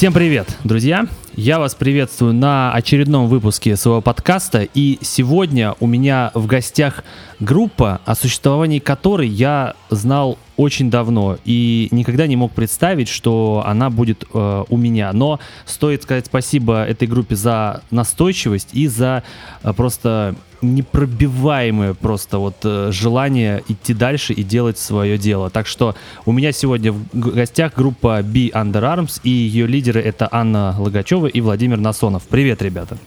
Всем 0.00 0.14
привет, 0.14 0.56
друзья! 0.64 1.04
Я 1.34 1.58
вас 1.58 1.74
приветствую 1.74 2.32
на 2.32 2.72
очередном 2.72 3.28
выпуске 3.28 3.76
своего 3.76 4.00
подкаста. 4.00 4.62
И 4.62 4.96
сегодня 5.02 5.74
у 5.78 5.86
меня 5.86 6.30
в 6.32 6.46
гостях 6.46 7.04
группа, 7.38 8.00
о 8.06 8.14
существовании 8.14 8.78
которой 8.78 9.28
я 9.28 9.74
знал 9.90 10.38
очень 10.60 10.90
давно 10.90 11.38
и 11.46 11.88
никогда 11.90 12.26
не 12.26 12.36
мог 12.36 12.52
представить, 12.52 13.08
что 13.08 13.62
она 13.66 13.88
будет 13.88 14.24
э, 14.34 14.64
у 14.68 14.76
меня. 14.76 15.10
Но 15.14 15.40
стоит 15.64 16.02
сказать 16.02 16.26
спасибо 16.26 16.84
этой 16.84 17.08
группе 17.08 17.34
за 17.34 17.82
настойчивость 17.90 18.68
и 18.74 18.86
за 18.86 19.22
э, 19.62 19.72
просто 19.72 20.34
непробиваемое 20.60 21.94
просто 21.94 22.36
вот 22.38 22.56
э, 22.64 22.90
желание 22.92 23.64
идти 23.68 23.94
дальше 23.94 24.34
и 24.34 24.42
делать 24.42 24.78
свое 24.78 25.16
дело. 25.16 25.48
Так 25.48 25.66
что 25.66 25.94
у 26.26 26.32
меня 26.32 26.52
сегодня 26.52 26.92
в 26.92 27.06
гостях 27.14 27.72
группа 27.74 28.20
Be 28.20 28.52
Under 28.52 28.82
Arms, 28.82 29.22
и 29.24 29.30
ее 29.30 29.66
лидеры 29.66 30.02
это 30.02 30.28
Анна 30.30 30.76
Логачева 30.78 31.26
и 31.26 31.40
Владимир 31.40 31.78
Насонов. 31.78 32.24
Привет, 32.24 32.60
ребята. 32.60 32.98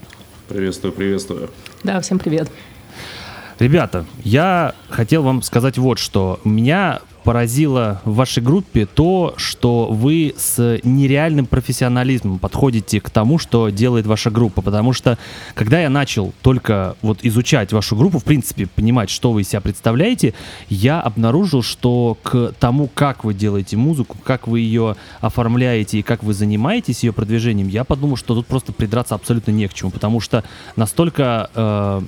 Приветствую, 0.50 0.92
приветствую. 0.92 1.52
Да, 1.84 2.02
всем 2.02 2.17
привет. 2.17 2.50
Ребята, 3.60 4.06
я 4.23 4.73
хотел 4.90 5.22
вам 5.22 5.44
сказать 5.44 5.78
вот 5.78 6.00
что. 6.00 6.40
Меня 6.44 7.02
поразило 7.24 8.02
в 8.06 8.16
вашей 8.16 8.44
группе 8.44 8.86
то, 8.86 9.34
что 9.38 9.88
вы 9.88 10.36
с 10.38 10.80
нереальным 10.84 11.46
профессионализмом 11.46 12.40
подходите 12.40 13.00
к 13.02 13.10
тому, 13.10 13.40
что 13.40 13.70
делает 13.70 14.06
ваша 14.06 14.30
группа. 14.30 14.62
Потому 14.62 14.94
что, 14.94 15.18
когда 15.54 15.80
я 15.80 15.90
начал 15.90 16.34
только 16.42 16.96
вот 17.02 17.20
изучать 17.24 17.72
вашу 17.74 17.96
группу, 17.96 18.20
в 18.20 18.24
принципе, 18.24 18.68
понимать, 18.68 19.10
что 19.10 19.32
вы 19.32 19.42
из 19.42 19.50
себя 19.50 19.62
представляете, 19.62 20.34
я 20.70 21.02
обнаружил, 21.02 21.64
что 21.64 22.18
к 22.24 22.54
тому, 22.60 22.90
как 22.94 23.24
вы 23.24 23.34
делаете 23.34 23.78
музыку, 23.78 24.18
как 24.24 24.48
вы 24.48 24.60
ее 24.60 24.96
оформляете 25.22 26.00
и 26.00 26.02
как 26.02 26.24
вы 26.24 26.34
занимаетесь 26.34 27.04
ее 27.04 27.14
продвижением, 27.14 27.68
я 27.68 27.84
подумал, 27.84 28.18
что 28.18 28.36
тут 28.36 28.48
просто 28.48 28.74
придраться 28.74 29.16
абсолютно 29.16 29.52
не 29.52 29.68
к 29.68 29.74
чему. 29.74 29.92
Потому 29.92 30.20
что 30.20 30.44
настолько... 30.76 31.50
э, 31.56 32.02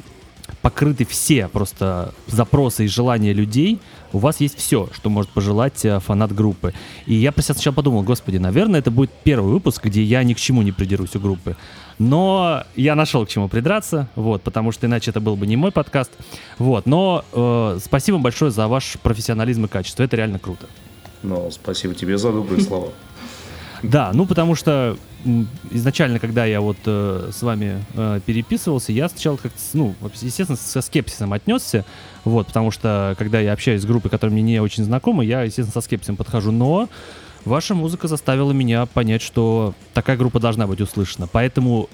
покрыты 0.62 1.06
все 1.06 1.48
просто 1.48 2.14
запросы 2.28 2.86
и 2.86 2.88
желания 2.88 3.34
людей, 3.34 3.80
у 4.16 4.18
вас 4.18 4.40
есть 4.40 4.58
все, 4.58 4.88
что 4.94 5.10
может 5.10 5.30
пожелать 5.32 5.84
э, 5.84 6.00
фанат 6.00 6.34
группы. 6.34 6.74
И 7.06 7.16
я 7.16 7.34
про 7.34 7.42
себя 7.42 7.54
сначала 7.54 7.74
подумал, 7.74 8.02
господи, 8.02 8.38
наверное, 8.38 8.80
это 8.80 8.90
будет 8.90 9.12
первый 9.26 9.52
выпуск, 9.52 9.84
где 9.84 10.02
я 10.04 10.24
ни 10.24 10.34
к 10.34 10.38
чему 10.38 10.62
не 10.62 10.72
придерусь 10.72 11.18
у 11.18 11.20
группы. 11.20 11.58
Но 12.00 12.64
я 12.78 12.96
нашел 12.96 13.26
к 13.26 13.30
чему 13.30 13.50
придраться, 13.50 14.08
вот, 14.16 14.42
потому 14.42 14.72
что 14.72 14.88
иначе 14.88 15.12
это 15.12 15.20
был 15.20 15.36
бы 15.36 15.46
не 15.46 15.58
мой 15.58 15.74
подкаст. 15.74 16.12
Вот, 16.59 16.86
но 16.86 17.25
э, 17.34 17.80
спасибо 17.84 18.18
большое 18.18 18.52
за 18.52 18.70
ваш 18.70 18.98
профессионализм 19.04 19.66
и 19.66 19.68
качество, 19.68 20.04
это 20.04 20.16
реально 20.16 20.40
круто. 20.40 20.68
Ну, 21.22 21.52
спасибо 21.52 21.94
тебе 21.94 22.18
за 22.18 22.31
добрые 22.31 22.62
слова. 22.62 22.94
Да, 23.84 24.12
ну 24.13 24.25
потому 24.25 24.56
что 24.56 24.97
изначально, 25.72 26.19
когда 26.19 26.46
я 26.46 26.62
вот 26.62 26.78
э, 26.86 27.31
с 27.34 27.41
вами 27.41 27.84
э, 27.96 28.19
переписывался, 28.25 28.91
я 28.91 29.09
сначала 29.09 29.38
как 29.38 29.52
ну, 29.74 29.96
естественно, 30.22 30.58
со 30.58 30.81
скепсисом 30.81 31.34
отнесся, 31.34 31.86
вот, 32.24 32.47
потому 32.47 32.72
что, 32.72 33.16
когда 33.18 33.40
я 33.40 33.53
общаюсь 33.53 33.81
с 33.81 33.86
группой, 33.86 34.09
которая 34.09 34.34
мне 34.34 34.44
не 34.44 34.59
очень 34.59 34.84
знакома, 34.84 35.24
я, 35.24 35.41
естественно, 35.44 35.74
со 35.74 35.81
скепсисом 35.81 36.16
подхожу, 36.16 36.52
но 36.52 36.90
ваша 37.44 37.74
музыка 37.74 38.08
заставила 38.08 38.52
меня 38.52 38.86
понять, 38.86 39.22
что 39.22 39.74
такая 39.94 40.18
группа 40.18 40.40
должна 40.40 40.68
быть 40.68 40.81
услышана, 40.81 41.28
поэтому 41.28 41.90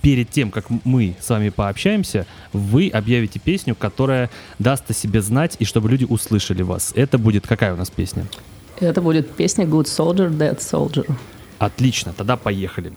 перед 0.00 0.30
тем, 0.30 0.52
как 0.52 0.66
мы 0.84 1.16
с 1.20 1.28
вами 1.28 1.48
пообщаемся, 1.48 2.26
вы 2.52 2.88
объявите 2.88 3.40
песню, 3.40 3.74
которая 3.74 4.30
даст 4.60 4.88
о 4.88 4.94
себе 4.94 5.20
знать, 5.20 5.56
и 5.58 5.64
чтобы 5.64 5.88
люди 5.88 6.04
услышали 6.04 6.62
вас. 6.62 6.92
Это 6.94 7.18
будет 7.18 7.46
какая 7.46 7.74
у 7.74 7.76
нас 7.76 7.90
песня? 7.90 8.24
Это 8.80 9.00
будет 9.00 9.30
песня 9.30 9.64
Good 9.64 9.84
Soldier, 9.84 10.30
Dead 10.30 10.58
Soldier. 10.58 11.10
Отлично, 11.58 12.12
тогда 12.12 12.36
поехали. 12.36 12.92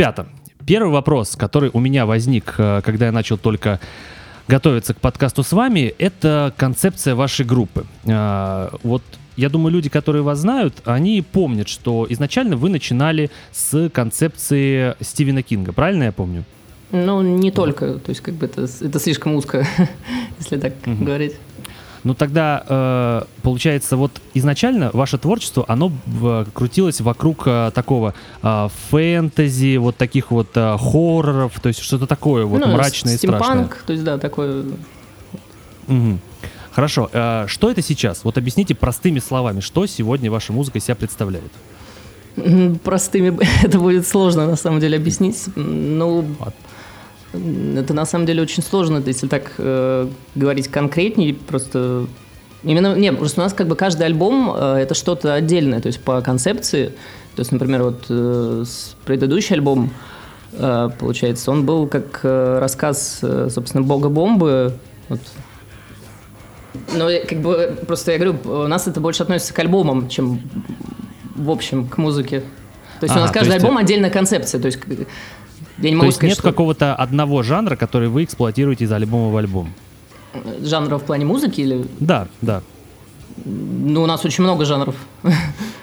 Ребята, 0.00 0.26
первый 0.64 0.90
вопрос, 0.90 1.36
который 1.36 1.68
у 1.74 1.78
меня 1.78 2.06
возник, 2.06 2.54
э, 2.56 2.80
когда 2.82 3.04
я 3.04 3.12
начал 3.12 3.36
только 3.36 3.80
готовиться 4.48 4.94
к 4.94 4.96
подкасту 4.96 5.42
с 5.42 5.52
вами, 5.52 5.94
это 5.98 6.54
концепция 6.56 7.14
вашей 7.14 7.44
группы. 7.44 7.84
Э, 8.04 8.70
Вот 8.82 9.02
я 9.36 9.50
думаю, 9.50 9.74
люди, 9.74 9.90
которые 9.90 10.22
вас 10.22 10.38
знают, 10.38 10.72
они 10.86 11.20
помнят, 11.20 11.68
что 11.68 12.06
изначально 12.08 12.56
вы 12.56 12.70
начинали 12.70 13.30
с 13.52 13.90
концепции 13.90 14.94
Стивена 15.00 15.42
Кинга, 15.42 15.74
правильно 15.74 16.04
я 16.04 16.12
помню? 16.12 16.44
Ну, 16.92 17.20
не 17.20 17.50
только, 17.50 17.98
то 17.98 18.08
есть 18.08 18.22
как 18.22 18.36
бы 18.36 18.46
это, 18.46 18.66
это 18.80 18.98
слишком 18.98 19.34
узко, 19.34 19.66
если 20.38 20.56
так 20.56 20.72
говорить. 20.86 21.34
Ну 22.02 22.14
тогда, 22.14 22.64
э, 22.66 23.22
получается, 23.42 23.96
вот 23.96 24.12
изначально 24.34 24.90
ваше 24.92 25.18
творчество, 25.18 25.64
оно 25.68 25.92
в- 26.06 26.46
крутилось 26.54 27.00
вокруг 27.00 27.42
э, 27.46 27.70
такого 27.74 28.14
э, 28.42 28.68
фэнтези, 28.90 29.76
вот 29.76 29.96
таких 29.96 30.30
вот 30.30 30.48
э, 30.54 30.76
хорроров, 30.78 31.60
то 31.60 31.68
есть 31.68 31.80
что-то 31.80 32.06
такое 32.06 32.46
вот 32.46 32.60
ну, 32.60 32.68
мрачное 32.68 33.14
и 33.14 33.16
страшное. 33.16 33.68
то 33.86 33.92
есть 33.92 34.04
да, 34.04 34.18
такой 34.18 34.64
Мгм. 35.86 36.20
Хорошо, 36.72 37.10
э, 37.12 37.44
что 37.48 37.70
это 37.70 37.82
сейчас? 37.82 38.24
Вот 38.24 38.38
объясните 38.38 38.74
простыми 38.74 39.18
словами, 39.18 39.60
что 39.60 39.86
сегодня 39.86 40.30
ваша 40.30 40.52
музыка 40.52 40.80
себя 40.80 40.94
представляет? 40.94 41.50
Простыми 42.84 43.38
это 43.64 43.78
будет 43.78 44.06
сложно 44.06 44.46
на 44.46 44.56
самом 44.56 44.80
деле 44.80 44.96
объяснить. 44.96 45.48
Ну, 45.56 46.24
это 47.32 47.94
на 47.94 48.04
самом 48.06 48.26
деле 48.26 48.42
очень 48.42 48.62
сложно, 48.62 49.02
если 49.04 49.28
так 49.28 49.52
э, 49.58 50.08
говорить 50.34 50.68
конкретнее, 50.68 51.34
просто 51.34 52.06
именно 52.64 52.96
не, 52.96 53.12
просто 53.12 53.40
у 53.40 53.44
нас 53.44 53.52
как 53.52 53.68
бы 53.68 53.76
каждый 53.76 54.06
альбом 54.06 54.52
э, 54.56 54.76
это 54.78 54.94
что-то 54.94 55.34
отдельное, 55.34 55.80
то 55.80 55.86
есть 55.86 56.00
по 56.00 56.20
концепции. 56.22 56.86
То 57.36 57.40
есть, 57.40 57.52
например, 57.52 57.84
вот 57.84 58.04
э, 58.08 58.64
предыдущий 59.04 59.54
альбом 59.54 59.90
э, 60.52 60.88
получается, 60.98 61.50
он 61.52 61.64
был 61.64 61.86
как 61.86 62.20
э, 62.24 62.58
рассказ, 62.58 63.20
э, 63.22 63.48
собственно, 63.50 63.84
Бога 63.84 64.08
бомбы. 64.08 64.74
Вот. 65.08 65.20
Но 66.94 67.08
я 67.08 67.24
как 67.24 67.38
бы 67.40 67.76
просто 67.86 68.12
я 68.12 68.18
говорю, 68.18 68.38
у 68.44 68.66
нас 68.66 68.86
это 68.86 69.00
больше 69.00 69.22
относится 69.22 69.54
к 69.54 69.58
альбомам, 69.58 70.08
чем 70.08 70.40
в 71.36 71.50
общем 71.50 71.86
к 71.86 71.98
музыке. 71.98 72.40
То 73.00 73.04
есть 73.04 73.14
у 73.14 73.18
Ага, 73.18 73.26
нас 73.26 73.30
каждый 73.32 73.54
есть- 73.54 73.64
альбом 73.64 73.78
отдельная 73.78 74.10
концепция. 74.10 74.60
То 74.60 74.66
есть 74.66 74.78
я 75.78 75.84
не 75.84 75.90
То 75.90 75.96
могу 75.96 76.06
есть 76.06 76.16
сказать, 76.16 76.30
нет 76.30 76.38
что 76.38 76.50
какого-то 76.50 76.94
одного 76.94 77.42
жанра, 77.42 77.76
который 77.76 78.08
вы 78.08 78.24
эксплуатируете 78.24 78.84
из 78.84 78.92
альбома 78.92 79.30
в 79.32 79.36
альбом? 79.36 79.72
жанра 80.62 80.98
в 80.98 81.02
плане 81.04 81.24
музыки 81.24 81.60
или 81.60 81.84
Да, 81.98 82.28
да. 82.40 82.62
ну 83.44 84.02
у 84.02 84.06
нас 84.06 84.24
очень 84.24 84.44
много 84.44 84.64
жанров. 84.64 84.94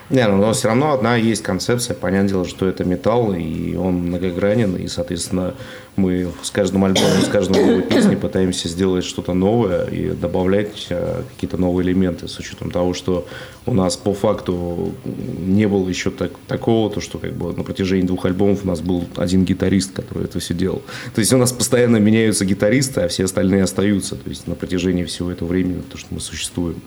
Не, 0.09 0.25
ну, 0.27 0.37
но 0.37 0.53
все 0.53 0.69
равно 0.69 0.93
одна 0.93 1.17
есть 1.17 1.43
концепция. 1.43 1.93
Понятное 1.93 2.29
дело, 2.29 2.45
что 2.45 2.65
это 2.65 2.85
металл, 2.85 3.33
и 3.33 3.75
он 3.75 3.95
многогранен, 3.95 4.77
и, 4.77 4.87
соответственно, 4.87 5.53
мы 5.97 6.31
с 6.43 6.49
каждым 6.49 6.85
альбомом, 6.85 7.21
с 7.23 7.27
каждой 7.27 7.65
новой 7.65 7.81
песней 7.81 8.15
пытаемся 8.15 8.69
сделать 8.69 9.03
что-то 9.03 9.33
новое 9.33 9.85
и 9.85 10.11
добавлять 10.11 10.87
э, 10.89 11.23
какие-то 11.33 11.57
новые 11.57 11.85
элементы, 11.87 12.29
с 12.29 12.39
учетом 12.39 12.71
того, 12.71 12.93
что 12.93 13.27
у 13.65 13.73
нас 13.73 13.97
по 13.97 14.13
факту 14.13 14.93
не 15.03 15.67
было 15.67 15.89
еще 15.89 16.09
так, 16.09 16.31
такого, 16.47 16.89
то, 16.89 17.01
что 17.01 17.17
как 17.17 17.33
бы 17.33 17.51
на 17.51 17.63
протяжении 17.63 18.05
двух 18.05 18.25
альбомов 18.25 18.63
у 18.63 18.67
нас 18.67 18.79
был 18.79 19.05
один 19.17 19.43
гитарист, 19.43 19.91
который 19.93 20.25
это 20.25 20.39
все 20.39 20.53
делал. 20.53 20.83
То 21.15 21.19
есть 21.19 21.33
у 21.33 21.37
нас 21.37 21.51
постоянно 21.51 21.97
меняются 21.97 22.45
гитаристы, 22.45 23.01
а 23.01 23.07
все 23.09 23.25
остальные 23.25 23.63
остаются, 23.63 24.15
то 24.15 24.29
есть 24.29 24.47
на 24.47 24.55
протяжении 24.55 25.03
всего 25.03 25.31
этого 25.31 25.49
времени, 25.49 25.81
то, 25.81 25.97
что 25.97 26.13
мы 26.13 26.21
существуем. 26.21 26.81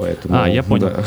Поэтому, 0.00 0.34
А, 0.42 0.48
я 0.48 0.62
понял. 0.62 0.90
да. 0.90 1.02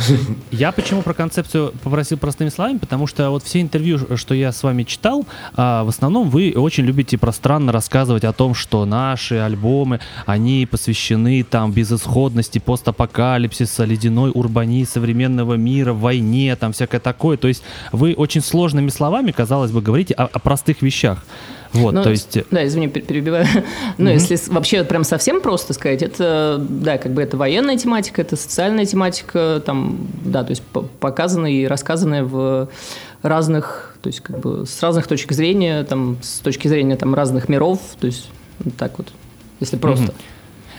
Я 0.52 0.72
почему 0.72 1.02
про 1.02 1.14
концепцию 1.14 1.74
попросил 1.84 2.18
простыми 2.18 2.50
словами, 2.50 2.78
потому 2.78 3.08
что 3.08 3.30
вот 3.30 3.44
все 3.44 3.62
интервью, 3.62 4.18
что 4.18 4.34
я 4.34 4.52
с 4.52 4.64
вами 4.64 4.84
читал, 4.84 5.26
а, 5.56 5.84
в 5.84 5.90
основном 5.90 6.30
вы 6.30 6.54
очень 6.56 6.84
любите 6.86 7.18
пространно 7.18 7.72
рассказывать 7.72 8.24
о 8.24 8.34
том, 8.34 8.54
что 8.54 8.86
наши 8.86 9.36
альбомы, 9.36 10.00
они 10.26 10.68
посвящены 10.70 11.44
там 11.44 11.72
безысходности, 11.72 12.60
постапокалипсиса, 12.60 13.86
ледяной 13.86 14.32
урбании 14.34 14.84
современного 14.84 15.56
мира, 15.56 15.94
войне, 15.94 16.56
там 16.56 16.72
всякое 16.74 17.00
такое. 17.00 17.38
То 17.38 17.48
есть 17.48 17.64
вы 17.92 18.14
очень 18.14 18.42
сложными 18.42 18.90
словами, 18.90 19.32
казалось 19.32 19.72
бы, 19.72 19.82
говорите 19.82 20.14
о, 20.14 20.26
о 20.26 20.40
простых 20.40 20.82
вещах. 20.82 21.24
Вот, 21.74 21.94
Ну, 21.94 22.04
то 22.04 22.12
есть... 22.12 22.38
Да, 22.52 22.66
извини, 22.66 22.88
пер- 22.88 23.02
перебиваю. 23.06 23.46
Ну, 23.98 24.10
если 24.10 24.36
с- 24.36 24.48
вообще 24.48 24.84
прям 24.84 25.04
совсем 25.04 25.42
просто 25.42 25.74
сказать, 25.74 26.02
это, 26.04 26.64
да, 26.70 26.98
как 26.98 27.14
бы 27.14 27.22
это 27.22 27.36
военная 27.38 27.78
тематика, 27.78 28.22
это 28.22 28.36
социальная 28.36 28.86
тематика, 28.86 29.62
там, 29.66 30.08
да, 30.24 30.44
то 30.44 30.52
есть 30.52 30.62
по- 30.62 30.84
показанная 31.00 31.52
и 31.52 31.66
рассказанная 31.66 32.24
в 32.24 32.70
разных, 33.22 33.96
то 34.02 34.08
есть 34.08 34.20
как 34.22 34.40
бы 34.40 34.66
с 34.66 34.82
разных 34.82 35.08
точек 35.08 35.32
зрения, 35.32 35.84
там, 35.84 36.18
с 36.22 36.40
точки 36.40 36.68
зрения 36.68 36.96
там 36.96 37.16
разных 37.16 37.50
миров, 37.50 37.80
то 38.00 38.08
есть 38.08 38.30
вот 38.60 38.76
так 38.76 38.98
вот, 38.98 39.08
если 39.60 39.78
просто. 39.78 40.14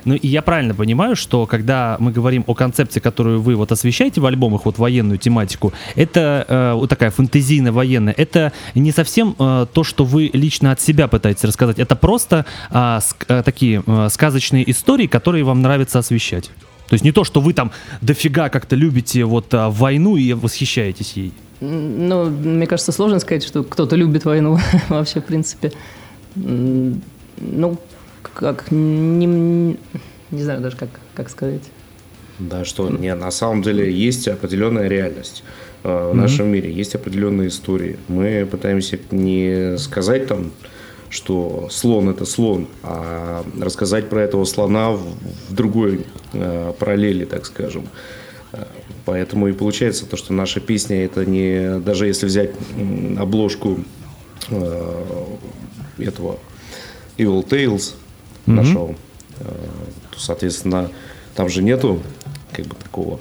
Ну 0.04 0.14
и 0.14 0.28
я 0.28 0.42
правильно 0.42 0.74
понимаю, 0.74 1.16
что 1.16 1.46
когда 1.46 1.96
мы 1.98 2.12
говорим 2.12 2.44
о 2.46 2.54
концепции, 2.54 3.00
которую 3.00 3.40
вы 3.40 3.54
вот 3.56 3.72
освещаете 3.72 4.20
в 4.20 4.26
альбомах, 4.26 4.66
вот 4.66 4.78
военную 4.78 5.18
тематику, 5.18 5.72
это 5.94 6.44
э, 6.48 6.72
вот 6.74 6.90
такая 6.90 7.10
фэнтезийная 7.10 7.72
военная, 7.72 8.14
это 8.16 8.52
не 8.74 8.92
совсем 8.92 9.34
э, 9.38 9.66
то, 9.72 9.84
что 9.84 10.04
вы 10.04 10.30
лично 10.32 10.72
от 10.72 10.80
себя 10.80 11.08
пытаетесь 11.08 11.44
рассказать, 11.44 11.78
это 11.78 11.96
просто 11.96 12.44
а, 12.70 12.98
ск- 12.98 13.24
э, 13.28 13.42
такие 13.42 13.82
э, 13.86 14.08
сказочные 14.10 14.70
истории, 14.70 15.06
которые 15.06 15.44
вам 15.44 15.62
нравится 15.62 15.98
освещать. 15.98 16.50
То 16.88 16.94
есть 16.94 17.04
не 17.04 17.12
то, 17.12 17.24
что 17.24 17.40
вы 17.40 17.54
там 17.54 17.70
дофига 18.02 18.50
как-то 18.50 18.76
любите 18.76 19.24
вот 19.24 19.52
а, 19.54 19.70
войну 19.70 20.16
и 20.16 20.34
восхищаетесь 20.34 21.12
ей. 21.14 21.32
Ну, 21.60 22.26
мне 22.28 22.66
кажется, 22.66 22.92
сложно 22.92 23.20
сказать, 23.20 23.44
что 23.44 23.62
кто-то 23.62 23.96
любит 23.96 24.24
войну 24.26 24.58
вообще, 24.90 25.20
в 25.20 25.24
принципе. 25.24 25.72
Ну, 26.34 27.78
как, 28.32 28.70
не, 28.70 29.26
не 29.26 30.42
знаю 30.42 30.60
даже, 30.60 30.76
как, 30.76 30.88
как 31.14 31.30
сказать. 31.30 31.62
Да, 32.38 32.64
что 32.64 32.88
не, 32.88 33.14
на 33.14 33.30
самом 33.30 33.62
деле 33.62 33.92
есть 33.92 34.26
определенная 34.26 34.88
реальность 34.88 35.44
э, 35.84 36.10
в 36.12 36.14
нашем 36.14 36.48
мире, 36.48 36.72
есть 36.72 36.94
определенные 36.94 37.48
истории. 37.48 37.98
Мы 38.08 38.46
пытаемся 38.50 38.98
не 39.10 39.78
сказать 39.78 40.26
там, 40.26 40.50
что 41.10 41.68
слон 41.70 42.08
это 42.08 42.24
слон, 42.24 42.66
а 42.82 43.44
рассказать 43.60 44.08
про 44.08 44.22
этого 44.22 44.44
слона 44.44 44.90
в, 44.90 45.02
в 45.48 45.54
другой 45.54 46.06
э, 46.32 46.72
параллели, 46.78 47.24
так 47.24 47.46
скажем. 47.46 47.86
Э, 48.52 48.64
Поэтому 49.04 49.48
и 49.48 49.52
получается 49.52 50.06
то, 50.06 50.16
что 50.16 50.32
наша 50.32 50.60
песня 50.60 51.04
это 51.04 51.26
не 51.26 51.78
даже 51.80 52.06
если 52.06 52.26
взять 52.26 52.52
обложку 53.18 53.80
э, 54.48 54.94
этого 55.98 56.38
Evil 57.18 57.46
Tales 57.46 57.94
нашел, 58.46 58.94
э, 59.40 59.44
соответственно, 60.16 60.90
там 61.34 61.48
же 61.48 61.62
нету 61.62 62.00
как 62.52 62.66
бы 62.66 62.74
такого 62.76 63.20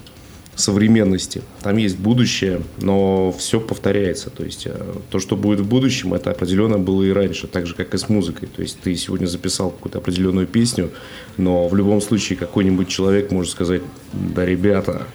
современности. 0.55 1.41
Там 1.61 1.77
есть 1.77 1.97
будущее, 1.97 2.61
но 2.79 3.31
все 3.31 3.59
повторяется. 3.59 4.29
То 4.29 4.43
есть 4.43 4.67
э, 4.67 4.93
то, 5.09 5.19
что 5.19 5.35
будет 5.35 5.61
в 5.61 5.67
будущем, 5.67 6.13
это 6.13 6.31
определенно 6.31 6.77
было 6.77 7.03
и 7.03 7.11
раньше, 7.11 7.47
так 7.47 7.65
же, 7.65 7.73
как 7.73 7.93
и 7.93 7.97
с 7.97 8.09
музыкой. 8.09 8.47
То 8.55 8.61
есть 8.61 8.79
ты 8.79 8.95
сегодня 8.95 9.25
записал 9.25 9.71
какую-то 9.71 9.97
определенную 9.97 10.47
песню, 10.47 10.91
но 11.37 11.67
в 11.67 11.75
любом 11.75 12.01
случае 12.01 12.37
какой-нибудь 12.37 12.87
человек 12.87 13.31
может 13.31 13.51
сказать, 13.51 13.81
да, 14.13 14.45
ребята, 14.45 15.07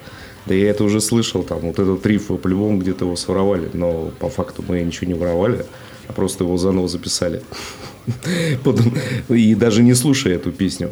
да 0.45 0.53
я 0.53 0.69
это 0.69 0.83
уже 0.83 0.99
слышал, 0.99 1.43
там, 1.43 1.59
вот 1.59 1.79
этот 1.79 2.05
риф, 2.05 2.29
вы 2.29 2.37
по-любому 2.37 2.79
где-то 2.79 3.05
его 3.05 3.15
своровали, 3.15 3.69
но 3.73 4.11
по 4.19 4.29
факту 4.29 4.63
мы 4.67 4.81
ничего 4.81 5.07
не 5.07 5.13
воровали, 5.13 5.65
а 6.07 6.13
просто 6.13 6.43
его 6.43 6.57
заново 6.57 6.87
записали. 6.87 7.41
И 9.29 9.55
даже 9.55 9.83
не 9.83 9.93
слушая 9.93 10.35
эту 10.35 10.51
песню. 10.51 10.91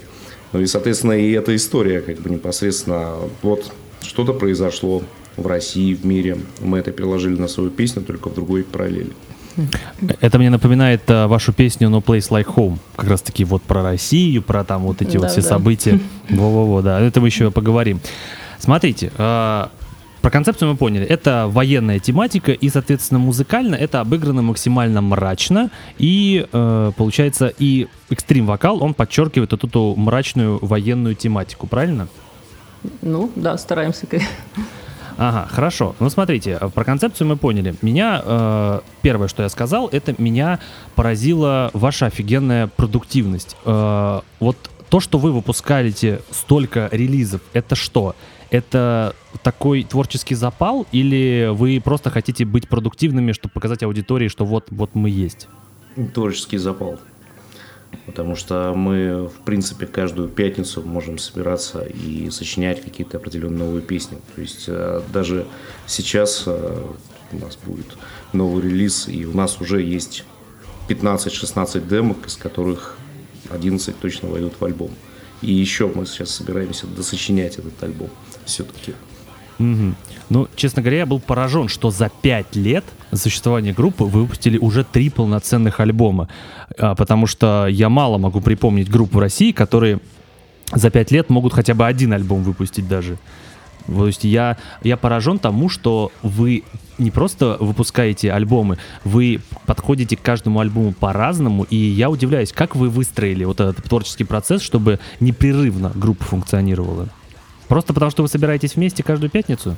Ну 0.53 0.61
и, 0.61 0.65
соответственно, 0.65 1.11
и 1.11 1.31
эта 1.31 1.55
история, 1.55 1.99
как 2.01 2.19
бы 2.21 2.29
непосредственно, 2.29 3.15
вот 3.41 3.71
что-то 4.01 4.33
произошло 4.33 5.03
в 5.35 5.45
России, 5.45 5.93
в 5.93 6.05
мире. 6.05 6.37
Мы 6.61 6.79
это 6.79 6.91
переложили 6.91 7.35
на 7.39 7.47
свою 7.47 7.69
песню, 7.69 8.01
только 8.01 8.29
в 8.29 8.33
другой 8.33 8.63
параллели. 8.63 9.11
Это 10.21 10.37
мне 10.37 10.49
напоминает 10.49 11.01
э, 11.07 11.25
вашу 11.27 11.51
песню 11.51 11.89
No 11.89 12.03
Place 12.03 12.29
Like 12.29 12.45
Home. 12.55 12.77
Как 12.95 13.09
раз 13.09 13.21
таки 13.21 13.43
вот 13.43 13.63
про 13.63 13.81
Россию, 13.81 14.41
про 14.43 14.63
там 14.63 14.83
вот 14.83 15.01
эти 15.01 15.17
вот 15.17 15.23
Да, 15.23 15.27
все 15.29 15.41
да. 15.41 15.47
события. 15.49 15.99
Во-во-во, 16.29 16.81
да. 16.81 16.99
Это 17.01 17.19
мы 17.21 17.27
еще 17.27 17.49
поговорим. 17.51 17.99
Смотрите, 18.59 19.11
э, 19.17 19.65
про 20.27 20.31
концепцию 20.31 20.71
мы 20.71 20.75
поняли. 20.75 21.05
Это 21.05 21.47
военная 21.47 21.99
тематика, 21.99 22.51
и, 22.51 22.67
соответственно, 22.67 23.17
музыкально 23.17 23.75
это 23.75 24.01
обыграно 24.01 24.41
максимально 24.41 24.99
мрачно. 24.99 25.71
И, 25.97 26.45
э, 26.51 26.91
получается, 26.97 27.53
и 27.57 27.87
экстрим-вокал, 28.09 28.83
он 28.83 28.93
подчеркивает 28.93 29.53
вот 29.53 29.63
эту 29.63 29.95
мрачную 29.95 30.59
военную 30.61 31.15
тематику, 31.15 31.65
правильно? 31.65 32.09
Ну, 33.01 33.31
да, 33.37 33.57
стараемся. 33.57 34.05
Ага, 35.17 35.47
хорошо. 35.49 35.95
Ну, 36.01 36.09
смотрите, 36.09 36.57
э, 36.59 36.69
про 36.73 36.83
концепцию 36.83 37.29
мы 37.29 37.37
поняли. 37.37 37.75
Меня, 37.81 38.21
э, 38.21 38.79
первое, 39.01 39.29
что 39.29 39.43
я 39.43 39.49
сказал, 39.49 39.87
это 39.87 40.13
меня 40.17 40.59
поразила 40.95 41.71
ваша 41.71 42.07
офигенная 42.07 42.67
продуктивность. 42.67 43.55
Э, 43.63 44.19
вот 44.41 44.57
то, 44.89 44.99
что 44.99 45.19
вы 45.19 45.31
выпускаете 45.31 46.19
столько 46.31 46.89
релизов, 46.91 47.39
это 47.53 47.75
что? 47.75 48.13
Это 48.49 49.15
такой 49.43 49.83
творческий 49.83 50.35
запал 50.35 50.87
или 50.91 51.49
вы 51.51 51.81
просто 51.83 52.09
хотите 52.09 52.45
быть 52.45 52.67
продуктивными, 52.67 53.31
чтобы 53.31 53.53
показать 53.53 53.83
аудитории, 53.83 54.27
что 54.27 54.45
вот, 54.45 54.67
вот 54.69 54.95
мы 54.95 55.09
есть? 55.09 55.47
Творческий 56.13 56.57
запал. 56.57 56.99
Потому 58.05 58.35
что 58.35 58.73
мы, 58.75 59.27
в 59.27 59.39
принципе, 59.45 59.85
каждую 59.85 60.29
пятницу 60.29 60.81
можем 60.81 61.17
собираться 61.17 61.83
и 61.83 62.29
сочинять 62.29 62.81
какие-то 62.81 63.17
определенные 63.17 63.59
новые 63.59 63.81
песни. 63.81 64.17
То 64.35 64.41
есть 64.41 64.65
э, 64.67 65.01
даже 65.11 65.45
сейчас 65.85 66.43
э, 66.45 66.85
у 67.31 67.37
нас 67.37 67.57
будет 67.57 67.97
новый 68.33 68.63
релиз, 68.63 69.07
и 69.07 69.25
у 69.25 69.35
нас 69.35 69.59
уже 69.61 69.81
есть 69.81 70.25
15-16 70.89 71.87
демок, 71.87 72.27
из 72.27 72.35
которых 72.35 72.97
11 73.49 73.97
точно 73.99 74.29
войдут 74.29 74.53
в 74.59 74.65
альбом. 74.65 74.91
И 75.41 75.51
еще 75.51 75.87
мы 75.87 76.05
сейчас 76.05 76.31
собираемся 76.31 76.87
досочинять 76.87 77.57
этот 77.57 77.81
альбом 77.83 78.09
все-таки. 78.47 78.93
Угу. 79.59 79.95
Ну, 80.29 80.47
честно 80.55 80.81
говоря, 80.81 80.99
я 80.99 81.05
был 81.05 81.19
поражен, 81.19 81.67
что 81.67 81.89
за 81.89 82.09
пять 82.09 82.55
лет 82.55 82.83
существования 83.13 83.73
группы 83.73 84.03
вы 84.03 84.21
выпустили 84.21 84.57
уже 84.57 84.83
три 84.83 85.09
полноценных 85.09 85.79
альбома. 85.79 86.27
А, 86.77 86.95
потому 86.95 87.27
что 87.27 87.67
я 87.67 87.89
мало 87.89 88.17
могу 88.17 88.41
припомнить 88.41 88.89
групп 88.89 89.13
в 89.13 89.19
России, 89.19 89.51
которые 89.51 89.99
за 90.73 90.89
пять 90.89 91.11
лет 91.11 91.29
могут 91.29 91.53
хотя 91.53 91.73
бы 91.73 91.85
один 91.85 92.13
альбом 92.13 92.43
выпустить 92.43 92.87
даже. 92.87 93.17
То 93.87 94.05
есть 94.05 94.25
я, 94.25 94.57
я 94.83 94.97
поражен 94.97 95.39
тому, 95.39 95.69
что 95.69 96.11
вы 96.21 96.63
не 96.97 97.09
просто 97.09 97.55
выпускаете 97.59 98.33
альбомы, 98.33 98.77
вы 99.05 99.39
подходите 99.65 100.17
к 100.17 100.21
каждому 100.21 100.59
альбому 100.59 100.91
по-разному, 100.91 101.63
и 101.63 101.77
я 101.77 102.09
удивляюсь, 102.09 102.51
как 102.51 102.75
вы 102.75 102.89
выстроили 102.89 103.45
вот 103.45 103.61
этот 103.61 103.85
творческий 103.85 104.25
процесс, 104.25 104.61
чтобы 104.61 104.99
непрерывно 105.21 105.91
группа 105.95 106.25
функционировала? 106.25 107.07
Просто 107.67 107.93
потому, 107.93 108.11
что 108.11 108.23
вы 108.23 108.29
собираетесь 108.29 108.75
вместе 108.75 109.03
каждую 109.03 109.29
пятницу? 109.29 109.75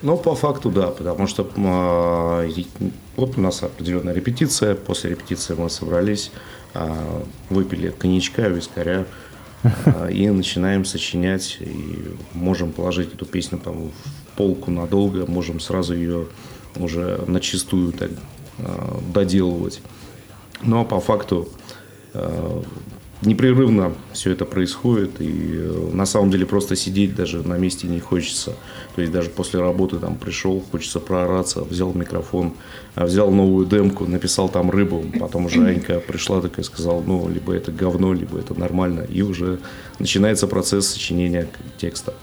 Ну, 0.00 0.16
по 0.16 0.34
факту, 0.34 0.70
да, 0.70 0.88
потому 0.88 1.26
что 1.26 1.48
э, 1.56 2.62
вот 3.16 3.36
у 3.36 3.40
нас 3.40 3.62
определенная 3.64 4.14
репетиция, 4.14 4.76
после 4.76 5.10
репетиции 5.10 5.54
мы 5.54 5.68
собрались, 5.70 6.30
э, 6.74 7.22
выпили 7.50 7.90
коньячка, 7.90 8.48
вискаря, 8.48 9.06
э, 9.64 10.12
и 10.12 10.30
начинаем 10.30 10.84
сочинять, 10.84 11.58
и 11.60 12.14
можем 12.32 12.70
положить 12.70 13.12
эту 13.12 13.26
песню 13.26 13.58
там 13.58 13.88
в 13.88 14.36
полку 14.36 14.70
надолго, 14.70 15.26
можем 15.26 15.58
сразу 15.58 15.94
ее 15.94 16.26
уже 16.76 17.24
начистую 17.26 17.92
так 17.92 18.10
доделывать. 19.12 19.80
Но 20.62 20.84
по 20.84 21.00
факту 21.00 21.48
непрерывно 23.22 23.94
все 24.12 24.32
это 24.32 24.44
происходит, 24.44 25.20
и 25.20 25.54
э, 25.54 25.90
на 25.92 26.06
самом 26.06 26.30
деле 26.30 26.46
просто 26.46 26.76
сидеть 26.76 27.14
даже 27.14 27.46
на 27.46 27.58
месте 27.58 27.88
не 27.88 28.00
хочется. 28.00 28.54
То 28.94 29.00
есть 29.00 29.12
даже 29.12 29.30
после 29.30 29.60
работы 29.60 29.98
там 29.98 30.16
пришел, 30.16 30.62
хочется 30.70 31.00
проораться, 31.00 31.62
взял 31.62 31.92
микрофон, 31.92 32.54
а, 32.94 33.06
взял 33.06 33.30
новую 33.30 33.66
демку, 33.66 34.06
написал 34.06 34.48
там 34.48 34.70
рыбу, 34.70 35.04
потом 35.18 35.46
уже 35.46 35.64
Анька 35.66 36.00
пришла 36.00 36.40
такая 36.40 36.64
сказала, 36.64 37.02
ну, 37.02 37.28
либо 37.28 37.52
это 37.52 37.72
говно, 37.72 38.12
либо 38.12 38.38
это 38.38 38.58
нормально, 38.58 39.00
и 39.00 39.22
уже 39.22 39.58
начинается 39.98 40.46
процесс 40.46 40.86
сочинения 40.88 41.48
текста. 41.76 42.14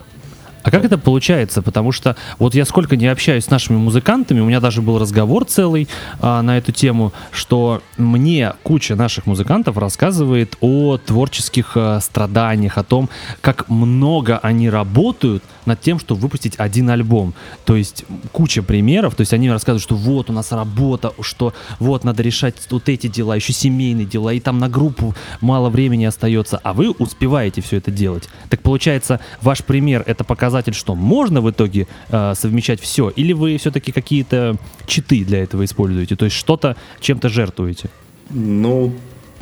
А 0.66 0.72
как 0.72 0.84
это 0.84 0.98
получается? 0.98 1.62
Потому 1.62 1.92
что 1.92 2.16
вот 2.40 2.56
я 2.56 2.66
сколько 2.66 2.98
не 2.98 3.06
общаюсь 3.06 3.46
с 3.46 3.50
нашими 3.52 3.78
музыкантами, 3.78 4.40
у 4.40 4.46
меня 4.46 4.60
даже 4.60 4.82
был 4.82 4.98
разговор 4.98 5.46
целый 5.46 5.88
а, 6.20 6.42
на 6.42 6.58
эту 6.58 6.72
тему, 6.72 7.14
что 7.30 7.84
мне 7.98 8.54
куча 8.64 8.96
наших 8.96 9.28
музыкантов 9.28 9.78
рассказывает 9.78 10.58
о 10.62 10.98
творческих 10.98 11.74
а, 11.76 12.00
страданиях, 12.00 12.80
о 12.80 12.84
том, 12.84 13.12
как 13.42 13.70
много 13.70 14.40
они 14.40 14.68
работают 14.68 15.44
над 15.66 15.82
тем, 15.82 16.00
чтобы 16.00 16.22
выпустить 16.22 16.56
один 16.58 16.90
альбом. 16.90 17.36
То 17.66 17.76
есть 17.76 18.04
куча 18.32 18.64
примеров, 18.64 19.14
то 19.14 19.22
есть 19.22 19.34
они 19.34 19.52
рассказывают, 19.52 19.84
что 19.84 19.96
вот 19.96 20.32
у 20.32 20.34
нас 20.34 20.52
работа, 20.52 21.14
что 21.22 21.54
вот 21.80 22.04
надо 22.04 22.24
решать 22.24 22.56
вот 22.72 22.90
эти 22.90 23.06
дела, 23.06 23.36
еще 23.36 23.54
семейные 23.54 24.08
дела, 24.08 24.34
и 24.34 24.40
там 24.40 24.58
на 24.58 24.68
группу 24.70 25.14
мало 25.42 25.70
времени 25.70 26.06
остается, 26.06 26.60
а 26.64 26.74
вы 26.74 26.90
успеваете 26.90 27.62
все 27.62 27.78
это 27.78 27.92
делать. 27.92 28.30
Так 28.50 28.62
получается, 28.62 29.20
ваш 29.44 29.64
пример 29.64 30.04
это 30.08 30.24
показатель, 30.56 30.74
что 30.74 30.96
можно 30.96 31.42
в 31.42 31.50
итоге 31.50 31.88
э, 32.10 32.34
совмещать 32.36 32.80
все, 32.80 33.12
или 33.18 33.34
вы 33.34 33.58
все-таки 33.58 33.92
какие-то 33.92 34.56
читы 34.88 35.26
для 35.26 35.44
этого 35.44 35.64
используете, 35.64 36.16
то 36.16 36.26
есть 36.26 36.38
что-то 36.38 36.76
чем-то 37.02 37.30
жертвуете? 37.30 37.90
Ну, 38.30 38.94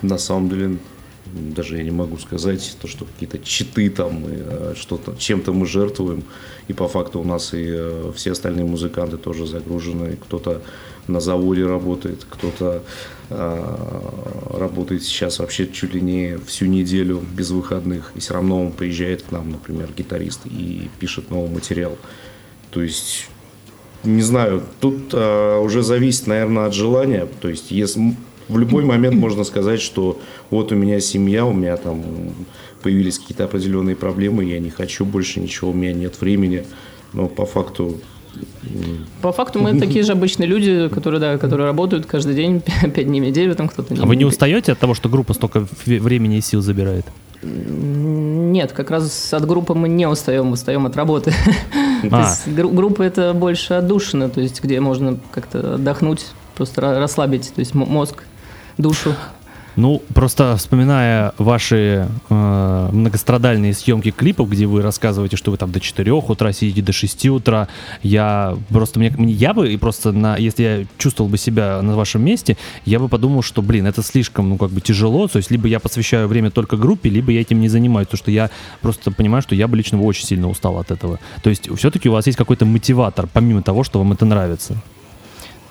на 0.01 0.17
самом 0.17 0.50
деле, 0.50 0.77
даже 1.55 1.77
я 1.77 1.84
не 1.84 1.91
могу 1.91 2.17
сказать, 2.17 2.77
то, 2.82 2.88
что 2.88 3.05
какие-то 3.05 3.38
читы 3.38 3.89
там, 3.89 4.24
э, 4.27 4.74
что-то, 4.75 5.15
чем-то 5.17 5.53
мы 5.53 5.65
жертвуем. 5.65 6.24
И 6.70 6.74
по 6.74 6.88
факту 6.88 7.20
у 7.20 7.24
нас 7.24 7.53
и 7.53 7.65
э, 7.70 8.12
все 8.15 8.32
остальные 8.32 8.65
музыканты 8.65 9.17
тоже 9.17 9.46
загружены. 9.46 10.17
Кто-то 10.24 10.62
на 11.08 11.20
заводе 11.20 11.65
работает, 11.65 12.25
кто-то 12.29 12.82
работает 14.52 15.04
сейчас 15.04 15.40
вообще 15.40 15.68
чуть 15.68 15.94
ли 15.94 16.02
не 16.02 16.38
всю 16.46 16.66
неделю 16.66 17.24
без 17.36 17.52
выходных. 17.52 18.12
И 18.16 18.20
все 18.20 18.34
равно 18.36 18.62
он 18.62 18.72
приезжает 18.72 19.24
к 19.24 19.32
нам, 19.32 19.50
например, 19.50 19.90
гитарист, 19.96 20.42
и 20.46 20.90
пишет 21.00 21.30
новый 21.30 21.50
материал. 21.50 21.98
То 22.72 22.82
есть 22.82 23.28
не 24.04 24.22
знаю, 24.22 24.63
тут 24.80 25.13
э, 25.13 25.60
уже 25.60 25.82
зависит, 25.82 26.28
наверное, 26.28 26.66
от 26.66 26.74
желания. 26.74 27.28
То 27.42 27.48
есть, 27.48 27.72
если 27.72 28.16
в 28.50 28.58
любой 28.58 28.84
момент 28.84 29.16
можно 29.16 29.44
сказать, 29.46 29.80
что 29.80 30.20
вот 30.50 30.72
у 30.72 30.75
меня 30.75 31.00
семья, 31.00 31.46
у 31.46 31.54
меня 31.54 31.78
там 31.78 32.04
появились 32.82 33.18
какие-то 33.18 33.46
определенные 33.46 33.96
проблемы, 33.96 34.44
я 34.44 34.60
не 34.60 34.70
хочу 34.70 35.06
больше 35.06 35.40
ничего, 35.40 35.72
у 35.72 35.74
меня 35.74 35.94
нет 35.94 36.20
времени. 36.20 36.66
Но 37.13 37.28
по 37.28 37.46
факту 37.46 38.02
по 39.22 39.32
факту 39.32 39.60
мы 39.60 39.80
такие 39.80 40.04
же 40.04 40.12
обычные 40.13 40.48
люди, 40.48 40.90
которые, 40.90 41.20
да, 41.20 41.38
которые 41.38 41.68
работают 41.68 42.06
каждый 42.06 42.36
день, 42.36 42.62
пять 42.82 43.08
дней 43.08 43.22
в 43.22 43.24
неделю, 43.25 43.56
там 43.56 43.68
кто-то... 43.68 43.96
А 44.02 44.06
вы 44.06 44.16
не 44.16 44.25
устаете 44.25 44.72
от 44.72 44.80
того, 44.80 44.94
что 44.94 45.10
группа 45.10 45.34
столько 45.34 45.68
времени 45.86 46.38
и 46.38 46.42
сил 46.42 46.62
забирает? 46.62 47.06
Нет, 47.44 48.72
как 48.72 48.90
раз 48.90 49.34
от 49.34 49.46
группы 49.46 49.74
мы 49.74 49.90
не 49.90 50.08
устаем, 50.08 50.52
устаем 50.52 50.86
от 50.86 50.96
работы. 50.96 51.34
А. 52.06 52.10
То 52.10 52.20
есть 52.20 52.74
группа 52.74 53.02
это 53.02 53.34
больше 53.34 53.75
отдушина, 53.75 54.28
то 54.28 54.42
есть 54.42 54.62
где 54.62 54.82
можно 54.82 55.18
как-то 55.32 55.75
отдохнуть, 55.75 56.25
просто 56.54 56.82
расслабить, 56.82 57.54
то 57.56 57.60
есть 57.60 57.74
мозг 57.74 58.24
душу. 58.78 59.16
Ну, 59.75 60.03
просто 60.13 60.56
вспоминая 60.58 61.34
ваши 61.38 62.08
э, 62.30 62.89
многострадальные 62.92 63.74
съемки 63.74 64.12
клипов, 64.12 64.50
где 64.50 64.68
вы 64.68 64.82
рассказываете, 64.82 65.36
что 65.36 65.51
вы 65.51 65.58
там 65.58 65.72
до 65.72 65.80
4 65.80 66.12
утра 66.12 66.53
сидите, 66.53 66.82
до 66.82 66.92
6 66.92 67.25
утра, 67.27 67.68
я 68.03 68.56
просто, 68.70 69.00
мне, 69.00 69.12
я 69.18 69.53
бы, 69.53 69.74
и 69.74 69.77
просто, 69.77 70.12
на, 70.12 70.38
если 70.38 70.63
я 70.63 70.86
чувствовал 70.98 71.30
бы 71.30 71.38
себя 71.38 71.82
на 71.82 71.96
вашем 71.96 72.24
месте, 72.24 72.56
я 72.86 73.00
бы 73.00 73.10
подумал, 73.10 73.42
что, 73.42 73.62
блин, 73.62 73.88
это 73.88 74.03
слишком, 74.03 74.50
ну, 74.50 74.58
как 74.58 74.70
бы 74.70 74.80
тяжело, 74.80 75.27
то 75.27 75.38
есть 75.38 75.50
либо 75.50 75.68
я 75.68 75.80
посвящаю 75.80 76.27
время 76.27 76.51
только 76.51 76.77
группе, 76.77 77.10
либо 77.10 77.32
я 77.32 77.42
этим 77.42 77.60
не 77.60 77.70
занимаюсь, 77.70 78.08
потому 78.08 78.20
что 78.20 78.32
я 78.32 78.50
просто 78.82 79.12
понимаю, 79.12 79.42
что 79.42 79.56
я 79.56 79.68
бы 79.68 79.75
лично 79.75 80.00
очень 80.01 80.25
сильно 80.25 80.48
устал 80.50 80.77
от 80.77 80.92
этого. 80.92 81.20
То 81.42 81.50
есть 81.50 81.70
все-таки 81.75 82.10
у 82.10 82.12
вас 82.12 82.27
есть 82.27 82.38
какой-то 82.38 82.65
мотиватор, 82.65 83.27
помимо 83.32 83.63
того, 83.63 83.84
что 83.84 84.00
вам 84.00 84.12
это 84.12 84.25
нравится. 84.25 84.77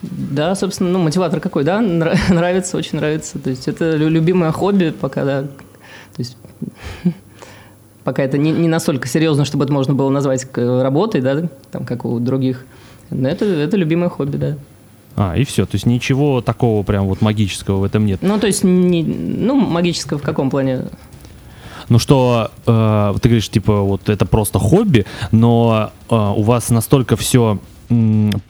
Да, 0.03 0.55
собственно, 0.55 0.91
ну, 0.91 0.99
мотиватор 0.99 1.41
какой, 1.41 1.65
да, 1.65 1.81
нравится, 2.29 2.77
очень 2.77 2.99
нравится. 2.99 3.39
То 3.39 3.51
есть 3.51 3.69
это 3.69 3.97
любимое 3.97 4.51
хобби, 4.53 4.91
пока, 4.91 5.25
да, 5.25 5.43
то 5.43 6.19
есть 6.19 6.37
пока 8.05 8.23
это 8.23 8.39
не, 8.39 8.51
не 8.51 8.69
настолько 8.69 9.09
серьезно, 9.09 9.45
чтобы 9.45 9.65
это 9.65 9.73
можно 9.73 9.95
было 9.95 10.11
назвать 10.11 10.47
работой, 10.55 11.21
да, 11.21 11.49
там, 11.71 11.85
как 11.85 12.05
у 12.05 12.19
других. 12.19 12.65
Но 13.11 13.29
это, 13.29 13.45
это 13.45 13.77
любимое 13.77 14.09
хобби, 14.09 14.37
да. 14.37 14.57
А, 15.15 15.37
и 15.37 15.45
все. 15.45 15.67
То 15.67 15.75
есть 15.75 15.87
ничего 15.87 16.41
такого 16.41 16.83
прям 16.83 17.07
вот 17.07 17.21
магического 17.21 17.79
в 17.79 17.85
этом 17.85 18.07
нет. 18.07 18.21
Ну, 18.23 18.39
то 18.39 18.47
есть, 18.47 18.65
не, 18.65 19.03
ну, 19.03 19.55
магического 19.57 20.19
в 20.19 20.23
каком 20.23 20.51
плане? 20.51 20.85
Ну 21.89 21.99
что, 21.99 22.51
э, 22.67 23.15
ты 23.21 23.29
говоришь, 23.29 23.51
типа, 23.51 23.83
вот 23.83 24.09
это 24.09 24.25
просто 24.25 24.59
хобби, 24.59 25.05
но 25.31 25.93
э, 26.09 26.15
у 26.15 26.43
вас 26.43 26.71
настолько 26.71 27.17
все 27.17 27.59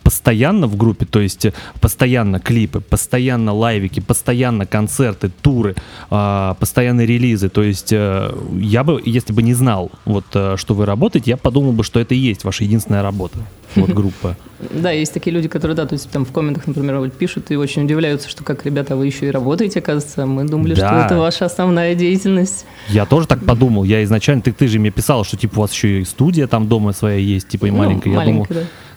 постоянно 0.02 0.66
в 0.66 0.76
группе, 0.76 1.06
то 1.06 1.20
есть 1.20 1.46
постоянно 1.80 2.40
клипы, 2.40 2.80
постоянно 2.80 3.52
лайвики, 3.52 4.00
постоянно 4.00 4.66
концерты, 4.66 5.30
туры, 5.40 5.74
а, 6.10 6.54
постоянные 6.54 7.06
релизы. 7.06 7.48
То 7.48 7.62
есть 7.62 7.92
э, 7.92 8.34
я 8.58 8.84
бы, 8.84 9.00
если 9.04 9.32
бы 9.32 9.42
не 9.42 9.54
знал, 9.54 9.90
вот, 10.04 10.26
э, 10.34 10.56
что 10.56 10.74
вы 10.74 10.86
работаете, 10.86 11.30
я 11.30 11.36
подумал 11.36 11.72
бы, 11.72 11.84
что 11.84 12.00
это 12.00 12.14
и 12.14 12.18
есть 12.18 12.44
ваша 12.44 12.64
единственная 12.64 13.02
работа, 13.02 13.38
вот 13.74 13.90
группа. 13.90 14.36
Да, 14.70 14.90
есть 14.90 15.12
такие 15.12 15.34
люди, 15.34 15.48
которые, 15.48 15.76
да, 15.76 15.86
то 15.86 15.94
есть 15.94 16.08
там 16.10 16.24
в 16.24 16.32
комментах, 16.32 16.66
например, 16.66 17.10
пишут 17.10 17.50
и 17.50 17.56
очень 17.56 17.84
удивляются, 17.84 18.28
что 18.28 18.44
как, 18.44 18.64
ребята, 18.64 18.94
вы 18.94 19.06
еще 19.06 19.26
и 19.26 19.30
работаете, 19.30 19.80
оказывается. 19.80 20.24
Мы 20.26 20.44
думали, 20.44 20.74
что 20.74 20.86
это 20.86 21.18
ваша 21.18 21.46
основная 21.46 21.94
деятельность. 21.94 22.64
Я 22.88 23.06
тоже 23.06 23.26
так 23.26 23.44
подумал. 23.44 23.84
Я 23.84 24.04
изначально, 24.04 24.42
ты, 24.42 24.52
ты 24.52 24.68
же 24.68 24.78
мне 24.78 24.90
писал, 24.90 25.24
что 25.24 25.36
типа 25.36 25.58
у 25.58 25.60
вас 25.62 25.72
еще 25.72 26.00
и 26.00 26.04
студия 26.04 26.46
там 26.46 26.68
дома 26.68 26.92
своя 26.92 27.16
есть, 27.16 27.48
типа 27.48 27.66
и 27.66 27.70
ну, 27.70 27.78
маленькая. 27.78 28.10
Я 28.10 28.24
думал, 28.24 28.46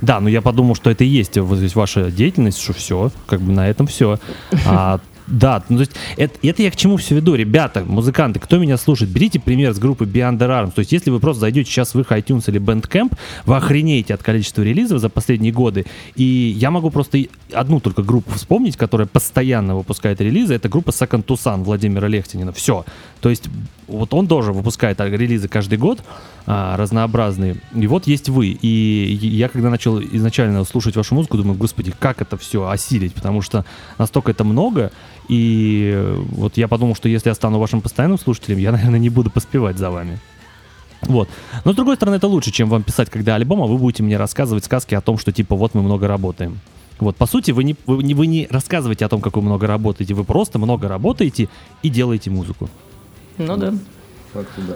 да. 0.02 0.20
но 0.20 0.30
я 0.30 0.42
подумал, 0.42 0.76
что 0.76 0.90
это 0.90 1.04
и 1.04 1.08
есть 1.08 1.38
вот 1.38 1.58
здесь 1.58 1.76
ваша 1.76 2.12
деятельность, 2.12 2.62
что 2.62 2.74
все, 2.74 3.12
как 3.28 3.42
бы 3.42 3.52
на 3.52 3.68
этом 3.68 3.88
все. 3.88 4.20
А 4.66 5.00
Да, 5.28 5.64
ну, 5.70 5.78
то 5.78 5.82
есть 5.82 5.94
это, 6.18 6.38
это 6.44 6.62
я 6.62 6.72
к 6.72 6.76
чему 6.76 6.98
все 6.98 7.16
веду. 7.16 7.36
Ребята, 7.36 7.84
музыканты, 7.84 8.40
кто 8.40 8.58
меня 8.58 8.78
слушает, 8.78 9.12
берите 9.12 9.40
пример 9.40 9.74
с 9.74 9.80
группы 9.80 10.06
Beyond 10.06 10.38
the 10.38 10.48
Arms. 10.48 10.74
То 10.74 10.80
есть 10.80 10.92
если 10.92 11.10
вы 11.10 11.20
просто 11.20 11.42
зайдете 11.42 11.70
сейчас 11.70 11.96
в 11.96 12.00
их 12.00 12.12
iTunes 12.12 12.44
или 12.48 12.60
Bandcamp, 12.60 13.14
вы 13.46 13.56
охренеете 13.56 14.14
от 14.14 14.22
количества 14.22 14.62
релизов 14.62 15.00
за 15.00 15.10
последние 15.10 15.52
годы. 15.52 15.86
И 16.16 16.24
я 16.24 16.70
могу 16.70 16.92
просто 16.92 17.26
одну 17.52 17.80
только 17.80 18.04
группу 18.04 18.32
вспомнить, 18.36 18.78
которая 18.78 19.08
постоянно 19.08 19.76
выпускает 19.76 20.22
релизы. 20.22 20.54
Это 20.54 20.70
группа 20.70 20.90
Second 20.90 21.26
Tucson 21.26 21.64
Владимира 21.64 22.08
Лехтинина. 22.08 22.52
Все. 22.52 22.86
То 23.22 23.30
есть 23.30 23.50
вот 23.88 24.14
он 24.14 24.28
тоже 24.28 24.52
выпускает 24.52 25.00
релизы 25.00 25.48
каждый 25.48 25.78
год 25.78 26.04
а, 26.46 26.76
разнообразные. 26.78 27.58
И 27.74 27.88
вот 27.88 28.08
есть 28.08 28.30
вы. 28.30 28.48
И 28.50 28.68
я 28.68 29.50
когда 29.50 29.70
начал 29.70 30.00
изначально 30.00 30.64
слушать 30.64 30.96
вашу 30.96 31.16
музыку, 31.16 31.38
думаю, 31.38 31.58
господи, 31.58 31.94
как 31.98 32.22
это 32.22 32.38
все 32.38 32.68
осилить, 32.68 33.14
потому 33.14 33.42
что 33.42 33.66
настолько 33.98 34.32
это 34.32 34.44
много. 34.44 34.92
И 35.28 36.16
вот 36.32 36.58
я 36.58 36.68
подумал, 36.68 36.96
что 36.96 37.10
если 37.10 37.30
я 37.30 37.36
стану 37.36 37.60
вашим 37.60 37.82
постоянным 37.82 38.20
слушателем, 38.20 38.58
я, 38.58 38.72
наверное, 38.74 39.00
не 39.00 39.10
буду 39.10 39.30
поспевать 39.30 39.78
за 39.78 39.92
вами. 39.92 40.20
Вот. 41.02 41.30
Но 41.64 41.74
с 41.74 41.76
другой 41.76 41.96
стороны, 41.98 42.16
это 42.16 42.28
лучше, 42.28 42.52
чем 42.52 42.70
вам 42.70 42.84
писать, 42.84 43.10
когда 43.10 43.36
альбом, 43.36 43.62
а 43.62 43.68
вы 43.68 43.78
будете 43.78 44.02
мне 44.02 44.18
рассказывать 44.18 44.66
сказки 44.66 44.96
о 44.96 45.02
том, 45.02 45.18
что 45.18 45.32
типа 45.32 45.56
вот 45.56 45.76
мы 45.76 45.84
много 45.84 46.08
работаем. 46.08 46.60
Вот, 47.00 47.18
по 47.18 47.26
сути, 47.26 47.52
вы 47.52 47.64
не, 47.64 47.76
вы, 47.86 48.04
не, 48.04 48.14
вы 48.14 48.26
не 48.26 48.48
рассказываете 48.50 49.06
о 49.06 49.10
том, 49.10 49.22
как 49.22 49.36
вы 49.36 49.42
много 49.42 49.68
работаете, 49.68 50.14
вы 50.14 50.24
просто 50.24 50.60
много 50.60 50.88
работаете 50.88 51.50
и 51.84 51.90
делаете 51.90 52.30
музыку. 52.30 52.70
Ну 53.38 53.58
да. 53.58 53.74
Факты, 54.34 54.62
да. 54.68 54.76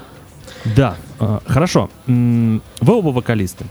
Да, 0.75 0.95
э, 1.19 1.39
хорошо. 1.47 1.89
Вы 2.07 2.61
оба 2.81 3.09
вокалисты. 3.09 3.65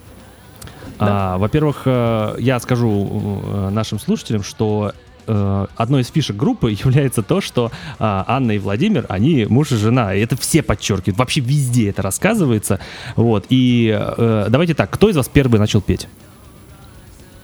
Да. 0.98 1.34
А, 1.34 1.38
во-первых, 1.38 1.82
э, 1.84 2.36
я 2.38 2.58
скажу 2.60 3.40
э, 3.42 3.68
нашим 3.70 3.98
слушателям, 4.00 4.42
что 4.42 4.92
э, 5.26 5.66
одной 5.76 6.02
из 6.02 6.08
фишек 6.08 6.36
группы 6.36 6.70
является 6.84 7.22
то, 7.22 7.40
что 7.40 7.70
а, 7.98 8.24
Анна 8.26 8.52
и 8.52 8.58
Владимир, 8.58 9.06
они 9.08 9.46
муж 9.48 9.72
и 9.72 9.76
жена. 9.76 10.14
И 10.14 10.20
это 10.20 10.36
все 10.36 10.62
подчеркивают. 10.62 11.18
Вообще 11.18 11.40
везде 11.40 11.90
это 11.90 12.02
рассказывается. 12.02 12.80
Вот. 13.16 13.46
И 13.48 13.96
э, 13.96 14.46
давайте 14.48 14.74
так, 14.74 14.90
кто 14.90 15.08
из 15.08 15.16
вас 15.16 15.28
первый 15.28 15.58
начал 15.58 15.80
петь? 15.80 16.08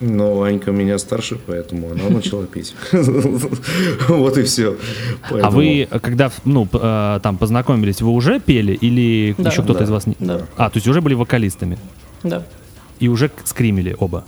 Но 0.01 0.43
Анька 0.43 0.71
меня 0.71 0.97
старше, 0.97 1.37
поэтому 1.45 1.91
она 1.91 2.09
начала 2.09 2.45
петь. 2.45 2.75
Вот 4.09 4.37
и 4.37 4.43
все. 4.43 4.75
А 5.31 5.49
вы, 5.49 5.87
э, 5.89 5.99
когда 5.99 6.31
ну, 6.43 6.67
э, 6.71 7.19
там 7.23 7.37
познакомились, 7.37 8.01
вы 8.01 8.11
уже 8.11 8.39
пели 8.39 8.73
или 8.73 9.35
еще 9.37 9.63
кто-то 9.63 9.83
из 9.83 9.89
вас 9.89 10.05
не... 10.07 10.15
Да. 10.19 10.41
А, 10.57 10.69
то 10.69 10.77
есть 10.77 10.87
уже 10.87 11.01
были 11.01 11.13
вокалистами 11.13 11.77
Да. 12.23 12.43
и 12.99 13.07
уже 13.07 13.31
скримили 13.45 13.95
оба. 13.97 14.25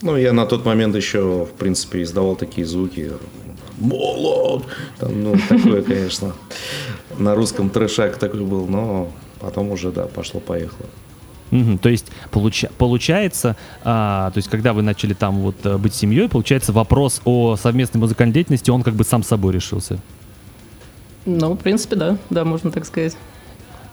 Ну, 0.00 0.16
я 0.16 0.32
на 0.32 0.46
тот 0.46 0.64
момент 0.64 0.94
еще, 0.94 1.44
в 1.44 1.58
принципе, 1.58 2.02
издавал 2.02 2.36
такие 2.36 2.64
звуки. 2.66 3.10
Молот! 3.78 4.64
Там, 4.98 5.22
ну, 5.22 5.36
такое, 5.48 5.82
конечно. 5.82 6.34
На 7.18 7.34
русском 7.34 7.68
трешак 7.70 8.16
такой 8.16 8.44
был, 8.44 8.66
но 8.68 9.10
потом 9.40 9.70
уже, 9.72 9.90
да, 9.90 10.06
пошло-поехало. 10.06 10.86
Мгм, 11.50 11.78
То 11.78 11.88
есть 11.88 12.06
получа- 12.30 12.70
получается, 12.76 13.56
а, 13.82 14.30
то 14.32 14.38
есть 14.38 14.48
когда 14.48 14.72
вы 14.72 14.82
начали 14.82 15.14
там 15.14 15.38
вот 15.38 15.56
э, 15.64 15.78
быть 15.78 15.94
семьей, 15.94 16.28
получается 16.28 16.72
вопрос 16.72 17.22
о 17.24 17.56
совместной 17.56 18.00
музыкальной 18.00 18.34
деятельности, 18.34 18.70
он 18.70 18.82
как 18.82 18.94
бы 18.94 19.04
сам 19.04 19.22
собой 19.22 19.54
решился. 19.54 19.98
Ну, 21.24 21.54
в 21.54 21.58
принципе, 21.58 21.96
да. 21.96 22.18
Да, 22.30 22.44
можно 22.44 22.70
так 22.70 22.84
сказать. 22.84 23.16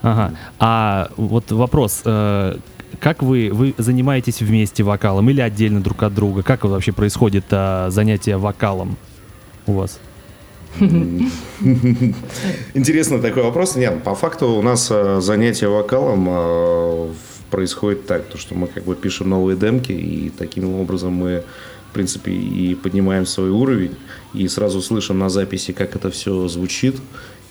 Ага. 0.02 0.34
А 0.60 1.10
вот 1.18 1.52
вопрос, 1.52 2.02
э, 2.06 2.58
как 3.00 3.24
вы 3.24 3.50
вы 3.52 3.74
занимаетесь 3.78 4.42
вместе 4.42 4.84
вокалом 4.84 5.30
или 5.30 5.42
отдельно 5.42 5.82
друг 5.82 6.04
от 6.04 6.14
друга? 6.14 6.44
Как 6.44 6.64
вообще 6.64 6.92
происходит 6.92 7.46
а, 7.52 7.90
занятие 7.90 8.38
вокалом 8.38 8.98
у 9.66 9.74
вас? 9.74 10.00
Интересный 12.74 13.22
такой 13.22 13.44
вопрос. 13.44 13.76
Нет, 13.76 14.04
по 14.04 14.14
факту 14.16 14.50
у 14.50 14.62
нас 14.62 14.90
э, 14.92 15.20
занятие 15.22 15.68
вокалом 15.70 16.28
э, 16.30 17.10
происходит 17.56 18.06
так, 18.06 18.26
то, 18.26 18.38
что 18.38 18.54
мы 18.54 18.68
как 18.68 18.84
бы 18.84 18.96
пишем 18.96 19.30
новые 19.30 19.56
демки, 19.56 19.94
и 19.94 20.30
таким 20.30 20.76
образом 20.76 21.14
мы, 21.14 21.46
в 21.90 21.94
принципе, 21.94 22.34
и 22.34 22.76
поднимаем 22.76 23.26
свой 23.26 23.50
уровень, 23.50 23.96
и 24.34 24.46
сразу 24.50 24.82
слышим 24.82 25.20
на 25.20 25.30
записи, 25.30 25.72
как 25.72 25.96
это 25.96 26.12
все 26.12 26.50
звучит, 26.50 26.98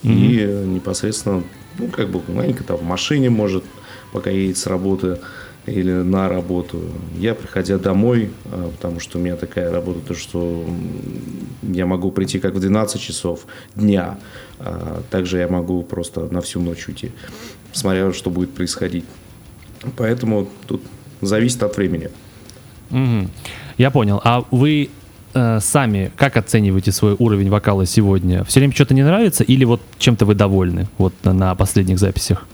и 0.02 0.40
э, 0.40 0.64
непосредственно, 0.66 1.42
ну, 1.78 1.88
как 1.88 2.10
бы, 2.10 2.20
маленько 2.28 2.64
там 2.64 2.76
в 2.76 2.82
машине 2.82 3.30
может, 3.30 3.64
пока 4.12 4.28
едет 4.28 4.58
с 4.58 4.66
работы, 4.66 5.20
или 5.64 5.92
на 5.92 6.28
работу. 6.28 6.82
Я, 7.16 7.34
приходя 7.34 7.78
домой, 7.78 8.28
э, 8.44 8.70
потому 8.76 9.00
что 9.00 9.18
у 9.18 9.22
меня 9.22 9.36
такая 9.36 9.72
работа, 9.72 10.00
то, 10.00 10.14
что 10.14 10.66
я 11.62 11.86
могу 11.86 12.12
прийти 12.12 12.40
как 12.40 12.52
в 12.52 12.60
12 12.60 13.00
часов 13.00 13.46
дня, 13.74 14.18
а 14.58 15.02
также 15.10 15.38
я 15.38 15.48
могу 15.48 15.82
просто 15.82 16.28
на 16.30 16.42
всю 16.42 16.60
ночь 16.60 16.86
уйти, 16.88 17.12
смотря 17.72 18.12
что 18.12 18.28
будет 18.28 18.52
происходить. 18.52 19.06
Поэтому 19.96 20.48
тут 20.66 20.82
зависит 21.20 21.62
от 21.62 21.76
времени. 21.76 22.08
Мгм. 22.90 23.30
Я 23.78 23.90
понял. 23.90 24.20
А 24.24 24.44
вы 24.50 24.90
э, 25.34 25.58
сами 25.60 26.12
как 26.16 26.36
оцениваете 26.36 26.92
свой 26.92 27.16
уровень 27.18 27.50
вокала 27.50 27.86
сегодня? 27.86 28.44
Все 28.44 28.60
время 28.60 28.72
что-то 28.74 28.94
не 28.94 29.02
нравится 29.02 29.42
или 29.44 29.64
вот 29.64 29.80
чем-то 29.98 30.26
вы 30.26 30.34
довольны 30.34 30.88
вот 30.98 31.12
на, 31.24 31.54
последних 31.54 31.98
записях? 31.98 32.46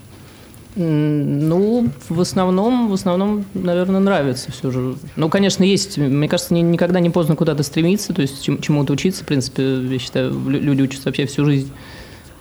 Ну, 0.75 1.89
в 2.07 2.21
основном, 2.21 2.87
в 2.89 2.93
основном, 2.93 3.43
наверное, 3.53 3.99
нравится 3.99 4.51
все 4.53 4.71
же. 4.71 4.95
Ну, 5.17 5.27
конечно, 5.27 5.63
есть, 5.65 5.97
мне 5.97 6.29
кажется, 6.29 6.53
ни- 6.53 6.61
никогда 6.61 7.01
не 7.01 7.09
поздно 7.09 7.35
куда-то 7.35 7.61
стремиться, 7.63 8.13
то 8.13 8.21
есть 8.21 8.41
чем- 8.41 8.61
чему-то 8.61 8.93
учиться, 8.93 9.23
в 9.23 9.27
принципе, 9.27 9.81
я 9.81 9.99
считаю, 9.99 10.31
лю- 10.31 10.61
люди 10.61 10.83
учатся 10.83 11.09
вообще 11.09 11.25
всю 11.25 11.43
жизнь, 11.43 11.69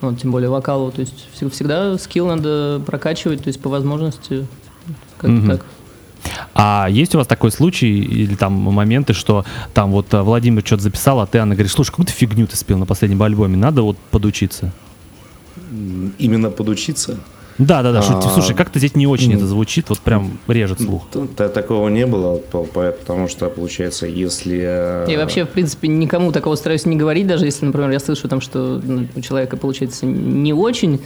вот, 0.01 0.21
тем 0.21 0.31
более 0.31 0.49
вокалу, 0.49 0.93
то 0.93 1.01
есть 1.01 1.27
всег- 1.35 1.51
всегда 1.51 1.99
скилл 1.99 2.29
надо 2.29 2.81
прокачивать, 2.87 3.43
то 3.43 3.49
есть 3.49 3.61
по 3.61 3.69
возможности, 3.69 4.47
как-то 5.19 5.29
Мгм. 5.29 5.51
так. 5.51 5.67
А 6.55 6.87
есть 6.91 7.15
у 7.15 7.19
вас 7.19 7.27
такой 7.27 7.51
случай 7.51 7.89
или 7.99 8.35
там 8.35 8.53
моменты, 8.53 9.15
что 9.15 9.45
там 9.73 9.91
вот 9.91 10.13
э, 10.13 10.21
Владимир 10.21 10.63
что-то 10.65 10.83
записал, 10.83 11.21
а 11.21 11.27
ты, 11.27 11.39
Анна, 11.39 11.55
говоришь, 11.55 11.73
слушай, 11.73 11.91
какую-то 11.91 12.13
фигню 12.13 12.47
ты 12.47 12.57
спел 12.57 12.77
на 12.79 12.87
последнем 12.87 13.23
альбоме, 13.23 13.57
надо 13.57 13.83
вот 13.83 13.97
подучиться. 14.11 14.73
Именно 16.19 16.51
подучиться. 16.51 17.19
Да, 17.59 17.83
да, 17.83 17.93
да. 17.93 17.99
А, 18.01 18.23
слушай, 18.31 18.55
как-то 18.57 18.79
здесь 18.79 18.95
не 18.95 19.07
очень 19.07 19.35
это 19.35 19.47
звучит, 19.47 19.91
вот 19.91 19.99
прям 20.01 20.39
режет 20.49 20.81
слух. 20.81 21.07
Такого 21.37 21.89
не 21.91 22.07
было, 22.07 22.37
по- 22.39 22.65
по- 22.65 22.91
потому 22.93 23.29
что, 23.29 23.51
получается, 23.51 24.07
если... 24.07 24.59
э, 24.63 25.07
Я 25.11 25.19
вообще, 25.19 25.45
в 25.45 25.51
принципе, 25.51 25.89
никому 25.89 26.33
такого 26.33 26.55
стараюсь 26.55 26.87
не 26.87 26.97
говорить, 26.97 27.27
даже 27.27 27.45
если, 27.45 27.67
например, 27.67 27.91
я 27.91 28.01
слышу 28.01 28.29
там, 28.29 28.41
что 28.41 28.81
ну, 28.83 29.07
у 29.15 29.21
человека 29.21 29.59
получается 29.59 30.07
не 30.07 30.55
очень, 30.55 31.01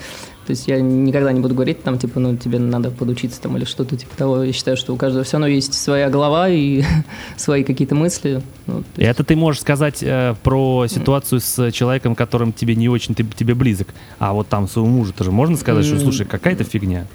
то 0.47 0.51
есть 0.51 0.69
я 0.69 0.81
никогда 0.81 1.33
не 1.33 1.41
буду 1.41 1.55
говорить 1.55 1.83
там, 1.83 1.99
типа, 1.99 2.21
ну, 2.21 2.37
тебе 2.37 2.59
надо 2.59 2.91
подучиться 2.91 3.41
там 3.41 3.57
или 3.57 3.65
что-то 3.65 3.97
типа 3.97 4.17
того. 4.17 4.43
Я 4.43 4.53
считаю, 4.53 4.77
что 4.77 4.93
у 4.93 4.97
каждого 4.97 5.25
все 5.25 5.33
равно 5.39 5.47
есть 5.47 5.75
своя 5.75 6.11
голова 6.11 6.49
и 6.49 6.83
свои 7.37 7.65
какие-то 7.65 7.95
мысли. 7.95 8.43
Ну, 8.67 8.85
есть- 8.97 9.09
это 9.11 9.25
ты 9.25 9.37
можешь 9.37 9.61
сказать 9.63 10.03
э, 10.03 10.35
про 10.43 10.87
ситуацию 10.89 11.41
с 11.41 11.71
человеком, 11.73 12.15
которым 12.15 12.53
тебе 12.53 12.75
не 12.77 12.89
очень 12.89 13.15
ты, 13.15 13.25
тебе 13.25 13.55
близок. 13.55 13.89
А 14.19 14.33
вот 14.33 14.49
там 14.49 14.69
своему 14.69 14.91
мужу 14.91 15.13
тоже 15.13 15.31
можно 15.31 15.57
сказать, 15.57 15.85
что 15.87 15.99
слушай, 15.99 16.27
какая-то 16.27 16.65
фигня. 16.65 17.07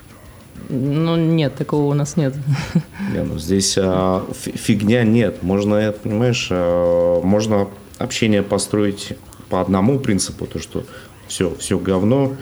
Ну, 0.72 1.16
нет, 1.16 1.56
такого 1.56 1.90
у 1.90 1.94
нас 1.96 2.16
нет. 2.16 2.36
Не, 3.14 3.24
ну 3.24 3.40
здесь 3.40 3.76
а, 3.80 4.24
фи- 4.40 4.52
фигня 4.56 5.04
нет. 5.04 5.42
Можно, 5.42 5.76
э, 5.76 5.92
понимаешь, 5.92 6.48
а, 6.52 7.22
можно 7.24 7.68
общение 7.98 8.44
построить 8.44 9.14
по 9.50 9.62
одному 9.62 9.98
принципу, 10.00 10.46
то 10.46 10.60
что 10.60 10.84
все, 11.28 11.56
все 11.58 11.80
говно, 11.80 12.34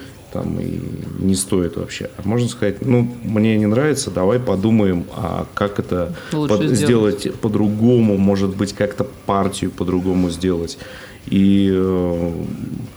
там 0.42 0.60
и 0.60 0.80
не 1.20 1.36
стоит 1.36 1.78
вообще. 1.78 2.10
А 2.18 2.28
можно 2.28 2.48
сказать, 2.48 2.86
ну, 2.86 3.12
мне 3.24 3.58
не 3.58 3.66
нравится, 3.66 4.12
давай 4.12 4.40
подумаем, 4.40 5.06
а 5.16 5.48
как 5.54 5.80
это 5.80 6.14
Лучше 6.32 6.56
под- 6.58 6.68
сделать. 6.68 7.20
сделать 7.22 7.40
по-другому, 7.40 8.18
может 8.18 8.56
быть, 8.56 8.74
как-то 8.74 9.04
партию 9.26 9.72
по-другому 9.72 10.30
сделать. 10.30 10.78
И, 11.26 11.70
э, 11.74 12.32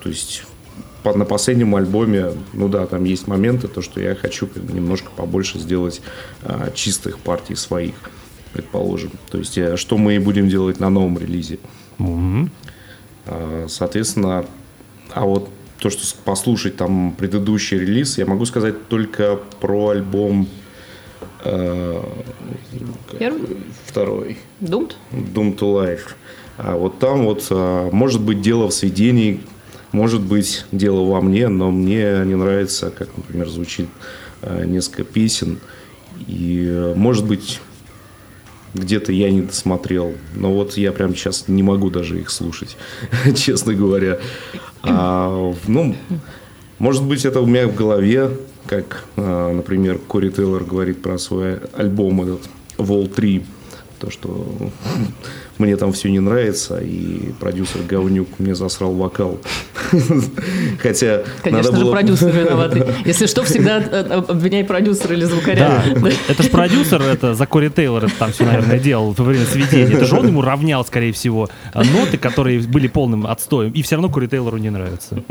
то 0.02 0.08
есть, 0.08 0.44
по- 1.02 1.16
на 1.16 1.24
последнем 1.24 1.74
альбоме, 1.76 2.32
ну 2.52 2.68
да, 2.68 2.86
там 2.86 3.04
есть 3.04 3.26
моменты, 3.26 3.68
то, 3.68 3.80
что 3.80 4.00
я 4.00 4.14
хочу 4.14 4.46
как 4.46 4.62
бы 4.62 4.72
немножко 4.74 5.10
побольше 5.16 5.58
сделать 5.58 6.02
а, 6.42 6.70
чистых 6.74 7.18
партий 7.18 7.54
своих, 7.56 7.94
предположим. 8.52 9.10
То 9.30 9.38
есть, 9.38 9.56
э, 9.58 9.76
что 9.76 9.96
мы 9.96 10.16
и 10.16 10.18
будем 10.18 10.48
делать 10.48 10.78
на 10.78 10.90
новом 10.90 11.18
релизе. 11.18 11.58
Мгм. 11.98 12.50
А, 13.26 13.66
Соответственно, 13.68 14.44
а 15.12 15.24
вот 15.24 15.48
то, 15.80 15.88
что 15.88 16.02
послушать 16.24 16.76
там 16.76 17.12
предыдущий 17.16 17.78
релиз, 17.78 18.18
я 18.18 18.26
могу 18.26 18.44
сказать 18.44 18.88
только 18.88 19.40
про 19.60 19.88
альбом 19.88 20.46
э, 21.42 22.02
Первый? 23.18 23.56
второй. 23.86 24.38
Думт? 24.60 24.96
Doom 25.10 25.56
to 25.56 25.74
Life. 25.74 26.10
А 26.58 26.76
вот 26.76 26.98
там 26.98 27.24
вот 27.24 27.46
а, 27.50 27.90
может 27.90 28.20
быть 28.20 28.42
дело 28.42 28.68
в 28.68 28.74
сведении, 28.74 29.40
может 29.92 30.20
быть 30.20 30.66
дело 30.70 31.02
во 31.04 31.22
мне, 31.22 31.48
но 31.48 31.70
мне 31.70 32.22
не 32.26 32.34
нравится, 32.34 32.90
как, 32.90 33.08
например, 33.16 33.48
звучит 33.48 33.88
а, 34.42 34.64
несколько 34.64 35.04
песен. 35.04 35.60
И, 36.26 36.66
э, 36.68 36.94
может 36.94 37.24
быть, 37.24 37.60
где-то 38.74 39.12
я 39.12 39.30
не 39.30 39.42
досмотрел. 39.42 40.14
Но 40.34 40.52
вот 40.52 40.76
я 40.76 40.92
прямо 40.92 41.14
сейчас 41.14 41.48
не 41.48 41.62
могу 41.62 41.90
даже 41.90 42.20
их 42.20 42.30
слушать, 42.30 42.76
честно 43.36 43.74
говоря. 43.74 44.18
А, 44.82 45.54
ну, 45.66 45.94
может 46.78 47.04
быть, 47.04 47.24
это 47.24 47.40
у 47.40 47.46
меня 47.46 47.68
в 47.68 47.74
голове, 47.74 48.30
как, 48.66 49.04
а, 49.16 49.52
например, 49.52 49.98
Кори 49.98 50.30
Тейлор 50.30 50.64
говорит 50.64 51.02
про 51.02 51.18
свой 51.18 51.58
альбом 51.74 52.22
этот 52.22 52.48
«Wall 52.78 53.12
3», 53.12 53.44
то, 54.00 54.10
что 54.10 54.46
мне 55.58 55.76
там 55.76 55.92
все 55.92 56.10
не 56.10 56.20
нравится, 56.20 56.78
и 56.78 57.32
продюсер 57.38 57.82
говнюк 57.82 58.28
мне 58.38 58.54
засрал 58.54 58.92
вокал. 58.92 59.38
Хотя 60.82 61.22
Конечно 61.42 61.70
надо 61.70 61.76
же, 61.76 61.84
было... 61.84 61.92
продюсер 61.92 62.30
виноватый. 62.30 62.82
Если 63.04 63.26
что, 63.26 63.44
всегда 63.44 63.78
э, 63.78 64.22
обвиняй 64.26 64.64
продюсера 64.64 65.14
или 65.14 65.24
звукаря. 65.24 65.84
Да, 65.94 66.10
это 66.28 66.42
же 66.42 66.48
продюсер, 66.48 67.02
это 67.02 67.34
за 67.34 67.46
Кори 67.46 67.68
Тейлор 67.68 68.06
это 68.06 68.14
там 68.18 68.32
все, 68.32 68.44
наверное, 68.44 68.78
делал 68.78 69.12
во 69.12 69.24
время 69.24 69.44
сведения. 69.44 69.94
Это 69.94 70.06
же 70.06 70.16
он 70.16 70.28
ему 70.28 70.40
равнял, 70.40 70.84
скорее 70.84 71.12
всего, 71.12 71.50
ноты, 71.74 72.16
которые 72.16 72.60
были 72.60 72.88
полным 72.88 73.26
отстоем, 73.26 73.70
и 73.72 73.82
все 73.82 73.96
равно 73.96 74.08
Кори 74.08 74.28
Тейлору 74.28 74.56
не 74.56 74.70
нравится. 74.70 75.22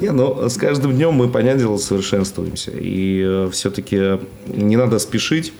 Не, 0.00 0.12
ну, 0.12 0.48
с 0.48 0.56
каждым 0.56 0.92
днем 0.92 1.12
мы, 1.12 1.28
понятное 1.28 1.64
дело, 1.64 1.76
совершенствуемся. 1.76 2.70
И 2.74 3.48
все-таки 3.52 4.18
не 4.46 4.76
надо 4.76 4.98
спешить 4.98 5.52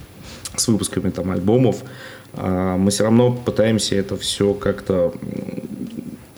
с 0.60 0.68
выпусками 0.68 1.10
там 1.10 1.30
альбомов. 1.30 1.82
А 2.34 2.76
мы 2.76 2.90
все 2.90 3.04
равно 3.04 3.32
пытаемся 3.32 3.96
это 3.96 4.16
все 4.16 4.54
как-то 4.54 5.12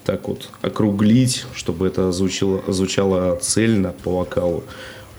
так 0.04 0.26
вот 0.28 0.50
округлить, 0.62 1.46
чтобы 1.54 1.86
это 1.86 2.12
звучало, 2.12 2.62
звучало 2.68 3.36
цельно 3.36 3.94
по 4.02 4.18
вокалу. 4.18 4.64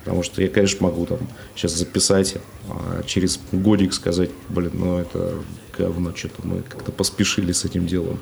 Потому 0.03 0.23
что 0.23 0.41
я, 0.41 0.49
конечно, 0.49 0.85
могу 0.85 1.05
там 1.05 1.19
сейчас 1.55 1.73
записать, 1.73 2.35
а 2.67 3.03
через 3.03 3.39
годик 3.53 3.93
сказать, 3.93 4.31
блин, 4.49 4.71
ну 4.73 4.97
это 4.97 5.35
говно, 5.77 6.13
что-то 6.13 6.45
мы 6.45 6.61
как-то 6.61 6.91
поспешили 6.91 7.53
с 7.53 7.63
этим 7.63 7.87
делом. 7.87 8.19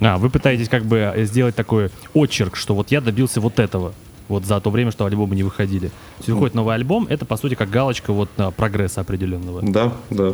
А, 0.00 0.18
вы 0.18 0.28
пытаетесь 0.28 0.68
как 0.68 0.84
бы 0.84 1.12
сделать 1.24 1.54
такой 1.54 1.90
очерк, 2.12 2.56
что 2.56 2.74
вот 2.74 2.90
я 2.90 3.00
добился 3.00 3.40
вот 3.40 3.58
этого. 3.58 3.94
Вот 4.28 4.44
за 4.44 4.60
то 4.60 4.70
время, 4.70 4.90
что 4.90 5.04
альбомы 5.06 5.36
не 5.36 5.42
выходили. 5.44 5.90
Если 6.18 6.32
выходит 6.32 6.54
новый 6.54 6.74
альбом, 6.74 7.06
это 7.08 7.24
по 7.24 7.36
сути 7.36 7.54
как 7.54 7.70
галочка 7.70 8.12
вот 8.12 8.28
на 8.36 8.50
прогресса 8.50 9.00
определенного. 9.00 9.62
Да, 9.62 9.92
да. 10.10 10.32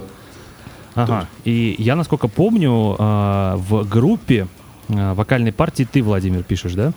Ага. 0.95 1.29
И 1.45 1.75
я, 1.79 1.97
насколько 1.97 2.29
помню, 2.29 2.97
а, 2.99 3.57
в 3.57 3.89
группе 3.89 4.47
а, 4.89 5.15
вокальной 5.15 5.53
партии 5.53 5.87
ты, 5.91 6.03
Владимир, 6.03 6.43
пишешь, 6.43 6.73
да? 6.75 6.93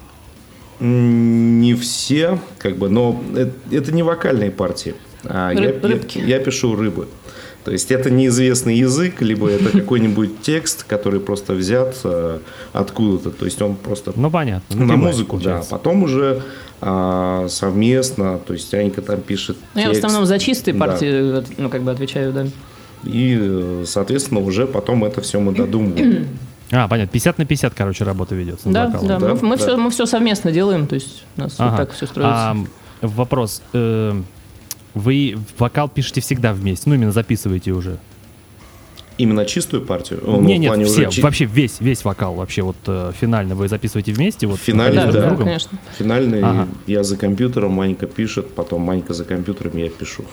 Не 0.82 1.74
все, 1.76 2.40
как 2.58 2.78
бы, 2.78 2.90
но 2.90 3.22
э- 3.36 3.50
это 3.72 3.94
не 3.94 4.04
вокальные 4.04 4.52
партии. 4.52 4.96
А 5.24 5.52
я, 5.52 5.60
Рыб- 5.72 5.80
я- 5.84 5.88
рыбки. 5.90 6.18
я 6.20 6.40
пишу 6.40 6.76
рыбы. 6.76 7.08
То 7.64 7.72
есть 7.72 7.90
это 7.92 8.12
неизвестный 8.12 8.76
язык, 8.78 9.22
либо 9.22 9.50
это 9.50 9.70
какой-нибудь 9.72 10.42
текст, 10.42 10.84
который 10.84 11.20
просто 11.20 11.54
взят 11.54 11.96
э, 12.04 12.40
откуда-то. 12.74 13.32
То 13.32 13.46
есть 13.46 13.60
он 13.62 13.76
просто 13.76 14.12
Ну, 14.16 14.30
понятно. 14.30 14.76
на 14.76 14.86
Напеваешь, 14.86 15.16
музыку, 15.16 15.38
да. 15.38 15.44
получается. 15.44 15.72
Потом 15.72 16.04
уже 16.04 16.44
а, 16.82 17.48
совместно, 17.50 18.38
то 18.40 18.54
есть 18.54 18.74
Анька 18.74 19.02
там 19.02 19.22
пишет 19.22 19.58
Ну, 19.74 19.82
я 19.82 19.90
в 19.90 19.92
основном 19.92 20.26
за 20.26 20.40
чистые 20.40 20.74
Да. 20.74 20.86
партии, 20.86 21.40
э, 21.40 21.44
ну, 21.58 21.70
как 21.70 21.84
бы 21.84 21.92
отвечаю, 21.92 22.34
да. 22.34 22.46
И, 23.04 23.84
соответственно, 23.86 24.40
уже 24.42 24.66
потом 24.68 25.04
это 25.04 25.22
все 25.22 25.40
мы 25.40 25.54
додумываем. 25.54 26.28
А, 26.72 26.88
понятно. 26.88 27.12
50 27.12 27.38
на 27.38 27.46
50, 27.46 27.74
короче, 27.76 28.04
работа 28.04 28.34
ведется. 28.34 28.68
Да, 28.70 28.88
да, 28.88 29.20
да, 29.20 29.20
мы, 29.20 29.36
мы 29.42 29.58
да. 29.58 29.64
все, 29.64 29.78
мы 29.78 29.92
все 29.92 30.06
совместно 30.08 30.52
делаем, 30.52 30.88
то 30.88 30.96
есть 30.96 31.24
у 31.38 31.42
нас 31.42 31.60
вот 31.60 31.66
Ага. 31.68 31.78
так 31.78 31.92
все 31.94 32.08
строится. 32.08 32.52
А, 32.52 32.58
вопрос. 33.02 33.62
э, 33.74 34.20
Вы 34.96 35.38
вокал 35.60 35.90
пишете 35.90 36.22
всегда 36.22 36.54
вместе, 36.54 36.90
ну 36.90 36.96
именно 36.96 37.12
записываете 37.12 37.72
уже? 37.72 37.98
Именно 39.18 39.46
чистую 39.46 39.84
партию? 39.84 40.22
Ну, 40.26 40.42
не, 40.42 40.58
нет, 40.58 40.70
плане 40.70 40.86
все, 40.86 41.08
уже 41.08 41.22
вообще 41.22 41.46
весь, 41.46 41.80
весь 41.80 42.04
вокал 42.04 42.36
вообще 42.36 42.64
вот 42.64 42.76
э, 42.88 43.12
финально 43.20 43.56
вы 43.56 43.70
записываете 43.70 44.12
вместе? 44.12 44.46
Вот, 44.46 44.60
Финальный, 44.60 45.10
с 45.10 45.14
да. 45.14 45.28
другом? 45.28 45.46
конечно. 45.46 45.80
Финальный 45.98 46.42
Ага. 46.42 46.68
я 46.86 47.04
за 47.04 47.16
компьютером, 47.16 47.72
Манька 47.72 48.08
пишет, 48.08 48.54
потом 48.54 48.82
Манька 48.82 49.14
за 49.14 49.24
компьютером, 49.24 49.78
я 49.78 49.90
пишу. 49.90 50.26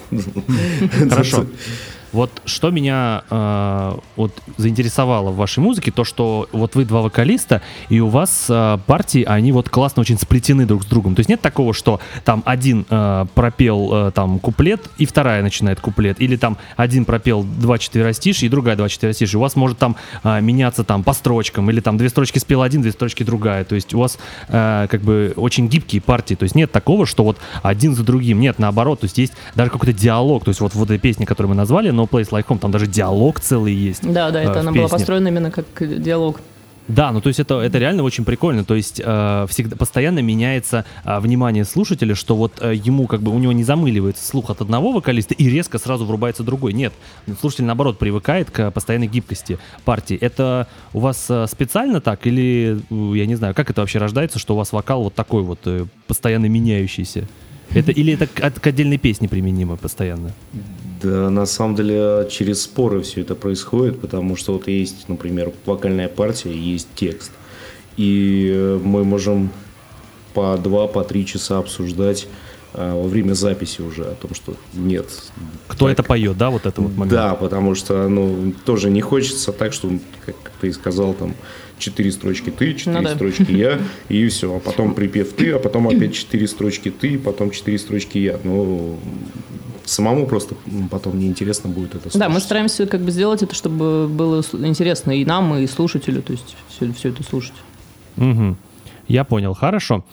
Хорошо. 1.11 1.47
Вот 2.13 2.31
что 2.45 2.71
меня 2.71 3.23
э, 3.31 3.97
вот 4.17 4.33
заинтересовало 4.57 5.31
в 5.31 5.37
вашей 5.37 5.61
музыке, 5.61 5.91
то 5.91 6.05
что 6.05 6.49
вот 6.53 6.75
вы 6.75 6.85
два 6.85 7.01
вокалиста, 7.01 7.63
и 7.89 8.01
у 8.01 8.09
вас 8.09 8.47
э, 8.49 8.79
партии, 8.87 9.25
они 9.25 9.53
вот 9.53 9.69
классно 9.69 10.03
очень 10.03 10.19
сплетены 10.19 10.67
друг 10.67 10.83
с 10.83 10.87
другом. 10.87 11.15
То 11.15 11.21
есть 11.21 11.31
нет 11.31 11.41
такого, 11.41 11.73
что 11.73 12.01
там 12.25 12.43
один 12.45 12.85
э, 12.89 13.27
пропел 13.35 13.91
э, 13.93 14.11
там 14.13 14.39
куплет, 14.39 14.91
и 14.99 15.07
вторая 15.07 15.43
начинает 15.43 15.81
куплет, 15.81 16.21
или 16.21 16.37
там 16.37 16.59
один 16.77 17.05
пропел 17.05 17.45
два 17.45 17.79
четверостишья, 17.79 18.47
и 18.47 18.51
другая 18.51 18.77
два 18.77 18.89
четверостишья. 18.89 19.39
У 19.39 19.41
вас 19.41 19.57
может 19.57 19.79
там 19.79 19.97
э, 20.23 20.41
меняться 20.41 20.85
там 20.85 21.03
по 21.03 21.15
строчкам, 21.15 21.71
или 21.71 21.81
там 21.81 21.97
две 21.97 22.11
строчки 22.11 22.39
спел 22.39 22.63
один, 22.63 22.83
две 22.83 22.93
строчки 22.93 23.23
другая. 23.23 23.65
То 23.65 23.75
есть 23.75 23.95
у 23.95 23.99
вас 23.99 24.19
э, 24.49 24.87
как 24.91 25.01
бы 25.01 25.33
очень 25.37 25.69
гибкие 25.69 26.03
партии. 26.03 26.35
То 26.35 26.45
есть 26.45 26.55
нет 26.55 26.71
такого, 26.71 27.07
что 27.07 27.25
вот 27.25 27.39
один 27.63 27.95
за 27.95 28.05
другим. 28.05 28.41
Нет, 28.41 28.59
наоборот. 28.59 29.01
То 29.01 29.05
есть 29.05 29.19
есть 29.19 29.33
даже 29.55 29.71
какой-то 29.71 29.93
диалог. 29.93 30.45
То 30.45 30.51
есть 30.51 30.61
вот 30.61 30.75
в 30.75 30.83
этой 30.83 30.99
песне, 30.99 31.25
которую 31.25 31.51
мы 31.51 31.57
назвали, 31.57 31.91
No 32.03 32.09
Place 32.09 32.31
Like 32.31 32.47
Home, 32.47 32.59
там 32.59 32.71
даже 32.71 32.87
диалог 32.87 33.41
целый 33.41 33.75
есть. 33.75 34.03
Да, 34.03 34.31
да, 34.31 34.43
э, 34.43 34.45
это 34.45 34.55
в 34.55 34.59
она 34.59 34.73
была 34.73 34.89
построена 34.89 35.29
именно 35.29 35.51
как 35.51 35.67
диалог. 35.79 36.41
Да, 36.89 37.13
ну 37.13 37.21
то 37.21 37.29
есть 37.29 37.39
это, 37.39 37.61
это 37.61 37.79
реально 37.79 38.03
очень 38.03 38.25
прикольно. 38.25 38.65
То 38.65 38.75
есть 38.75 39.01
э, 39.05 39.47
всегда 39.49 39.77
постоянно 39.77 40.19
меняется 40.19 40.85
э, 41.05 41.21
внимание 41.21 41.65
слушателя, 41.65 42.15
что 42.15 42.37
вот 42.37 42.55
э, 42.61 42.75
ему 42.75 43.07
как 43.07 43.23
бы 43.23 43.33
у 43.33 43.39
него 43.39 43.53
не 43.53 43.63
замыливается 43.63 44.27
слух 44.27 44.51
от 44.51 44.61
одного 44.61 44.93
вокалиста 44.93 45.35
и 45.35 45.49
резко 45.49 45.79
сразу 45.79 46.05
врубается 46.05 46.43
другой. 46.43 46.73
Нет, 46.73 46.93
слушатель 47.41 47.65
наоборот 47.65 47.99
привыкает 47.99 48.51
к 48.51 48.71
постоянной 48.73 49.07
гибкости 49.07 49.59
партии. 49.85 50.17
Это 50.21 50.67
у 50.93 51.01
вас 51.01 51.27
э, 51.29 51.47
специально 51.47 52.01
так 52.01 52.27
или 52.27 52.81
э, 52.91 53.17
я 53.17 53.27
не 53.27 53.37
знаю, 53.37 53.55
как 53.55 53.71
это 53.71 53.81
вообще 53.81 53.99
рождается, 53.99 54.39
что 54.39 54.55
у 54.55 54.57
вас 54.57 54.73
вокал 54.73 55.05
вот 55.05 55.15
такой 55.15 55.43
вот 55.45 55.61
э, 55.67 55.87
постоянно 56.09 56.47
меняющийся? 56.47 57.29
Это 57.75 57.91
или 57.93 58.13
это 58.15 58.27
к, 58.27 58.61
к 58.61 58.67
отдельной 58.67 58.99
песне 58.99 59.29
применимо 59.29 59.77
постоянно? 59.77 60.33
Да, 61.03 61.31
на 61.31 61.47
самом 61.47 61.75
деле 61.75 62.29
через 62.31 62.63
споры 62.63 63.01
все 63.03 63.23
это 63.23 63.35
происходит, 63.35 64.01
потому 64.01 64.37
что 64.37 64.53
вот 64.53 64.69
есть, 64.69 65.09
например, 65.09 65.53
вокальная 65.67 66.09
партия, 66.09 66.53
есть 66.53 66.89
текст. 66.95 67.33
И 67.97 68.51
э, 68.53 68.79
мы 68.83 69.05
можем 69.05 69.51
по 70.35 70.57
два, 70.57 70.87
по 70.87 71.03
три 71.05 71.27
часа 71.27 71.59
обсуждать 71.59 72.29
э, 72.75 72.93
во 72.95 73.09
время 73.09 73.35
записи 73.35 73.81
уже 73.83 74.05
о 74.05 74.15
том, 74.15 74.35
что 74.35 74.55
нет. 74.75 75.07
Кто 75.67 75.87
так- 75.87 75.93
это 75.93 76.03
поет, 76.03 76.37
да, 76.39 76.51
вот 76.51 76.67
это 76.67 76.81
вот 76.81 76.93
момент? 76.93 77.11
Да, 77.11 77.35
потому 77.35 77.75
что, 77.75 78.09
ну, 78.09 78.55
тоже 78.65 78.89
не 78.91 79.01
хочется 79.01 79.53
так, 79.53 79.73
что, 79.73 79.91
как 80.25 80.37
ты 80.61 80.73
сказал, 80.73 81.15
там, 81.15 81.35
четыре 81.83 82.13
строчки 82.13 82.51
ты, 82.51 82.75
четыре 82.75 82.99
Ну 82.99 83.03
да. 83.03 83.15
строчки 83.15 83.51
я, 83.51 83.81
и 84.09 84.27
все. 84.29 84.57
А 84.57 84.61
потом 84.61 84.95
припев 84.95 85.33
ты, 85.33 85.53
а 85.53 85.59
потом 85.59 85.89
опять 85.89 86.15
четыре 86.15 86.47
строчки 86.47 86.91
ты, 86.91 87.19
потом 87.19 87.51
четыре 87.51 87.79
строчки 87.79 88.19
я. 88.19 88.39
Ну, 88.45 88.99
самому 89.85 90.27
просто 90.27 90.55
потом 90.91 91.19
неинтересно 91.19 91.69
будет 91.69 91.91
это 91.91 92.03
слушать. 92.03 92.21
Да, 92.21 92.29
мы 92.29 92.41
стараемся 92.41 92.87
как 92.87 93.01
бы 93.01 93.11
сделать 93.11 93.43
это, 93.43 93.55
чтобы 93.55 94.09
было 94.09 94.43
интересно 94.53 95.11
и 95.11 95.25
нам, 95.25 95.57
и 95.57 95.67
слушателю, 95.67 96.23
то 96.23 96.33
есть 96.33 96.57
все, 96.69 96.93
все 96.93 97.09
это 97.11 97.23
слушать. 97.23 97.55
Мгм. 98.17 98.57
Я 99.09 99.25
понял, 99.25 99.55
хорошо. 99.55 100.05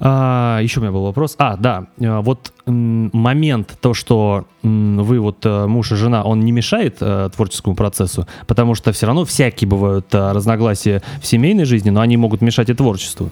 А, 0.00 0.60
еще 0.62 0.80
у 0.80 0.82
меня 0.82 0.92
был 0.92 1.02
вопрос. 1.02 1.34
А, 1.38 1.56
да, 1.56 1.86
а, 2.00 2.20
вот 2.20 2.52
момент, 2.66 3.76
то, 3.80 3.94
что 3.94 4.46
вы 4.62 5.20
вот 5.20 5.44
э, 5.44 5.66
муж 5.66 5.92
и 5.92 5.94
жена, 5.94 6.24
он 6.24 6.40
не 6.40 6.52
мешает 6.52 6.98
э, 7.00 7.30
творческому 7.34 7.74
процессу, 7.74 8.26
потому 8.46 8.74
что 8.74 8.92
все 8.92 9.06
равно 9.06 9.24
всякие 9.24 9.68
бывают 9.68 10.06
э, 10.12 10.32
разногласия 10.32 11.02
в 11.22 11.26
семейной 11.26 11.64
жизни, 11.64 11.90
но 11.90 12.00
они 12.00 12.16
могут 12.16 12.42
мешать 12.42 12.68
и 12.68 12.74
творчеству. 12.74 13.30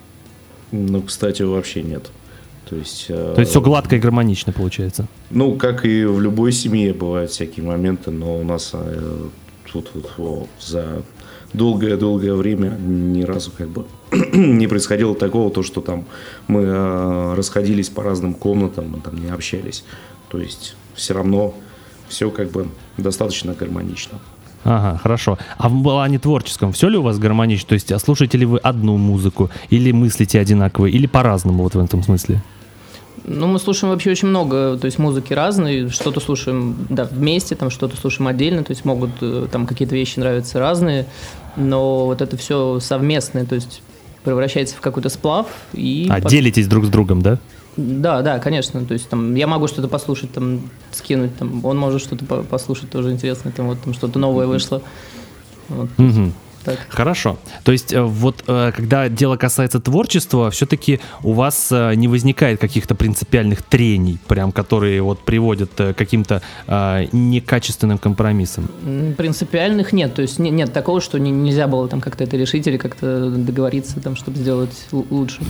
Ну, 0.73 1.03
кстати, 1.03 1.43
вообще 1.43 1.83
нет. 1.83 2.11
То 2.69 2.77
есть, 2.77 3.07
э, 3.09 3.33
То 3.35 3.41
есть 3.41 3.51
все 3.51 3.61
гладко 3.61 3.97
и 3.97 3.99
гармонично 3.99 4.53
получается. 4.53 5.07
Ну, 5.31 5.57
как 5.57 5.85
и 5.85 6.05
в 6.05 6.21
любой 6.21 6.53
семье 6.53 6.93
бывают 6.95 7.31
всякие 7.31 7.65
моменты, 7.65 8.11
но 8.11 8.39
у 8.39 8.45
нас 8.45 8.71
э, 8.73 9.17
тут 9.71 9.91
вот 9.95 10.13
во, 10.17 10.47
за 10.61 11.03
долгое-долгое 11.53 12.35
время 12.35 12.71
ни 12.71 13.23
разу 13.23 13.53
как 13.57 13.69
бы 13.69 13.85
не 14.33 14.67
происходило 14.67 15.15
такого, 15.15 15.51
то, 15.51 15.63
что 15.63 15.81
там 15.81 16.05
мы 16.49 16.63
э, 16.63 17.35
расходились 17.35 17.89
по 17.89 18.03
разным 18.03 18.35
комнатам, 18.35 18.91
мы 18.91 19.01
там 19.01 19.17
не 19.17 19.29
общались. 19.29 19.85
То 20.29 20.39
есть 20.39 20.77
все 20.95 21.15
равно 21.15 21.55
все 22.09 22.31
как 22.31 22.51
бы 22.51 22.69
достаточно 22.97 23.55
гармонично. 23.55 24.19
Ага, 24.65 24.99
хорошо. 24.99 25.39
А 25.59 25.69
в 25.69 25.83
плане 25.83 26.19
творческом 26.19 26.73
все 26.73 26.89
ли 26.89 26.99
у 26.99 27.03
вас 27.03 27.19
гармонично? 27.19 27.69
То 27.69 27.75
есть 27.75 27.93
а 27.93 27.99
слушаете 27.99 28.39
ли 28.39 28.47
вы 28.47 28.59
одну 28.59 28.97
музыку, 28.97 29.51
или 29.71 29.93
мыслите 29.93 30.41
одинаково, 30.41 30.87
или 30.87 31.07
по-разному 31.07 31.63
вот 31.63 31.75
в 31.75 31.81
этом 31.81 32.03
смысле? 32.03 32.43
Ну, 33.25 33.47
мы 33.47 33.59
слушаем 33.59 33.93
вообще 33.93 34.11
очень 34.11 34.29
много, 34.29 34.77
то 34.77 34.85
есть 34.85 34.99
музыки 34.99 35.33
разные, 35.33 35.89
что-то 35.89 36.21
слушаем, 36.21 36.77
да, 36.91 37.05
вместе, 37.05 37.57
там 37.57 37.71
что-то 37.71 37.97
слушаем 37.97 38.29
отдельно, 38.29 38.63
то 38.63 38.71
есть 38.71 38.85
могут 38.85 39.11
э, 39.21 39.49
там 39.51 39.67
какие-то 39.67 39.97
вещи 39.97 40.21
нравятся 40.21 40.61
разные, 40.61 41.07
но 41.57 42.07
вот 42.07 42.21
это 42.21 42.37
все 42.37 42.79
совместное, 42.79 43.45
то 43.45 43.57
есть 43.57 43.83
превращается 44.31 44.75
в 44.77 44.81
какой-то 44.81 45.09
сплав 45.09 45.47
и 45.73 46.09
А, 46.11 46.21
пот- 46.21 46.31
делитесь 46.31 46.67
друг 46.67 46.85
с 46.85 46.89
другом, 46.89 47.23
да? 47.23 47.39
Да, 47.77 48.23
да, 48.23 48.39
конечно. 48.41 48.85
То 48.85 48.95
есть 48.95 49.09
там 49.09 49.35
я 49.37 49.47
могу 49.47 49.69
что-то 49.69 49.87
послушать, 49.87 50.33
там 50.33 50.69
скинуть, 50.91 51.37
там 51.39 51.65
он 51.65 51.79
может 51.79 52.03
что-то 52.03 52.25
по- 52.25 52.43
послушать 52.43 52.91
тоже 52.91 53.13
интересное, 53.13 53.53
там 53.53 53.69
вот 53.69 53.81
там 53.83 53.95
что-то 53.95 54.19
новое 54.19 54.47
вышло. 54.47 54.83
Вот, 55.69 55.89
Мгм. 55.97 56.33
Так. 56.67 56.79
Хорошо. 56.89 57.39
То 57.65 57.73
есть 57.73 57.93
э, 57.93 58.03
вот 58.03 58.45
э, 58.47 58.73
когда 58.77 59.09
дело 59.09 59.37
касается 59.37 59.81
творчества, 59.81 60.51
все-таки 60.51 61.01
у 61.23 61.33
вас 61.33 61.69
э, 61.71 61.95
не 61.95 62.09
возникает 62.09 62.61
каких-то 62.61 62.95
принципиальных 62.95 63.63
трений, 63.63 64.19
прям 64.27 64.53
которые 64.53 65.01
вот 65.01 65.21
приводят 65.21 65.71
к 65.77 65.95
каким-то 65.95 66.43
некачественным 67.13 67.99
компромиссам. 67.99 68.69
Принципиальных 69.17 69.93
нет, 69.93 70.15
то 70.15 70.23
есть 70.23 70.39
не- 70.39 70.51
нет 70.51 70.73
такого, 70.73 71.01
что 71.01 71.19
не- 71.19 71.31
нельзя 71.31 71.67
было 71.67 71.89
там 71.89 72.01
как-то 72.01 72.25
это 72.25 72.37
решить 72.37 72.67
или 72.67 72.77
как-то 72.77 73.31
договориться, 73.31 74.01
там, 74.01 74.17
чтобы 74.17 74.39
сделать 74.39 74.87
лучше. 74.93 75.41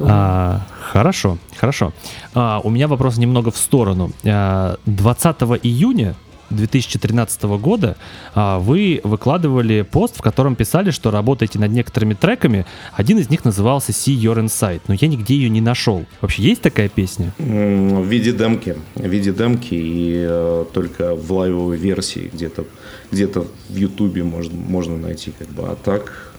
А, 0.00 0.60
хорошо, 0.92 1.38
хорошо. 1.56 1.92
А, 2.34 2.60
у 2.62 2.70
меня 2.70 2.86
вопрос 2.88 3.18
немного 3.18 3.50
в 3.50 3.56
сторону. 3.56 4.10
А, 4.24 4.76
20 4.86 5.58
июня 5.62 6.14
2013 6.50 7.42
года 7.44 7.96
а, 8.34 8.58
вы 8.58 9.00
выкладывали 9.04 9.82
пост, 9.82 10.16
в 10.16 10.22
котором 10.22 10.56
писали, 10.56 10.90
что 10.90 11.10
работаете 11.10 11.58
над 11.58 11.70
некоторыми 11.72 12.14
треками. 12.14 12.66
Один 12.92 13.18
из 13.18 13.30
них 13.30 13.44
назывался 13.44 13.92
See 13.92 14.14
Your 14.14 14.42
Insight, 14.42 14.82
но 14.88 14.94
я 14.94 15.08
нигде 15.08 15.34
ее 15.34 15.50
не 15.50 15.60
нашел. 15.60 16.04
Вообще 16.20 16.42
есть 16.42 16.62
такая 16.62 16.88
песня? 16.88 17.32
В 17.38 18.04
виде 18.04 18.32
демки. 18.32 18.76
В 18.94 19.06
виде 19.06 19.32
демки 19.32 19.74
и 19.74 20.26
э, 20.28 20.64
только 20.72 21.14
в 21.14 21.32
лайвовой 21.32 21.76
версии 21.76 22.30
где-то 22.32 22.64
где-то 23.10 23.46
в 23.68 23.76
Ютубе 23.76 24.22
можно, 24.22 24.56
можно 24.56 24.96
найти. 24.96 25.32
Как 25.38 25.48
бы. 25.48 25.64
А 25.64 25.76
так... 25.76 26.32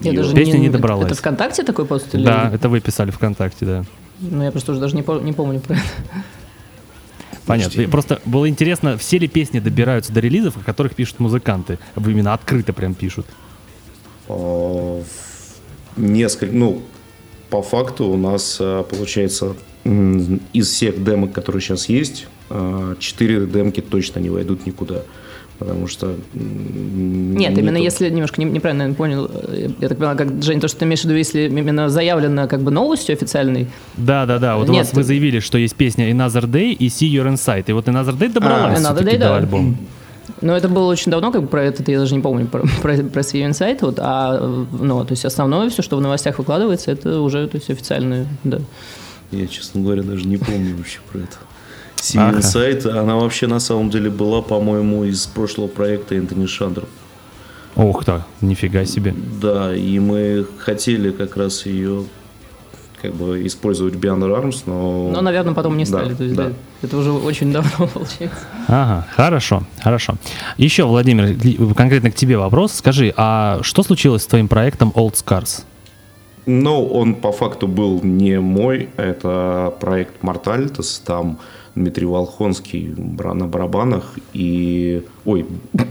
Я 0.00 0.12
даже 0.12 0.34
Песня 0.34 0.58
не 0.58 0.68
добралась. 0.68 1.06
Это 1.06 1.14
ВКонтакте 1.14 1.62
такой 1.62 1.86
пост? 1.86 2.14
Или... 2.14 2.24
Да, 2.24 2.50
это 2.52 2.68
вы 2.68 2.80
писали 2.80 3.10
ВКонтакте, 3.10 3.64
да. 3.64 3.84
Ну, 4.20 4.42
я 4.42 4.50
просто 4.50 4.72
уже 4.72 4.80
даже 4.80 4.96
не, 4.96 5.04
не 5.22 5.32
помню 5.32 5.60
про 5.60 5.74
это. 5.74 5.84
Понятно. 7.50 7.76
Почти. 7.76 7.90
Просто 7.90 8.20
было 8.24 8.48
интересно, 8.48 8.96
все 8.96 9.18
ли 9.18 9.28
песни 9.28 9.58
добираются 9.58 10.12
до 10.12 10.20
релизов, 10.20 10.56
о 10.56 10.60
которых 10.60 10.94
пишут 10.94 11.18
музыканты? 11.18 11.78
Именно 11.96 12.32
открыто 12.32 12.72
прям 12.72 12.94
пишут. 12.94 13.26
э, 14.28 15.02
несколько, 15.96 16.54
ну, 16.54 16.82
по 17.50 17.62
факту 17.62 18.06
у 18.06 18.16
нас 18.16 18.58
э, 18.60 18.84
получается 18.88 19.56
из 19.84 20.68
всех 20.68 21.02
демок, 21.02 21.32
которые 21.32 21.60
сейчас 21.62 21.88
есть, 21.88 22.26
э, 22.50 22.94
четыре 22.98 23.46
демки 23.46 23.80
точно 23.80 24.20
не 24.20 24.30
войдут 24.30 24.66
никуда. 24.66 25.02
Потому 25.60 25.86
что... 25.88 26.16
Нет, 26.34 27.56
именно 27.58 27.76
нету- 27.76 27.84
если, 27.84 28.08
немножко 28.08 28.40
не- 28.40 28.50
неправильно 28.50 28.84
наверное, 28.84 28.96
понял, 28.96 29.30
э, 29.30 29.68
я 29.78 29.88
так 29.88 29.98
поняла, 29.98 30.14
как, 30.14 30.42
Жень, 30.42 30.58
то, 30.58 30.68
что 30.68 30.78
ты 30.78 30.86
имеешь 30.86 31.02
в 31.02 31.04
виду, 31.04 31.14
если 31.14 31.42
именно 31.48 31.90
заявлено 31.90 32.48
как 32.48 32.62
бы 32.62 32.70
новостью 32.70 33.12
официальной, 33.12 33.68
Да, 33.98 34.24
да, 34.24 34.38
да. 34.38 34.56
Вот 34.56 34.70
у 34.70 34.72
Нет, 34.72 34.86
вас 34.86 34.94
вы 34.94 35.02
ты- 35.02 35.06
заявили, 35.08 35.38
что 35.40 35.58
есть 35.58 35.76
песня 35.76 36.10
Another 36.10 36.46
Day 36.50 36.72
и 36.72 36.86
See 36.88 37.08
Your 37.12 37.30
Insight. 37.30 37.64
И 37.68 37.72
вот 37.72 37.86
Another 37.88 38.16
Day 38.18 38.32
добралась 38.32 38.82
А, 38.82 38.92
Another 38.92 39.02
Day, 39.04 39.12
до 39.12 39.18
да. 39.18 39.36
альбома. 39.36 39.76
Но 40.40 40.56
это 40.56 40.70
было 40.70 40.86
очень 40.90 41.12
давно, 41.12 41.30
как 41.30 41.42
бы 41.42 41.48
про 41.48 41.62
это 41.64 41.84
я 41.92 41.98
даже 41.98 42.14
не 42.14 42.22
помню, 42.22 42.46
про, 42.46 42.62
про, 42.80 42.96
про 43.02 43.22
свой 43.22 43.44
инсайт, 43.44 43.82
вот, 43.82 43.96
а, 43.98 44.64
ну, 44.72 45.04
то 45.04 45.12
есть 45.12 45.26
основное 45.26 45.68
все, 45.68 45.82
что 45.82 45.98
в 45.98 46.00
новостях 46.00 46.38
выкладывается, 46.38 46.90
это 46.92 47.20
уже, 47.20 47.46
то 47.48 47.58
есть 47.58 47.68
официальное, 47.68 48.26
да. 48.44 48.60
Я, 49.30 49.46
честно 49.46 49.82
говоря, 49.82 50.02
даже 50.02 50.26
не 50.26 50.38
помню 50.38 50.74
вообще 50.76 51.00
про 51.12 51.18
это. 51.18 51.36
Симен 52.00 52.42
сайт, 52.42 52.86
она 52.86 53.16
вообще 53.16 53.46
на 53.46 53.60
самом 53.60 53.90
деле 53.90 54.10
была, 54.10 54.42
по-моему, 54.42 55.04
из 55.04 55.26
прошлого 55.26 55.68
проекта 55.68 56.14
Энтони 56.14 56.46
Шандер. 56.46 56.84
Ох 57.76 58.04
так, 58.04 58.22
нифига 58.40 58.84
себе. 58.84 59.14
Да, 59.40 59.74
и 59.74 59.98
мы 59.98 60.46
хотели 60.58 61.10
как 61.10 61.36
раз 61.36 61.66
ее 61.66 62.04
как 63.00 63.14
бы 63.14 63.46
использовать 63.46 63.94
Beyond 63.94 64.42
Arms, 64.42 64.62
но... 64.66 65.08
Но, 65.10 65.22
наверное, 65.22 65.54
потом 65.54 65.76
не 65.78 65.84
Да, 65.84 65.88
стали, 65.90 66.14
то 66.14 66.24
есть, 66.24 66.36
да. 66.36 66.48
да, 66.48 66.52
это 66.82 66.96
уже 66.98 67.12
очень 67.12 67.50
давно 67.52 67.86
получается. 67.94 68.40
Ага, 68.68 69.06
хорошо, 69.16 69.62
хорошо. 69.82 70.16
Еще, 70.58 70.84
Владимир, 70.84 71.74
конкретно 71.74 72.10
к 72.10 72.14
тебе 72.14 72.36
вопрос. 72.36 72.72
Скажи, 72.74 73.14
а 73.16 73.60
что 73.62 73.82
случилось 73.82 74.22
с 74.24 74.26
твоим 74.26 74.48
проектом 74.48 74.92
Old 74.94 75.14
Scars? 75.14 75.62
Но 76.44 76.84
он 76.84 77.14
по 77.14 77.32
факту 77.32 77.68
был 77.68 78.00
не 78.02 78.38
мой, 78.40 78.90
это 78.96 79.72
проект 79.80 80.22
Мортальтес, 80.22 81.00
там 81.04 81.38
Дмитрий 81.74 82.06
Волхонский 82.06 82.94
на 82.96 83.46
барабанах 83.46 84.18
и... 84.32 85.02
Ой, 85.24 85.46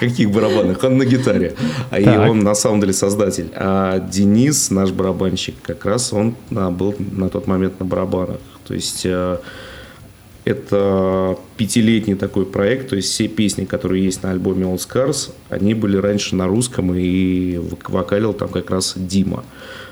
каких 0.00 0.30
барабанах? 0.30 0.82
Он 0.84 0.98
на 0.98 1.04
гитаре. 1.04 1.54
А 1.90 2.00
и 2.00 2.06
он 2.06 2.40
на 2.40 2.54
самом 2.54 2.80
деле 2.80 2.92
создатель. 2.92 3.50
А 3.54 4.00
Денис, 4.00 4.70
наш 4.70 4.90
барабанщик, 4.90 5.54
как 5.62 5.84
раз 5.84 6.12
он 6.12 6.34
а, 6.54 6.70
был 6.70 6.94
на 6.98 7.28
тот 7.28 7.46
момент 7.46 7.78
на 7.80 7.86
барабанах. 7.86 8.40
То 8.66 8.74
есть... 8.74 9.02
э, 9.04 9.38
это 10.44 11.38
пятилетний 11.56 12.16
такой 12.16 12.46
проект, 12.46 12.90
то 12.90 12.96
есть 12.96 13.10
все 13.10 13.28
песни, 13.28 13.64
которые 13.64 14.04
есть 14.04 14.24
на 14.24 14.32
альбоме 14.32 14.64
All 14.64 14.76
Scars, 14.76 15.30
они 15.50 15.74
были 15.74 15.96
раньше 15.96 16.34
на 16.34 16.48
русском, 16.48 16.92
и 16.94 17.54
вок- 17.56 17.92
вокалил 17.92 18.32
там 18.32 18.48
как 18.48 18.70
раз 18.70 18.94
Дима 18.96 19.44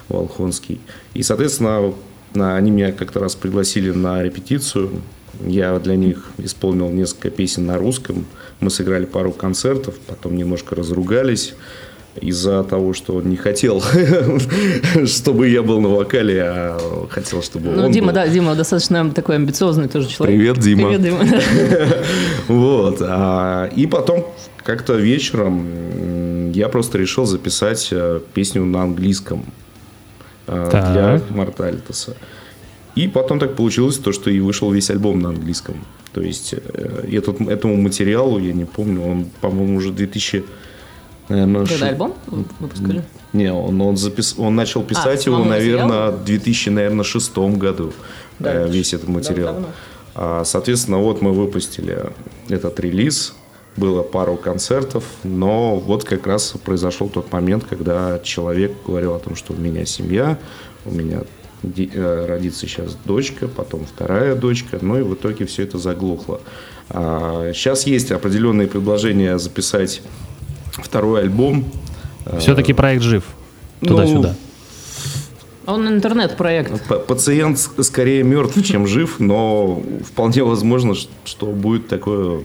Волхонский. 0.09 0.81
И, 1.15 1.23
соответственно, 1.23 1.95
они 2.35 2.71
меня 2.71 2.93
как-то 2.93 3.21
раз 3.21 3.35
пригласили 3.35 3.91
на 3.91 4.23
репетицию, 4.23 4.91
я 5.47 5.79
для 5.79 5.97
них 5.97 6.31
исполнил 6.39 6.91
несколько 6.91 7.31
песен 7.31 7.67
на 7.67 7.79
русском, 7.79 8.27
мы 8.61 8.71
сыграли 8.71 9.05
пару 9.05 9.33
концертов, 9.33 9.95
потом 10.07 10.37
немножко 10.37 10.75
разругались, 10.75 11.55
из-за 12.21 12.65
того, 12.65 12.93
что 12.93 13.15
он 13.15 13.31
не 13.31 13.37
хотел, 13.37 13.83
чтобы 15.07 15.49
я 15.49 15.63
был 15.63 15.81
на 15.81 15.89
вокале, 15.89 16.43
а 16.43 17.07
хотел, 17.09 17.43
чтобы 17.43 17.71
Ну, 17.71 17.85
он 17.85 17.93
Дима, 17.93 18.09
был. 18.09 18.15
да, 18.15 18.29
Дима 18.29 18.55
достаточно 18.57 19.11
такой 19.13 19.37
амбициозный 19.37 19.89
тоже 19.89 20.09
человек. 20.09 20.37
Привет, 20.37 20.59
Дима. 20.59 20.89
Привет, 20.89 21.03
Дима. 21.03 21.25
Вот. 22.49 22.99
а, 23.01 23.67
И 23.77 23.87
потом 23.87 24.27
как-то 24.65 24.95
вечером 24.97 26.51
я 26.53 26.69
просто 26.69 26.99
решил 26.99 27.27
записать 27.27 27.89
э, 27.93 28.21
песню 28.35 28.65
на 28.65 28.83
английском 28.83 29.45
Так. 30.71 30.93
для 30.93 31.21
Мортальтеса. 31.31 32.17
И 32.97 33.09
потом 33.09 33.39
так 33.39 33.55
получилось, 33.55 33.99
то, 33.99 34.13
что 34.13 34.31
и 34.31 34.41
вышел 34.41 34.71
весь 34.73 34.91
альбом 34.91 35.21
на 35.21 35.29
английском. 35.29 35.77
То 36.13 36.21
есть 36.21 36.55
э, 36.55 37.09
этот, 37.13 37.41
этому 37.41 37.77
материалу, 37.77 38.39
я 38.39 38.53
не 38.53 38.65
помню, 38.65 39.03
он, 39.03 39.27
по-моему, 39.41 39.77
уже 39.77 39.93
2000... 39.93 40.45
наверное, 41.29 41.67
Когда 41.67 41.77
ши- 41.77 41.85
альбом 41.85 42.15
выпускали? 42.59 43.05
Не, 43.33 43.53
он, 43.53 43.81
он, 43.81 43.97
запис... 43.97 44.35
он 44.37 44.57
начал 44.57 44.83
писать 44.83 45.25
его, 45.27 45.37
самому 45.37 45.51
наверное, 45.51 46.11
в 46.11 46.25
2006 46.25 47.39
году. 47.39 47.93
Да, 48.41 48.53
э, 48.53 48.69
весь 48.69 48.93
этот 48.93 49.09
материал. 49.09 49.53
давно. 49.53 49.69
А, 50.17 50.43
Соответственно, 50.45 50.99
вот 50.99 51.23
мы 51.23 51.33
выпустили 51.33 51.99
этот 52.49 52.81
релиз. 52.81 53.35
Было 53.77 54.03
пару 54.03 54.37
концертов, 54.37 55.05
но 55.23 55.77
вот 55.77 56.05
как 56.05 56.27
раз 56.27 56.55
произошел 56.65 57.09
тот 57.09 57.33
момент, 57.33 57.65
когда 57.69 58.19
человек 58.19 58.73
говорил 58.87 59.15
о 59.15 59.19
том, 59.19 59.37
что 59.37 59.53
у 59.53 59.57
меня 59.57 59.85
семья, 59.87 60.39
у 60.85 60.91
меня 60.91 61.21
э, 61.63 62.27
родится 62.27 62.67
сейчас 62.67 62.97
дочка, 63.05 63.47
потом 63.49 63.87
вторая 63.87 64.35
дочка, 64.35 64.79
ну 64.83 64.99
и 64.99 65.03
в 65.03 65.15
итоге 65.15 65.47
все 65.47 65.63
это 65.63 65.79
заглохло. 65.79 66.41
А, 66.89 67.53
Сейчас 67.55 67.87
есть 67.87 68.11
определенные 68.11 68.67
предложения 68.67 69.39
записать 69.39 70.03
второй 70.73 71.21
альбом. 71.21 71.65
Все-таки 72.39 72.73
проект 72.73 73.03
жив. 73.03 73.25
Туда-сюда. 73.81 74.35
Он 75.67 75.87
интернет-проект. 75.87 77.07
Пациент 77.07 77.59
скорее 77.59 78.25
мертв, 78.25 78.63
чем 78.65 78.87
жив, 78.87 79.21
но 79.21 79.83
вполне 80.05 80.43
возможно, 80.43 80.95
что 81.25 81.47
будет 81.47 81.89
такое 81.89 82.43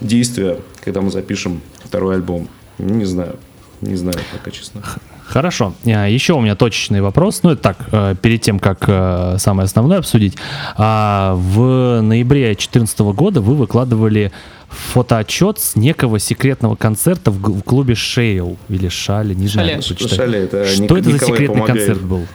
м, 0.00 0.06
действие, 0.08 0.58
когда 0.84 1.00
мы 1.00 1.10
запишем 1.10 1.60
второй 1.84 2.16
альбом. 2.16 2.48
Не 2.78 3.04
знаю. 3.04 3.36
Не 3.80 3.94
знаю 3.96 4.18
пока, 4.32 4.50
честно. 4.50 4.82
Хорошо. 5.26 5.74
А, 5.84 6.06
Еще 6.08 6.32
у 6.34 6.40
меня 6.40 6.54
точечный 6.54 7.00
вопрос. 7.00 7.40
Ну, 7.42 7.50
это 7.50 7.62
так, 7.62 7.76
э, 7.92 8.14
перед 8.22 8.40
тем, 8.40 8.58
как 8.58 8.84
э, 8.86 9.36
самое 9.38 9.66
основное 9.66 9.98
обсудить. 9.98 10.34
А, 10.76 11.34
В 11.36 12.00
ноябре 12.00 12.44
2014 12.46 13.00
года 13.12 13.40
вы 13.40 13.54
выкладывали 13.54 14.32
фотоотчет 14.68 15.58
с 15.58 15.76
некого 15.76 16.18
секретного 16.18 16.74
концерта 16.76 17.30
в 17.30 17.60
клубе 17.62 17.94
Шейл 17.94 18.56
или 18.68 18.88
Шали, 18.88 19.34
не 19.34 19.48
знаю, 19.48 19.82
Шале. 19.82 20.08
Шале, 20.08 20.38
это 20.40 20.64
Что 20.66 20.82
Ник- 20.82 20.92
это 20.92 21.02
за 21.02 21.12
Николай 21.12 21.32
секретный 21.34 21.54
помогает. 21.54 21.86
концерт 21.86 22.02
был? 22.02 22.26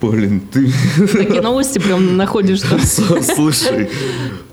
Блин, 0.00 0.40
ты 0.52 0.72
Такие 1.12 1.40
новости 1.40 1.78
прям 1.78 2.16
находишь. 2.16 2.60
слушай, 3.36 3.88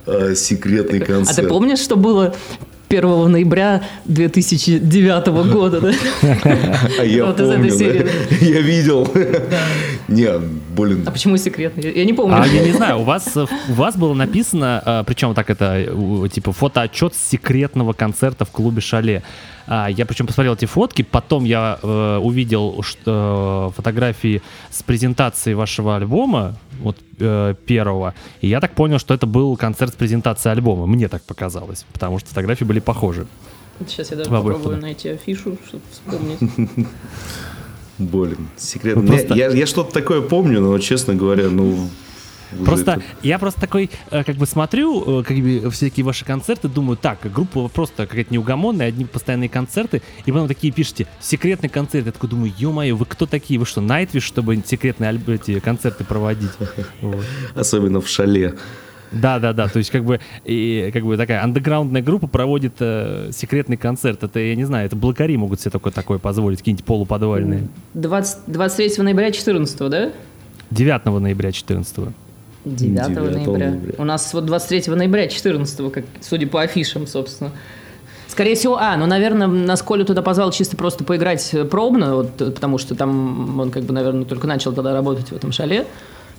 а, 0.08 0.34
секретный 0.36 1.00
А 1.00 1.06
концерт. 1.06 1.42
ты 1.42 1.48
помнишь, 1.48 1.80
что 1.80 1.96
было 1.96 2.36
1 2.90 3.32
ноября 3.32 3.84
2009 4.06 5.28
года, 5.52 5.82
да? 5.82 5.94
А 7.00 7.04
я 7.04 7.26
помню, 7.26 8.08
я 8.42 8.62
видел. 8.62 9.08
Не, 10.08 10.30
блин, 10.76 11.04
А 11.06 11.12
почему 11.12 11.38
секретный? 11.38 11.92
Я 11.94 12.06
не 12.06 12.14
помню. 12.14 12.38
А 12.40 12.46
я 12.46 12.64
не 12.64 12.72
знаю, 12.72 13.00
у 13.00 13.04
вас, 13.04 13.36
э, 13.36 13.46
у 13.70 13.74
вас 13.74 13.96
было 13.98 14.14
написано, 14.14 14.82
э, 14.86 15.04
причем 15.06 15.34
так 15.34 15.50
это, 15.50 15.76
э, 15.78 16.30
типа, 16.32 16.52
фотоотчет 16.52 17.16
с 17.16 17.30
секретного 17.30 17.94
концерта 17.94 18.46
в 18.46 18.52
клубе 18.52 18.82
Шале. 18.82 19.24
А, 19.68 19.90
я 19.90 20.06
причем 20.06 20.28
посмотрел 20.28 20.54
эти 20.54 20.66
фотки, 20.66 21.02
потом 21.02 21.44
я 21.44 21.80
э, 21.82 22.18
увидел 22.22 22.82
что, 22.84 23.72
э, 23.72 23.76
фотографии 23.76 24.42
с 24.70 24.84
презентацией 24.84 25.56
вашего 25.56 25.96
альбома, 25.96 26.56
вот 26.80 26.98
э, 27.20 27.56
первого, 27.66 28.14
и 28.42 28.48
я 28.48 28.60
так 28.60 28.76
понял, 28.76 29.00
что 29.00 29.14
это 29.14 29.26
был 29.26 29.58
концерт 29.58 29.94
с 29.94 29.96
презентацией 29.96 30.54
альбома. 30.54 30.86
Мне 30.86 31.08
так 31.08 31.24
показалось, 31.24 31.86
потому 31.94 32.20
что 32.20 32.30
фотографии 32.30 32.64
были 32.66 32.80
похожи. 32.80 33.26
Сейчас 33.88 34.12
я 34.12 34.18
даже 34.18 34.30
В 34.30 34.36
обоих 34.36 34.58
попробую 34.58 34.76
фото. 34.76 34.86
найти 34.86 35.10
афишу, 35.10 35.58
чтобы 35.68 35.84
вспомнить. 35.92 36.40
Блин, 37.98 38.50
секретно. 38.58 39.02
Ну, 39.02 39.36
Я, 39.36 39.50
я 39.50 39.66
что-то 39.66 39.94
такое 39.94 40.22
помню, 40.22 40.62
но, 40.62 40.78
честно 40.80 41.16
говоря, 41.16 41.50
ну... 41.50 41.90
уже 42.54 42.64
Просто 42.66 42.92
это- 42.94 43.02
я 43.24 43.40
просто 43.40 43.62
такой, 43.62 43.90
э, 44.12 44.24
как 44.24 44.36
бы 44.36 44.46
смотрю, 44.46 45.22
э, 45.22 45.24
как 45.24 45.38
бы 45.38 45.70
всякие 45.72 46.06
ваши 46.06 46.26
концерты, 46.26 46.68
думаю, 46.68 46.98
так, 46.98 47.20
группа 47.32 47.68
просто 47.68 48.06
какая-то 48.08 48.34
неугомонная, 48.34 48.88
одни 48.88 49.06
постоянные 49.06 49.50
концерты, 49.50 50.02
и 50.26 50.32
потом 50.32 50.48
такие 50.48 50.72
пишете, 50.74 51.08
секретный 51.20 51.70
концерт. 51.70 52.06
Я 52.06 52.12
такой 52.12 52.30
думаю, 52.30 52.54
ё-моё, 52.58 52.96
вы 52.96 53.06
кто 53.06 53.26
такие? 53.26 53.60
Вы 53.60 53.66
что, 53.66 53.82
Найтвиш, 53.82 54.24
чтобы 54.24 54.62
секретные 54.66 55.10
альб- 55.10 55.30
эти 55.30 55.60
концерты 55.60 56.04
проводить? 56.04 56.52
Вот. 57.02 57.24
Особенно 57.56 58.02
в 58.02 58.08
шале. 58.08 58.56
Да, 59.12 59.40
да, 59.40 59.54
да. 59.54 59.68
То 59.70 59.78
есть, 59.80 59.92
как 59.92 60.04
бы, 60.04 60.20
и, 60.44 60.90
как 60.92 61.04
бы 61.06 61.16
такая 61.16 61.42
андеграундная 61.44 62.02
группа 62.02 62.28
проводит 62.28 62.74
э, 62.80 63.30
секретный 63.34 63.78
концерт. 63.78 64.24
Это, 64.24 64.40
я 64.40 64.56
не 64.56 64.66
знаю, 64.66 64.88
это 64.88 64.96
блокари 64.96 65.38
могут 65.38 65.62
себе 65.62 65.72
такое, 65.72 65.94
такое 65.94 66.18
позволить, 66.18 66.60
какие-нибудь 66.60 66.84
полуподвальные. 66.86 67.68
20 67.94 68.40
23 68.48 69.04
ноября 69.04 69.32
14 69.32 69.90
да? 69.90 70.12
9 70.72 71.06
ноября 71.22 71.52
14 71.52 71.98
9 72.66 73.08
9 73.08 73.34
ноября. 73.34 73.70
ноября. 73.70 73.94
У 73.98 74.04
нас 74.04 74.34
вот 74.34 74.46
23 74.46 74.94
ноября 74.94 75.28
14 75.28 75.92
как 75.92 76.04
судя 76.22 76.48
по 76.48 76.62
афишам, 76.62 77.08
собственно. 77.08 77.52
Скорее 78.28 78.56
всего, 78.56 78.78
а, 78.78 78.98
ну, 78.98 79.06
наверное, 79.06 79.48
нас 79.48 79.82
Колю 79.82 80.04
туда 80.04 80.22
позвал 80.22 80.52
чисто 80.52 80.76
просто 80.76 81.04
поиграть 81.04 81.56
пробно, 81.72 82.16
вот, 82.16 82.32
потому 82.38 82.78
что 82.78 82.94
там 82.96 83.60
он, 83.60 83.72
как 83.72 83.84
бы, 83.84 83.94
наверное, 83.94 84.26
только 84.26 84.46
начал 84.48 84.74
тогда 84.74 84.94
работать 84.94 85.28
в 85.28 85.34
этом 85.34 85.52
шале. 85.52 85.86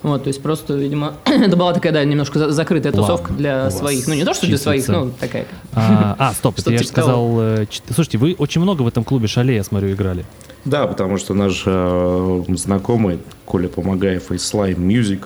Вот, 0.02 0.24
то 0.24 0.28
есть 0.28 0.42
просто, 0.42 0.74
видимо, 0.74 1.14
это 1.24 1.56
была 1.56 1.72
такая, 1.72 1.92
да, 1.92 2.04
немножко 2.04 2.38
за- 2.38 2.50
закрытая 2.50 2.92
Ладно, 2.92 3.06
тусовка 3.06 3.32
для 3.32 3.70
своих. 3.70 4.06
Ну, 4.06 4.14
не 4.14 4.24
то, 4.24 4.34
что 4.34 4.46
для 4.46 4.58
своих, 4.58 4.86
ну, 4.88 5.10
такая. 5.18 5.46
А, 5.72 6.14
а, 6.18 6.34
стоп, 6.34 6.58
это 6.58 6.70
я 6.70 6.78
же 6.78 6.84
типа 6.84 7.00
сказал... 7.00 7.40
э, 7.40 7.66
Слушайте, 7.94 8.18
вы 8.18 8.34
очень 8.36 8.60
много 8.60 8.82
в 8.82 8.88
этом 8.88 9.02
клубе 9.04 9.26
шале, 9.26 9.56
я 9.56 9.64
смотрю, 9.64 9.92
играли. 9.92 10.26
Да, 10.64 10.86
потому 10.86 11.16
что 11.16 11.32
наш 11.32 11.62
э, 11.64 12.44
знакомый 12.48 13.20
Коля 13.46 13.68
Помогаев 13.68 14.30
из 14.32 14.42
Slime 14.52 14.76
Music, 14.76 15.24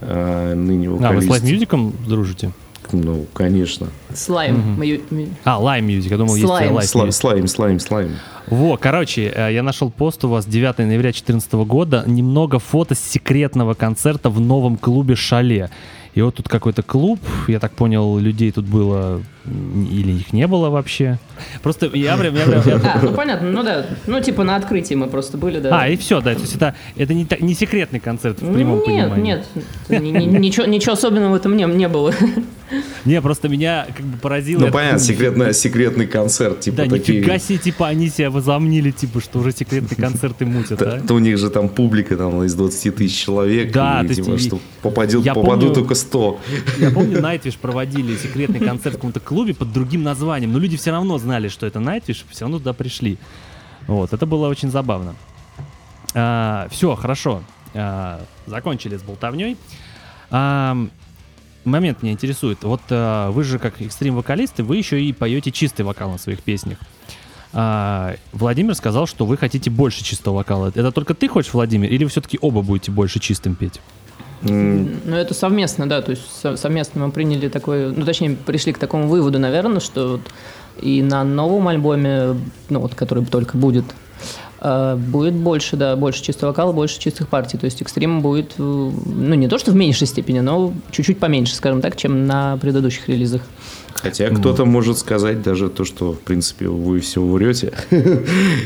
э, 0.00 0.54
ныне 0.54 0.88
А, 0.88 1.12
вы 1.12 1.22
с 1.22 1.26
вокалист. 1.26 1.44
Live 1.44 1.68
Music'ом 1.68 1.92
дружите? 2.06 2.52
Ну, 2.92 3.26
конечно. 3.32 3.88
Слайм. 4.14 4.78
ми- 4.78 5.00
А, 5.44 5.60
Lime 5.60 5.86
Music, 5.86 6.08
я 6.10 6.16
думал, 6.18 6.36
есть 6.36 6.46
Slime. 6.48 6.70
Live 6.72 6.80
Сла- 6.94 7.06
Music. 7.08 7.12
Слайм, 7.12 7.46
слайм, 7.48 7.80
слайм. 7.80 8.10
Во, 8.48 8.76
короче, 8.76 9.32
э, 9.34 9.52
я 9.52 9.62
нашел 9.64 9.90
пост 9.90 10.24
у 10.24 10.28
вас 10.28 10.46
9 10.46 10.86
ноября 10.86 11.10
2014 11.10 11.64
года, 11.64 12.04
немного 12.06 12.58
фото 12.60 12.94
с 12.94 13.00
секретного 13.00 13.74
концерта 13.74 14.30
в 14.30 14.38
новом 14.40 14.76
клубе 14.76 15.16
«Шале». 15.16 15.68
И 16.14 16.22
вот 16.22 16.36
тут 16.36 16.48
какой-то 16.48 16.82
клуб, 16.84 17.18
я 17.48 17.58
так 17.58 17.72
понял, 17.72 18.18
людей 18.18 18.52
тут 18.52 18.64
было 18.66 19.20
или 19.46 20.12
их 20.12 20.32
не 20.32 20.46
было 20.46 20.70
вообще. 20.70 21.18
Просто 21.62 21.86
я 21.94 22.16
прям... 22.16 22.34
я 22.34 22.44
прям- 22.46 22.62
я- 22.66 22.92
А, 22.94 23.00
ну 23.02 23.12
понятно, 23.12 23.50
ну 23.50 23.62
да. 23.62 23.86
Ну, 24.06 24.20
типа 24.20 24.44
на 24.44 24.56
открытии 24.56 24.94
мы 24.94 25.06
просто 25.06 25.38
были, 25.38 25.60
да. 25.60 25.82
А, 25.82 25.88
и 25.88 25.96
все, 25.96 26.20
да, 26.20 26.34
то 26.34 26.40
есть 26.40 26.54
это, 26.56 26.74
это 26.96 27.14
не, 27.14 27.26
не 27.40 27.54
секретный 27.54 28.00
концерт 28.00 28.40
в 28.40 28.52
прямом 28.52 28.76
нет, 28.78 28.84
понимании. 28.86 29.24
нет, 29.24 29.46
ни- 30.02 30.38
ничего, 30.38 30.66
ничего 30.66 30.92
особенного 30.94 31.32
в 31.32 31.36
этом 31.36 31.56
не, 31.56 31.64
не 31.64 31.88
было. 31.88 32.12
Не, 33.04 33.22
просто 33.22 33.48
меня 33.48 33.86
как 33.96 34.04
бы 34.04 34.18
поразило. 34.18 34.58
Ну, 34.58 34.66
я 34.66 34.72
понятно, 34.72 34.98
секретный, 34.98 35.54
секретный 35.54 36.08
концерт, 36.08 36.58
типа 36.58 36.78
Да, 36.78 36.88
такие... 36.90 37.18
нифига 37.20 37.38
себе, 37.38 37.58
типа, 37.58 37.86
они 37.86 38.08
себя 38.08 38.28
возомнили, 38.28 38.90
типа, 38.90 39.20
что 39.20 39.38
уже 39.38 39.52
секретные 39.52 39.96
концерты 39.96 40.46
мутят, 40.46 40.80
Да, 40.80 40.94
а? 40.94 41.00
да 41.00 41.14
у 41.14 41.20
них 41.20 41.38
же 41.38 41.48
там 41.50 41.68
публика 41.68 42.16
там 42.16 42.42
из 42.42 42.54
20 42.56 42.96
тысяч 42.96 43.16
человек. 43.24 43.70
Да, 43.72 44.00
и, 44.02 44.08
то 44.08 44.12
есть 44.14 44.28
и- 44.28 44.48
что 44.48 44.58
попадет, 44.82 45.24
я 45.24 45.34
попадут 45.34 45.60
помню- 45.60 45.74
только 45.74 45.94
100. 45.94 46.40
Я 46.80 46.90
помню, 46.90 47.20
Nightwish 47.20 47.54
проводили 47.62 48.16
секретный 48.16 48.58
концерт 48.58 48.96
в 48.96 48.98
каком-то 48.98 49.20
клубе 49.20 49.35
под 49.52 49.72
другим 49.72 50.02
названием, 50.02 50.52
но 50.52 50.58
люди 50.58 50.76
все 50.76 50.90
равно 50.90 51.18
знали, 51.18 51.48
что 51.48 51.66
это 51.66 51.78
Nightwish, 51.78 52.24
все 52.30 52.44
равно 52.44 52.58
туда 52.58 52.72
пришли. 52.72 53.18
Вот, 53.86 54.12
это 54.12 54.26
было 54.26 54.48
очень 54.48 54.70
забавно. 54.70 55.14
все, 56.12 56.96
хорошо. 56.96 57.42
А, 57.76 58.24
закончили 58.46 58.96
с 58.96 59.02
болтовней. 59.02 59.56
Ам, 60.30 60.90
момент 61.64 62.02
меня 62.02 62.12
интересует. 62.12 62.64
Вот 62.64 62.80
а, 62.90 63.30
вы 63.30 63.44
же 63.44 63.58
как 63.58 63.80
экстрим-вокалисты, 63.80 64.62
вы 64.62 64.76
еще 64.76 65.02
и 65.02 65.12
поете 65.12 65.52
чистый 65.52 65.82
вокал 65.82 66.10
на 66.10 66.18
своих 66.18 66.42
песнях. 66.42 66.78
А, 67.52 68.16
Владимир 68.32 68.74
сказал, 68.74 69.06
что 69.06 69.26
вы 69.26 69.36
хотите 69.36 69.70
больше 69.70 70.02
чистого 70.02 70.36
вокала. 70.36 70.68
Это 70.68 70.90
только 70.90 71.14
ты 71.14 71.28
хочешь, 71.28 71.52
Владимир, 71.52 71.90
или 71.90 72.04
вы 72.04 72.10
все-таки 72.10 72.38
оба 72.40 72.62
будете 72.62 72.90
больше 72.90 73.20
чистым 73.20 73.54
петь? 73.54 73.80
Ну, 74.42 75.16
это 75.16 75.34
совместно, 75.34 75.88
да, 75.88 76.02
то 76.02 76.10
есть 76.10 76.22
со- 76.42 76.56
совместно 76.56 77.06
мы 77.06 77.12
приняли 77.12 77.48
такой, 77.48 77.92
ну, 77.92 78.04
точнее, 78.04 78.36
пришли 78.36 78.72
к 78.72 78.78
такому 78.78 79.08
выводу, 79.08 79.38
наверное, 79.38 79.80
что 79.80 80.08
вот 80.12 80.20
и 80.80 81.02
на 81.02 81.24
новом 81.24 81.68
альбоме, 81.68 82.36
ну, 82.68 82.80
вот, 82.80 82.94
который 82.94 83.24
только 83.24 83.56
будет, 83.56 83.84
э, 84.60 84.96
будет 84.96 85.34
больше, 85.34 85.76
да, 85.76 85.96
больше 85.96 86.22
чистого 86.22 86.50
вокала, 86.50 86.72
больше 86.72 87.00
чистых 87.00 87.28
партий, 87.28 87.56
то 87.56 87.64
есть 87.64 87.80
экстрим 87.80 88.20
будет, 88.20 88.52
э, 88.58 88.62
ну, 88.62 89.34
не 89.34 89.48
то, 89.48 89.58
что 89.58 89.72
в 89.72 89.74
меньшей 89.74 90.06
степени, 90.06 90.40
но 90.40 90.72
чуть-чуть 90.90 91.18
поменьше, 91.18 91.54
скажем 91.54 91.80
так, 91.80 91.96
чем 91.96 92.26
на 92.26 92.58
предыдущих 92.58 93.08
релизах. 93.08 93.40
Хотя 93.94 94.28
кто-то 94.28 94.66
может 94.66 94.98
сказать 94.98 95.42
даже 95.42 95.70
то, 95.70 95.84
что, 95.84 96.12
в 96.12 96.20
принципе, 96.20 96.68
вы 96.68 97.00
все 97.00 97.24
врете. 97.24 97.72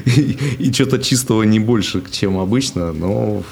И, 0.05 0.37
и 0.59 0.73
что-то 0.73 0.99
чистого 0.99 1.45
не 1.45 1.61
больше, 1.61 2.03
чем 2.11 2.39
обычно, 2.39 2.93
но 2.93 3.43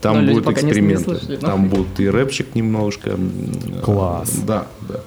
там 0.00 0.24
Но 0.26 0.32
будут 0.32 0.48
эксперименты. 0.50 1.04
слышали, 1.04 1.38
но- 1.40 1.46
Там 1.48 1.68
будет 1.70 2.00
и 2.00 2.08
рэпчик 2.08 2.54
немножко. 2.54 3.18
Класс. 3.82 4.30
Да, 4.46 4.66
да. 4.88 5.00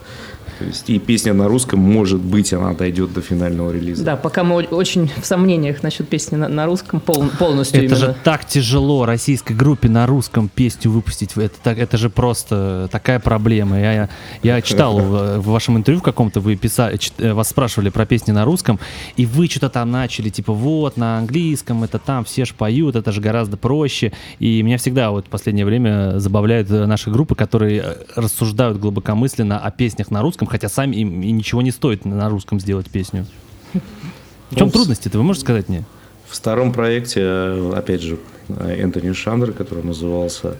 То 0.62 0.68
есть 0.68 0.90
и 0.92 1.00
песня 1.00 1.34
на 1.34 1.48
русском, 1.48 1.80
может 1.80 2.20
быть, 2.20 2.54
она 2.54 2.74
дойдет 2.74 3.14
до 3.14 3.22
финального 3.22 3.72
релиза. 3.72 4.04
Да, 4.04 4.16
пока 4.16 4.44
мы 4.44 4.58
очень 4.64 5.10
в 5.20 5.26
сомнениях 5.26 5.82
насчет 5.82 6.08
песни 6.08 6.36
на, 6.36 6.48
на 6.48 6.68
русском 6.68 7.00
пол- 7.00 7.30
полностью 7.40 7.84
Это 7.84 7.96
именно. 7.96 7.98
же 7.98 8.16
так 8.24 8.46
тяжело 8.46 9.06
российской 9.06 9.54
группе 9.54 9.90
на 9.90 10.06
русском 10.06 10.50
песню 10.50 10.92
выпустить. 10.92 11.36
Это, 11.36 11.56
так, 11.64 11.80
это 11.80 11.98
же 11.98 12.12
просто 12.12 12.88
такая 12.92 13.20
проблема. 13.20 13.80
Я, 13.80 13.94
я, 13.94 14.10
я 14.44 14.62
читал 14.62 15.00
в, 15.00 15.40
в 15.40 15.46
вашем 15.48 15.78
интервью 15.78 16.02
в 16.02 16.04
каком-то, 16.04 16.40
вы 16.42 16.56
писали, 16.56 16.98
чит- 16.98 17.14
э, 17.18 17.34
вас 17.34 17.50
спрашивали 17.50 17.90
про 17.90 18.06
песни 18.06 18.32
на 18.32 18.46
русском, 18.46 18.80
и 19.16 19.26
вы 19.26 19.48
что-то 19.48 19.70
там 19.70 19.90
начали, 19.90 20.30
типа, 20.30 20.54
вот, 20.54 20.96
на 20.96 21.18
английском, 21.18 21.84
это 21.84 21.98
там, 21.98 22.24
все 22.24 22.46
ж 22.46 22.54
поют, 22.54 22.96
это 22.96 23.12
же 23.12 23.20
гораздо 23.20 23.58
проще. 23.58 24.12
И 24.38 24.62
меня 24.62 24.78
всегда 24.78 25.10
вот 25.10 25.26
в 25.26 25.30
последнее 25.30 25.66
время 25.66 26.20
забавляют 26.20 26.70
э, 26.70 26.86
наши 26.86 27.10
группы, 27.10 27.34
которые 27.34 27.82
э, 27.84 27.96
рассуждают 28.16 28.78
глубокомысленно 28.78 29.58
о 29.58 29.72
песнях 29.72 30.12
на 30.12 30.22
русском, 30.22 30.48
хотя 30.52 30.68
сами 30.68 30.98
им 30.98 31.24
и 31.24 31.32
ничего 31.32 31.62
не 31.62 31.72
стоит 31.72 32.04
на 32.04 32.30
русском 32.30 32.60
сделать 32.60 32.90
песню. 32.90 33.26
В 33.74 34.56
чем 34.56 34.68
Ну, 34.68 34.72
трудности-то, 34.72 35.18
вы 35.18 35.24
можете 35.24 35.46
сказать 35.46 35.70
мне? 35.70 35.86
В 36.28 36.36
старом 36.36 36.74
проекте, 36.74 37.22
э, 37.24 37.74
опять 37.74 38.02
же, 38.02 38.20
Энтони 38.50 39.14
Шандер, 39.14 39.54
который 39.54 39.84
назывался, 39.84 40.58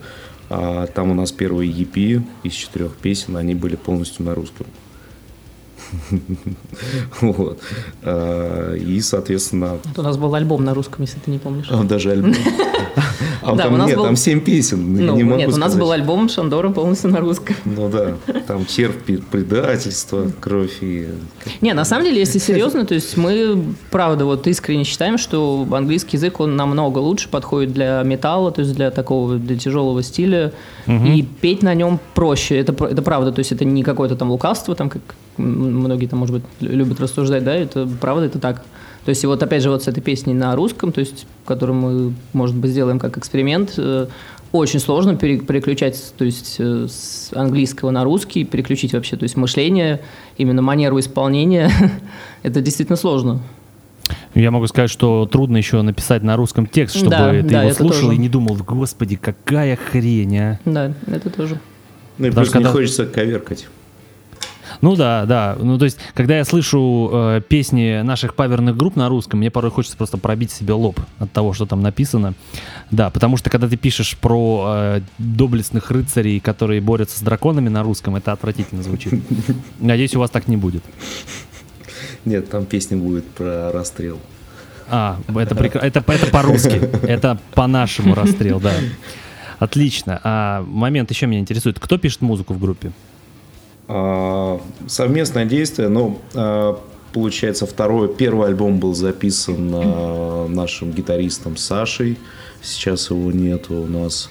а, 0.48 0.86
там 0.86 1.10
у 1.10 1.14
нас 1.14 1.30
первые 1.30 1.70
EP 1.70 2.22
из 2.42 2.52
четырех 2.52 2.96
песен, 2.96 3.36
они 3.36 3.54
были 3.54 3.76
полностью 3.76 4.24
на 4.24 4.34
русском. 4.34 4.66
Вот. 7.20 7.58
А, 8.02 8.74
И, 8.74 9.00
соответственно, 9.00 9.78
Вот 9.84 9.98
у 9.98 10.02
нас 10.02 10.16
был 10.16 10.34
альбом 10.34 10.64
на 10.64 10.74
русском, 10.74 11.02
если 11.02 11.18
ты 11.18 11.30
не 11.30 11.38
помнишь. 11.38 11.66
а, 11.70 11.82
даже 11.84 12.10
альбом. 12.10 12.34
А 13.44 13.56
Да, 13.56 13.64
там 13.64 13.74
у 13.74 13.76
нас 13.76 13.88
нет, 13.88 13.96
был- 13.96 14.04
там 14.04 14.14
семь 14.14 14.40
песен. 14.40 14.94
Ну, 14.94 15.16
не 15.16 15.24
могу 15.24 15.36
нет, 15.38 15.52
у 15.52 15.56
нас 15.56 15.74
был 15.74 15.90
альбом 15.90 16.28
Шандора 16.28 16.68
полностью 16.70 17.10
на 17.10 17.18
русском. 17.18 17.56
Ну 17.64 17.88
да, 17.88 18.14
там 18.46 18.64
червь, 18.66 18.94
предательство, 19.32 20.30
кровь 20.38 20.78
и... 20.80 21.08
Не, 21.60 21.72
на 21.74 21.84
самом 21.84 22.04
деле, 22.04 22.20
если 22.20 22.38
серьезно, 22.38 22.84
то 22.86 22.94
есть 22.94 23.16
мы, 23.16 23.64
правда, 23.90 24.26
вот 24.26 24.46
искренне 24.46 24.84
считаем, 24.84 25.18
что 25.18 25.66
английский 25.72 26.18
язык, 26.18 26.38
он 26.38 26.54
намного 26.54 26.98
лучше 26.98 27.28
подходит 27.28 27.72
для 27.72 28.00
металла, 28.04 28.52
то 28.52 28.60
есть 28.60 28.74
для 28.76 28.92
такого, 28.92 29.34
для 29.36 29.58
тяжелого 29.58 30.02
стиля, 30.04 30.52
и 30.86 31.26
петь 31.40 31.62
на 31.62 31.74
нем 31.74 31.98
проще, 32.14 32.56
это, 32.58 32.72
это 32.84 33.02
правда, 33.02 33.32
то 33.32 33.40
есть 33.40 33.50
это 33.50 33.64
не 33.64 33.82
какое-то 33.82 34.14
там 34.14 34.30
лукавство, 34.30 34.76
там, 34.76 34.88
как 34.88 35.02
многие 35.36 36.06
там, 36.06 36.18
может 36.20 36.34
быть, 36.34 36.44
лю- 36.60 36.76
любят 36.76 37.00
рассуждать, 37.00 37.44
да, 37.44 37.54
это 37.54 37.88
правда, 38.00 38.26
это 38.26 38.38
так. 38.38 38.62
То 39.04 39.08
есть 39.08 39.24
и 39.24 39.26
вот 39.26 39.42
опять 39.42 39.62
же 39.62 39.70
вот 39.70 39.82
с 39.82 39.88
этой 39.88 40.00
песней 40.00 40.34
на 40.34 40.54
русском, 40.54 40.92
то 40.92 41.00
есть 41.00 41.26
которую 41.44 41.76
мы, 41.76 42.14
может 42.32 42.54
быть, 42.56 42.70
сделаем 42.70 42.98
как 42.98 43.18
эксперимент, 43.18 43.74
э, 43.76 44.06
очень 44.52 44.78
сложно 44.80 45.16
пере- 45.16 45.40
переключать, 45.40 46.12
то 46.16 46.24
есть 46.24 46.56
э, 46.58 46.86
с 46.88 47.30
английского 47.34 47.90
на 47.90 48.04
русский, 48.04 48.44
переключить 48.44 48.92
вообще, 48.92 49.16
то 49.16 49.24
есть 49.24 49.36
мышление, 49.36 50.02
именно 50.36 50.62
манеру 50.62 51.00
исполнения, 51.00 51.70
это 52.42 52.60
действительно 52.60 52.96
сложно. 52.96 53.40
Я 54.34 54.50
могу 54.50 54.66
сказать, 54.66 54.90
что 54.90 55.26
трудно 55.26 55.56
еще 55.56 55.80
написать 55.82 56.22
на 56.22 56.36
русском 56.36 56.66
текст, 56.66 56.96
чтобы 56.96 57.10
Да, 57.10 57.30
ты 57.30 57.42
да, 57.42 57.60
его 57.62 57.70
это 57.70 57.78
слушал 57.82 58.02
тоже. 58.08 58.14
и 58.14 58.18
не 58.18 58.28
думал, 58.28 58.56
господи, 58.56 59.16
какая 59.16 59.76
хрень, 59.76 60.38
а. 60.38 60.60
Да, 60.64 60.92
это 61.06 61.30
тоже. 61.30 61.58
Ну 62.18 62.26
и 62.26 62.30
Потому 62.30 62.44
плюс 62.44 62.48
что 62.50 62.58
не 62.58 62.64
когда- 62.64 62.72
хочется 62.78 63.06
коверкать. 63.06 63.66
Ну 64.82 64.96
да, 64.96 65.24
да. 65.26 65.56
Ну 65.58 65.78
то 65.78 65.84
есть, 65.84 65.98
когда 66.12 66.36
я 66.36 66.44
слышу 66.44 67.08
э, 67.12 67.40
песни 67.48 68.02
наших 68.02 68.34
паверных 68.34 68.76
групп 68.76 68.96
на 68.96 69.08
русском, 69.08 69.38
мне 69.38 69.48
порой 69.48 69.70
хочется 69.70 69.96
просто 69.96 70.18
пробить 70.18 70.50
себе 70.50 70.74
лоб 70.74 71.00
от 71.20 71.30
того, 71.30 71.52
что 71.52 71.66
там 71.66 71.82
написано. 71.82 72.34
Да, 72.90 73.08
потому 73.08 73.36
что 73.36 73.48
когда 73.48 73.68
ты 73.68 73.76
пишешь 73.76 74.16
про 74.16 74.64
э, 74.66 75.00
доблестных 75.18 75.92
рыцарей, 75.92 76.40
которые 76.40 76.80
борются 76.80 77.16
с 77.16 77.22
драконами 77.22 77.68
на 77.68 77.84
русском, 77.84 78.16
это 78.16 78.32
отвратительно 78.32 78.82
звучит. 78.82 79.14
Надеюсь, 79.78 80.16
у 80.16 80.18
вас 80.18 80.30
так 80.30 80.48
не 80.48 80.56
будет. 80.56 80.82
Нет, 82.24 82.50
там 82.50 82.66
песня 82.66 82.96
будет 82.96 83.26
про 83.28 83.70
расстрел. 83.70 84.18
А, 84.88 85.16
это, 85.28 85.54
прекра- 85.54 85.80
это, 85.80 86.02
это 86.06 86.26
по-русски. 86.26 86.80
Это 87.06 87.38
по-нашему 87.54 88.14
расстрел, 88.14 88.60
да. 88.60 88.72
Отлично. 89.60 90.20
А 90.24 90.62
момент 90.66 91.08
еще 91.10 91.26
меня 91.26 91.40
интересует. 91.40 91.78
Кто 91.78 91.98
пишет 91.98 92.20
музыку 92.20 92.52
в 92.52 92.58
группе? 92.58 92.90
А, 93.88 94.60
совместное 94.86 95.44
действие, 95.44 95.88
ну, 95.88 96.18
а, 96.34 96.78
получается, 97.12 97.66
второй, 97.66 98.14
первый 98.14 98.48
альбом 98.48 98.78
был 98.78 98.94
записан 98.94 99.70
а, 99.74 100.48
нашим 100.48 100.92
гитаристом 100.92 101.56
Сашей, 101.56 102.18
сейчас 102.62 103.10
его 103.10 103.30
нету 103.32 103.74
у 103.74 103.86
нас. 103.86 104.30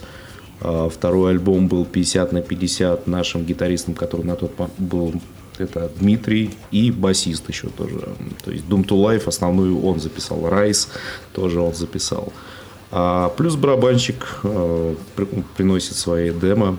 Второй 0.60 1.32
альбом 1.32 1.68
был 1.68 1.86
50 1.86 2.34
на 2.34 2.42
50 2.44 3.08
нашим 3.08 3.44
гитаристом, 3.46 3.96
который 3.96 4.28
на 4.28 4.36
тот 4.36 4.52
был 4.78 5.12
это 5.58 5.92
Дмитрий 6.00 6.52
и 6.70 6.92
басист 6.92 7.50
еще 7.50 7.70
тоже. 7.70 8.10
То 8.46 8.52
есть 8.52 8.66
Doom 8.66 8.86
to 8.86 8.90
Life 8.90 9.28
основную 9.28 9.84
он 9.84 10.00
записал, 10.00 10.48
Райс 10.48 10.90
тоже 11.34 11.60
он 11.60 11.74
записал. 11.74 12.32
А 12.92 13.30
плюс 13.30 13.56
барабанщик 13.56 14.42
при- 15.16 15.44
приносит 15.58 15.96
свои 15.96 16.30
демо, 16.30 16.78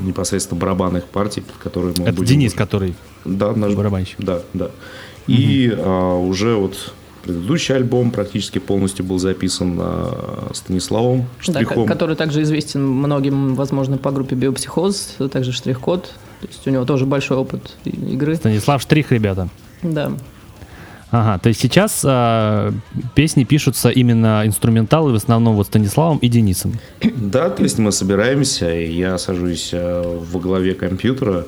непосредственно 0.00 0.60
барабанных 0.60 1.04
партий, 1.04 1.40
под 1.42 1.56
которые 1.56 1.94
мы 1.96 2.04
Это 2.04 2.12
будем... 2.14 2.26
Денис, 2.28 2.54
который 2.54 2.94
Да, 3.24 3.52
наш 3.52 3.74
барабанщик. 3.74 4.16
Да, 4.18 4.40
да. 4.54 4.70
И 5.26 5.72
а, 5.76 6.16
уже 6.16 6.54
вот 6.56 6.94
предыдущий 7.22 7.74
альбом 7.76 8.10
практически 8.10 8.58
полностью 8.58 9.04
был 9.04 9.18
записан 9.18 9.76
а, 9.80 10.50
Станиславом 10.54 11.26
Да, 11.46 11.52
Штрихом. 11.60 11.86
ко- 11.86 11.92
который 11.92 12.16
также 12.16 12.42
известен 12.42 12.84
многим, 12.86 13.54
возможно, 13.54 13.98
по 13.98 14.10
группе 14.10 14.34
Биопсихоз, 14.34 15.16
также 15.30 15.52
Штрих-код. 15.52 16.04
То 16.40 16.46
есть 16.48 16.66
у 16.66 16.70
него 16.70 16.84
тоже 16.84 17.06
большой 17.06 17.36
опыт 17.36 17.76
игры. 17.84 18.34
Станислав 18.34 18.82
Штрих, 18.82 19.12
ребята. 19.12 19.48
Да. 19.82 20.12
Ага, 21.12 21.38
то 21.38 21.50
есть 21.50 21.60
сейчас 21.60 22.02
а, 22.06 22.72
песни 23.14 23.44
пишутся 23.44 23.90
именно 23.90 24.42
инструменталы 24.46 25.12
в 25.12 25.14
основном 25.14 25.56
вот 25.56 25.66
Станиславом 25.66 26.16
и 26.16 26.28
Денисом. 26.28 26.78
Да, 27.02 27.50
то 27.50 27.62
есть 27.62 27.78
мы 27.78 27.92
собираемся, 27.92 28.74
и 28.74 28.90
я 28.90 29.18
сажусь 29.18 29.72
а, 29.74 30.02
во 30.02 30.40
главе 30.40 30.72
компьютера, 30.72 31.44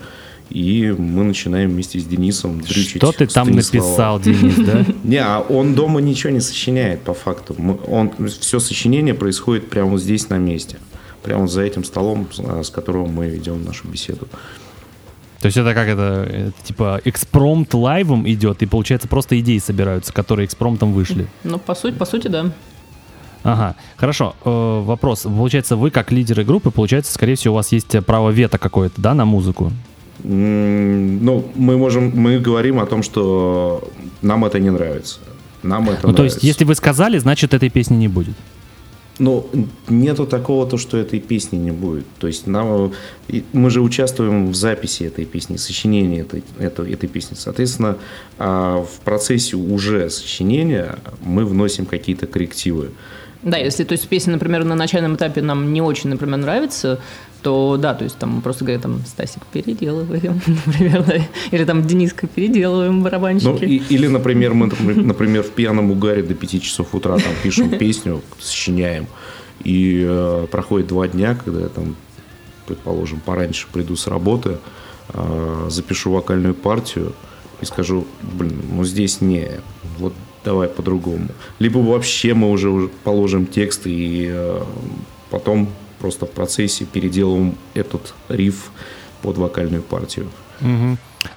и 0.50 0.94
мы 0.96 1.24
начинаем 1.24 1.70
вместе 1.70 1.98
с 1.98 2.04
Денисом 2.04 2.60
дрючить 2.60 2.96
Что 2.96 3.12
ты 3.12 3.26
там 3.26 3.46
Станислава. 3.46 3.86
написал, 3.86 4.20
Денис, 4.20 4.54
да? 4.56 4.84
Не, 5.02 5.16
а 5.16 5.40
он 5.40 5.74
дома 5.74 6.02
ничего 6.02 6.30
не 6.30 6.40
сочиняет, 6.40 7.00
по 7.00 7.14
факту. 7.14 7.56
Он, 7.88 8.12
все 8.28 8.58
сочинение 8.58 9.14
происходит 9.14 9.70
прямо 9.70 9.96
здесь, 9.96 10.28
на 10.28 10.36
месте. 10.36 10.76
Прямо 11.22 11.48
за 11.48 11.62
этим 11.62 11.84
столом, 11.84 12.28
с 12.30 12.38
а, 12.38 12.62
с 12.62 12.68
которого 12.68 13.06
мы 13.06 13.28
ведем 13.28 13.64
нашу 13.64 13.88
беседу. 13.88 14.28
То 15.44 15.48
есть 15.48 15.58
это 15.58 15.74
как 15.74 15.88
это, 15.88 16.26
это 16.26 16.52
типа 16.62 17.02
экспромт 17.04 17.74
лайвом 17.74 18.26
идет, 18.26 18.62
и 18.62 18.66
получается 18.66 19.08
просто 19.08 19.38
идеи 19.40 19.58
собираются, 19.58 20.10
которые 20.10 20.46
экспромтом 20.46 20.94
вышли. 20.94 21.26
Ну, 21.44 21.58
по 21.58 21.74
сути, 21.74 21.94
по 21.94 22.06
сути, 22.06 22.28
да. 22.28 22.50
Ага, 23.42 23.76
хорошо. 23.96 24.36
Э, 24.46 24.80
вопрос. 24.82 25.24
Получается, 25.24 25.76
вы 25.76 25.90
как 25.90 26.10
лидеры 26.12 26.44
группы, 26.44 26.70
получается, 26.70 27.12
скорее 27.12 27.34
всего, 27.34 27.52
у 27.52 27.56
вас 27.56 27.72
есть 27.72 27.94
право 28.06 28.30
вето 28.30 28.56
какое-то, 28.56 28.98
да, 29.02 29.12
на 29.12 29.26
музыку? 29.26 29.70
Ну, 30.22 31.44
мы 31.54 31.76
можем, 31.76 32.10
мы 32.14 32.38
говорим 32.38 32.80
о 32.80 32.86
том, 32.86 33.02
что 33.02 33.86
нам 34.22 34.46
это 34.46 34.58
не 34.58 34.70
нравится. 34.70 35.18
Нам 35.62 35.90
это 35.90 36.06
Ну, 36.06 36.14
то 36.14 36.24
есть, 36.24 36.36
нравится. 36.36 36.46
если 36.46 36.64
вы 36.64 36.74
сказали, 36.74 37.18
значит, 37.18 37.52
этой 37.52 37.68
песни 37.68 37.96
не 37.96 38.08
будет. 38.08 38.34
Ну, 39.18 39.46
нету 39.88 40.26
такого, 40.26 40.66
то, 40.66 40.76
что 40.76 40.96
этой 40.98 41.20
песни 41.20 41.56
не 41.56 41.70
будет. 41.70 42.04
То 42.18 42.26
есть 42.26 42.48
нам, 42.48 42.92
мы 43.52 43.70
же 43.70 43.80
участвуем 43.80 44.50
в 44.50 44.54
записи 44.56 45.04
этой 45.04 45.24
песни, 45.24 45.56
сочинении 45.56 46.20
этой, 46.20 46.42
этой, 46.58 46.92
этой 46.92 47.08
песни. 47.08 47.36
Соответственно, 47.36 47.96
а, 48.38 48.82
в 48.82 49.00
процессе 49.04 49.56
уже 49.56 50.10
сочинения 50.10 50.98
мы 51.20 51.44
вносим 51.44 51.86
какие-то 51.86 52.26
коррективы. 52.26 52.90
Да, 53.44 53.56
если, 53.58 53.84
то 53.84 53.92
есть, 53.92 54.08
песня, 54.08 54.32
например, 54.32 54.64
на 54.64 54.74
начальном 54.74 55.16
этапе 55.16 55.42
нам 55.42 55.72
не 55.72 55.80
очень, 55.82 56.10
например, 56.10 56.38
нравится, 56.38 56.98
то 57.42 57.76
да, 57.78 57.92
то 57.94 58.04
есть 58.04 58.16
там 58.16 58.40
просто 58.40 58.64
говорят, 58.64 58.82
там, 58.82 59.00
Стасик, 59.06 59.42
переделываем, 59.52 60.40
например, 60.66 61.04
да, 61.04 61.16
или 61.50 61.64
там 61.64 61.86
Дениска, 61.86 62.26
переделываем 62.26 62.98
Ну, 62.98 63.04
барабанщики. 63.04 63.64
и- 63.64 63.82
или, 63.90 64.06
например, 64.06 64.54
мы, 64.54 64.68
например, 64.80 65.42
в 65.42 65.50
пьяном 65.50 65.90
угаре 65.90 66.22
до 66.22 66.34
5 66.34 66.60
часов 66.62 66.94
утра 66.94 67.16
там 67.18 67.32
пишем 67.42 67.68
песню, 67.78 68.22
сочиняем, 68.40 69.06
и 69.62 70.02
э, 70.06 70.46
проходит 70.50 70.88
два 70.88 71.06
дня, 71.08 71.34
когда 71.34 71.60
я 71.60 71.68
там, 71.68 71.96
предположим, 72.66 73.20
пораньше 73.20 73.66
приду 73.72 73.94
с 73.94 74.06
работы, 74.06 74.56
э, 75.12 75.66
запишу 75.70 76.12
вокальную 76.12 76.54
партию 76.54 77.12
и 77.60 77.66
скажу, 77.66 78.06
блин, 78.22 78.58
ну 78.72 78.84
здесь 78.84 79.20
не, 79.20 79.48
вот 79.98 80.14
давай 80.44 80.68
по-другому. 80.68 81.28
Либо 81.58 81.78
вообще 81.78 82.34
мы 82.34 82.50
уже 82.50 82.88
положим 83.02 83.46
текст 83.46 83.82
и 83.86 84.28
э, 84.30 84.62
потом 85.30 85.68
просто 85.98 86.26
в 86.26 86.30
процессе 86.30 86.84
переделываем 86.84 87.54
этот 87.74 88.14
риф 88.28 88.70
под 89.22 89.38
вокальную 89.38 89.82
партию. 89.82 90.28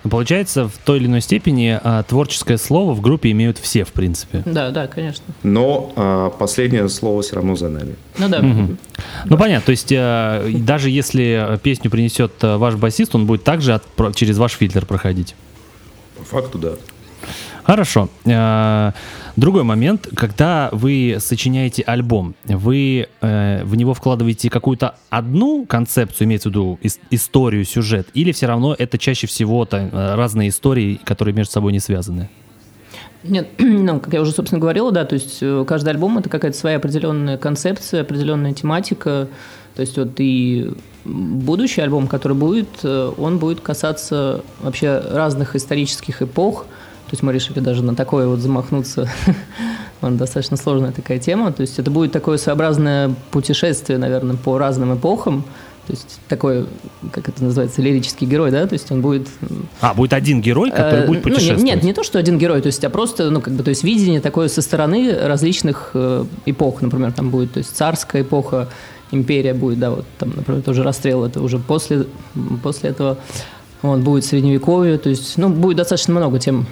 Ну, 0.04 0.10
получается, 0.10 0.68
в 0.68 0.78
той 0.84 0.98
или 0.98 1.06
иной 1.06 1.22
степени 1.22 1.80
а, 1.82 2.04
творческое 2.04 2.58
слово 2.58 2.94
в 2.94 3.00
группе 3.00 3.32
имеют 3.32 3.58
все, 3.58 3.86
в 3.86 3.94
принципе. 3.94 4.44
Да, 4.46 4.70
да, 4.72 4.86
конечно. 4.88 5.24
Но 5.44 5.94
а, 5.96 6.30
последнее 6.30 6.90
слово 6.90 7.22
все 7.22 7.36
равно 7.38 7.56
за 7.56 7.70
нами. 7.70 7.96
Ну 8.18 8.28
да. 8.28 8.42
Ну, 8.42 9.38
понятно, 9.38 9.66
то 9.66 9.72
есть 9.72 9.92
э, 9.92 10.52
даже 10.60 10.90
если 10.90 11.58
песню 11.64 11.90
принесет 11.90 12.34
э, 12.44 12.58
ваш 12.58 12.76
басист, 12.76 13.16
он 13.16 13.26
будет 13.26 13.46
также 13.46 13.74
от- 13.76 13.86
про- 13.86 14.12
через 14.12 14.38
ваш 14.38 14.52
фильтр 14.54 14.86
проходить. 14.86 15.36
По 16.18 16.24
факту, 16.26 16.58
да. 16.58 16.72
Хорошо. 17.68 18.08
Э, 18.26 18.94
Другой 19.36 19.64
момент, 19.64 20.08
когда 20.16 20.70
вы 20.72 21.18
сочиняете 21.20 21.84
альбом, 21.84 22.34
вы 22.46 23.08
э, 23.22 23.64
в 23.66 23.76
него 23.76 23.94
вкладываете 23.94 24.50
какую-то 24.50 24.96
одну 25.10 25.66
концепцию, 25.66 26.28
имеется 26.28 26.48
в 26.48 26.52
виду 26.54 26.80
ис- 26.82 27.00
историю, 27.12 27.66
сюжет, 27.66 28.08
или 28.14 28.32
все 28.32 28.48
равно 28.48 28.74
это 28.74 28.98
чаще 28.98 29.28
всего 29.28 29.66
та- 29.66 29.90
э, 29.92 30.16
разные 30.16 30.48
истории, 30.50 31.00
которые 31.04 31.36
между 31.36 31.52
собой 31.52 31.74
не 31.74 31.80
связаны? 31.80 32.30
Нет, 33.24 33.50
ну, 33.58 34.00
как 34.00 34.14
я 34.14 34.22
уже, 34.22 34.32
собственно, 34.32 34.62
говорила, 34.62 34.94
да, 34.94 35.04
то 35.04 35.16
есть 35.16 35.44
каждый 35.68 35.90
альбом– 35.90 36.18
это 36.20 36.30
какая-то 36.30 36.58
своя 36.58 36.78
определенная 36.78 37.38
концепция, 37.38 38.02
определенная 38.02 38.54
тематика. 38.54 39.28
То 39.76 39.82
есть 39.82 39.98
вот 39.98 40.14
и 40.20 40.72
будущий 41.04 41.82
альбом, 41.82 42.08
который 42.08 42.38
будет, 42.38 42.84
он 42.84 43.38
будет 43.40 43.60
касаться 43.60 44.42
вообще 44.62 45.00
разных 45.00 45.56
исторических 45.58 46.22
эпох. 46.22 46.66
То 47.08 47.14
есть 47.14 47.24
мы 47.24 47.32
решили 47.32 47.62
даже 47.62 47.84
на 47.84 47.96
такое 47.96 48.28
вот 48.28 48.40
замахнуться. 48.40 49.10
Он 50.02 50.18
достаточно 50.18 50.58
сложная 50.58 50.92
такая 50.92 51.20
тема. 51.20 51.54
То 51.54 51.62
есть 51.62 51.80
это 51.80 51.90
будет 51.90 52.12
такое 52.12 52.38
своеобразное 52.38 53.16
путешествие, 53.32 53.98
наверное, 53.98 54.36
по 54.36 54.58
разным 54.58 54.94
эпохам. 54.94 55.46
То 55.88 55.94
есть 55.94 56.20
такой, 56.28 56.66
как 57.14 57.30
это 57.30 57.42
называется, 57.42 57.82
лирический 57.82 58.28
герой, 58.28 58.52
да? 58.52 58.68
То 58.68 58.74
есть 58.74 58.92
он 58.92 59.02
будет 59.02 59.30
А, 59.80 59.94
будет 59.94 60.12
один 60.12 60.42
герой, 60.42 60.70
который 60.70 61.06
Э, 61.06 61.08
будет 61.08 61.24
ну, 61.24 61.32
путешествовать? 61.32 61.64
нет, 61.64 61.82
не 61.82 61.94
то, 61.94 62.04
что 62.04 62.20
один 62.20 62.38
герой, 62.38 62.60
то 62.62 62.68
есть, 62.68 62.84
а 62.84 62.90
просто, 62.90 63.30
ну, 63.30 63.40
как 63.40 63.54
бы, 63.54 63.64
то 63.64 63.70
есть, 63.70 63.86
видение 63.86 64.20
такое 64.20 64.50
со 64.50 64.62
стороны 64.62 65.18
различных 65.18 65.92
э, 65.94 66.26
эпох, 66.46 66.82
например, 66.82 67.14
там 67.14 67.30
будет, 67.30 67.54
то 67.54 67.60
есть, 67.60 67.74
царская 67.74 68.24
эпоха, 68.24 68.68
империя 69.12 69.54
будет, 69.54 69.80
да, 69.80 69.92
вот 69.92 70.06
там, 70.20 70.34
например, 70.36 70.62
тоже 70.62 70.84
расстрел, 70.84 71.24
это 71.24 71.42
уже 71.42 71.58
после, 71.58 72.06
после 72.62 72.90
этого, 72.90 73.18
вот, 73.82 74.02
будет 74.02 74.26
средневековье, 74.26 74.98
то 74.98 75.10
есть, 75.10 75.38
ну, 75.38 75.48
будет 75.48 75.78
достаточно 75.78 76.14
много 76.14 76.38
тем. 76.38 76.68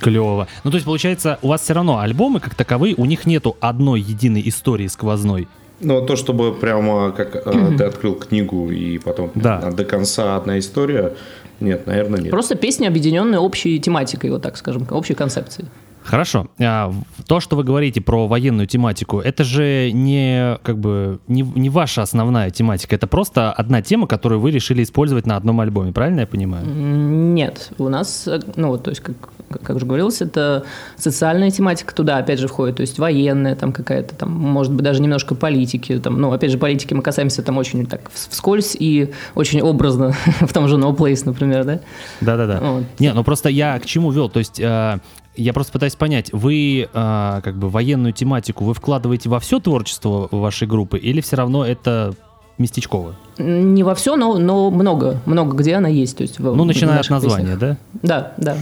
Клево. 0.00 0.48
Ну, 0.64 0.70
то 0.70 0.76
есть, 0.76 0.86
получается, 0.86 1.38
у 1.42 1.48
вас 1.48 1.62
все 1.62 1.74
равно 1.74 1.98
альбомы, 1.98 2.40
как 2.40 2.54
таковые, 2.54 2.94
у 2.96 3.04
них 3.04 3.26
нету 3.26 3.56
одной 3.60 4.00
единой 4.00 4.42
истории 4.46 4.86
сквозной. 4.86 5.48
Но 5.80 6.00
то, 6.02 6.16
чтобы 6.16 6.52
прямо 6.52 7.10
как 7.12 7.36
э, 7.36 7.74
ты 7.78 7.84
открыл 7.84 8.14
книгу 8.14 8.70
и 8.70 8.98
потом 8.98 9.30
Да. 9.34 9.70
до 9.70 9.84
конца 9.84 10.36
одна 10.36 10.58
история, 10.58 11.14
нет, 11.60 11.86
наверное, 11.86 12.20
нет. 12.20 12.30
Просто 12.30 12.54
песни, 12.54 12.86
объединенные 12.86 13.38
общей 13.38 13.78
тематикой, 13.78 14.30
вот 14.30 14.42
так 14.42 14.56
скажем, 14.56 14.86
общей 14.90 15.14
концепцией. 15.14 15.68
Хорошо. 16.02 16.48
А, 16.58 16.92
то, 17.26 17.40
что 17.40 17.56
вы 17.56 17.64
говорите 17.64 18.00
про 18.00 18.26
военную 18.26 18.66
тематику, 18.66 19.20
это 19.20 19.44
же 19.44 19.90
не 19.92 20.58
как 20.62 20.78
бы 20.78 21.18
не, 21.28 21.42
не 21.42 21.68
ваша 21.68 22.02
основная 22.02 22.50
тематика. 22.50 22.94
Это 22.94 23.06
просто 23.06 23.52
одна 23.52 23.82
тема, 23.82 24.06
которую 24.06 24.40
вы 24.40 24.50
решили 24.50 24.82
использовать 24.82 25.26
на 25.26 25.36
одном 25.36 25.60
альбоме. 25.60 25.92
Правильно 25.92 26.20
я 26.20 26.26
понимаю? 26.26 26.66
Нет, 26.66 27.70
у 27.78 27.88
нас, 27.88 28.26
э, 28.26 28.40
ну 28.56 28.68
вот, 28.68 28.84
то 28.84 28.90
есть, 28.90 29.02
как, 29.02 29.16
как 29.50 29.76
уже 29.76 29.86
говорилось, 29.86 30.22
это 30.22 30.64
социальная 30.96 31.50
тематика 31.50 31.94
туда, 31.94 32.18
опять 32.18 32.38
же, 32.38 32.46
входит, 32.46 32.76
то 32.76 32.82
есть 32.82 32.98
военная 32.98 33.56
там 33.56 33.72
какая-то, 33.72 34.14
там, 34.14 34.30
может 34.30 34.72
быть, 34.72 34.84
даже 34.84 35.02
немножко 35.02 35.34
политики, 35.34 35.98
там, 35.98 36.20
ну, 36.20 36.32
опять 36.32 36.52
же, 36.52 36.58
политики 36.58 36.94
мы 36.94 37.02
касаемся 37.02 37.42
там 37.42 37.58
очень 37.58 37.86
так 37.86 38.10
вскользь 38.12 38.76
и 38.78 39.12
очень 39.34 39.60
образно, 39.60 40.14
в 40.40 40.52
том 40.52 40.68
же 40.68 40.76
No 40.76 40.96
Place, 40.96 41.22
например, 41.24 41.64
да? 41.64 41.80
Да-да-да. 42.20 42.60
Вот. 42.60 42.84
Не, 42.98 43.12
ну 43.12 43.24
просто 43.24 43.48
я 43.48 43.78
к 43.78 43.86
чему 43.86 44.10
вел, 44.10 44.28
то 44.28 44.38
есть... 44.38 44.60
э, 44.60 44.98
я 45.36 45.52
просто 45.52 45.72
пытаюсь 45.72 45.94
понять, 45.94 46.30
вы 46.32 46.88
э, 46.92 47.40
как 47.42 47.56
бы 47.56 47.70
военную 47.70 48.12
тематику 48.12 48.64
вы 48.64 48.74
вкладываете 48.74 49.28
во 49.28 49.38
все 49.38 49.60
творчество 49.60 50.28
вашей 50.30 50.66
группы 50.66 50.98
или 50.98 51.20
все 51.20 51.36
равно 51.36 51.64
это 51.64 52.14
местечково? 52.60 53.14
Не 53.38 53.82
во 53.82 53.94
все, 53.94 54.16
но, 54.16 54.38
но 54.38 54.70
много, 54.70 55.18
много 55.26 55.56
где 55.56 55.74
она 55.74 55.88
есть. 55.88 56.16
То 56.18 56.22
есть 56.22 56.38
в- 56.38 56.54
Ну, 56.54 56.64
начиная 56.64 57.00
от 57.00 57.08
названия, 57.10 57.54
песнях. 57.56 57.58
да? 57.58 57.76
Да, 58.02 58.32
да. 58.36 58.56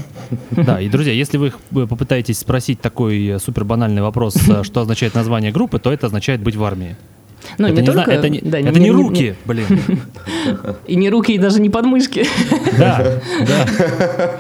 Да, 0.52 0.80
и, 0.80 0.88
друзья, 0.88 1.12
если 1.12 1.36
вы 1.36 1.48
э, 1.48 1.86
попытаетесь 1.86 2.38
спросить 2.38 2.80
такой 2.80 3.26
э, 3.26 3.38
супер 3.38 3.64
банальный 3.64 4.00
вопрос, 4.02 4.36
э, 4.48 4.62
что 4.62 4.80
означает 4.80 5.14
название 5.14 5.52
группы, 5.52 5.78
то 5.78 5.92
это 5.92 6.06
означает 6.06 6.40
быть 6.42 6.56
в 6.56 6.64
армии. 6.64 6.96
Ну, 7.56 7.66
это 7.68 7.76
не 7.80 7.86
не, 7.86 7.92
зна- 7.92 8.02
только... 8.04 8.10
это 8.18 8.28
не, 8.28 8.40
да, 8.40 8.58
это 8.58 8.78
не 8.78 8.90
руки, 8.90 9.34
блин. 9.46 9.64
И 10.86 10.96
не 10.96 11.08
руки, 11.08 11.32
и 11.34 11.38
даже 11.38 11.60
не 11.60 11.70
подмышки. 11.70 12.26
Да, 12.78 13.20
да. 13.46 14.38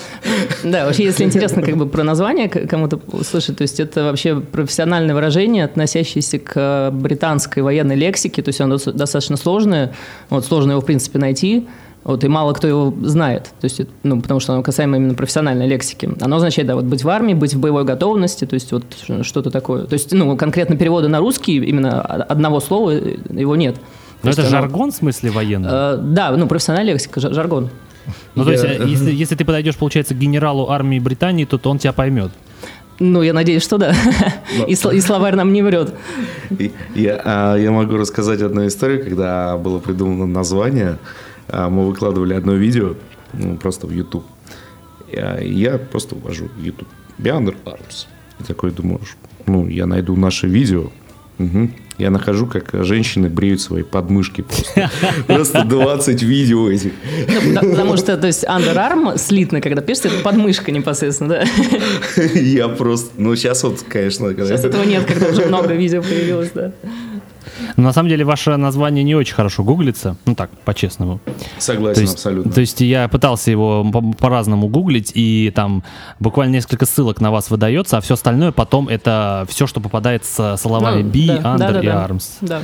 Да, 0.64 0.86
вообще, 0.86 1.04
если 1.04 1.24
интересно 1.24 1.62
как 1.62 1.76
бы 1.76 1.86
про 1.86 2.02
название 2.04 2.48
кому-то 2.48 3.00
услышать, 3.12 3.56
то 3.58 3.62
есть 3.62 3.80
это 3.80 4.04
вообще 4.04 4.40
профессиональное 4.40 5.14
выражение, 5.14 5.64
относящееся 5.64 6.38
к 6.38 6.90
британской 6.92 7.62
военной 7.62 7.96
лексике, 7.96 8.42
то 8.42 8.48
есть 8.50 8.60
оно 8.60 8.76
дос- 8.76 8.92
достаточно 8.92 9.36
сложное, 9.36 9.92
вот 10.30 10.44
сложно 10.44 10.72
его, 10.72 10.80
в 10.80 10.84
принципе, 10.84 11.18
найти, 11.18 11.66
вот, 12.04 12.24
и 12.24 12.28
мало 12.28 12.52
кто 12.54 12.66
его 12.66 12.94
знает, 13.02 13.44
то 13.60 13.64
есть, 13.64 13.80
ну, 14.02 14.20
потому 14.20 14.40
что 14.40 14.54
оно 14.54 14.62
касаемо 14.62 14.96
именно 14.96 15.14
профессиональной 15.14 15.66
лексики. 15.66 16.08
Оно 16.20 16.36
означает, 16.36 16.66
да, 16.68 16.74
вот 16.74 16.84
быть 16.84 17.04
в 17.04 17.08
армии, 17.08 17.34
быть 17.34 17.54
в 17.54 17.60
боевой 17.60 17.84
готовности, 17.84 18.46
то 18.46 18.54
есть 18.54 18.72
вот 18.72 18.84
что-то 19.22 19.50
такое. 19.50 19.84
То 19.84 19.92
есть, 19.94 20.12
ну, 20.12 20.36
конкретно 20.36 20.76
перевода 20.76 21.08
на 21.08 21.18
русский, 21.18 21.56
именно 21.56 22.00
одного 22.00 22.60
слова, 22.60 22.92
э, 22.92 23.16
его 23.30 23.56
нет. 23.56 23.76
Но 24.22 24.30
это 24.30 24.40
оно- 24.42 24.50
жаргон 24.50 24.90
в 24.90 24.94
смысле 24.94 25.30
военный? 25.30 25.68
Э, 25.70 25.98
да, 26.00 26.30
ну, 26.30 26.46
профессиональная 26.46 26.94
лексика, 26.94 27.20
жар- 27.20 27.34
жаргон. 27.34 27.68
Ну, 28.34 28.44
то 28.44 28.52
есть, 28.52 28.64
э, 28.64 28.84
если, 28.86 29.12
если 29.12 29.34
ты 29.34 29.44
подойдешь, 29.44 29.76
получается, 29.76 30.14
к 30.14 30.18
генералу 30.18 30.70
армии 30.70 30.98
Британии, 30.98 31.44
то, 31.44 31.58
то 31.58 31.70
он 31.70 31.78
тебя 31.78 31.92
поймет. 31.92 32.30
Ну, 33.00 33.22
я 33.22 33.32
надеюсь, 33.32 33.62
что 33.62 33.78
да. 33.78 33.94
И, 34.66 34.72
сл- 34.72 34.94
и 34.94 35.00
словарь 35.00 35.36
нам 35.36 35.52
не 35.52 35.62
врет. 35.62 35.94
Я, 36.94 37.20
а, 37.24 37.56
я 37.56 37.70
могу 37.70 37.96
рассказать 37.96 38.42
одну 38.42 38.66
историю, 38.66 39.04
когда 39.04 39.56
было 39.56 39.78
придумано 39.78 40.26
название. 40.26 40.98
а, 41.48 41.68
Мы 41.70 41.86
выкладывали 41.86 42.34
одно 42.34 42.54
видео 42.54 42.94
ну, 43.32 43.56
просто 43.56 43.86
в 43.86 43.92
YouTube. 43.92 44.24
Я, 45.12 45.38
я 45.38 45.78
просто 45.78 46.16
ввожу 46.16 46.48
в 46.56 46.62
YouTube. 46.62 46.88
Beyond 47.18 47.54
Arms. 47.64 48.06
И 48.40 48.44
такой 48.44 48.70
думаешь, 48.72 49.16
ну, 49.46 49.66
я 49.68 49.86
найду 49.86 50.16
наше 50.16 50.46
видео. 50.48 50.90
Мгм. 51.38 51.72
Я 51.98 52.10
нахожу, 52.10 52.46
как 52.46 52.70
женщины 52.84 53.28
бреют 53.28 53.60
свои 53.60 53.82
подмышки 53.82 54.42
просто. 54.42 54.90
Просто 55.26 55.64
20 55.64 56.22
видео 56.22 56.70
этих. 56.70 56.92
Ну, 57.44 57.70
потому 57.70 57.96
что, 57.96 58.16
то 58.16 58.28
есть, 58.28 58.44
underarm 58.44 59.18
слитно, 59.18 59.60
когда 59.60 59.82
пишется, 59.82 60.08
это 60.08 60.22
подмышка 60.22 60.70
непосредственно, 60.70 61.28
да. 61.30 61.44
Я 62.34 62.68
просто... 62.68 63.10
Ну, 63.16 63.34
сейчас 63.34 63.64
вот, 63.64 63.82
конечно... 63.88 64.32
Сейчас 64.32 64.64
этого 64.64 64.84
нет, 64.84 65.06
когда 65.06 65.26
уже 65.28 65.46
много 65.46 65.74
видео 65.74 66.02
появилось, 66.02 66.50
да. 66.54 66.72
Но 67.76 67.84
на 67.84 67.92
самом 67.92 68.08
деле 68.08 68.24
ваше 68.24 68.56
название 68.56 69.04
не 69.04 69.14
очень 69.14 69.34
хорошо 69.34 69.62
гуглится, 69.64 70.16
ну 70.26 70.34
так, 70.34 70.50
по-честному. 70.64 71.20
То 71.24 71.32
Согласен 71.58 72.02
есть, 72.02 72.14
абсолютно. 72.14 72.52
то 72.52 72.60
есть 72.60 72.80
я 72.80 73.08
пытался 73.08 73.50
его 73.50 73.84
по- 73.92 74.02
по-разному 74.12 74.68
гуглить, 74.68 75.12
и 75.14 75.52
там 75.54 75.82
буквально 76.20 76.52
несколько 76.54 76.86
ссылок 76.86 77.20
на 77.20 77.30
вас 77.30 77.50
выдается, 77.50 77.96
а 77.98 78.00
все 78.00 78.14
остальное 78.14 78.52
потом 78.52 78.88
это 78.88 79.46
все, 79.48 79.66
что 79.66 79.80
попадает 79.80 80.24
с 80.24 80.56
словами 80.56 81.02
Ну, 81.02 81.08
B, 81.10 81.26
да, 81.26 81.54
Under 81.54 81.58
да, 81.58 81.70
да, 81.72 81.80
и 81.80 81.86
да. 81.86 82.06
Arms. 82.08 82.24
Да. 82.40 82.60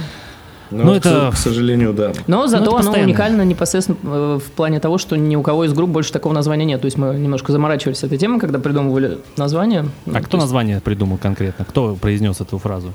Ну, 0.70 0.82
ну, 0.84 0.92
к 0.94 0.96
это- 0.96 1.30
к 1.32 1.36
сожалению, 1.36 1.92
да. 1.92 2.12
Но 2.26 2.46
зато 2.46 2.62
это 2.64 2.70
оно 2.70 2.78
постоянно. 2.78 3.04
уникально 3.04 3.42
непосредственно 3.42 3.96
э, 4.02 4.38
в 4.44 4.50
плане 4.52 4.80
того, 4.80 4.98
что 4.98 5.14
ни 5.14 5.36
у 5.36 5.42
кого 5.42 5.64
из 5.66 5.72
групп 5.74 5.90
больше 5.90 6.10
такого 6.10 6.32
названия 6.32 6.64
нет. 6.64 6.80
То 6.80 6.86
есть 6.86 6.96
мы 6.96 7.14
немножко 7.14 7.52
заморачивались 7.52 7.98
с 7.98 8.02
этой 8.04 8.16
темой, 8.18 8.40
когда 8.40 8.58
придумывали 8.58 9.18
название. 9.36 9.82
Ну, 10.06 10.12
А 10.12 10.20
то 10.20 10.24
кто 10.24 10.36
есть- 10.38 10.44
название 10.44 10.80
придумал 10.80 11.18
конкретно? 11.18 11.64
Кто 11.66 11.94
произнес 11.94 12.40
эту 12.40 12.58
фразу? 12.58 12.92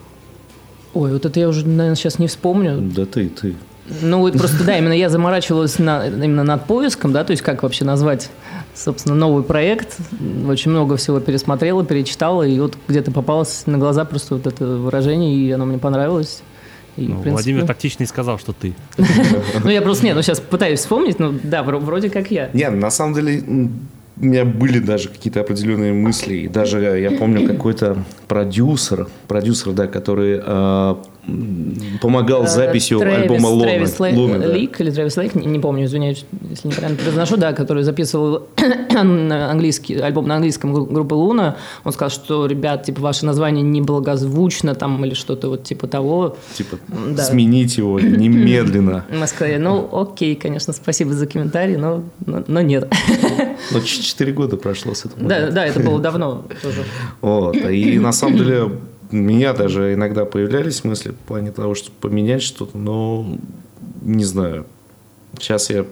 Ой, 0.94 1.12
вот 1.14 1.26
это 1.26 1.40
я 1.40 1.48
уже, 1.48 1.66
наверное, 1.68 1.96
сейчас 1.96 2.20
не 2.20 2.28
вспомню. 2.28 2.80
Да 2.82 3.06
ты, 3.06 3.30
ты. 3.30 3.56
Ну, 4.02 4.20
вот 4.20 4.38
просто, 4.38 4.64
да, 4.64 4.78
именно 4.78 4.94
я 4.94 5.10
заморачивалась 5.10 5.80
на, 5.80 6.08
именно 6.08 6.44
над 6.44 6.66
поиском, 6.66 7.12
да, 7.12 7.24
то 7.24 7.32
есть 7.32 7.42
как 7.42 7.64
вообще 7.64 7.86
назвать, 7.86 8.30
собственно, 8.76 9.16
новый 9.16 9.44
проект. 9.44 9.98
Очень 10.48 10.72
много 10.72 10.96
всего 10.98 11.20
пересмотрела, 11.20 11.84
перечитала, 11.84 12.44
и 12.44 12.60
вот 12.60 12.78
где-то 12.88 13.12
попалось 13.12 13.64
на 13.66 13.78
глаза 13.80 14.06
просто 14.06 14.36
вот 14.36 14.46
это 14.46 14.66
выражение, 14.66 15.34
и 15.36 15.52
оно 15.52 15.66
мне 15.66 15.80
понравилось. 15.80 16.42
И, 16.98 17.02
Ну, 17.04 17.08
принципе, 17.14 17.32
Владимир 17.32 17.66
тактично 17.66 18.04
и 18.04 18.06
сказал, 18.06 18.38
что 18.38 18.54
ты. 18.54 18.74
Ну, 19.64 19.70
я 19.72 19.82
просто, 19.82 20.06
нет, 20.06 20.16
ну, 20.16 20.22
сейчас 20.22 20.40
пытаюсь 20.40 20.80
вспомнить, 20.82 21.18
ну, 21.18 21.40
да, 21.44 21.62
вро- 21.64 21.80
вроде 21.80 22.10
как 22.12 22.30
я. 22.30 22.50
Не, 22.54 22.70
на 22.70 22.92
самом 22.92 23.14
деле 23.16 23.44
у 24.20 24.26
меня 24.26 24.46
были 24.46 24.80
даже 24.80 25.10
какие-то 25.10 25.42
определенные 25.42 25.94
мысли. 25.94 26.36
И 26.36 26.48
даже 26.48 26.80
я 27.00 27.12
помню 27.12 27.48
какой-то 27.48 28.04
продюсер, 28.28 29.08
продюсер, 29.28 29.72
да, 29.72 29.88
который 29.88 30.40
м, 30.40 30.98
помогал 32.02 32.48
с 32.48 32.56
записью 32.56 33.00
Э, 33.00 33.04
Трэвис- 33.04 33.22
альбома. 33.36 33.62
Трэвис 33.62 34.00
Лей- 34.00 34.16
Луна, 34.16 34.38
да. 34.40 34.48
Лик 34.54 34.80
или 34.82 34.92
Трэвис 34.92 35.18
Лейк, 35.18 35.36
не, 35.36 35.46
не 35.46 35.60
помню, 35.60 35.86
извиняюсь, 35.86 36.26
если 36.50 36.68
неправильно 36.70 36.98
произношу, 37.02 37.38
да, 37.38 37.54
который 37.54 37.84
записывал 37.84 38.48
английский, 38.96 39.96
альбом 40.00 40.28
на 40.28 40.36
английском 40.36 40.74
гру- 40.74 40.86
группы 40.86 41.16
Луна. 41.16 41.58
Он 41.84 41.92
сказал, 41.92 42.10
что, 42.10 42.46
ребят, 42.46 42.84
типа, 42.84 43.02
ваше 43.02 43.26
название 43.26 43.64
неблагозвучно 43.64 44.76
там 44.76 45.04
или 45.06 45.14
что-то 45.14 45.50
вот 45.50 45.64
типа 45.64 45.88
того. 45.88 46.38
Типа, 46.56 46.78
Да. 46.88 47.24
сменить 47.24 47.78
его 47.78 48.00
немедленно. 48.00 49.06
Мы 49.20 49.28
сказали, 49.28 49.58
ну, 49.58 49.88
окей, 49.92 50.36
конечно, 50.36 50.74
спасибо 50.74 51.14
за 51.14 51.28
комментарий, 51.28 51.76
но, 51.78 52.04
но, 52.26 52.44
но 52.48 52.62
нет. 52.62 52.92
Но 53.72 53.80
4 53.82 54.32
года 54.34 54.58
прошло 54.58 54.94
с 54.94 55.06
этого. 55.06 55.28
Да, 55.28 55.52
да, 55.52 55.66
это 55.66 55.80
было 55.80 56.00
давно 56.00 56.46
тоже. 56.62 56.84
Вот. 57.22 57.56
И 57.56 58.00
на 58.00 58.12
самом 58.12 58.38
деле 58.38 58.72
меня 59.12 59.54
даже 59.54 59.94
иногда 59.94 60.26
появлялись 60.26 60.84
мысли 60.84 61.12
в 61.12 61.16
плане 61.16 61.52
того, 61.52 61.76
чтобы 61.76 61.98
поменять 62.00 62.42
что-то, 62.42 62.78
но 62.78 63.38
не 64.02 64.24
знаю. 64.24 64.66
Сейчас 65.38 65.70
я... 65.70 65.86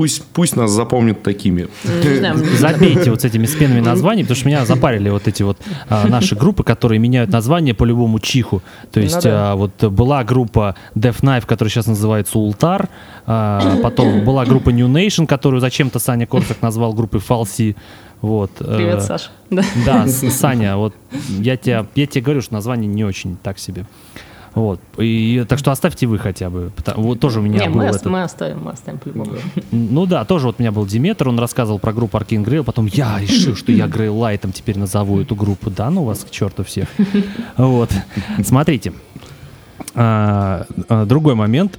Пусть, 0.00 0.24
пусть 0.32 0.56
нас 0.56 0.70
запомнят 0.70 1.22
такими. 1.22 1.68
Мне- 1.84 2.34
Забейте 2.56 3.10
вот 3.10 3.20
с 3.20 3.24
этими 3.26 3.44
сменными 3.44 3.80
названиями, 3.80 4.22
потому 4.24 4.36
что 4.40 4.48
меня 4.48 4.64
запарили 4.64 5.10
вот 5.10 5.28
эти 5.28 5.42
вот 5.42 5.58
а, 5.90 6.08
наши 6.08 6.34
группы, 6.34 6.64
которые 6.64 6.98
меняют 6.98 7.28
название 7.30 7.74
по 7.74 7.84
любому 7.84 8.18
чиху. 8.18 8.62
То 8.92 9.00
есть 9.00 9.16
Ну 9.16 9.20
да. 9.24 9.52
а, 9.52 9.56
вот 9.56 9.84
была 9.84 10.24
группа 10.24 10.74
Death 10.94 11.20
Knife, 11.20 11.44
которая 11.44 11.70
сейчас 11.70 11.86
называется 11.86 12.38
Ултар, 12.38 12.88
а, 13.26 13.76
потом 13.82 14.24
была 14.24 14.46
группа 14.46 14.70
New 14.70 14.88
Nation, 14.88 15.26
которую 15.26 15.60
зачем-то 15.60 15.98
Саня 15.98 16.26
Корсак 16.26 16.62
назвал 16.62 16.94
группой 16.94 17.20
Falsi. 17.20 17.76
Вот. 18.22 18.52
э, 18.60 18.76
Привет, 18.76 19.02
Саша. 19.02 19.28
Да. 19.50 19.62
Да, 19.84 20.06
Саня, 20.30 20.78
вот 20.78 20.94
я 21.28 21.58
тебе, 21.58 21.84
я 21.94 22.06
тебе 22.06 22.22
говорю, 22.22 22.40
что 22.40 22.54
название 22.54 22.88
не 22.88 23.04
очень 23.04 23.36
так 23.42 23.58
себе. 23.58 23.84
Вот. 24.54 24.80
И, 24.98 25.44
так 25.48 25.58
что 25.58 25.70
оставьте 25.70 26.06
вы 26.06 26.18
хотя 26.18 26.50
бы. 26.50 26.72
Вот 26.96 27.20
тоже 27.20 27.38
у 27.38 27.42
меня 27.42 27.60
Не, 27.60 27.68
был 27.68 27.76
мы, 27.78 27.84
этот- 27.84 28.04
мы 28.06 28.22
оставим, 28.22 28.64
мы 28.64 28.72
оставим 28.72 28.98
по-любому. 28.98 29.32
ну 29.70 30.06
да, 30.06 30.24
тоже 30.24 30.46
вот 30.46 30.56
у 30.58 30.62
меня 30.62 30.72
был 30.72 30.84
Диметр, 30.86 31.28
он 31.28 31.38
рассказывал 31.38 31.78
про 31.78 31.92
группу 31.92 32.16
Аркин 32.16 32.42
Грейл, 32.42 32.64
потом 32.64 32.86
я 32.86 33.18
решил, 33.20 33.54
что 33.54 33.70
я 33.72 33.86
Грейл 33.86 34.16
Лайтом 34.18 34.52
теперь 34.52 34.76
назову 34.78 35.20
эту 35.20 35.34
группу. 35.36 35.70
Да, 35.70 35.88
ну 35.90 36.02
вас 36.04 36.24
к 36.24 36.30
черту 36.30 36.64
всех. 36.64 36.88
Вот. 37.56 37.90
Смотрите. 38.44 38.92
А, 39.94 40.66
а, 40.88 41.04
Другой 41.06 41.34
момент. 41.34 41.78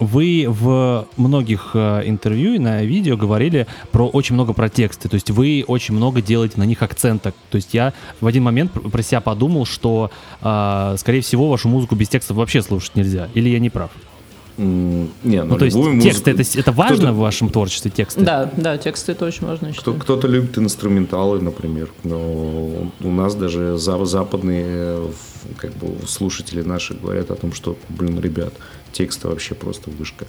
Вы 0.00 0.46
в 0.48 1.06
многих 1.18 1.72
а, 1.74 2.00
интервью 2.00 2.54
и 2.54 2.58
на 2.58 2.82
видео 2.82 3.16
говорили 3.18 3.66
про 3.92 4.08
очень 4.08 4.34
много 4.34 4.54
про 4.54 4.68
тексты, 4.70 5.08
то 5.10 5.14
есть 5.14 5.30
вы 5.30 5.62
очень 5.66 5.94
много 5.94 6.22
делаете 6.22 6.54
на 6.56 6.64
них 6.64 6.82
акцента. 6.82 7.32
То 7.50 7.56
есть 7.56 7.74
я 7.74 7.92
в 8.20 8.26
один 8.26 8.42
момент 8.42 8.72
пр- 8.72 8.88
про 8.90 9.02
себя 9.02 9.20
подумал, 9.20 9.66
что, 9.66 10.10
а, 10.40 10.96
скорее 10.96 11.20
всего, 11.20 11.48
вашу 11.50 11.68
музыку 11.68 11.96
без 11.96 12.08
текстов 12.08 12.38
вообще 12.38 12.62
слушать 12.62 12.96
нельзя. 12.96 13.28
Или 13.34 13.50
я 13.50 13.58
не 13.58 13.68
прав? 13.68 13.90
Не, 14.56 15.06
ну, 15.24 15.44
Ну, 15.44 15.56
то 15.58 15.64
есть 15.64 15.76
любую 15.76 16.00
текст 16.02 16.26
музыку- 16.26 16.42
это, 16.42 16.58
это 16.60 16.72
важно 16.72 16.96
кто-то- 16.96 17.12
в 17.12 17.16
вашем 17.18 17.48
творчестве 17.48 17.90
тексты? 17.90 18.20
Да, 18.20 18.50
да, 18.56 18.76
тексты 18.76 19.12
это 19.12 19.24
очень 19.24 19.46
важно, 19.46 19.72
Кто, 19.72 19.94
кто-то 19.94 20.28
любит 20.28 20.58
инструменталы, 20.58 21.40
например. 21.40 21.88
Но 22.04 22.18
у 23.00 23.10
нас 23.10 23.34
даже 23.34 23.78
за- 23.78 24.04
западные 24.04 24.98
как 25.56 25.72
бы 25.76 26.06
слушатели 26.06 26.60
наши 26.62 26.92
говорят 26.94 27.30
о 27.30 27.36
том, 27.36 27.52
что, 27.54 27.76
блин, 27.88 28.20
ребят, 28.20 28.52
тексты 28.92 29.28
вообще 29.28 29.54
просто 29.54 29.90
вышка. 29.90 30.26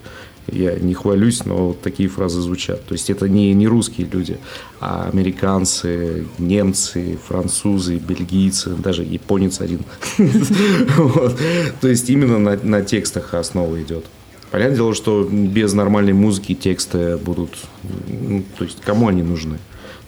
Я 0.47 0.75
не 0.75 0.93
хвалюсь, 0.93 1.45
но 1.45 1.67
вот 1.67 1.81
такие 1.81 2.09
фразы 2.09 2.41
звучат. 2.41 2.83
То 2.85 2.93
есть 2.93 3.09
это 3.09 3.29
не, 3.29 3.53
не 3.53 3.67
русские 3.67 4.07
люди, 4.07 4.37
а 4.79 5.09
американцы, 5.11 6.25
немцы, 6.39 7.19
французы, 7.27 7.97
бельгийцы, 7.97 8.71
даже 8.71 9.03
японец 9.03 9.61
один. 9.61 9.81
То 10.17 11.87
есть 11.87 12.09
именно 12.09 12.57
на 12.61 12.81
текстах 12.81 13.33
основа 13.33 13.81
идет. 13.81 14.05
Понятное 14.51 14.75
дело, 14.75 14.93
что 14.93 15.23
без 15.23 15.71
нормальной 15.73 16.13
музыки 16.13 16.55
тексты 16.55 17.17
будут... 17.17 17.57
Ну, 18.07 18.43
то 18.57 18.65
есть 18.65 18.81
кому 18.81 19.07
они 19.07 19.23
нужны? 19.23 19.59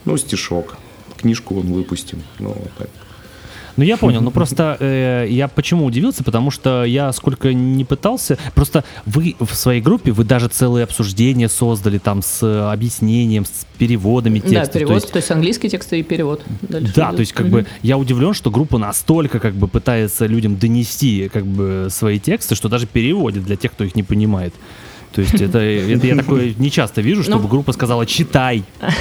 Ну, 0.03 0.17
стишок. 0.17 0.75
Книжку 1.17 1.59
он 1.59 1.71
выпустим. 1.71 2.21
Ну, 2.39 2.49
вот 2.49 2.71
так. 2.77 2.89
Ну, 3.77 3.83
я 3.83 3.97
понял, 3.97 4.21
но 4.21 4.31
просто 4.31 4.77
э, 4.79 5.27
я 5.29 5.47
почему 5.47 5.85
удивился, 5.85 6.23
потому 6.23 6.51
что 6.51 6.83
я 6.83 7.11
сколько 7.11 7.53
не 7.53 7.85
пытался, 7.85 8.37
просто 8.53 8.83
вы 9.05 9.35
в 9.39 9.53
своей 9.55 9.81
группе, 9.81 10.11
вы 10.11 10.23
даже 10.23 10.47
целые 10.47 10.83
обсуждения 10.83 11.49
создали 11.49 11.97
там 11.97 12.21
с 12.21 12.71
объяснением, 12.71 13.45
с 13.45 13.65
переводами 13.77 14.39
текстов. 14.39 14.65
Да, 14.65 14.71
перевод, 14.71 14.89
то 14.89 14.95
есть, 14.95 15.11
то 15.11 15.17
есть 15.17 15.31
английский 15.31 15.69
текст 15.69 15.91
и 15.93 16.03
перевод. 16.03 16.41
Дальше 16.61 16.93
да, 16.95 17.07
идет. 17.07 17.15
то 17.15 17.19
есть 17.21 17.33
как 17.33 17.47
угу. 17.47 17.55
бы 17.55 17.65
я 17.81 17.97
удивлен, 17.97 18.33
что 18.33 18.51
группа 18.51 18.77
настолько 18.77 19.39
как 19.39 19.53
бы 19.55 19.67
пытается 19.67 20.25
людям 20.25 20.57
донести 20.57 21.29
как 21.29 21.45
бы 21.45 21.87
свои 21.89 22.19
тексты, 22.19 22.55
что 22.55 22.69
даже 22.69 22.87
переводит 22.87 23.43
для 23.43 23.55
тех, 23.55 23.71
кто 23.71 23.83
их 23.83 23.95
не 23.95 24.03
понимает. 24.03 24.53
То 25.13 25.21
есть 25.21 25.35
это, 25.35 25.59
это 25.59 26.07
я 26.07 26.15
такое 26.15 26.53
не 26.57 26.71
часто 26.71 27.01
вижу, 27.01 27.23
чтобы 27.23 27.43
ну, 27.43 27.47
группа 27.47 27.71
сказала 27.73 28.05
«читай». 28.05 28.63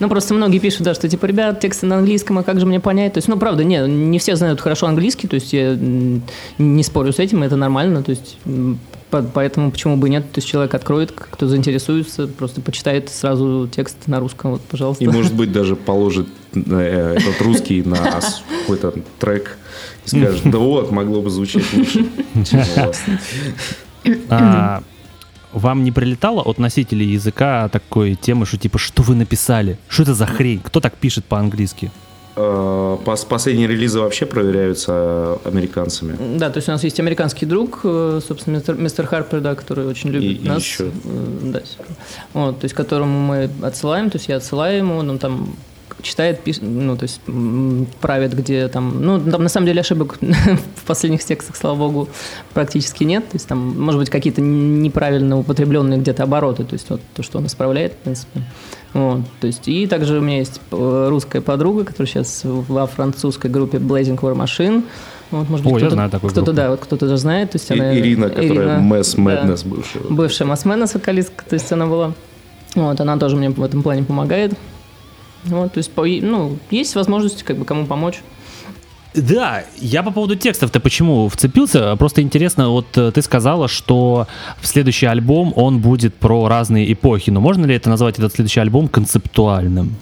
Ну, 0.00 0.08
просто 0.08 0.34
многие 0.34 0.58
пишут, 0.58 0.82
да, 0.82 0.92
что, 0.92 1.08
типа, 1.08 1.26
ребят, 1.26 1.60
тексты 1.60 1.86
на 1.86 1.98
английском, 1.98 2.36
а 2.38 2.42
как 2.42 2.58
же 2.58 2.66
мне 2.66 2.80
понять? 2.80 3.12
То 3.12 3.18
есть, 3.18 3.28
ну, 3.28 3.36
правда, 3.36 3.62
не, 3.62 3.78
не 3.86 4.18
все 4.18 4.34
знают 4.34 4.60
хорошо 4.60 4.88
английский, 4.88 5.28
то 5.28 5.34
есть 5.34 5.52
я 5.52 5.78
не 6.58 6.82
спорю 6.82 7.12
с 7.12 7.20
этим, 7.20 7.44
это 7.44 7.54
нормально, 7.54 8.02
то 8.02 8.10
есть 8.10 8.38
поэтому 9.32 9.70
почему 9.70 9.96
бы 9.96 10.08
нет? 10.08 10.24
То 10.32 10.38
есть 10.38 10.48
человек 10.48 10.74
откроет, 10.74 11.12
кто 11.12 11.46
заинтересуется, 11.46 12.26
просто 12.26 12.60
почитает 12.60 13.08
сразу 13.10 13.68
текст 13.70 13.96
на 14.06 14.18
русском, 14.18 14.52
вот, 14.52 14.62
пожалуйста. 14.62 15.04
И, 15.04 15.06
может 15.06 15.34
быть, 15.34 15.52
даже 15.52 15.76
положит 15.76 16.26
э, 16.54 17.16
этот 17.16 17.40
русский 17.40 17.82
на 17.82 17.96
какой-то 18.62 18.94
трек 19.20 19.56
и 20.06 20.08
скажет, 20.08 20.42
да 20.44 20.58
вот, 20.58 20.90
могло 20.90 21.22
бы 21.22 21.30
звучать 21.30 21.64
лучше, 21.72 22.06
чем 22.44 22.60
у 22.76 22.86
вас. 22.86 23.02
Вам 25.54 25.84
не 25.84 25.92
прилетало 25.92 26.42
от 26.42 26.58
носителей 26.58 27.06
языка 27.06 27.68
такой 27.68 28.14
темы, 28.14 28.46
что 28.46 28.58
типа, 28.58 28.78
что 28.78 29.02
вы 29.02 29.14
написали? 29.14 29.78
Что 29.88 30.02
это 30.02 30.14
за 30.14 30.26
хрень? 30.26 30.60
Кто 30.62 30.80
так 30.80 30.94
пишет 30.94 31.24
по-английски? 31.24 31.90
Э, 32.36 32.98
последние 33.04 33.68
релизы 33.68 34.00
вообще 34.00 34.26
проверяются 34.26 35.38
американцами. 35.44 36.38
Да, 36.38 36.50
то 36.50 36.58
есть 36.58 36.68
у 36.68 36.72
нас 36.72 36.82
есть 36.82 36.98
американский 36.98 37.46
друг, 37.46 37.80
э, 37.84 38.20
собственно, 38.26 38.56
мистер, 38.56 38.74
мистер 38.76 39.06
Харпер, 39.06 39.40
да, 39.40 39.54
который 39.54 39.86
очень 39.86 40.10
любит 40.10 40.42
и, 40.42 40.48
нас. 40.48 40.58
И 40.58 40.60
еще. 40.60 40.84
Э, 40.84 41.38
да, 41.42 41.60
вот, 42.32 42.58
то 42.58 42.64
есть 42.64 42.74
которому 42.74 43.20
мы 43.20 43.50
отсылаем, 43.62 44.10
то 44.10 44.16
есть 44.16 44.28
я 44.28 44.36
отсылаю 44.36 44.78
ему, 44.78 44.96
он 44.96 45.18
там 45.18 45.54
читает, 46.02 46.40
пишет, 46.40 46.62
ну, 46.62 46.96
то 46.96 47.04
есть 47.04 47.20
правит, 48.00 48.34
где 48.34 48.68
там, 48.68 49.02
ну, 49.02 49.20
там 49.20 49.42
на 49.42 49.48
самом 49.48 49.66
деле 49.66 49.80
ошибок 49.80 50.18
в 50.76 50.84
последних 50.86 51.24
текстах, 51.24 51.56
слава 51.56 51.76
богу, 51.76 52.08
практически 52.52 53.04
нет, 53.04 53.28
то 53.28 53.36
есть 53.36 53.46
там, 53.48 53.80
может 53.80 54.00
быть, 54.00 54.10
какие-то 54.10 54.40
неправильно 54.40 55.38
употребленные 55.38 55.98
где-то 56.00 56.24
обороты, 56.24 56.64
то 56.64 56.74
есть 56.74 56.90
вот 56.90 57.00
то, 57.14 57.22
что 57.22 57.38
он 57.38 57.46
исправляет, 57.46 57.92
в 57.92 57.96
принципе. 57.96 58.42
Вот, 58.92 59.22
то 59.40 59.46
есть, 59.46 59.66
и 59.66 59.86
также 59.86 60.18
у 60.18 60.20
меня 60.20 60.38
есть 60.38 60.60
э, 60.70 61.06
русская 61.08 61.40
подруга, 61.40 61.84
которая 61.84 62.06
сейчас 62.06 62.42
во 62.44 62.86
французской 62.86 63.50
группе 63.50 63.78
Blazing 63.78 64.18
War 64.20 64.36
Machine, 64.36 64.84
вот, 65.30 65.48
может 65.48 65.66
быть, 65.66 65.76
кто-то, 65.76 66.28
кто-то, 66.28 66.52
да, 66.52 66.70
вот 66.70 66.80
кто-то 66.80 67.06
даже 67.06 67.18
знает. 67.18 67.50
То 67.50 67.56
есть 67.56 67.70
она, 67.70 67.96
Ирина, 67.96 68.28
которая 68.28 68.78
Mass 68.80 69.16
Madness 69.16 69.64
да, 69.64 69.70
бывшая. 69.70 70.00
Бывшая 70.08 70.44
Mass 70.44 70.64
Madness 70.64 70.94
вокалистка, 70.94 71.44
то 71.44 71.54
есть 71.54 71.72
она 71.72 71.86
была. 71.86 72.12
Вот, 72.76 73.00
она 73.00 73.16
тоже 73.16 73.36
мне 73.36 73.50
в 73.50 73.62
этом 73.62 73.82
плане 73.82 74.04
помогает. 74.04 74.52
Вот, 75.44 75.72
то 75.72 75.78
есть, 75.78 75.90
ну, 75.96 76.58
есть 76.70 76.94
возможность 76.94 77.42
как 77.42 77.56
бы 77.58 77.64
кому 77.64 77.86
помочь. 77.86 78.22
Да, 79.14 79.64
я 79.78 80.02
по 80.02 80.10
поводу 80.10 80.34
текстов-то 80.34 80.80
почему 80.80 81.28
вцепился? 81.28 81.94
Просто 81.96 82.20
интересно, 82.20 82.70
вот 82.70 82.86
э, 82.96 83.12
ты 83.12 83.22
сказала, 83.22 83.68
что 83.68 84.26
в 84.60 84.66
следующий 84.66 85.06
альбом 85.06 85.52
он 85.54 85.78
будет 85.78 86.14
про 86.14 86.48
разные 86.48 86.92
эпохи, 86.92 87.30
но 87.30 87.40
можно 87.40 87.64
ли 87.64 87.76
это 87.76 87.88
назвать 87.88 88.18
этот 88.18 88.34
следующий 88.34 88.58
альбом 88.58 88.88
концептуальным? 88.88 89.94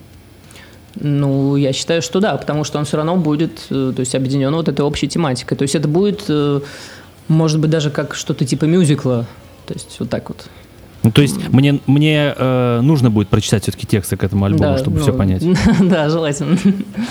Ну, 0.95 1.57
я 1.57 1.75
считаю, 1.75 2.01
что 2.01 2.21
да, 2.21 2.37
потому 2.37 2.65
что 2.65 2.79
он 2.79 2.87
все 2.87 2.97
равно 2.97 3.17
будет, 3.17 3.67
э, 3.69 3.93
то 3.95 4.01
есть 4.01 4.15
объединен 4.15 4.55
вот 4.55 4.69
этой 4.69 4.81
общей 4.81 5.09
тематикой. 5.09 5.59
То 5.59 5.63
есть 5.63 5.75
это 5.75 5.89
будет, 5.89 6.25
э, 6.29 6.61
может 7.29 7.61
быть, 7.61 7.71
даже 7.71 7.91
как 7.91 8.15
что-то 8.15 8.47
типа 8.47 8.65
мюзикла. 8.65 9.27
То 9.67 9.75
есть 9.75 9.97
вот 9.99 10.09
так 10.09 10.29
вот. 10.31 10.47
Ну, 11.03 11.11
то 11.11 11.23
есть 11.23 11.49
мне, 11.49 11.81
мне 11.87 12.35
э, 12.37 12.81
нужно 12.83 13.11
будет 13.11 13.29
прочитать 13.29 13.65
все-таки 13.65 13.87
тексты 13.87 14.17
к 14.17 14.25
этому 14.25 14.45
альбому, 14.45 14.73
да, 14.75 14.79
чтобы 14.79 14.99
ну, 14.99 15.03
все 15.03 15.13
понять. 15.13 15.43
Да, 15.81 16.09
желательно. 16.09 16.57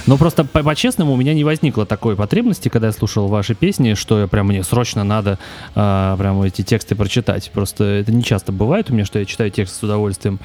Но 0.07 0.17
просто 0.17 0.45
по-честному 0.45 1.13
у 1.13 1.17
меня 1.17 1.33
не 1.33 1.43
возникло 1.43 1.85
такой 1.85 2.15
потребности, 2.15 2.69
когда 2.69 2.87
я 2.87 2.93
слушал 2.93 3.27
ваши 3.27 3.53
песни, 3.53 3.93
что 3.95 4.19
я 4.19 4.27
прям 4.27 4.47
мне 4.47 4.63
срочно 4.63 5.03
надо 5.03 5.39
э, 5.75 6.15
прям 6.17 6.41
эти 6.41 6.61
тексты 6.61 6.95
прочитать. 6.95 7.51
Просто 7.53 7.83
это 7.83 8.11
не 8.11 8.23
часто 8.23 8.51
бывает 8.51 8.89
у 8.89 8.93
меня, 8.93 9.05
что 9.05 9.19
я 9.19 9.25
читаю 9.25 9.51
текст 9.51 9.79
с 9.79 9.83
удовольствием. 9.83 10.39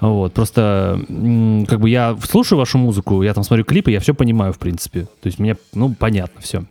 Вот, 0.00 0.32
просто 0.32 1.00
как 1.68 1.78
бы 1.78 1.88
я 1.88 2.16
слушаю 2.28 2.58
вашу 2.58 2.76
музыку, 2.76 3.22
я 3.22 3.32
там 3.34 3.44
смотрю 3.44 3.64
клипы, 3.64 3.92
я 3.92 4.00
все 4.00 4.14
понимаю, 4.14 4.52
в 4.52 4.58
принципе. 4.58 5.02
То 5.02 5.26
есть 5.26 5.38
мне, 5.38 5.56
ну, 5.74 5.94
понятно 5.96 6.40
все. 6.40 6.64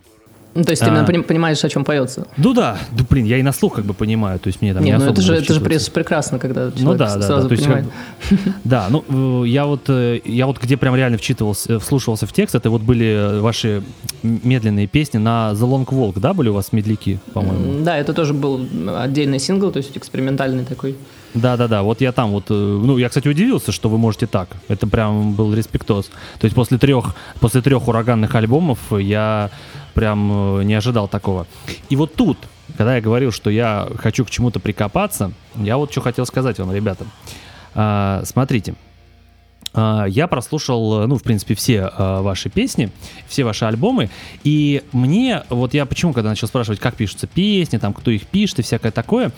Ну, 0.54 0.64
то 0.64 0.70
есть 0.70 0.82
ты 0.82 0.90
а, 0.90 1.04
именно 1.08 1.22
понимаешь, 1.22 1.64
о 1.64 1.68
чем 1.68 1.84
поется. 1.84 2.26
Ну 2.36 2.52
да, 2.52 2.76
да, 2.92 3.04
блин, 3.08 3.24
я 3.24 3.38
и 3.38 3.42
на 3.42 3.52
слух 3.52 3.76
как 3.76 3.84
бы 3.84 3.94
понимаю, 3.94 4.38
то 4.38 4.48
есть 4.48 4.60
мне 4.60 4.74
там 4.74 4.84
не, 4.84 4.90
не 4.90 4.98
ну 4.98 5.06
это 5.06 5.22
же, 5.22 5.34
это 5.34 5.54
же 5.54 5.60
прекрасно, 5.60 6.38
когда 6.38 6.70
человек 6.70 6.82
ну, 6.82 6.94
да, 6.94 7.08
сразу 7.08 7.26
да, 7.26 7.42
да, 7.42 7.48
понимает. 7.48 7.86
Есть, 8.30 8.42
да, 8.64 8.86
ну 8.90 9.44
я 9.44 9.64
вот, 9.64 9.88
э, 9.88 10.20
я 10.24 10.46
вот 10.46 10.60
где 10.60 10.76
прям 10.76 10.94
реально 10.94 11.16
вчитывался, 11.16 11.78
вслушивался 11.78 12.26
в 12.26 12.32
текст, 12.32 12.54
это 12.54 12.68
вот 12.68 12.82
были 12.82 13.40
ваши 13.40 13.82
медленные 14.22 14.86
песни 14.86 15.18
на 15.18 15.52
The 15.52 15.62
Long 15.62 15.86
Walk, 15.86 16.20
да, 16.20 16.34
были 16.34 16.50
у 16.50 16.54
вас 16.54 16.72
медляки, 16.72 17.18
по-моему? 17.32 17.82
Да, 17.82 17.96
это 17.96 18.12
тоже 18.12 18.34
был 18.34 18.66
отдельный 18.98 19.38
сингл, 19.38 19.70
то 19.72 19.78
есть 19.78 19.96
экспериментальный 19.96 20.64
такой. 20.64 20.96
Да, 21.34 21.56
да, 21.56 21.68
да. 21.68 21.82
Вот 21.82 22.00
я 22.00 22.12
там 22.12 22.30
вот, 22.30 22.46
э, 22.50 22.54
ну, 22.54 22.98
я, 22.98 23.08
кстати, 23.08 23.28
удивился, 23.28 23.72
что 23.72 23.88
вы 23.88 23.98
можете 23.98 24.26
так. 24.26 24.48
Это 24.68 24.86
прям 24.86 25.32
был 25.32 25.54
респектоз. 25.54 26.06
То 26.38 26.44
есть 26.44 26.54
после 26.54 26.78
трех, 26.78 27.14
после 27.40 27.62
трех 27.62 27.88
ураганных 27.88 28.34
альбомов 28.34 28.78
я 28.92 29.50
прям 29.94 30.60
э, 30.60 30.64
не 30.64 30.74
ожидал 30.74 31.08
такого. 31.08 31.46
И 31.88 31.96
вот 31.96 32.14
тут, 32.14 32.38
когда 32.76 32.96
я 32.96 33.00
говорил, 33.00 33.32
что 33.32 33.50
я 33.50 33.88
хочу 33.98 34.24
к 34.24 34.30
чему-то 34.30 34.60
прикопаться, 34.60 35.32
я 35.56 35.76
вот 35.76 35.90
что 35.90 36.02
хотел 36.02 36.26
сказать 36.26 36.58
вам, 36.58 36.72
ребята. 36.72 37.06
А, 37.74 38.22
смотрите, 38.24 38.74
я 39.74 40.26
прослушал, 40.26 41.06
ну, 41.06 41.16
в 41.16 41.22
принципе, 41.22 41.54
все 41.54 41.90
а, 41.92 42.22
ваши 42.22 42.50
песни, 42.50 42.90
все 43.26 43.44
ваши 43.44 43.64
альбомы, 43.64 44.10
и 44.44 44.82
мне, 44.92 45.44
вот 45.48 45.72
я 45.72 45.86
почему, 45.86 46.12
когда 46.12 46.30
начал 46.30 46.46
спрашивать, 46.46 46.78
как 46.78 46.94
пишутся 46.94 47.26
песни, 47.26 47.78
там, 47.78 47.94
кто 47.94 48.10
их 48.10 48.26
пишет 48.26 48.58
и 48.58 48.62
всякое 48.62 48.92
такое, 48.92 49.32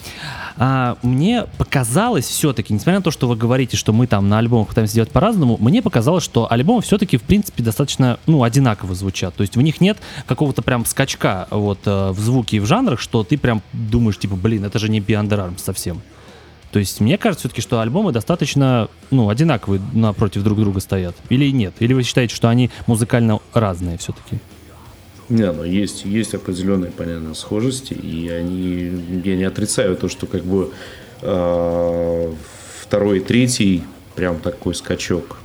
а, 0.57 0.97
мне 1.03 1.45
показалось 1.59 2.27
все-таки, 2.27 2.75
несмотря 2.75 2.99
на 2.99 3.03
то, 3.03 3.11
что 3.11 3.29
вы 3.29 3.37
говорите, 3.37 3.77
что 3.77 3.93
мы 3.93 4.07
там 4.07 4.29
на 4.29 4.39
альбомах 4.39 4.69
пытаемся 4.69 4.93
сделать 4.93 5.11
по-разному, 5.11 5.57
мне 5.61 5.83
показалось, 5.83 6.25
что 6.25 6.51
альбомы 6.51 6.83
все-таки, 6.83 7.17
в 7.17 7.23
принципе, 7.23 7.63
достаточно, 7.63 8.19
ну, 8.27 8.43
одинаково 8.43 8.95
звучат, 8.95 9.35
то 9.35 9.43
есть 9.43 9.57
в 9.57 9.63
них 9.63 9.81
нет 9.81 9.99
какого-то 10.27 10.63
прям 10.63 10.85
скачка 10.85 11.47
вот 11.51 11.81
в 11.85 12.17
звуке 12.19 12.57
и 12.57 12.61
в 12.61 12.67
жанрах, 12.67 13.01
что 13.01 13.23
ты 13.23 13.39
прям 13.39 13.63
думаешь, 13.73 14.19
типа, 14.19 14.35
блин, 14.35 14.65
это 14.65 14.79
же 14.79 14.89
не 14.89 15.01
Beyond 15.01 15.29
Arms 15.29 15.59
совсем. 15.59 16.03
То 16.75 16.81
есть 16.81 17.01
мне 17.01 17.19
кажется 17.19 17.43
все-таки, 17.43 17.61
что 17.63 17.79
альбомы 17.79 18.11
достаточно 18.11 18.89
ну, 19.13 19.29
одинаковые 19.29 19.81
напротив 19.93 20.43
друг 20.43 20.59
друга 20.59 20.81
стоят. 20.81 21.15
Или 21.29 21.53
нет? 21.53 21.73
Или 21.79 21.93
вы 21.93 22.03
считаете, 22.03 22.35
что 22.35 22.49
они 22.49 22.69
музыкально 22.89 23.39
разные 23.53 23.97
все-таки? 23.97 24.41
Не, 25.29 25.53
ну 25.53 25.63
есть, 25.63 26.05
есть 26.05 26.35
определенные, 26.35 26.91
понятно, 26.91 27.35
схожести, 27.35 27.93
и 27.93 28.29
они, 28.29 29.21
я 29.25 29.37
не 29.37 29.45
отрицаю 29.45 29.97
то, 29.97 30.09
что 30.09 30.27
как 30.27 30.43
бы 30.43 30.73
э, 31.23 32.33
второй 32.81 33.19
и 33.19 33.21
третий 33.21 33.85
прям 34.17 34.41
такой 34.41 34.75
скачок. 34.75 35.37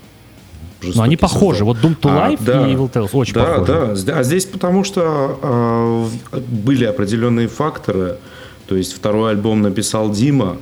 Но 0.82 1.03
они 1.03 1.15
похожи. 1.15 1.63
Вот 1.63 1.77
Doom 1.77 1.95
to 1.99 2.09
а, 2.09 2.32
Life 2.32 2.43
да, 2.43 2.67
и 2.67 2.73
Evil 2.73 2.91
Tales 2.91 3.09
очень 3.13 3.36
да, 3.36 3.59
похожи. 3.59 4.03
Да, 4.03 4.17
а 4.17 4.23
здесь 4.23 4.45
потому 4.45 4.84
что 4.84 6.09
э, 6.32 6.39
были 6.47 6.86
определенные 6.86 7.47
факторы. 7.47 8.17
То 8.65 8.75
есть 8.75 8.93
второй 8.93 9.30
альбом 9.30 9.61
написал 9.61 10.09
Дима, 10.09 10.57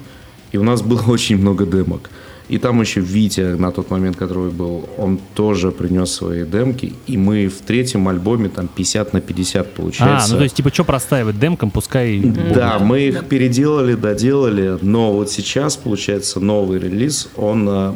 и 0.51 0.57
у 0.57 0.63
нас 0.63 0.81
было 0.81 1.01
очень 1.07 1.37
много 1.37 1.65
демок. 1.65 2.09
И 2.49 2.59
там 2.59 2.79
еще 2.79 3.01
Витя, 3.01 3.57
на 3.57 3.71
тот 3.71 3.89
момент, 3.91 4.15
который 4.15 4.51
был, 4.51 4.87
он 4.97 5.19
тоже 5.35 5.71
принес 5.71 6.11
свои 6.11 6.45
демки. 6.45 6.93
И 7.05 7.17
мы 7.17 7.49
в 7.49 7.61
третьем 7.61 8.07
альбоме 8.07 8.47
там 8.47 8.69
50 8.69 9.13
на 9.13 9.19
50 9.19 9.73
получается. 9.73 10.27
А, 10.29 10.31
ну 10.31 10.37
то 10.37 10.43
есть 10.43 10.55
типа 10.55 10.73
что 10.73 10.85
простаивать 10.85 11.37
демкам, 11.39 11.71
пускай... 11.71 12.19
Да, 12.19 12.79
мы 12.79 13.01
их 13.01 13.25
переделали, 13.25 13.95
доделали. 13.95 14.77
Но 14.81 15.11
вот 15.11 15.29
сейчас, 15.29 15.75
получается, 15.75 16.39
новый 16.39 16.79
релиз, 16.79 17.27
он, 17.35 17.67
э, 17.69 17.93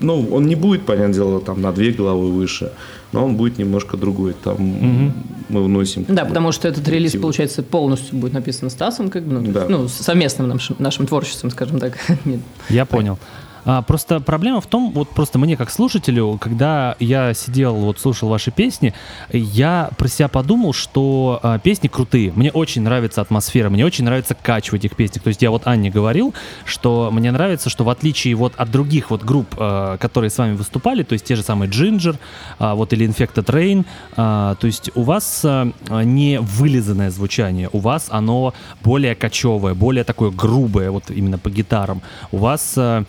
ну, 0.00 0.28
он 0.32 0.46
не 0.46 0.56
будет, 0.56 0.84
понятное 0.84 1.14
дело, 1.14 1.40
там 1.40 1.62
на 1.62 1.72
две 1.72 1.92
головы 1.92 2.32
выше. 2.32 2.72
Но 3.12 3.24
он 3.24 3.36
будет 3.36 3.58
немножко 3.58 3.96
другой. 3.96 4.34
Там 4.34 4.54
угу 4.54 5.12
мы 5.48 5.64
вносим. 5.64 6.04
Да, 6.08 6.24
потому 6.24 6.52
что 6.52 6.68
этот 6.68 6.86
релиз, 6.88 7.12
получается, 7.12 7.62
полностью 7.62 8.16
будет 8.16 8.32
написан 8.32 8.70
Стасом, 8.70 9.10
как 9.10 9.24
бы, 9.24 9.40
ну, 9.40 9.52
Да. 9.52 9.66
ну, 9.68 9.88
совместным 9.88 10.48
нашим, 10.48 10.76
нашим 10.78 11.06
творчеством, 11.06 11.50
скажем 11.50 11.78
так. 11.78 11.98
Нет. 12.24 12.40
Я 12.68 12.84
понял. 12.84 13.18
А, 13.68 13.82
просто 13.82 14.18
проблема 14.20 14.62
в 14.62 14.66
том, 14.66 14.92
вот 14.92 15.10
просто 15.10 15.38
мне 15.38 15.54
как 15.54 15.70
слушателю, 15.70 16.38
когда 16.40 16.96
я 17.00 17.34
сидел, 17.34 17.74
вот 17.74 18.00
слушал 18.00 18.30
ваши 18.30 18.50
песни, 18.50 18.94
я 19.30 19.90
про 19.98 20.08
себя 20.08 20.28
подумал, 20.28 20.72
что 20.72 21.38
а, 21.42 21.58
песни 21.58 21.88
крутые. 21.88 22.32
Мне 22.34 22.50
очень 22.50 22.80
нравится 22.80 23.20
атмосфера, 23.20 23.68
мне 23.68 23.84
очень 23.84 24.06
нравится 24.06 24.34
кач 24.34 24.72
этих 24.72 24.96
песнях. 24.96 25.22
То 25.22 25.28
есть 25.28 25.42
я 25.42 25.50
вот 25.50 25.66
Анне 25.66 25.90
говорил, 25.90 26.32
что 26.64 27.10
мне 27.12 27.30
нравится, 27.30 27.68
что 27.68 27.84
в 27.84 27.90
отличие 27.90 28.34
вот 28.36 28.54
от 28.56 28.70
других 28.70 29.10
вот 29.10 29.22
групп, 29.22 29.54
а, 29.58 29.98
которые 29.98 30.30
с 30.30 30.38
вами 30.38 30.54
выступали, 30.54 31.02
то 31.02 31.12
есть 31.12 31.26
те 31.26 31.36
же 31.36 31.42
самые 31.42 31.70
Ginger, 31.70 32.16
а, 32.58 32.74
вот 32.74 32.94
или 32.94 33.06
Infected 33.06 33.44
Rain, 33.44 33.84
а, 34.16 34.54
то 34.54 34.66
есть 34.66 34.90
у 34.94 35.02
вас 35.02 35.42
а, 35.44 35.70
не 35.90 36.40
вылизанное 36.40 37.10
звучание, 37.10 37.68
у 37.74 37.80
вас 37.80 38.06
оно 38.08 38.54
более 38.82 39.14
кочевое, 39.14 39.74
более 39.74 40.04
такое 40.04 40.30
грубое, 40.30 40.90
вот 40.90 41.10
именно 41.10 41.36
по 41.36 41.50
гитарам. 41.50 42.00
У 42.32 42.38
вас 42.38 42.72
а, 42.78 43.04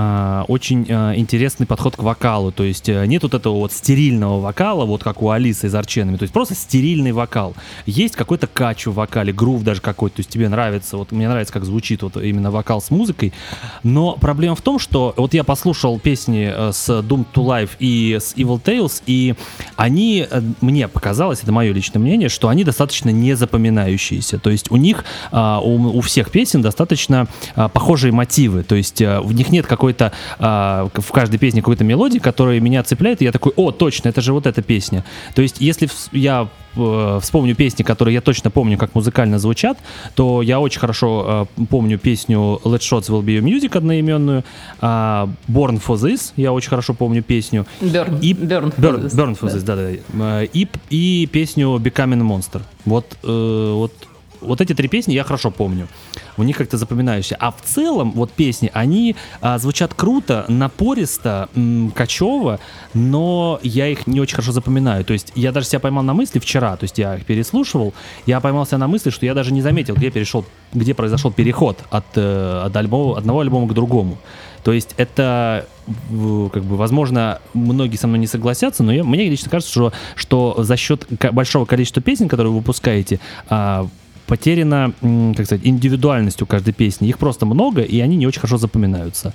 а, 0.00 0.44
очень 0.48 0.86
а, 0.88 1.12
интересный 1.14 1.66
подход 1.66 1.96
к 1.96 2.02
вокалу, 2.02 2.52
то 2.52 2.64
есть 2.64 2.88
а, 2.88 3.04
нет 3.04 3.22
вот 3.22 3.34
этого 3.34 3.56
вот 3.56 3.70
стерильного 3.72 4.40
вокала, 4.40 4.86
вот 4.86 5.04
как 5.04 5.20
у 5.20 5.28
Алисы 5.28 5.66
из 5.66 5.74
Арченами, 5.74 6.16
то 6.16 6.22
есть 6.22 6.32
просто 6.32 6.54
стерильный 6.54 7.12
вокал. 7.12 7.54
Есть 7.84 8.16
какой-то 8.16 8.46
кач 8.46 8.86
в 8.86 8.94
вокале, 8.94 9.32
грув 9.32 9.62
даже 9.62 9.82
какой-то, 9.82 10.16
то 10.16 10.20
есть 10.20 10.30
тебе 10.30 10.48
нравится, 10.48 10.96
вот 10.96 11.12
мне 11.12 11.28
нравится, 11.28 11.52
как 11.52 11.66
звучит 11.66 12.02
вот 12.02 12.16
именно 12.16 12.50
вокал 12.50 12.80
с 12.80 12.90
музыкой, 12.90 13.34
но 13.82 14.16
проблема 14.18 14.54
в 14.54 14.62
том, 14.62 14.78
что 14.78 15.12
вот 15.18 15.34
я 15.34 15.44
послушал 15.44 15.98
песни 15.98 16.50
э, 16.50 16.72
с 16.72 16.88
Doom 16.88 17.26
to 17.34 17.44
Life 17.44 17.70
и 17.78 18.16
с 18.18 18.34
Evil 18.36 18.62
Tales, 18.62 19.02
и 19.04 19.34
они, 19.76 20.26
э, 20.30 20.42
мне 20.62 20.88
показалось, 20.88 21.42
это 21.42 21.52
мое 21.52 21.72
личное 21.72 21.98
мнение, 21.98 22.30
что 22.30 22.48
они 22.48 22.64
достаточно 22.64 23.10
не 23.10 23.34
запоминающиеся. 23.34 24.38
То 24.38 24.48
есть 24.48 24.70
у 24.70 24.76
них, 24.76 25.04
а, 25.30 25.60
у, 25.60 26.00
всех 26.00 26.30
песен 26.30 26.62
достаточно 26.62 27.26
похожие 27.54 28.12
мотивы. 28.12 28.62
То 28.62 28.74
есть 28.74 29.00
в 29.00 29.32
них 29.32 29.50
нет 29.50 29.66
какой-то, 29.80 30.12
а, 30.38 30.88
в 30.92 31.10
каждой 31.12 31.38
песне 31.38 31.62
какой-то 31.62 31.84
мелодии, 31.84 32.18
которая 32.18 32.60
меня 32.60 32.82
цепляет, 32.82 33.22
и 33.22 33.24
я 33.24 33.32
такой, 33.32 33.52
о, 33.56 33.70
точно, 33.70 34.10
это 34.10 34.20
же 34.20 34.34
вот 34.34 34.46
эта 34.46 34.60
песня. 34.60 35.04
То 35.34 35.40
есть 35.40 35.56
если 35.60 35.88
я 36.12 36.48
э, 36.76 37.18
вспомню 37.22 37.54
песни, 37.54 37.82
которые 37.82 38.14
я 38.14 38.20
точно 38.20 38.50
помню, 38.50 38.76
как 38.76 38.94
музыкально 38.94 39.38
звучат, 39.38 39.78
то 40.14 40.42
я 40.42 40.60
очень 40.60 40.80
хорошо 40.80 41.46
э, 41.58 41.64
помню 41.70 41.98
песню 41.98 42.60
Let 42.64 42.80
Shots 42.80 43.08
Will 43.08 43.22
Be 43.24 43.38
Your 43.38 43.42
Music 43.42 43.74
одноименную, 43.78 44.44
а, 44.82 45.30
Born 45.48 45.80
For 45.82 45.96
This, 45.96 46.32
я 46.36 46.52
очень 46.52 46.68
хорошо 46.68 46.92
помню 46.92 47.22
песню, 47.22 47.64
Burn. 47.80 48.20
и 48.20 48.34
Burn. 48.34 48.74
Burn, 48.76 49.08
Burn 49.08 49.38
for. 49.40 49.48
This, 49.48 49.62
да, 49.62 49.76
да. 49.76 50.42
Э, 50.42 50.46
И, 50.52 50.68
и 50.90 51.26
песню 51.26 51.76
Becoming 51.78 52.20
Monster. 52.22 52.60
Вот, 52.84 53.06
э, 53.22 53.72
вот, 53.74 53.92
вот 54.40 54.60
эти 54.60 54.74
три 54.74 54.88
песни 54.88 55.12
я 55.12 55.24
хорошо 55.24 55.50
помню. 55.50 55.88
У 56.36 56.42
них 56.42 56.56
как-то 56.56 56.76
запоминающие. 56.76 57.36
А 57.40 57.50
в 57.50 57.60
целом, 57.62 58.12
вот 58.12 58.32
песни, 58.32 58.70
они 58.74 59.16
а, 59.40 59.58
звучат 59.58 59.94
круто, 59.94 60.44
напористо, 60.48 61.48
м, 61.54 61.92
кочево, 61.94 62.60
но 62.94 63.58
я 63.62 63.88
их 63.88 64.06
не 64.06 64.20
очень 64.20 64.36
хорошо 64.36 64.52
запоминаю. 64.52 65.04
То 65.04 65.12
есть 65.12 65.32
я 65.34 65.52
даже 65.52 65.66
себя 65.66 65.80
поймал 65.80 66.02
на 66.02 66.14
мысли 66.14 66.38
вчера, 66.38 66.76
то 66.76 66.84
есть 66.84 66.98
я 66.98 67.16
их 67.16 67.26
переслушивал, 67.26 67.94
я 68.26 68.40
поймал 68.40 68.66
себя 68.66 68.78
на 68.78 68.88
мысли, 68.88 69.10
что 69.10 69.26
я 69.26 69.34
даже 69.34 69.52
не 69.52 69.62
заметил, 69.62 69.94
где 69.94 70.10
перешел, 70.10 70.44
где 70.72 70.94
произошел 70.94 71.32
переход 71.32 71.78
от, 71.90 72.06
э, 72.16 72.62
от 72.64 72.76
альбома, 72.76 73.18
одного 73.18 73.40
альбома 73.40 73.68
к 73.68 73.74
другому. 73.74 74.18
То 74.62 74.72
есть 74.72 74.94
это, 74.98 75.66
как 75.86 76.64
бы, 76.64 76.76
возможно, 76.76 77.40
многие 77.54 77.96
со 77.96 78.06
мной 78.06 78.18
не 78.18 78.26
согласятся, 78.26 78.82
но 78.82 78.92
я, 78.92 79.04
мне 79.04 79.28
лично 79.28 79.50
кажется, 79.50 79.72
что, 79.72 79.92
что 80.14 80.62
за 80.62 80.76
счет 80.76 81.06
большого 81.32 81.64
количества 81.64 82.02
песен, 82.02 82.28
которые 82.28 82.52
вы 82.52 82.58
выпускаете, 82.58 83.20
а, 83.48 83.86
потеряна, 84.30 84.92
как 85.36 85.46
сказать, 85.46 85.66
индивидуальность 85.66 86.40
у 86.40 86.46
каждой 86.46 86.72
песни. 86.72 87.08
Их 87.08 87.18
просто 87.18 87.46
много, 87.46 87.82
и 87.82 88.00
они 88.00 88.16
не 88.16 88.26
очень 88.26 88.40
хорошо 88.40 88.56
запоминаются. 88.58 89.32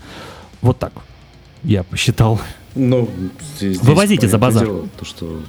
Вот 0.62 0.80
так 0.80 0.93
я 1.64 1.84
посчитал. 1.84 2.39
Ну, 2.76 3.10
здесь, 3.58 3.78
Вывозите 3.82 4.28
за 4.28 4.38
базар. 4.38 4.66
дело, 4.66 4.88
то, 4.98 5.06
что 5.06 5.41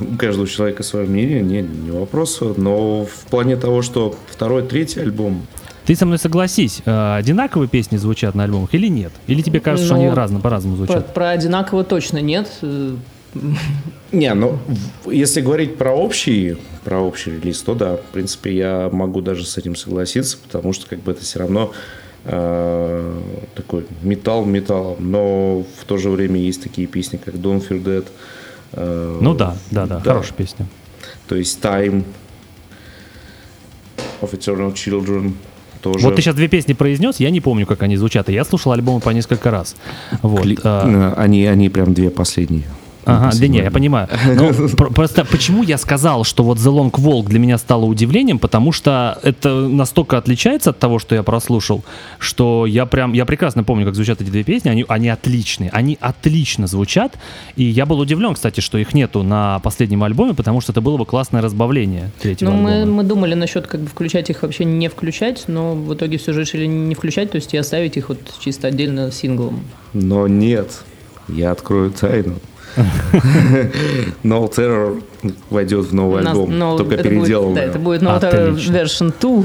у 0.00 0.16
каждого 0.16 0.46
человека 0.46 0.82
свое 0.82 1.06
мнение, 1.06 1.40
не, 1.40 1.62
не 1.62 1.90
вопрос. 1.90 2.40
Но 2.56 3.04
в 3.06 3.30
плане 3.30 3.56
того, 3.56 3.82
что 3.82 4.14
второй, 4.30 4.62
третий 4.62 5.00
альбом, 5.00 5.46
Ты 5.86 5.94
со 5.96 6.04
мной 6.06 6.18
согласись, 6.18 6.82
э, 6.84 7.16
одинаковые 7.16 7.68
песни 7.68 7.96
звучат 7.98 8.34
на 8.34 8.44
альбомах 8.44 8.74
или 8.74 8.88
нет? 8.88 9.12
Или 9.26 9.42
тебе 9.42 9.60
кажется, 9.60 9.86
что 9.86 9.96
Ну, 9.96 10.02
они 10.06 10.10
разно, 10.14 10.40
по-разному 10.40 10.76
Про, 10.76 10.86
звучат? 10.86 11.14
про 11.14 11.30
одинаково 11.30 11.84
точно 11.84 12.18
нет. 12.18 12.50
Э, 13.34 13.38
Не, 14.12 14.32
ну, 14.34 14.58
если 15.06 15.40
говорить 15.40 15.76
про 15.76 15.92
общий, 15.92 16.56
про 16.84 17.00
общий 17.00 17.30
релиз, 17.32 17.60
то 17.62 17.74
да, 17.74 17.96
в 17.96 18.02
принципе, 18.12 18.54
я 18.54 18.88
могу 18.92 19.20
даже 19.20 19.44
с 19.44 19.58
этим 19.58 19.74
согласиться, 19.76 20.36
потому 20.38 20.72
что 20.72 20.86
как 20.86 21.00
бы 21.00 21.12
это 21.12 21.22
все 21.22 21.40
равно 21.40 21.72
э, 22.24 23.20
такой 23.54 23.86
металл 24.02 24.44
металлом, 24.44 25.10
но 25.10 25.64
в 25.80 25.84
то 25.86 25.96
же 25.98 26.10
время 26.10 26.38
есть 26.40 26.62
такие 26.62 26.86
песни, 26.86 27.18
как 27.24 27.34
Don't 27.34 27.66
Fear 27.68 27.82
Dead. 27.82 28.06
э, 28.72 29.18
Ну 29.20 29.34
да, 29.34 29.56
да, 29.70 29.86
да, 29.86 30.00
хорошая 30.00 30.34
песня. 30.34 30.66
То 31.26 31.34
есть 31.36 31.60
Time 31.60 32.04
of 34.20 34.30
Eternal 34.32 34.72
Children 34.74 35.32
тоже. 35.82 36.04
Вот 36.04 36.16
ты 36.16 36.22
сейчас 36.22 36.34
две 36.34 36.48
песни 36.48 36.72
произнес, 36.72 37.20
я 37.20 37.30
не 37.30 37.40
помню, 37.40 37.66
как 37.66 37.82
они 37.82 37.96
звучат, 37.96 38.28
и 38.28 38.32
я 38.32 38.44
слушал 38.44 38.72
альбомы 38.72 39.00
по 39.00 39.10
несколько 39.10 39.50
раз. 39.50 39.74
Вот. 40.22 40.44
Кли- 40.44 40.58
а, 40.62 41.12
э, 41.16 41.20
они, 41.20 41.46
они 41.46 41.68
прям 41.68 41.94
две 41.94 42.10
последние. 42.10 42.64
Ага, 43.04 43.30
да 43.38 43.46
не, 43.46 43.58
я 43.58 43.70
понимаю. 43.70 44.08
Но 44.34 44.52
про- 44.76 44.90
просто 44.90 45.24
почему 45.24 45.62
я 45.62 45.78
сказал, 45.78 46.24
что 46.24 46.42
вот 46.44 46.58
The 46.58 46.72
Long 46.72 46.90
Walk 46.90 47.26
для 47.28 47.38
меня 47.38 47.58
стало 47.58 47.84
удивлением, 47.84 48.38
потому 48.38 48.72
что 48.72 49.18
это 49.22 49.68
настолько 49.68 50.18
отличается 50.18 50.70
от 50.70 50.78
того, 50.78 50.98
что 50.98 51.14
я 51.14 51.22
прослушал, 51.22 51.84
что 52.18 52.66
я 52.66 52.86
прям, 52.86 53.12
я 53.12 53.24
прекрасно 53.24 53.64
помню, 53.64 53.84
как 53.86 53.94
звучат 53.94 54.20
эти 54.20 54.30
две 54.30 54.44
песни, 54.44 54.68
они, 54.68 54.84
они 54.88 55.08
отличные, 55.08 55.70
они 55.70 55.98
отлично 56.00 56.66
звучат, 56.66 57.18
и 57.56 57.64
я 57.64 57.86
был 57.86 57.98
удивлен, 58.00 58.34
кстати, 58.34 58.60
что 58.60 58.78
их 58.78 58.94
нету 58.94 59.22
на 59.22 59.58
последнем 59.60 60.02
альбоме, 60.04 60.34
потому 60.34 60.60
что 60.60 60.72
это 60.72 60.80
было 60.80 60.96
бы 60.96 61.06
классное 61.06 61.42
разбавление 61.42 62.10
третьего 62.20 62.50
Ну, 62.50 62.56
мы, 62.56 62.86
мы 62.86 63.02
думали 63.02 63.34
насчет 63.34 63.66
как 63.66 63.80
бы 63.80 63.88
включать 63.88 64.30
их 64.30 64.42
вообще 64.42 64.64
не 64.64 64.88
включать, 64.88 65.44
но 65.46 65.74
в 65.74 65.94
итоге 65.94 66.18
все 66.18 66.32
же 66.32 66.40
решили 66.40 66.66
не 66.66 66.94
включать, 66.94 67.30
то 67.30 67.36
есть 67.36 67.54
и 67.54 67.56
оставить 67.56 67.96
их 67.96 68.08
вот 68.08 68.18
чисто 68.40 68.68
отдельно 68.68 69.10
синглом. 69.12 69.60
Но 69.92 70.26
нет, 70.28 70.82
я 71.28 71.52
открою 71.52 71.90
тайну. 71.90 72.36
No 74.24 74.50
Terror 74.50 75.02
войдет 75.50 75.86
в 75.86 75.94
новый 75.94 76.24
альбом, 76.24 76.58
но 76.58 76.76
только 76.76 76.96
переделанный. 76.96 77.54
Да, 77.54 77.62
это 77.62 77.78
будет 77.78 78.02
No 78.02 78.20
Terror. 78.20 78.54
Version 78.54 79.12
2. 79.18 79.44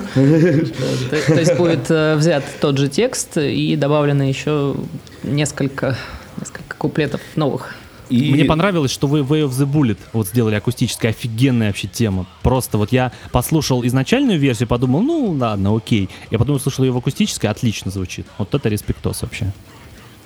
То 1.10 1.34
то 1.34 1.40
есть 1.40 1.56
будет 1.58 1.90
э, 1.90 2.16
взят 2.16 2.44
тот 2.60 2.78
же 2.78 2.88
текст 2.88 3.38
и 3.38 3.76
добавлено 3.76 4.24
еще 4.24 4.76
несколько 5.24 5.96
несколько 6.40 6.76
куплетов 6.78 7.22
новых. 7.36 7.76
И 8.10 8.32
Мне 8.32 8.46
понравилось, 8.46 8.92
что 8.92 9.08
вы 9.08 9.20
Way 9.20 9.48
of 9.48 9.52
the 9.52 9.72
Bullet 9.72 9.98
вот 10.14 10.28
сделали 10.28 10.56
акустическая, 10.56 11.12
офигенная 11.12 11.68
вообще 11.68 11.88
тема. 11.88 12.26
Просто 12.42 12.80
вот 12.80 12.92
я 12.92 13.12
послушал 13.32 13.86
изначальную 13.86 14.40
версию, 14.40 14.68
подумал, 14.68 15.02
ну 15.02 15.38
ладно, 15.40 15.76
окей. 15.76 16.10
Я 16.32 16.40
потом 16.40 16.60
слушал 16.60 16.86
ее 16.86 16.92
в 16.92 16.98
акустической, 16.98 17.50
отлично 17.50 17.92
звучит. 17.92 18.26
Вот 18.40 18.54
это 18.54 18.68
респектос 18.68 19.22
вообще. 19.22 19.52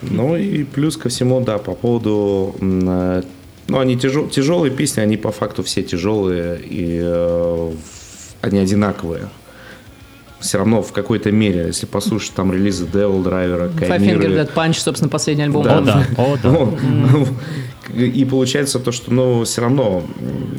Ну 0.10 0.36
и 0.36 0.64
плюс 0.64 0.98
ко 0.98 1.10
всему, 1.10 1.42
да, 1.42 1.58
по 1.58 1.74
поводу... 1.74 2.56
э, 2.62 3.22
Ну, 3.68 3.80
они 3.80 3.96
тяжел- 3.96 4.30
тяжелые 4.30 4.72
песни, 4.72 5.02
они 5.02 5.18
по 5.18 5.32
факту 5.32 5.64
все 5.64 5.84
тяжелые, 5.84 6.60
и 6.60 7.00
э, 7.02 7.72
они 8.42 8.60
одинаковые. 8.60 9.30
Все 10.40 10.58
равно 10.58 10.82
в 10.82 10.92
какой-то 10.92 11.32
мере, 11.32 11.68
если 11.68 11.86
послушать 11.86 12.34
там 12.36 12.52
релизы 12.52 12.86
Devil 12.86 13.24
Driver, 13.24 13.74
Five 13.74 14.00
Finger. 14.00 14.36
Dead 14.36 14.54
Punch, 14.54 14.80
собственно, 14.80 15.10
последний 15.10 15.44
альбом. 15.46 15.64
Да. 15.64 15.78
О, 16.18 16.38
да, 16.44 16.50
о, 16.50 16.68
да. 16.68 16.68
И 18.04 18.26
получается 18.26 18.80
то, 18.80 18.92
что, 18.92 19.14
ну, 19.14 19.44
все 19.46 19.62
равно 19.62 20.04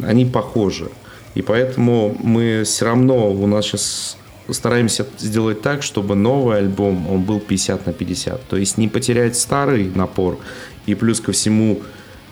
они 0.02 0.24
похожи. 0.24 0.88
И 1.34 1.42
поэтому 1.42 2.16
мы 2.22 2.62
все 2.64 2.84
равно, 2.86 3.30
у 3.30 3.46
нас 3.46 3.66
сейчас 3.66 4.16
стараемся 4.50 5.06
сделать 5.18 5.62
так, 5.62 5.82
чтобы 5.82 6.14
новый 6.14 6.58
альбом, 6.58 7.10
он 7.10 7.22
был 7.22 7.40
50 7.40 7.86
на 7.86 7.92
50. 7.92 8.48
То 8.48 8.56
есть 8.56 8.78
не 8.78 8.88
потерять 8.88 9.36
старый 9.36 9.90
напор, 9.94 10.38
и 10.86 10.94
плюс 10.94 11.20
ко 11.20 11.32
всему 11.32 11.80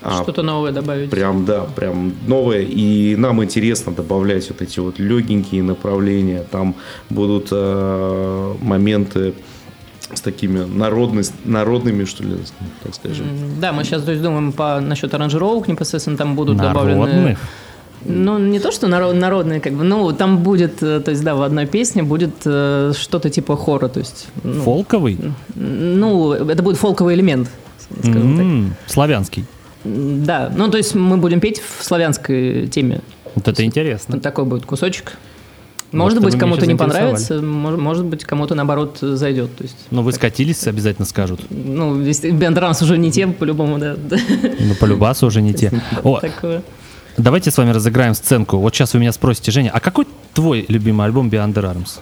а, 0.03 0.23
Что-то 0.23 0.43
новое 0.43 0.73
добавить. 0.73 1.11
Прям, 1.11 1.45
да, 1.45 1.61
прям 1.61 2.13
новое. 2.27 2.63
И 2.63 3.15
нам 3.17 3.43
интересно 3.43 3.93
добавлять 3.93 4.49
вот 4.49 4.61
эти 4.61 4.81
вот 4.81 4.99
легенькие 4.99 5.63
направления. 5.63 6.45
Там 6.51 6.75
будут 7.09 7.49
э, 7.53 8.55
моменты 8.61 9.35
с 10.13 10.21
такими 10.21 10.65
народность, 10.65 11.33
народными, 11.45 12.05
что 12.05 12.25
ли, 12.25 12.37
так 12.83 12.95
скажем. 12.95 13.27
Да, 13.61 13.73
мы 13.73 13.85
сейчас 13.85 14.03
то 14.03 14.11
есть, 14.11 14.23
думаем 14.23 14.53
по, 14.53 14.81
насчет 14.81 15.15
аранжировок 15.15 15.69
непосредственно, 15.69 16.17
там 16.17 16.35
будут 16.35 16.59
добавлены... 16.59 17.37
Ну, 18.05 18.39
не 18.39 18.59
то, 18.61 18.71
что 18.73 18.89
народ, 18.89 19.15
народные, 19.15 19.61
как 19.61 19.73
бы, 19.75 19.85
ну, 19.85 20.13
там 20.13 20.39
будет, 20.39 20.83
э, 20.83 21.01
то 21.01 21.11
есть, 21.11 21.23
да, 21.25 21.35
в 21.35 21.43
одной 21.43 21.67
песне 21.67 22.03
будет 22.03 22.31
э, 22.45 22.93
что-то 22.99 23.31
типа 23.31 23.57
хора, 23.57 23.89
то 23.89 24.01
есть... 24.01 24.29
Ну, 24.45 24.63
Фолковый? 24.63 25.19
ну, 25.55 26.33
это 26.33 26.63
будет 26.63 26.77
фолковый 26.79 27.15
элемент, 27.15 27.49
скажем 28.01 28.37
так. 28.37 28.45
М, 28.47 28.75
Славянский. 28.87 29.45
Да, 29.85 30.53
ну, 30.57 30.69
то 30.69 30.79
есть 30.79 30.95
мы 30.95 31.17
будем 31.17 31.41
петь 31.41 31.61
в 31.61 31.85
славянской 31.85 32.69
теме. 32.69 33.01
Вот 33.35 33.49
это 33.49 33.65
интересно. 33.65 34.15
Вот 34.15 34.23
такой 34.23 34.45
будет 34.45 34.65
кусочек. 34.67 35.19
Может, 35.93 36.21
Может 36.21 36.23
быть, 36.23 36.41
кому-то 36.41 36.67
не 36.67 36.75
понравится, 36.75 37.35
мож- 37.35 37.77
может 37.77 38.07
быть, 38.07 38.25
кому-то 38.25 38.55
наоборот 38.55 38.99
зайдет. 39.01 39.55
То 39.57 39.65
есть, 39.65 39.77
Но 39.91 40.03
вы 40.03 40.13
скатились, 40.13 40.67
обязательно 40.67 41.05
скажут. 41.05 41.41
ну, 41.51 41.97
Бендранс 42.03 42.81
уже 42.81 42.97
не 42.97 43.13
те, 43.13 43.27
по-любому, 43.27 43.79
да. 43.79 43.97
Ну, 43.99 44.75
по 44.81 44.87
любасу 44.87 45.27
уже 45.27 45.43
не 45.43 45.53
те. 45.53 45.71
О. 46.03 46.19
давайте 47.17 47.51
с 47.51 47.59
вами 47.59 47.71
разыграем 47.71 48.15
сценку. 48.15 48.59
Вот 48.59 48.75
сейчас 48.75 48.95
вы 48.95 49.01
меня 49.01 49.13
спросите, 49.13 49.51
Женя, 49.51 49.71
а 49.73 49.81
какой 49.81 50.07
твой 50.35 50.65
любимый 50.69 51.07
альбом 51.07 51.29
Beyond 51.29 51.55
the 51.55 51.75
Arms? 51.75 52.01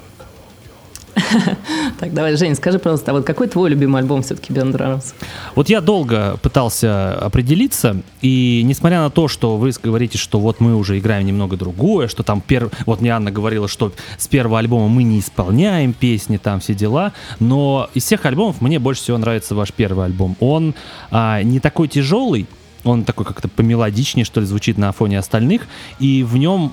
Так, 1.99 2.15
давай, 2.15 2.37
Жень, 2.37 2.55
скажи, 2.55 2.79
пожалуйста, 2.79 3.11
а 3.11 3.15
вот 3.15 3.25
какой 3.25 3.49
твой 3.49 3.71
любимый 3.71 4.01
альбом 4.01 4.23
все-таки 4.23 4.53
Бендранс? 4.53 5.15
Вот 5.55 5.69
я 5.69 5.81
долго 5.81 6.39
пытался 6.43 7.15
определиться, 7.15 8.03
и 8.23 8.63
несмотря 8.65 9.01
на 9.01 9.11
то, 9.11 9.29
что 9.29 9.57
вы 9.57 9.71
говорите, 9.83 10.19
что 10.19 10.41
вот 10.41 10.61
мы 10.61 10.75
уже 10.75 10.99
играем 10.99 11.27
немного 11.27 11.57
другое, 11.57 12.09
что 12.09 12.23
там 12.23 12.41
перв... 12.41 12.73
вот 12.87 13.01
мне 13.01 13.11
Анна 13.11 13.31
говорила, 13.31 13.69
что 13.69 13.93
с 14.19 14.29
первого 14.29 14.59
альбома 14.59 14.89
мы 14.89 15.03
не 15.03 15.21
исполняем 15.21 15.93
песни, 15.93 16.37
там 16.37 16.61
все 16.61 16.75
дела, 16.75 17.13
но 17.39 17.89
из 17.95 18.05
всех 18.05 18.25
альбомов 18.25 18.61
мне 18.61 18.79
больше 18.79 19.03
всего 19.03 19.19
нравится 19.19 19.55
ваш 19.55 19.73
первый 19.73 20.07
альбом. 20.07 20.37
Он 20.41 20.75
а, 21.11 21.43
не 21.43 21.61
такой 21.61 21.89
тяжелый, 21.89 22.47
он 22.85 23.05
такой 23.05 23.27
как-то 23.27 23.49
помелодичнее, 23.49 24.25
что 24.25 24.41
ли, 24.41 24.47
звучит 24.47 24.79
на 24.79 24.93
фоне 24.93 25.19
остальных, 25.19 25.63
и 25.99 26.23
в 26.23 26.37
нем 26.37 26.73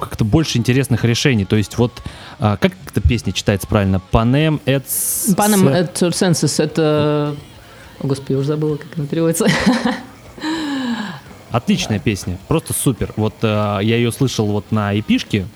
как-то 0.00 0.24
больше 0.24 0.58
интересных 0.58 1.04
решений. 1.04 1.44
То 1.44 1.56
есть 1.56 1.78
вот, 1.78 2.02
а, 2.38 2.56
как 2.56 2.72
эта 2.86 3.00
песня 3.00 3.32
читается 3.32 3.66
правильно? 3.66 4.00
Panem 4.12 4.60
et... 4.66 4.84
Паном 5.36 5.68
это 5.68 6.08
Census, 6.08 6.62
это... 6.62 7.36
О, 8.00 8.06
господи, 8.06 8.32
я 8.32 8.38
уже 8.38 8.48
забыла, 8.48 8.76
как 8.76 8.88
она 8.96 9.06
переводится. 9.06 9.46
Отличная 11.50 11.98
песня, 11.98 12.38
просто 12.48 12.74
супер. 12.74 13.14
Вот 13.16 13.34
э, 13.42 13.78
я 13.82 13.96
ее 13.96 14.12
слышал 14.12 14.46
вот 14.46 14.70
на 14.72 14.98
эпишке, 14.98 15.46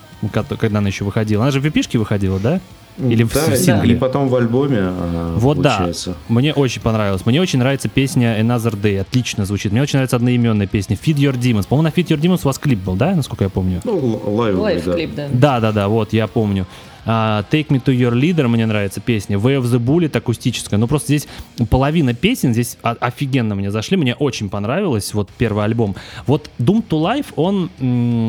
когда 0.59 0.79
она 0.79 0.89
еще 0.89 1.05
выходила. 1.05 1.43
Она 1.43 1.51
же 1.51 1.61
в 1.61 1.69
эпишке 1.69 1.99
выходила, 1.99 2.39
да? 2.39 2.61
Или 3.09 3.23
в, 3.25 3.33
Да, 3.33 3.47
в 3.47 3.57
сингле? 3.57 3.95
И 3.95 3.99
потом 3.99 4.29
в 4.29 4.35
альбоме 4.37 4.79
она 4.79 5.33
Вот 5.37 5.57
получается. 5.63 6.11
да, 6.11 6.17
мне 6.29 6.53
очень 6.53 6.81
понравилось. 6.83 7.25
Мне 7.27 7.41
очень 7.41 7.59
нравится 7.59 7.89
песня 7.89 8.41
Another 8.41 8.79
Day, 8.81 9.01
отлично 9.01 9.45
звучит. 9.47 9.73
Мне 9.73 9.83
очень 9.83 9.97
нравится 9.97 10.17
одноименная 10.17 10.67
песня 10.67 10.97
Feed 10.97 11.17
Your 11.17 11.39
Demons. 11.39 11.67
По-моему, 11.69 11.89
на 11.95 11.99
Feed 12.01 12.09
Your 12.09 12.21
Demons 12.21 12.41
у 12.45 12.47
вас 12.47 12.59
клип 12.59 12.81
был, 12.81 12.95
да, 12.97 13.15
насколько 13.15 13.45
я 13.45 13.51
помню? 13.51 13.81
Ну, 13.85 13.97
л- 13.99 14.35
лайвовый, 14.35 14.81
да. 14.85 14.93
Да. 15.17 15.29
Да, 15.33 15.61
да, 15.61 15.73
да, 15.73 15.89
вот, 15.89 16.13
я 16.13 16.27
помню. 16.27 16.67
А, 17.07 17.45
Take 17.51 17.69
Me 17.69 17.83
to 17.83 17.97
Your 17.97 18.13
Leader, 18.13 18.47
мне 18.47 18.67
нравится 18.67 19.01
песня. 19.01 19.39
Way 19.39 19.59
of 19.61 19.63
the 19.65 19.79
Bullet 19.79 20.15
акустическая. 20.17 20.79
Ну, 20.79 20.87
просто 20.87 21.09
здесь 21.17 21.27
половина 21.71 22.13
песен 22.13 22.53
здесь 22.53 22.77
офигенно 22.83 23.55
мне 23.55 23.71
зашли. 23.71 23.97
Мне 23.97 24.15
очень 24.15 24.51
понравилось, 24.51 25.15
вот, 25.15 25.31
первый 25.39 25.65
альбом. 25.65 25.97
Вот 26.27 26.51
Doom 26.59 26.85
to 26.87 27.01
Life, 27.01 27.27
он, 27.37 27.71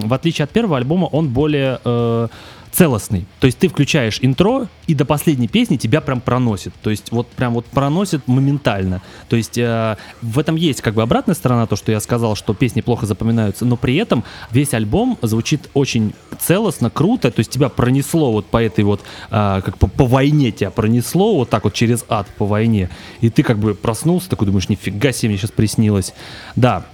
в 0.07 0.13
отличие 0.13 0.45
от 0.45 0.51
первого 0.51 0.77
альбома, 0.77 1.05
он 1.07 1.27
более... 1.27 1.79
э, 1.83 2.27
целостный. 2.71 3.25
То 3.39 3.45
есть 3.45 3.59
ты 3.59 3.67
включаешь 3.67 4.19
интро, 4.21 4.67
и 4.87 4.93
до 4.93 5.05
последней 5.05 5.47
песни 5.47 5.77
тебя 5.77 6.01
прям 6.01 6.21
проносит. 6.21 6.73
То 6.81 6.89
есть 6.89 7.11
вот 7.11 7.27
прям 7.27 7.53
вот 7.53 7.65
проносит 7.65 8.27
моментально. 8.27 9.01
То 9.29 9.35
есть 9.35 9.57
э, 9.57 9.97
в 10.21 10.39
этом 10.39 10.55
есть 10.55 10.81
как 10.81 10.93
бы 10.93 11.01
обратная 11.01 11.35
сторона, 11.35 11.67
то, 11.67 11.75
что 11.75 11.91
я 11.91 11.99
сказал, 11.99 12.35
что 12.35 12.53
песни 12.53 12.81
плохо 12.81 13.05
запоминаются, 13.05 13.65
но 13.65 13.75
при 13.75 13.95
этом 13.97 14.23
весь 14.51 14.73
альбом 14.73 15.17
звучит 15.21 15.69
очень 15.73 16.13
целостно, 16.39 16.89
круто. 16.89 17.31
То 17.31 17.39
есть 17.39 17.51
тебя 17.51 17.69
пронесло 17.69 18.31
вот 18.31 18.45
по 18.45 18.61
этой 18.61 18.83
вот, 18.83 19.01
э, 19.29 19.61
как 19.63 19.77
по, 19.77 19.87
по 19.87 20.05
войне 20.05 20.51
тебя 20.51 20.71
пронесло, 20.71 21.35
вот 21.35 21.49
так 21.49 21.65
вот 21.65 21.73
через 21.73 22.05
ад 22.09 22.27
по 22.37 22.45
войне. 22.45 22.89
И 23.19 23.29
ты 23.29 23.43
как 23.43 23.57
бы 23.59 23.75
проснулся, 23.75 24.29
такой 24.29 24.47
думаешь, 24.47 24.69
нифига 24.69 25.11
себе, 25.11 25.29
мне 25.29 25.37
сейчас 25.37 25.51
приснилось. 25.51 26.13
Да, 26.55 26.85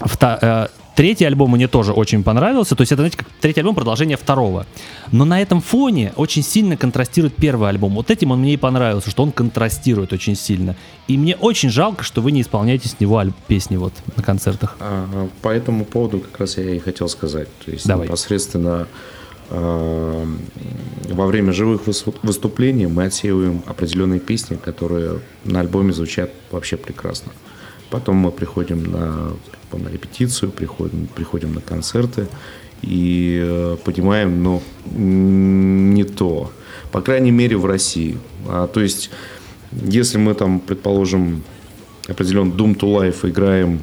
Вта- 0.00 0.38
э, 0.40 0.68
Третий 0.98 1.24
альбом 1.26 1.52
мне 1.52 1.68
тоже 1.68 1.92
очень 1.92 2.24
понравился. 2.24 2.74
То 2.74 2.82
есть 2.82 2.90
это, 2.90 3.02
знаете, 3.02 3.18
как 3.18 3.28
третий 3.40 3.60
альбом 3.60 3.76
продолжение 3.76 4.16
второго. 4.16 4.66
Но 5.12 5.24
на 5.24 5.40
этом 5.40 5.60
фоне 5.60 6.12
очень 6.16 6.42
сильно 6.42 6.76
контрастирует 6.76 7.36
первый 7.36 7.68
альбом. 7.68 7.94
Вот 7.94 8.10
этим 8.10 8.32
он 8.32 8.40
мне 8.40 8.54
и 8.54 8.56
понравился, 8.56 9.08
что 9.08 9.22
он 9.22 9.30
контрастирует 9.30 10.12
очень 10.12 10.34
сильно. 10.34 10.74
И 11.06 11.16
мне 11.16 11.36
очень 11.36 11.70
жалко, 11.70 12.02
что 12.02 12.20
вы 12.20 12.32
не 12.32 12.40
исполняете 12.40 12.88
с 12.88 12.98
него 12.98 13.22
песни 13.46 13.76
вот 13.76 13.92
на 14.16 14.24
концертах. 14.24 14.76
А, 14.80 15.28
По 15.40 15.50
этому 15.50 15.84
поводу 15.84 16.18
как 16.18 16.40
раз 16.40 16.58
я 16.58 16.68
и 16.68 16.80
хотел 16.80 17.08
сказать. 17.08 17.46
То 17.64 17.70
есть 17.70 17.86
Давай. 17.86 18.08
непосредственно 18.08 18.88
э, 19.50 20.26
во 21.10 21.26
время 21.28 21.52
живых 21.52 21.82
выс- 21.86 22.12
выступлений 22.24 22.88
мы 22.88 23.04
отсеиваем 23.04 23.62
определенные 23.66 24.18
песни, 24.18 24.56
которые 24.56 25.20
на 25.44 25.60
альбоме 25.60 25.92
звучат 25.92 26.32
вообще 26.50 26.76
прекрасно. 26.76 27.30
Потом 27.90 28.16
мы 28.16 28.30
приходим 28.30 28.84
на, 28.84 29.32
на 29.72 29.88
репетицию, 29.88 30.50
приходим, 30.50 31.06
приходим 31.14 31.54
на 31.54 31.60
концерты 31.60 32.26
и 32.82 33.40
э, 33.42 33.76
понимаем, 33.82 34.60
м, 34.94 35.94
не 35.94 36.04
то. 36.04 36.52
По 36.92 37.00
крайней 37.00 37.30
мере, 37.30 37.56
в 37.56 37.66
России. 37.66 38.18
А, 38.46 38.66
то 38.66 38.80
есть, 38.80 39.10
если 39.72 40.18
мы 40.18 40.34
там, 40.34 40.60
предположим, 40.60 41.42
определенный 42.08 42.54
Doom 42.54 42.78
to 42.78 42.94
Life 42.94 43.28
играем 43.28 43.82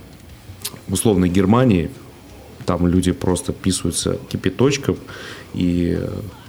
в 0.88 0.94
условной 0.94 1.30
Германии, 1.30 1.90
там 2.66 2.88
люди 2.88 3.12
просто 3.12 3.54
писаются 3.54 4.18
кипяточком 4.30 4.98
и 5.54 6.00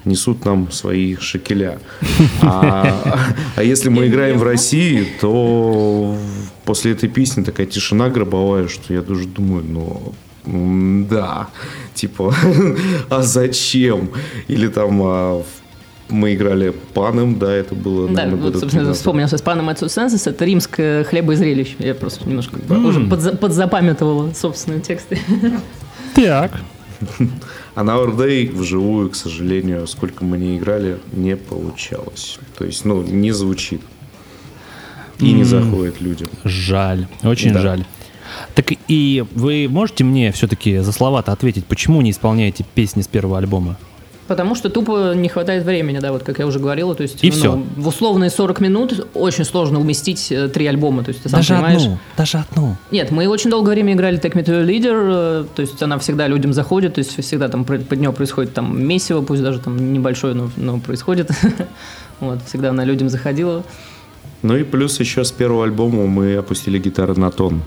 несут 0.06 0.44
нам 0.44 0.70
свои 0.72 1.16
шекеля. 1.16 1.78
А, 2.42 3.32
а 3.56 3.62
если 3.62 3.88
мы 3.88 4.06
играем 4.06 4.38
в 4.38 4.42
России, 4.42 5.06
то 5.20 6.16
после 6.64 6.92
этой 6.92 7.08
песни 7.08 7.42
такая 7.42 7.66
тишина 7.66 8.08
гробовая, 8.08 8.68
что 8.68 8.94
я 8.94 9.02
даже 9.02 9.26
думаю, 9.26 9.64
ну, 9.64 11.04
да, 11.10 11.48
типа, 11.94 12.34
а 13.10 13.22
зачем? 13.22 14.10
Или 14.48 14.68
там 14.68 15.00
а, 15.02 15.42
мы 16.08 16.34
играли 16.34 16.72
паном, 16.94 17.38
да, 17.38 17.52
это 17.52 17.74
было, 17.74 18.06
Да, 18.08 18.14
наверное, 18.14 18.36
вот, 18.36 18.44
года 18.46 18.58
собственно, 18.60 18.84
13. 18.84 18.96
вспомнил 19.00 19.28
сейчас 19.28 19.42
Панам 19.42 19.70
et 19.70 19.78
Census, 19.78 20.28
это 20.28 20.44
римское 20.44 21.04
хлеба 21.04 21.32
и 21.32 21.36
зрелище. 21.36 21.74
Я 21.78 21.94
просто 21.94 22.28
немножко 22.28 22.58
уже 22.70 23.00
подза- 23.00 23.36
подзапамятовала 23.36 24.32
собственные 24.32 24.80
тексты. 24.80 25.18
Так. 26.14 26.52
А 27.74 27.82
на 27.82 27.92
Day 27.92 28.50
вживую, 28.50 29.10
к 29.10 29.16
сожалению, 29.16 29.86
сколько 29.86 30.24
мы 30.24 30.38
не 30.38 30.56
играли, 30.56 30.98
не 31.12 31.36
получалось. 31.36 32.38
То 32.58 32.64
есть, 32.64 32.84
ну, 32.84 33.02
не 33.02 33.32
звучит. 33.32 33.82
И 35.18 35.32
не 35.32 35.44
заходит 35.44 36.00
людям. 36.00 36.28
Жаль, 36.44 37.06
очень 37.22 37.52
Да. 37.52 37.60
жаль. 37.60 37.84
Так 38.54 38.72
и 38.88 39.24
вы 39.34 39.66
можете 39.70 40.04
мне 40.04 40.32
все-таки 40.32 40.78
за 40.78 40.92
слова-то 40.92 41.32
ответить, 41.32 41.64
почему 41.66 42.02
не 42.02 42.10
исполняете 42.10 42.64
песни 42.74 43.02
с 43.02 43.06
первого 43.08 43.38
альбома? 43.38 43.78
Потому 44.26 44.54
что 44.54 44.70
тупо 44.70 45.14
не 45.14 45.28
хватает 45.28 45.64
времени, 45.64 45.98
да, 45.98 46.12
вот 46.12 46.22
как 46.24 46.38
я 46.38 46.46
уже 46.46 46.58
говорила. 46.58 46.94
То 46.94 47.02
есть, 47.02 47.22
И 47.22 47.30
ну, 47.30 47.36
всё. 47.36 47.62
в 47.76 47.86
условные 47.88 48.30
40 48.30 48.60
минут 48.60 49.06
очень 49.14 49.44
сложно 49.44 49.80
уместить 49.80 50.32
э, 50.32 50.48
три 50.48 50.66
альбома. 50.66 51.04
То 51.04 51.10
есть, 51.10 51.22
ты 51.22 51.28
сам 51.28 51.40
даже 51.40 51.54
понимаешь. 51.54 51.82
одну, 51.82 51.98
даже 52.16 52.38
одну. 52.38 52.76
Нет, 52.90 53.10
мы 53.10 53.28
очень 53.28 53.50
долгое 53.50 53.72
время 53.72 53.92
играли 53.92 54.20
Take 54.20 54.34
Me 54.34 54.44
to 54.44 54.62
Your 54.62 54.66
Leader, 54.66 55.42
э, 55.42 55.44
то 55.54 55.62
есть 55.62 55.80
она 55.82 55.98
всегда 55.98 56.26
людям 56.26 56.52
заходит, 56.52 56.94
то 56.94 56.98
есть 56.98 57.20
всегда 57.22 57.48
там 57.48 57.64
под 57.64 57.92
нее 57.92 58.12
происходит 58.12 58.52
там 58.54 58.82
месиво, 58.84 59.22
пусть 59.22 59.42
даже 59.42 59.60
там 59.60 59.92
небольшое, 59.92 60.34
но, 60.34 60.50
но 60.56 60.78
происходит. 60.78 61.30
Вот, 62.18 62.38
всегда 62.46 62.70
она 62.70 62.82
людям 62.82 63.10
заходила. 63.10 63.62
Ну 64.40 64.56
и 64.56 64.64
плюс 64.64 64.98
еще 65.00 65.22
с 65.22 65.30
первого 65.30 65.64
альбома 65.64 66.06
мы 66.06 66.36
опустили 66.36 66.78
гитары 66.78 67.14
на 67.14 67.30
тон. 67.30 67.60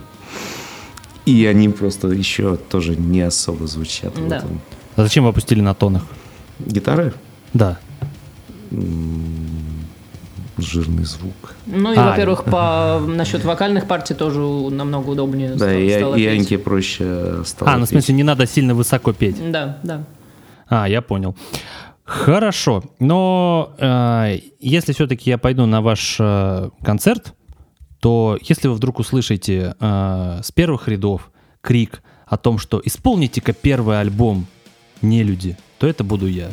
И 1.24 1.46
они 1.46 1.68
просто 1.68 2.08
еще 2.08 2.56
тоже 2.56 2.96
не 2.96 3.20
особо 3.20 3.68
звучат. 3.68 4.12
Да. 4.28 4.42
А 4.96 5.02
зачем 5.02 5.22
вы 5.22 5.30
опустили 5.30 5.60
на 5.60 5.74
тонах? 5.74 6.02
Гитары? 6.66 7.12
Да. 7.54 7.78
Жирный 10.58 11.04
звук. 11.04 11.54
Ну 11.66 11.92
и, 11.92 11.96
А, 11.96 12.10
во-первых, 12.10 12.44
по 12.44 13.00
насчет 13.06 13.44
вокальных 13.44 13.86
партий 13.88 14.12
тоже 14.14 14.40
намного 14.40 15.10
удобнее 15.10 15.50
Да, 15.50 15.56
стало- 15.56 15.78
и, 15.78 15.90
стало 15.96 16.14
и. 16.16 16.26
Аньке 16.26 16.58
проще 16.58 17.42
стало 17.44 17.72
А, 17.72 17.78
ну 17.78 17.86
в 17.86 17.88
смысле 17.88 18.14
не 18.14 18.22
надо 18.24 18.46
сильно 18.46 18.74
высоко 18.74 19.12
петь. 19.14 19.50
Да, 19.50 19.78
да. 19.82 20.04
А, 20.68 20.86
я 20.88 21.00
понял. 21.00 21.34
Хорошо, 22.04 22.82
но 22.98 23.72
э, 23.78 24.40
если 24.58 24.92
все-таки 24.92 25.30
я 25.30 25.38
пойду 25.38 25.64
на 25.64 25.80
ваш 25.80 26.16
э, 26.18 26.70
концерт, 26.82 27.34
то 28.00 28.36
если 28.42 28.68
вы 28.68 28.74
вдруг 28.74 28.98
услышите 28.98 29.74
э, 29.80 30.40
с 30.42 30.50
первых 30.52 30.88
рядов 30.88 31.30
крик 31.60 32.02
о 32.26 32.36
том, 32.36 32.58
что 32.58 32.82
исполните-ка 32.84 33.52
первый 33.52 34.00
альбом 34.00 34.46
«Не 35.02 35.22
люди», 35.22 35.56
то 35.80 35.86
это 35.86 36.04
буду 36.04 36.26
я. 36.28 36.52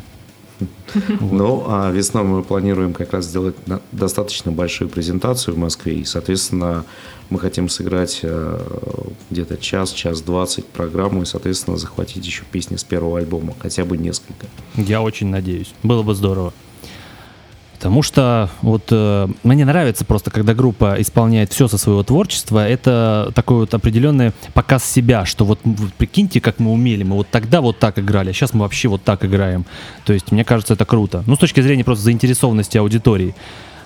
Ну, 1.19 1.65
а 1.67 1.91
весной 1.91 2.23
мы 2.23 2.41
планируем 2.41 2.93
как 2.93 3.13
раз 3.13 3.25
сделать 3.25 3.55
достаточно 3.91 4.51
большую 4.51 4.89
презентацию 4.89 5.53
в 5.53 5.57
Москве. 5.57 5.95
И, 5.95 6.05
соответственно, 6.05 6.83
мы 7.29 7.39
хотим 7.39 7.69
сыграть 7.69 8.21
э, 8.23 8.59
где-то 9.29 9.57
час, 9.57 9.91
час 9.91 10.21
двадцать 10.21 10.65
программу 10.65 11.21
и, 11.21 11.25
соответственно, 11.25 11.77
захватить 11.77 12.25
еще 12.25 12.43
песни 12.51 12.77
с 12.77 12.83
первого 12.83 13.19
альбома, 13.19 13.53
хотя 13.59 13.85
бы 13.85 13.97
несколько. 13.97 14.47
Я 14.75 15.01
очень 15.01 15.27
надеюсь. 15.27 15.73
Было 15.83 16.01
бы 16.01 16.15
здорово. 16.15 16.53
Потому 17.77 18.01
что 18.01 18.49
вот 18.63 18.85
э, 18.89 19.27
мне 19.43 19.63
нравится 19.63 20.03
просто, 20.03 20.31
когда 20.31 20.55
группа 20.55 20.95
исполняет 20.99 21.53
все 21.53 21.67
со 21.67 21.77
своего 21.77 22.01
творчества, 22.01 22.67
это 22.67 23.31
такой 23.35 23.57
вот 23.57 23.73
определенный 23.73 24.31
показ 24.55 24.83
себя, 24.83 25.25
что 25.25 25.45
вот, 25.45 25.59
вот 25.63 25.93
прикиньте, 25.93 26.41
как 26.41 26.57
мы 26.59 26.71
умели, 26.71 27.03
мы 27.03 27.15
вот 27.15 27.27
тогда 27.29 27.61
вот 27.61 27.77
так 27.77 27.99
играли, 27.99 28.31
а 28.31 28.33
сейчас 28.33 28.53
мы 28.53 28.61
вообще 28.61 28.87
вот 28.87 29.03
так 29.03 29.23
играем. 29.23 29.65
То 30.05 30.13
есть 30.13 30.31
мне 30.31 30.43
кажется, 30.43 30.73
это 30.73 30.85
круто. 30.85 31.23
Ну, 31.27 31.35
с 31.35 31.39
точки 31.39 31.61
зрения 31.61 31.83
просто 31.83 32.03
заинтересованности 32.05 32.79
аудитории. 32.79 33.35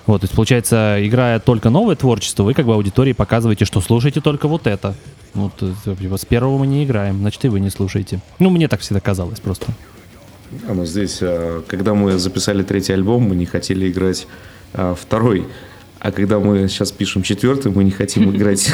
Вот, 0.06 0.22
то 0.22 0.24
есть, 0.24 0.34
получается, 0.34 0.96
играя 1.00 1.38
только 1.38 1.70
новое 1.70 1.94
творчество, 1.94 2.42
вы 2.42 2.54
как 2.54 2.66
бы 2.66 2.74
аудитории 2.74 3.12
показываете, 3.12 3.66
что 3.66 3.80
слушайте 3.80 4.20
только 4.20 4.48
вот 4.48 4.66
это. 4.66 4.96
Вот, 5.34 5.52
э, 5.60 5.72
типа, 6.00 6.16
с 6.16 6.24
первого 6.24 6.58
мы 6.58 6.66
не 6.66 6.84
играем, 6.84 7.18
значит, 7.18 7.44
и 7.44 7.48
вы 7.48 7.60
не 7.60 7.70
слушаете. 7.70 8.20
Ну, 8.38 8.48
мне 8.50 8.68
так 8.68 8.80
всегда 8.80 9.00
казалось 9.00 9.38
просто. 9.38 9.66
А, 10.68 10.74
ну 10.74 10.84
здесь, 10.84 11.18
а, 11.22 11.62
когда 11.66 11.94
мы 11.94 12.18
записали 12.18 12.62
третий 12.62 12.92
альбом, 12.92 13.22
мы 13.22 13.34
не 13.36 13.46
хотели 13.46 13.90
играть 13.90 14.26
а, 14.74 14.94
второй. 14.94 15.46
А 15.98 16.10
когда 16.10 16.40
мы 16.40 16.66
сейчас 16.66 16.90
пишем 16.90 17.22
четвертый, 17.22 17.70
мы 17.70 17.84
не 17.84 17.92
хотим 17.92 18.28
играть 18.36 18.72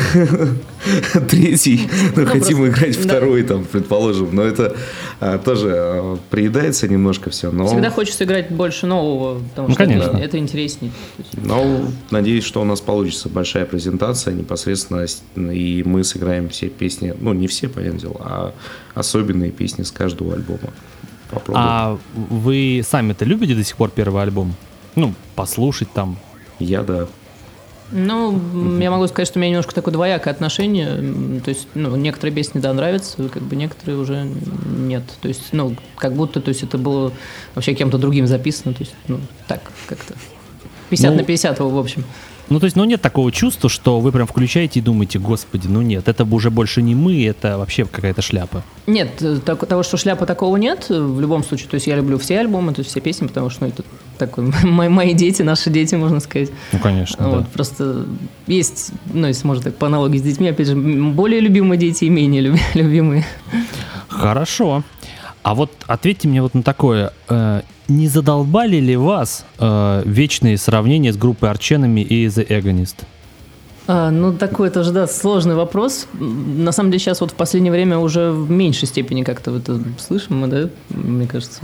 третий, 1.29 1.87
но 2.17 2.25
хотим 2.25 2.67
играть 2.67 2.97
второй, 2.97 3.43
там, 3.43 3.67
предположим. 3.67 4.35
Но 4.35 4.43
это 4.43 4.75
а, 5.21 5.37
тоже 5.37 6.19
приедается 6.31 6.89
немножко 6.89 7.29
все. 7.29 7.51
Но, 7.51 7.67
Всегда 7.67 7.91
хочется 7.91 8.25
играть 8.25 8.51
больше 8.51 8.87
нового, 8.87 9.41
потому 9.41 9.69
Ну, 9.69 9.75
что 9.75 9.85
это, 9.85 10.39
интереснее. 10.39 10.91
Но 11.37 11.91
надеюсь, 12.11 12.45
что 12.45 12.63
у 12.63 12.65
нас 12.65 12.81
получится 12.81 13.29
большая 13.29 13.67
презентация 13.67 14.33
непосредственно, 14.33 15.07
и 15.37 15.83
мы 15.83 16.05
сыграем 16.05 16.49
все 16.49 16.69
песни, 16.69 17.15
ну 17.21 17.35
не 17.35 17.47
все, 17.47 17.69
понятное 17.69 18.01
дело, 18.01 18.17
а 18.21 18.55
особенные 18.95 19.51
песни 19.51 19.83
с 19.83 19.91
каждого 19.91 20.33
альбома. 20.33 20.73
Попробуем. 21.31 21.67
А 21.69 21.99
вы 22.15 22.83
сами-то 22.85 23.25
любите 23.25 23.55
до 23.55 23.65
сих 23.65 23.77
пор 23.77 23.91
первый 23.91 24.23
альбом? 24.23 24.55
Ну, 24.95 25.15
послушать 25.35 25.93
там. 25.93 26.19
Я, 26.59 26.83
да. 26.83 27.07
Ну, 27.91 28.33
м, 28.33 28.81
я 28.81 28.91
могу 28.91 29.07
сказать, 29.07 29.29
что 29.29 29.39
у 29.39 29.41
меня 29.41 29.51
немножко 29.53 29.75
такое 29.75 29.93
двоякое 29.93 30.33
отношение. 30.33 31.41
То 31.41 31.49
есть, 31.49 31.69
ну, 31.75 31.97
некоторые 31.97 32.35
песни, 32.35 32.61
да, 32.61 32.73
нравятся, 32.75 33.29
как 33.29 33.43
бы 33.43 33.57
некоторые 33.57 33.99
уже 33.99 34.29
нет. 34.77 35.05
То 35.21 35.29
есть, 35.29 35.53
ну, 35.53 35.75
как 35.97 36.13
будто, 36.15 36.41
то 36.41 36.51
есть, 36.51 36.63
это 36.63 36.77
было 36.77 37.13
вообще 37.55 37.75
кем-то 37.75 37.97
другим 37.99 38.27
записано. 38.27 38.75
То 38.75 38.81
есть, 38.83 38.95
ну, 39.07 39.21
так, 39.47 39.63
как-то. 39.87 40.15
50 40.91 41.11
Ну, 41.13 41.17
на 41.19 41.25
50, 41.25 41.61
в 41.61 41.79
общем. 41.79 42.05
Ну, 42.51 42.59
то 42.61 42.65
есть, 42.65 42.77
ну, 42.77 42.85
нет 42.85 43.03
такого 43.03 43.31
чувства, 43.31 43.69
что 43.69 44.01
вы 44.01 44.11
прям 44.11 44.27
включаете 44.27 44.79
и 44.81 44.83
думаете, 44.83 45.19
господи, 45.19 45.67
ну 45.69 45.83
нет, 45.83 46.09
это 46.09 46.25
уже 46.25 46.51
больше 46.51 46.81
не 46.83 46.95
мы, 46.95 47.25
это 47.27 47.59
вообще 47.59 47.85
какая-то 47.85 48.23
шляпа. 48.23 48.63
Нет, 48.87 49.21
э, 49.21 49.39
так- 49.45 49.67
того, 49.67 49.83
что 49.83 49.97
шляпа 49.99 50.25
такого 50.25 50.57
нет, 50.57 50.87
э, 50.89 50.99
в 50.99 51.21
любом 51.21 51.45
случае. 51.45 51.69
То 51.69 51.75
есть, 51.75 51.87
я 51.87 51.97
люблю 51.97 52.17
все 52.19 52.39
альбомы, 52.41 52.73
то 52.73 52.81
есть, 52.81 52.91
все 52.91 53.01
песни, 53.01 53.27
потому 53.27 53.51
что, 53.51 53.65
ну, 53.65 53.69
это 53.69 53.83
такой, 54.17 54.51
мои, 54.65 54.89
мои 54.89 55.13
дети, 55.15 55.43
наши 55.43 55.69
дети, 55.71 55.95
можно 55.95 56.21
сказать. 56.21 56.51
Ну, 56.73 56.79
конечно, 56.79 57.29
Вот, 57.29 57.49
Просто 57.49 58.07
есть, 58.47 58.93
ну, 59.13 59.27
если 59.27 59.47
можно 59.47 59.65
так 59.65 59.77
по 59.77 59.87
аналогии 59.87 60.19
с 60.19 60.23
детьми, 60.23 60.49
опять 60.49 60.69
же, 60.69 60.75
более 60.77 61.41
любимые 61.41 61.79
дети 61.79 62.05
и 62.07 62.09
менее 62.09 62.41
люби- 62.43 62.61
любимые. 62.75 63.27
Хорошо. 64.09 64.83
А 65.43 65.55
вот 65.55 65.71
ответьте 65.87 66.29
мне 66.29 66.43
вот 66.43 66.55
на 66.55 66.63
такое. 66.63 67.13
Не 67.89 68.07
задолбали 68.09 68.77
ли 68.77 68.97
вас 68.97 69.45
э, 69.59 70.03
вечные 70.05 70.59
сравнения 70.59 71.13
с 71.13 71.17
группой 71.17 71.51
Арченами 71.51 72.01
и 72.03 72.27
The 72.27 72.47
Agonist? 72.47 72.97
А, 73.87 74.11
ну, 74.11 74.35
такой 74.35 74.69
тоже, 74.69 74.93
да, 74.93 75.07
сложный 75.07 75.55
вопрос. 75.55 76.07
На 76.13 76.73
самом 76.73 76.91
деле, 76.91 77.01
сейчас 77.01 77.23
вот 77.23 77.31
в 77.31 77.35
последнее 77.35 77.73
время 77.73 77.99
уже 77.99 78.31
в 78.33 78.51
меньшей 78.51 78.87
степени 78.87 79.23
как-то 79.23 79.57
это 79.57 79.81
слышим, 79.99 80.41
мы, 80.41 80.47
да, 80.49 80.69
мне 80.91 81.27
кажется. 81.27 81.61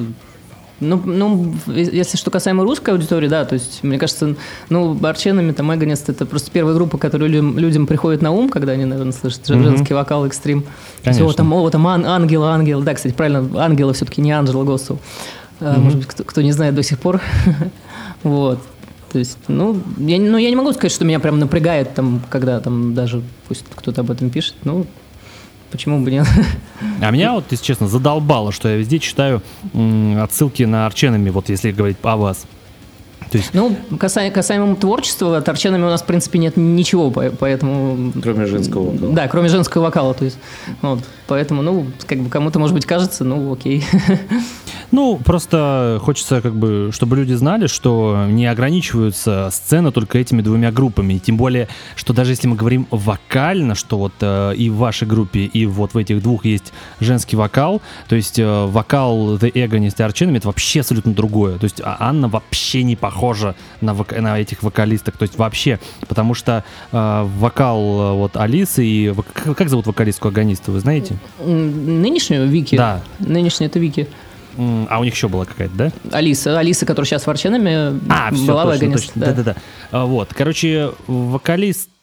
Ну, 0.80 1.00
ну, 1.04 1.54
если 1.66 2.16
что 2.16 2.30
касаемо 2.30 2.64
русской 2.64 2.90
аудитории, 2.90 3.28
да, 3.28 3.44
то 3.44 3.54
есть, 3.54 3.82
мне 3.82 3.98
кажется, 3.98 4.34
ну, 4.70 4.98
Арченами, 5.04 5.52
там, 5.52 5.72
Эгонест, 5.74 6.08
это 6.08 6.24
просто 6.26 6.50
первая 6.50 6.74
группа, 6.74 6.96
которая 6.98 7.28
людям, 7.28 7.58
людям 7.58 7.86
приходит 7.86 8.22
на 8.22 8.32
ум, 8.32 8.48
когда 8.48 8.72
они, 8.72 8.84
наверное, 8.86 9.12
слышат 9.12 9.46
жен- 9.46 9.62
женский 9.62 9.92
вокал 9.94 10.26
экстрим. 10.26 10.64
Конечно. 11.04 11.26
О, 11.26 11.32
там, 11.32 11.52
о, 11.52 11.70
там 11.70 11.86
ан- 11.86 12.06
ангел, 12.06 12.44
ангел. 12.44 12.82
Да, 12.82 12.94
кстати, 12.94 13.12
правильно, 13.12 13.48
ангела 13.62 13.92
все-таки 13.92 14.20
не 14.22 14.32
Анджела 14.32 14.64
Госсел. 14.64 14.98
А, 15.60 15.78
Может 15.78 15.98
быть, 15.98 16.08
кто, 16.08 16.24
кто 16.24 16.42
не 16.42 16.52
знает 16.52 16.74
до 16.74 16.82
сих 16.82 16.98
пор. 16.98 17.20
вот. 18.22 18.58
То 19.12 19.18
есть, 19.18 19.38
ну 19.48 19.80
я, 19.98 20.18
не- 20.18 20.28
ну, 20.28 20.36
я 20.38 20.50
не 20.50 20.56
могу 20.56 20.72
сказать, 20.72 20.90
что 20.92 21.04
меня 21.04 21.20
прям 21.20 21.38
напрягает, 21.38 21.94
там, 21.94 22.20
когда 22.30 22.58
там 22.60 22.94
даже 22.94 23.22
пусть 23.46 23.64
кто-то 23.74 24.00
об 24.00 24.10
этом 24.10 24.28
пишет. 24.30 24.54
Ну, 24.64 24.86
почему 25.70 26.02
бы 26.04 26.10
нет? 26.10 26.26
А 27.00 27.10
меня 27.10 27.32
вот, 27.34 27.44
если 27.50 27.64
честно, 27.64 27.86
задолбало, 27.88 28.50
что 28.52 28.68
я 28.68 28.76
везде 28.76 28.98
читаю 28.98 29.42
м, 29.72 30.20
отсылки 30.22 30.62
на 30.64 30.86
Арченами, 30.86 31.30
вот 31.30 31.48
если 31.48 31.70
говорить 31.70 31.96
о 32.02 32.16
вас. 32.16 32.44
То 33.34 33.38
есть, 33.38 33.50
ну, 33.52 33.76
касаемо, 33.98 34.32
касаемо 34.32 34.76
творчества, 34.76 35.40
торченами 35.40 35.82
у 35.82 35.86
нас, 35.86 36.02
в 36.02 36.06
принципе, 36.06 36.38
нет 36.38 36.56
ничего, 36.56 37.10
по- 37.10 37.30
поэтому... 37.30 38.12
Кроме 38.22 38.46
женского 38.46 38.92
вокала. 38.92 39.12
Да, 39.12 39.26
кроме 39.26 39.48
женского 39.48 39.82
вокала, 39.82 40.14
то 40.14 40.24
есть, 40.24 40.38
вот, 40.82 41.00
поэтому, 41.26 41.62
ну, 41.62 41.84
как 42.06 42.20
бы 42.20 42.30
кому-то, 42.30 42.60
может 42.60 42.76
быть, 42.76 42.86
кажется, 42.86 43.24
ну, 43.24 43.52
окей. 43.52 43.84
ну, 44.92 45.16
просто 45.16 45.98
хочется, 46.00 46.40
как 46.42 46.54
бы, 46.54 46.90
чтобы 46.92 47.16
люди 47.16 47.32
знали, 47.32 47.66
что 47.66 48.26
не 48.28 48.46
ограничиваются 48.46 49.48
сцены 49.50 49.90
только 49.90 50.18
этими 50.18 50.40
двумя 50.40 50.70
группами. 50.70 51.18
Тем 51.18 51.36
более, 51.36 51.66
что 51.96 52.12
даже 52.12 52.30
если 52.30 52.46
мы 52.46 52.54
говорим 52.54 52.86
вокально, 52.92 53.74
что 53.74 53.98
вот 53.98 54.12
э, 54.20 54.54
и 54.54 54.70
в 54.70 54.76
вашей 54.76 55.08
группе, 55.08 55.40
и 55.40 55.66
вот 55.66 55.94
в 55.94 55.98
этих 55.98 56.22
двух 56.22 56.44
есть 56.44 56.72
женский 57.00 57.34
вокал, 57.34 57.82
то 58.08 58.14
есть 58.14 58.38
э, 58.38 58.66
вокал 58.66 59.36
The 59.38 59.50
Agonist 59.50 59.96
и 59.98 60.02
Арченами 60.04 60.36
это 60.36 60.46
вообще 60.46 60.80
абсолютно 60.80 61.12
другое. 61.12 61.58
То 61.58 61.64
есть 61.64 61.80
а 61.82 61.96
Анна 61.98 62.28
вообще 62.28 62.84
не 62.84 62.94
похожа 62.94 63.23
на, 63.80 63.90
вок- 63.90 64.20
на 64.20 64.38
этих 64.38 64.62
вокалисток. 64.62 65.16
То 65.16 65.22
есть 65.22 65.38
вообще, 65.38 65.78
потому 66.08 66.34
что 66.34 66.64
э, 66.92 67.22
вокал 67.38 67.78
э, 67.80 68.12
вот 68.14 68.36
Алисы 68.36 68.84
и... 68.84 69.14
Как, 69.32 69.56
как 69.56 69.68
зовут 69.68 69.86
вокалистку 69.86 70.28
агониста, 70.28 70.70
вы 70.72 70.80
знаете? 70.80 71.16
Нынешнюю 71.38 72.46
Вики? 72.48 72.76
Да. 72.76 73.00
Нынешняя 73.18 73.68
это 73.68 73.78
Вики. 73.78 74.08
А 74.56 75.00
у 75.00 75.04
них 75.04 75.14
еще 75.14 75.28
была 75.28 75.44
какая-то, 75.44 75.74
да? 75.74 75.92
Алиса, 76.12 76.58
Алиса, 76.58 76.86
которая 76.86 77.06
сейчас 77.08 77.26
в 77.26 77.30
Арченами, 77.30 77.98
А, 78.08 78.32
все, 78.32 78.46
была 78.46 78.66
в 78.66 78.78
точно, 78.78 78.92
точно. 78.92 79.12
Да-да-да. 79.16 79.56
А, 79.90 80.04
Вот, 80.06 80.32
короче, 80.32 80.92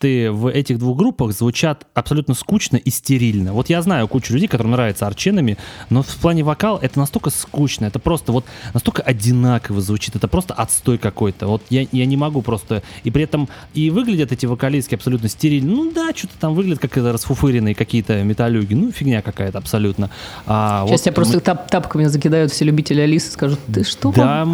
вокалисты 0.01 0.31
в 0.31 0.47
этих 0.47 0.79
двух 0.79 0.97
группах 0.97 1.31
звучат 1.31 1.85
абсолютно 1.93 2.33
скучно 2.33 2.77
и 2.77 2.89
стерильно. 2.89 3.53
Вот 3.53 3.69
я 3.69 3.81
знаю 3.81 4.07
кучу 4.07 4.33
людей, 4.33 4.47
которым 4.47 4.71
нравится 4.71 5.07
арченами, 5.07 5.57
но 5.89 6.01
в 6.03 6.15
плане 6.17 6.43
вокал 6.43 6.79
это 6.81 6.99
настолько 6.99 7.29
скучно, 7.29 7.85
это 7.85 7.99
просто 7.99 8.31
вот 8.31 8.45
настолько 8.73 9.01
одинаково 9.01 9.81
звучит, 9.81 10.15
это 10.15 10.27
просто 10.27 10.53
отстой 10.53 10.97
какой-то. 10.97 11.47
Вот 11.47 11.61
я, 11.69 11.85
я 11.91 12.05
не 12.05 12.17
могу 12.17 12.41
просто... 12.41 12.83
И 13.03 13.11
при 13.11 13.23
этом 13.23 13.47
и 13.73 13.89
выглядят 13.89 14.31
эти 14.31 14.45
вокалистки 14.45 14.95
абсолютно 14.95 15.29
стерильно. 15.29 15.71
Ну 15.71 15.91
да, 15.91 16.09
что-то 16.15 16.33
там 16.39 16.55
выглядят 16.55 16.79
как 16.79 16.97
это 16.97 17.11
расфуфыренные 17.11 17.75
какие-то 17.75 18.23
металлюги. 18.23 18.73
Ну, 18.73 18.91
фигня 18.91 19.21
какая-то 19.21 19.57
абсолютно. 19.57 20.09
А 20.45 20.83
Сейчас 20.85 20.91
вот 20.91 21.01
тебя 21.01 21.13
просто 21.13 21.39
тап- 21.39 21.69
тапками 21.69 22.05
закидают 22.05 22.51
все 22.51 22.65
любители 22.65 23.01
Алисы, 23.01 23.31
скажут, 23.31 23.59
ты 23.73 23.83
что? 23.83 24.11
Да, 24.11 24.47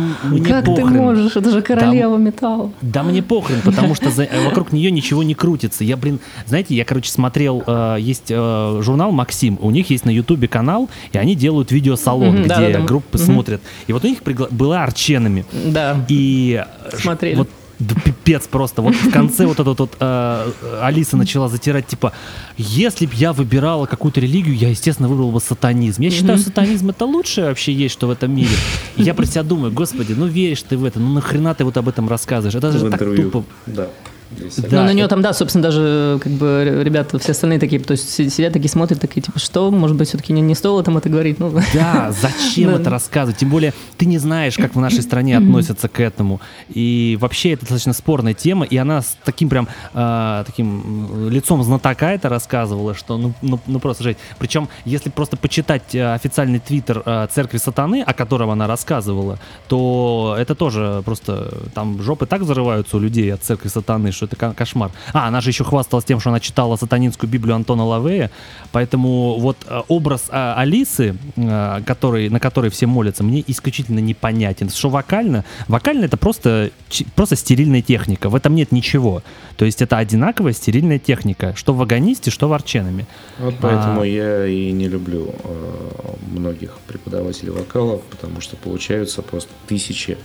как 0.48 0.66
ты 0.66 0.76
похрен. 0.76 0.98
можешь? 0.98 1.36
Это 1.36 1.52
же 1.52 1.62
королева 1.62 2.18
металла. 2.18 2.72
Да 2.82 3.04
мне 3.04 3.22
похрен, 3.24 3.62
потому 3.64 3.96
что 3.96 4.10
за- 4.12 4.28
вокруг 4.46 4.72
нее 4.72 4.92
ничего 4.92 5.24
не 5.24 5.36
крутится. 5.38 5.86
Я, 5.86 5.96
блин, 5.96 6.20
знаете, 6.46 6.76
я, 6.76 6.84
короче, 6.84 7.10
смотрел, 7.12 7.64
э, 7.66 7.98
есть 8.00 8.26
э, 8.30 8.80
журнал 8.84 9.12
Максим, 9.12 9.58
у 9.62 9.72
них 9.72 9.90
есть 9.90 10.04
на 10.04 10.10
Ютубе 10.10 10.50
канал, 10.50 10.90
и 11.14 11.18
они 11.18 11.36
делают 11.36 11.72
видеосалон, 11.72 12.30
Мгм, 12.34 12.40
где 12.40 12.50
да-да-да. 12.50 12.80
группы 12.82 13.18
Мгм. 13.18 13.26
смотрят. 13.26 13.62
И 13.88 13.94
вот 13.94 14.04
у 14.04 14.08
них 14.08 14.20
пригла- 14.24 14.54
была 14.54 14.84
арченами. 14.84 15.46
Да. 15.66 16.04
И 16.10 16.62
Смотрели. 17.00 17.36
вот 17.36 17.50
да 17.80 17.94
пипец 18.04 18.48
просто. 18.48 18.82
Вот 18.82 18.96
в 18.96 19.12
конце 19.12 19.46
вот 19.46 19.60
этот 19.60 19.78
вот 19.80 19.92
э, 20.00 20.52
Алиса 20.82 21.16
начала 21.16 21.48
затирать, 21.48 21.86
типа, 21.86 22.12
если 22.58 23.06
б 23.06 23.12
я 23.14 23.34
выбирала 23.34 23.86
какую-то 23.86 24.20
религию, 24.20 24.56
я, 24.56 24.70
естественно, 24.70 25.08
выбрал 25.08 25.30
бы 25.32 25.40
сатанизм. 25.40 26.02
Я 26.02 26.10
считаю, 26.10 26.40
сатанизм 26.40 26.90
это 26.90 27.06
лучшее 27.06 27.50
вообще 27.50 27.72
есть, 27.72 27.94
что 27.94 28.08
в 28.08 28.10
этом 28.10 28.36
мире. 28.36 28.50
И 28.96 29.04
я 29.04 29.14
про 29.14 29.28
себя 29.28 29.44
думаю, 29.44 29.72
господи, 29.72 30.14
ну 30.18 30.26
веришь 30.26 30.64
ты 30.64 30.76
в 30.76 30.86
это, 30.86 31.00
ну 31.00 31.14
нахрена 31.14 31.54
ты 31.54 31.66
вот 31.66 31.78
об 31.78 31.88
этом 31.88 32.10
рассказываешь? 32.10 32.56
Это 32.56 32.72
же 32.72 32.80
в 32.80 32.90
так 32.90 32.94
интервью. 33.00 33.30
тупо. 33.30 33.46
Да. 33.68 33.88
Да, 34.30 34.82
ну, 34.82 34.84
на 34.84 34.94
нее 34.94 35.08
там, 35.08 35.22
да, 35.22 35.34
собственно, 35.34 35.64
даже 35.64 36.20
как 36.22 36.32
бы 36.34 36.82
ребята, 36.84 37.18
все 37.20 37.32
остальные 37.32 37.60
такие, 37.60 37.82
то 37.82 37.92
есть 37.92 38.10
си- 38.10 38.30
сидят 38.30 38.54
такие, 38.54 38.70
смотрят, 38.70 39.00
такие, 39.00 39.22
типа, 39.22 39.40
что, 39.40 39.72
может 39.72 39.96
быть, 39.96 40.10
все-таки 40.10 40.34
не, 40.34 40.42
не 40.42 40.56
стоило 40.56 40.84
там 40.84 40.98
это 40.98 41.10
говорить, 41.10 41.40
ну, 41.40 41.52
Да, 41.74 42.12
зачем 42.12 42.70
это 42.76 42.90
рассказывать? 42.90 43.38
Тем 43.38 43.50
более, 43.50 43.74
ты 43.98 44.06
не 44.06 44.18
знаешь, 44.18 44.58
как 44.58 44.76
в 44.76 44.80
нашей 44.80 45.02
стране 45.02 45.38
относятся 45.38 45.88
к 45.88 46.00
этому. 46.00 46.42
И 46.70 47.18
вообще, 47.20 47.54
это 47.54 47.62
достаточно 47.62 47.94
спорная 47.94 48.34
тема, 48.34 48.66
и 48.66 48.76
она 48.78 49.02
с 49.02 49.18
таким 49.24 49.50
прям 49.50 49.68
а, 49.94 50.44
таким 50.44 50.82
м, 51.26 51.30
лицом 51.30 51.64
знатока 51.64 52.12
это 52.12 52.30
рассказывала, 52.30 52.94
что 52.94 53.18
ну, 53.18 53.34
ну, 53.42 53.60
ну 53.66 53.80
просто 53.80 54.04
жесть. 54.04 54.20
Причем, 54.40 54.68
если 54.86 55.10
просто 55.10 55.38
почитать 55.38 55.96
официальный 55.96 56.60
твиттер 56.60 57.28
церкви 57.32 57.58
сатаны, 57.58 58.02
о 58.02 58.14
котором 58.14 58.50
она 58.50 58.68
рассказывала, 58.68 59.40
то 59.68 60.36
это 60.38 60.56
тоже 60.56 61.02
просто 61.06 61.54
там 61.74 62.02
жопы 62.02 62.26
так 62.26 62.42
взрываются 62.42 62.98
у 62.98 63.00
людей 63.00 63.34
от 63.34 63.42
церкви 63.44 63.70
сатаны, 63.70 64.12
что 64.18 64.26
это 64.26 64.36
ко- 64.36 64.54
кошмар. 64.54 64.92
А, 65.14 65.28
она 65.28 65.42
же 65.42 65.50
еще 65.52 65.64
хвасталась 65.64 66.06
тем, 66.06 66.20
что 66.20 66.30
она 66.30 66.40
читала 66.40 66.76
сатанинскую 66.76 67.30
Библию 67.30 67.56
Антона 67.56 67.86
Лавея, 67.86 68.30
поэтому 68.72 69.38
вот 69.40 69.58
э, 69.68 69.82
образ 69.88 70.26
э, 70.30 70.54
Алисы, 70.58 71.16
э, 71.36 71.82
который, 71.86 72.30
на 72.30 72.40
который 72.40 72.70
все 72.70 72.86
молятся, 72.88 73.24
мне 73.24 73.44
исключительно 73.48 74.00
непонятен. 74.00 74.70
Что 74.70 74.90
вокально? 74.90 75.46
Вокально 75.68 76.06
это 76.06 76.18
просто, 76.18 76.72
просто 77.16 77.36
стерильная 77.36 77.82
техника, 77.82 78.30
в 78.30 78.36
этом 78.36 78.56
нет 78.56 78.72
ничего. 78.72 79.24
То 79.56 79.66
есть 79.66 79.82
это 79.82 79.98
одинаковая 79.98 80.54
стерильная 80.54 81.00
техника, 81.00 81.54
что 81.56 81.74
в 81.74 81.82
агонисте, 81.82 82.32
что 82.32 82.48
в 82.48 82.54
арченами. 82.54 83.06
Вот 83.40 83.56
поэтому 83.62 84.02
А. 84.02 84.06
я 84.08 84.46
и 84.46 84.72
не 84.72 84.88
люблю 84.88 85.34
э, 85.44 86.14
многих 86.32 86.78
преподавателей 86.88 87.52
вокала, 87.52 88.02
потому 88.10 88.42
что 88.42 88.56
получаются 88.58 89.22
просто 89.22 89.52
тысячи 89.68 90.18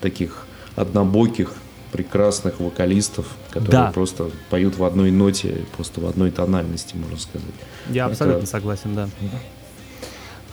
таких 0.00 0.46
однобоких 0.76 1.54
прекрасных 1.92 2.60
вокалистов, 2.60 3.26
которые 3.50 3.70
Да. 3.70 3.92
просто 3.92 4.30
поют 4.50 4.76
в 4.76 4.84
одной 4.84 5.10
ноте, 5.10 5.64
просто 5.76 6.00
в 6.00 6.06
одной 6.06 6.30
тональности, 6.30 6.94
можно 6.96 7.18
сказать. 7.18 7.46
Я 7.90 8.04
Это- 8.04 8.12
абсолютно 8.12 8.46
согласен, 8.46 8.94
да. 8.94 9.08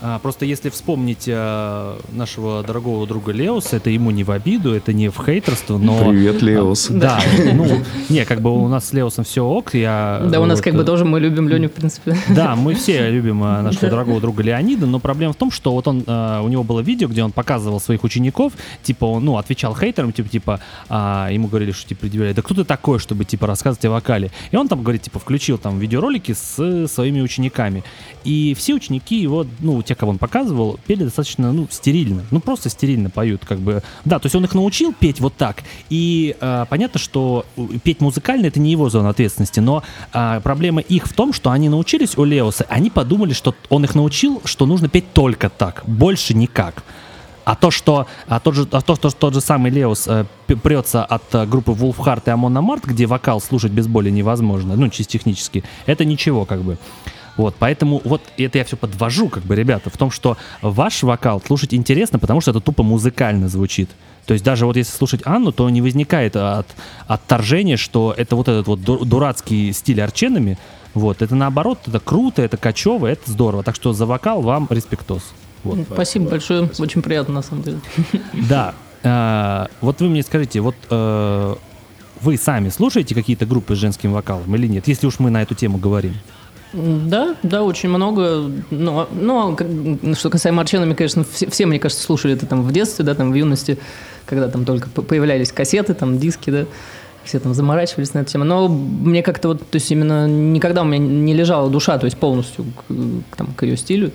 А, 0.02 0.20
просто 0.20 0.46
если 0.46 0.70
вспомнить 0.70 1.26
а, 1.28 2.00
нашего 2.12 2.64
дорогого 2.64 3.08
друга 3.08 3.32
Леоса, 3.32 3.78
это 3.78 3.89
ему 3.89 4.12
не 4.12 4.24
в 4.24 4.32
обиду, 4.32 4.74
это 4.74 4.91
не 4.91 5.10
в 5.10 5.18
хейтерство, 5.24 5.78
но... 5.78 6.10
Привет, 6.10 6.41
Леос. 6.41 6.88
Да, 6.89 7.22
ну, 7.54 7.82
не, 8.10 8.26
как 8.26 8.41
бы 8.41 8.52
у 8.52 8.68
нас 8.68 8.89
с 8.89 8.93
Леосом 8.93 9.24
все 9.24 9.46
ок, 9.46 9.74
я... 9.74 10.22
Да, 10.30 10.41
у 10.41 10.46
нас 10.46 10.60
вот, 10.60 10.66
как 10.66 10.74
бы 10.76 10.82
э, 10.82 10.86
тоже 10.86 11.06
мы 11.06 11.20
любим 11.20 11.48
Леню, 11.48 11.70
в 11.70 11.72
принципе. 11.72 12.18
Да, 12.28 12.56
мы 12.56 12.76
все 12.76 13.10
любим 13.10 13.41
а, 13.43 13.62
нашего 13.62 13.89
дорогого 13.89 14.20
друга 14.20 14.43
Леонида, 14.43 14.86
но 14.86 15.00
проблема 15.00 15.34
в 15.34 15.38
том, 15.38 15.50
что 15.50 15.72
вот 15.72 15.88
он, 15.88 16.04
а, 16.08 16.41
у 16.41 16.50
него 16.50 16.64
было 16.64 16.82
видео, 16.82 17.08
где 17.08 17.24
он 17.24 17.32
показывал 17.32 17.80
своих 17.80 18.04
учеников, 18.04 18.54
типа 18.84 19.06
он, 19.06 19.24
ну, 19.24 19.38
отвечал 19.38 19.76
хейтерам, 19.76 20.12
типа, 20.12 20.30
типа, 20.30 20.60
а, 20.89 21.30
ему 21.32 21.48
говорили, 21.48 21.72
что, 21.72 21.88
типа, 21.88 22.02
предъявляли, 22.02 22.34
да 22.34 22.41
кто 22.41 22.54
ты 22.54 22.64
такой, 22.66 23.00
чтобы, 23.00 23.24
типа, 23.24 23.48
рассказывать 23.48 23.86
о 23.86 23.91
вокале? 23.91 24.32
И 24.52 24.58
он 24.58 24.68
там, 24.68 24.84
говорит, 24.84 25.04
типа, 25.04 25.20
включил 25.20 25.58
там 25.58 25.80
видеоролики 25.80 26.34
с 26.34 26.88
своими 26.88 27.22
учениками. 27.22 27.84
И 28.26 28.54
все 28.56 28.74
ученики 28.74 29.22
его, 29.22 29.46
ну, 29.60 29.82
те, 29.86 29.95
кого 29.95 30.11
он 30.11 30.17
показывал, 30.17 30.79
пели 30.86 31.03
достаточно, 31.03 31.51
ну, 31.51 31.67
стерильно. 31.69 32.23
Ну, 32.31 32.39
просто 32.39 32.69
стерильно 32.69 33.09
поют, 33.09 33.45
как 33.45 33.59
бы. 33.59 33.83
Да, 34.03 34.19
то 34.19 34.25
есть 34.25 34.36
он 34.36 34.43
их 34.43 34.53
научил 34.53 34.93
петь 34.93 35.19
вот 35.19 35.36
так. 35.36 35.63
И 35.89 36.36
а, 36.41 36.65
понятно, 36.65 36.99
что 36.99 37.45
у- 37.55 37.67
петь 37.67 38.01
музыкально 38.01 38.47
это 38.47 38.59
не 38.59 38.71
его 38.71 38.89
зона 38.89 39.09
ответственности, 39.09 39.59
но 39.59 39.83
а, 40.11 40.39
проблема 40.41 40.81
их 40.81 41.05
в 41.05 41.13
том, 41.13 41.33
что 41.33 41.51
они 41.51 41.69
научились 41.69 42.17
у 42.17 42.23
Леоса, 42.23 42.65
они 42.69 42.89
подумали, 42.89 43.33
что 43.33 43.55
он 43.69 43.83
их 43.83 43.95
научил, 43.95 44.41
что 44.45 44.65
нужно 44.65 44.89
петь 44.89 45.13
только 45.13 45.49
так, 45.49 45.83
больше 45.86 46.33
никак. 46.33 46.83
А 47.45 47.55
то, 47.55 47.69
что 47.69 48.07
а 48.27 48.39
тот, 48.39 48.55
же, 48.55 48.67
а 48.71 48.81
то, 48.81 48.95
что 48.95 49.11
тот 49.11 49.36
же 49.36 49.39
самый 49.39 49.69
Леос 49.69 50.07
э, 50.07 50.25
прется 50.63 51.05
от 51.05 51.23
э, 51.36 51.45
группы 51.45 51.73
Wolfheart 51.73 52.23
и 52.25 52.29
Amon 52.31 52.59
Amarth, 52.59 52.88
где 52.88 53.05
вокал 53.05 53.39
слушать 53.39 53.71
без 53.71 53.88
боли 53.88 54.09
невозможно, 54.09 54.75
ну, 54.75 54.89
чисто 54.89 55.13
технически, 55.13 55.63
это 55.86 56.05
ничего, 56.05 56.45
как 56.45 56.63
бы. 56.63 56.79
Вот, 57.38 57.55
поэтому 57.59 58.01
вот 58.05 58.21
это 58.38 58.57
я 58.57 58.63
все 58.63 58.77
подвожу, 58.77 59.29
как 59.29 59.43
бы, 59.43 59.55
ребята, 59.55 59.89
в 59.89 59.97
том, 59.97 60.09
что 60.09 60.38
ваш 60.61 61.03
вокал 61.03 61.41
слушать 61.45 61.73
интересно, 61.73 62.17
потому 62.17 62.39
что 62.41 62.51
это 62.51 62.61
тупо 62.61 62.83
музыкально 62.83 63.49
звучит. 63.49 63.89
То 64.25 64.33
есть 64.33 64.43
даже 64.43 64.65
вот 64.65 64.75
если 64.75 64.91
слушать 64.95 65.21
Анну, 65.25 65.51
то 65.51 65.69
не 65.69 65.81
возникает 65.81 66.36
от, 66.36 66.67
отторжения, 67.07 67.77
что 67.77 68.13
это 68.15 68.36
вот 68.36 68.47
этот 68.47 68.67
вот 68.67 68.81
ду- 68.81 69.05
дурацкий 69.05 69.71
стиль 69.73 70.01
арченами. 70.01 70.57
Вот, 70.93 71.21
это 71.21 71.36
наоборот, 71.36 71.79
это 71.86 71.99
круто, 71.99 72.41
это 72.41 72.57
кочево, 72.57 73.05
это 73.07 73.29
здорово. 73.29 73.63
Так 73.63 73.75
что 73.75 73.93
за 73.93 74.05
вокал 74.05 74.41
вам 74.41 74.67
респектос. 74.69 75.33
Вот. 75.63 75.79
Спасибо 75.91 76.29
большое, 76.29 76.69
очень 76.79 77.01
приятно 77.01 77.36
на 77.36 77.41
самом 77.41 77.63
деле. 77.63 77.79
Да. 78.49 78.73
э, 79.03 79.67
вот 79.81 79.99
вы 79.99 80.09
мне 80.09 80.23
скажите, 80.23 80.61
вот 80.61 80.75
э, 80.89 81.55
вы 82.21 82.38
сами 82.38 82.69
слушаете 82.69 83.13
какие-то 83.13 83.45
группы 83.45 83.75
с 83.75 83.79
женским 83.79 84.13
вокалом 84.13 84.55
или 84.55 84.67
нет, 84.67 84.88
если 84.88 85.05
уж 85.05 85.19
мы 85.19 85.29
на 85.29 85.41
эту 85.41 85.53
тему 85.53 85.77
говорим? 85.77 86.15
Да, 86.76 87.36
да, 87.41 87.63
очень 87.63 87.89
много. 87.89 88.51
Но, 88.69 89.07
но 89.13 89.55
как- 89.55 89.67
что 90.17 90.30
касаемо 90.30 90.61
Арченами, 90.61 90.93
конечно, 90.93 91.23
все, 91.23 91.49
все, 91.49 91.65
мне 91.65 91.80
кажется, 91.80 92.03
слушали 92.03 92.36
это 92.36 92.45
там 92.45 92.63
в 92.63 92.71
детстве, 92.71 93.05
да, 93.05 93.15
там 93.15 93.32
в 93.32 93.36
юности, 93.36 93.78
когда 94.26 94.49
там 94.49 94.65
только 94.65 94.89
появлялись 94.89 95.51
кассеты, 95.51 95.93
там 95.93 96.19
диски, 96.19 96.49
да, 96.49 96.65
все 97.23 97.39
там 97.39 97.53
заморачивались 97.53 98.13
на 98.13 98.19
эту 98.19 98.32
тему. 98.32 98.43
Но 98.43 98.67
мне 98.67 99.23
как-то 99.23 99.49
вот, 99.49 99.59
то 99.59 99.76
есть 99.76 99.89
именно 99.89 100.28
никогда 100.28 100.82
у 100.82 100.86
меня 100.86 100.97
не 100.97 101.34
лежала 101.34 101.69
душа, 101.69 101.97
то 101.97 102.05
есть 102.05 102.17
полностью 102.17 102.65
к, 102.65 102.93
к, 103.32 103.36
там, 103.38 103.47
к 103.55 103.63
ее 103.63 103.78
стилю. 103.78 104.11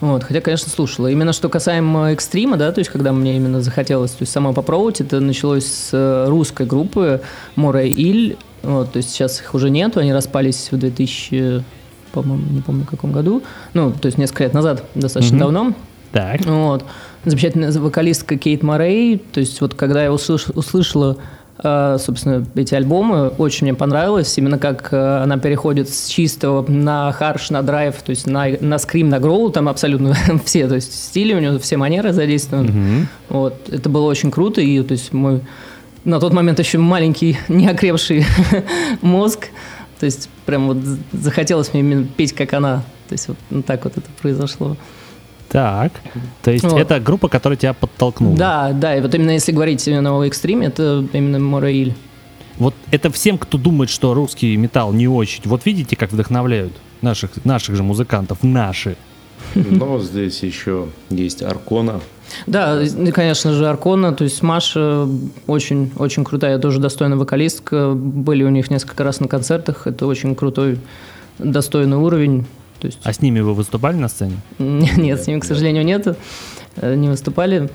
Вот, 0.00 0.22
хотя, 0.22 0.40
конечно, 0.40 0.70
слушала. 0.70 1.08
Именно 1.08 1.32
что 1.32 1.48
касаемо 1.48 2.12
экстрима, 2.12 2.56
да, 2.56 2.70
то 2.70 2.78
есть 2.78 2.90
когда 2.90 3.12
мне 3.12 3.36
именно 3.36 3.60
захотелось, 3.60 4.12
то 4.12 4.22
есть 4.22 4.32
сама 4.32 4.52
попробовать, 4.52 5.00
это 5.00 5.18
началось 5.20 5.66
с 5.66 5.90
э, 5.92 6.26
русской 6.28 6.66
группы 6.66 7.20
Море 7.56 7.88
Иль. 7.90 8.36
Вот, 8.62 8.92
то 8.92 8.96
есть 8.98 9.10
сейчас 9.10 9.40
их 9.40 9.54
уже 9.54 9.70
нету, 9.70 10.00
они 10.00 10.12
распались 10.12 10.68
в 10.70 10.78
2000 10.78 11.64
по-моему, 12.12 12.44
не 12.50 12.60
помню 12.60 12.84
в 12.84 12.88
каком 12.90 13.12
году. 13.12 13.42
Ну, 13.74 13.92
то 13.92 14.06
есть 14.06 14.18
несколько 14.18 14.44
лет 14.44 14.54
назад, 14.54 14.84
достаточно 14.94 15.36
Мгм. 15.36 15.40
давно. 15.44 15.72
Так. 16.12 16.40
Вот. 16.46 16.84
Замечательная 17.24 17.70
вокалистка 17.72 18.36
Кейт 18.38 18.62
Морей. 18.62 19.18
То 19.32 19.40
есть 19.40 19.60
вот 19.60 19.74
когда 19.74 20.02
я 20.02 20.08
услыш- 20.10 20.50
услышала, 20.54 21.18
э, 21.62 21.96
собственно, 22.00 22.46
эти 22.54 22.74
альбомы, 22.74 23.28
очень 23.28 23.66
мне 23.66 23.74
понравилось. 23.74 24.38
Именно 24.38 24.58
как 24.58 24.88
э, 24.92 25.22
она 25.22 25.36
переходит 25.36 25.90
с 25.90 26.06
чистого 26.06 26.64
на 26.70 27.12
харш, 27.12 27.50
на 27.50 27.62
драйв, 27.62 27.94
то 28.02 28.10
есть 28.10 28.26
на, 28.26 28.46
на 28.60 28.78
скрим, 28.78 29.10
на 29.10 29.18
гроул, 29.18 29.50
там 29.50 29.68
абсолютно 29.68 30.14
все, 30.46 30.66
то 30.66 30.76
есть 30.76 30.94
стили 30.94 31.34
у 31.34 31.40
нее, 31.40 31.58
все 31.58 31.76
манеры 31.76 32.12
задействованы. 32.14 32.70
Мгм. 32.70 33.08
Вот. 33.28 33.54
Это 33.68 33.88
было 33.90 34.06
очень 34.06 34.30
круто. 34.30 34.60
И 34.62 34.82
то 34.82 34.92
есть 34.92 35.12
мой 35.12 35.40
на 36.04 36.20
тот 36.20 36.32
момент 36.32 36.58
еще 36.58 36.78
маленький, 36.78 37.36
неокрепший 37.48 38.24
мозг. 39.02 39.48
То 39.98 40.06
есть 40.06 40.28
прям 40.46 40.68
вот 40.68 40.78
захотелось 41.12 41.72
мне 41.72 41.80
именно 41.82 42.06
петь, 42.06 42.32
как 42.32 42.52
она. 42.52 42.84
То 43.08 43.14
есть 43.14 43.28
вот 43.28 43.36
ну, 43.50 43.62
так 43.62 43.84
вот 43.84 43.96
это 43.96 44.08
произошло. 44.20 44.76
Так. 45.48 45.92
То 46.42 46.50
есть 46.50 46.64
Вот. 46.64 46.78
это 46.78 47.00
группа, 47.00 47.28
которая 47.28 47.56
тебя 47.56 47.72
подтолкнула. 47.72 48.36
Да, 48.36 48.72
да, 48.72 48.96
и 48.96 49.00
вот 49.00 49.14
именно 49.14 49.30
если 49.30 49.52
говорить 49.52 49.86
именно 49.88 50.16
о 50.16 50.24
экстриме, 50.26 50.66
это 50.66 51.06
именно 51.12 51.38
Мораиль. 51.38 51.94
Вот 52.58 52.74
это 52.90 53.10
всем, 53.10 53.38
кто 53.38 53.56
думает, 53.56 53.88
что 53.88 54.14
русский 54.14 54.56
металл 54.56 54.92
не 54.92 55.08
очень. 55.08 55.42
Вот 55.44 55.64
видите, 55.64 55.96
как 55.96 56.12
вдохновляют 56.12 56.72
наших, 57.00 57.44
наших 57.44 57.76
же 57.76 57.82
музыкантов, 57.82 58.42
наши. 58.42 58.96
Но 59.54 59.98
здесь 60.00 60.42
еще 60.42 60.88
есть 61.08 61.42
Аркона. 61.42 62.00
Да, 62.46 62.82
и, 62.82 63.10
конечно 63.10 63.52
же, 63.52 63.68
Аркона, 63.68 64.12
то 64.12 64.24
есть 64.24 64.42
Маша 64.42 65.06
очень, 65.46 65.90
очень 65.96 66.24
крутая, 66.24 66.58
тоже 66.58 66.78
достойная 66.80 67.16
вокалистка. 67.16 67.92
Были 67.94 68.44
у 68.44 68.50
них 68.50 68.70
несколько 68.70 69.04
раз 69.04 69.20
на 69.20 69.28
концертах. 69.28 69.86
Это 69.86 70.06
очень 70.06 70.34
крутой, 70.34 70.78
достойный 71.38 71.96
уровень. 71.96 72.46
То 72.80 72.86
есть 72.86 72.98
А 73.02 73.12
с 73.12 73.20
ними 73.22 73.40
вы 73.40 73.54
выступали 73.54 73.96
на 73.96 74.08
сцене? 74.08 74.36
нет, 74.58 75.20
с 75.22 75.26
ними, 75.26 75.40
к 75.40 75.44
сожалению, 75.44 75.84
нет. 75.84 76.16
Э, 76.76 76.94
Не 76.94 77.08
выступали, 77.08 77.70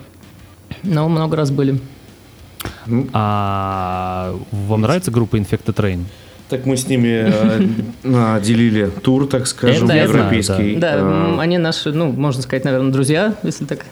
но 0.84 1.10
много 1.10 1.36
раз 1.36 1.52
были. 1.52 1.80
А 3.14 4.36
вам 4.52 4.82
нравится 4.82 5.12
группа 5.12 5.36
Infected 5.38 5.74
Train? 5.74 6.04
Так 6.50 6.66
мы 6.66 6.78
с 6.78 6.88
ними 6.88 7.26
э, 8.04 8.42
делили 8.44 8.90
тур, 9.02 9.28
так 9.28 9.48
скажем, 9.48 9.86
Это 9.86 9.96
европейский. 9.98 10.76
Да, 10.76 10.94
А, 10.96 11.00
м, 11.34 11.40
они 11.40 11.58
наши, 11.58 11.92
ну, 11.92 12.12
можно 12.12 12.42
сказать, 12.44 12.64
наверное, 12.66 12.92
друзья, 12.92 13.34
если 13.44 13.66
так. 13.66 13.86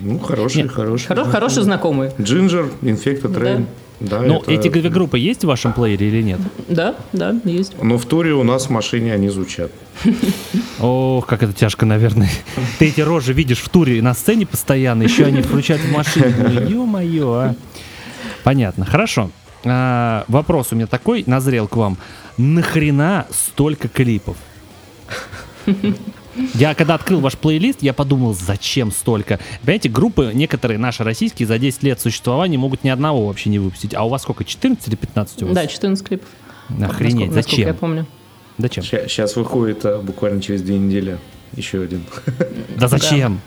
Ну, 0.00 0.18
хороший, 0.18 0.62
Нет, 0.62 0.72
хороший. 0.72 1.06
Хоро- 1.08 1.30
хорошие 1.30 1.64
знакомые. 1.64 2.12
Джинджер, 2.20 2.70
Infected 2.82 3.34
Rain. 3.34 3.66
Да, 4.00 4.20
Ну, 4.20 4.40
это- 4.40 4.50
эти 4.50 4.68
две 4.68 4.88
группы 4.90 5.16
есть 5.18 5.44
в 5.44 5.46
вашем 5.46 5.72
плеере 5.72 6.08
или 6.08 6.22
нет? 6.22 6.40
Да, 6.68 6.96
да, 7.12 7.36
есть. 7.44 7.72
Но 7.80 7.98
в 7.98 8.06
туре 8.06 8.32
у 8.34 8.42
нас 8.42 8.66
в 8.66 8.70
машине 8.70 9.14
они 9.14 9.28
звучат. 9.28 9.70
Ох, 10.80 11.24
как 11.26 11.44
это 11.44 11.52
тяжко, 11.52 11.86
наверное. 11.86 12.28
Ты 12.80 12.86
эти 12.88 13.00
рожи 13.00 13.32
видишь 13.32 13.60
в 13.60 13.68
туре 13.68 14.02
на 14.02 14.14
сцене 14.14 14.44
постоянно, 14.44 15.04
еще 15.04 15.26
они 15.26 15.40
включают 15.42 15.82
в 15.82 15.92
машине. 15.92 16.34
Ну, 16.36 16.60
ё-моё, 16.68 17.32
а. 17.32 17.54
Понятно, 18.42 18.84
хорошо. 18.84 19.30
А, 19.64 20.24
вопрос 20.26 20.68
у 20.72 20.74
меня 20.74 20.88
такой, 20.88 21.22
назрел 21.28 21.68
к 21.68 21.76
вам. 21.76 21.96
Нахрена 22.38 23.26
столько 23.30 23.86
клипов? 23.86 24.36
Я 26.54 26.74
когда 26.74 26.94
открыл 26.94 27.20
ваш 27.20 27.36
плейлист, 27.36 27.82
я 27.82 27.92
подумал, 27.92 28.34
зачем 28.34 28.90
столько? 28.90 29.38
Понимаете, 29.62 29.88
группы 29.88 30.30
некоторые 30.34 30.78
наши 30.78 31.04
российские 31.04 31.46
за 31.46 31.58
10 31.58 31.82
лет 31.82 32.00
существования 32.00 32.58
могут 32.58 32.84
ни 32.84 32.88
одного 32.88 33.26
вообще 33.26 33.50
не 33.50 33.58
выпустить. 33.58 33.94
А 33.94 34.04
у 34.04 34.08
вас 34.08 34.22
сколько, 34.22 34.44
14 34.44 34.88
или 34.88 34.96
15 34.96 35.42
у 35.42 35.46
вас? 35.46 35.54
Да, 35.54 35.66
14 35.66 36.06
клипов. 36.06 36.28
Охренеть, 36.68 37.30
Насколько- 37.32 37.34
насколько 37.34 37.60
я 37.60 37.66
зачем? 37.66 37.76
помню. 37.76 38.06
Зачем? 38.58 38.84
Сейчас 38.84 39.36
выходит 39.36 39.84
а, 39.84 39.98
буквально 40.00 40.40
через 40.40 40.62
две 40.62 40.78
недели 40.78 41.18
еще 41.54 41.82
один. 41.82 42.04
Да 42.76 42.88
зачем? 42.88 43.40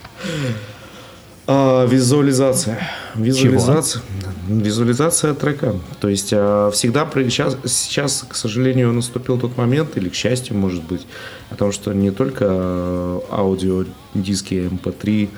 А, 1.47 1.85
визуализация. 1.85 2.79
Визуализация. 3.13 4.01
Визуализация 4.47 5.33
трека. 5.33 5.75
То 5.99 6.09
есть 6.09 6.29
а, 6.33 6.71
всегда 6.71 7.05
при- 7.05 7.29
сейчас, 7.29 7.57
сейчас, 7.65 8.25
к 8.27 8.35
сожалению, 8.35 8.91
наступил 8.93 9.37
тот 9.39 9.57
момент, 9.57 9.95
или 9.97 10.09
к 10.09 10.15
счастью, 10.15 10.55
может 10.57 10.83
быть, 10.83 11.05
о 11.51 11.55
том, 11.55 11.71
что 11.71 11.93
не 11.93 12.11
только 12.11 12.45
а, 12.49 13.21
аудио, 13.31 13.85
диски 14.15 14.55
MP3, 14.71 15.29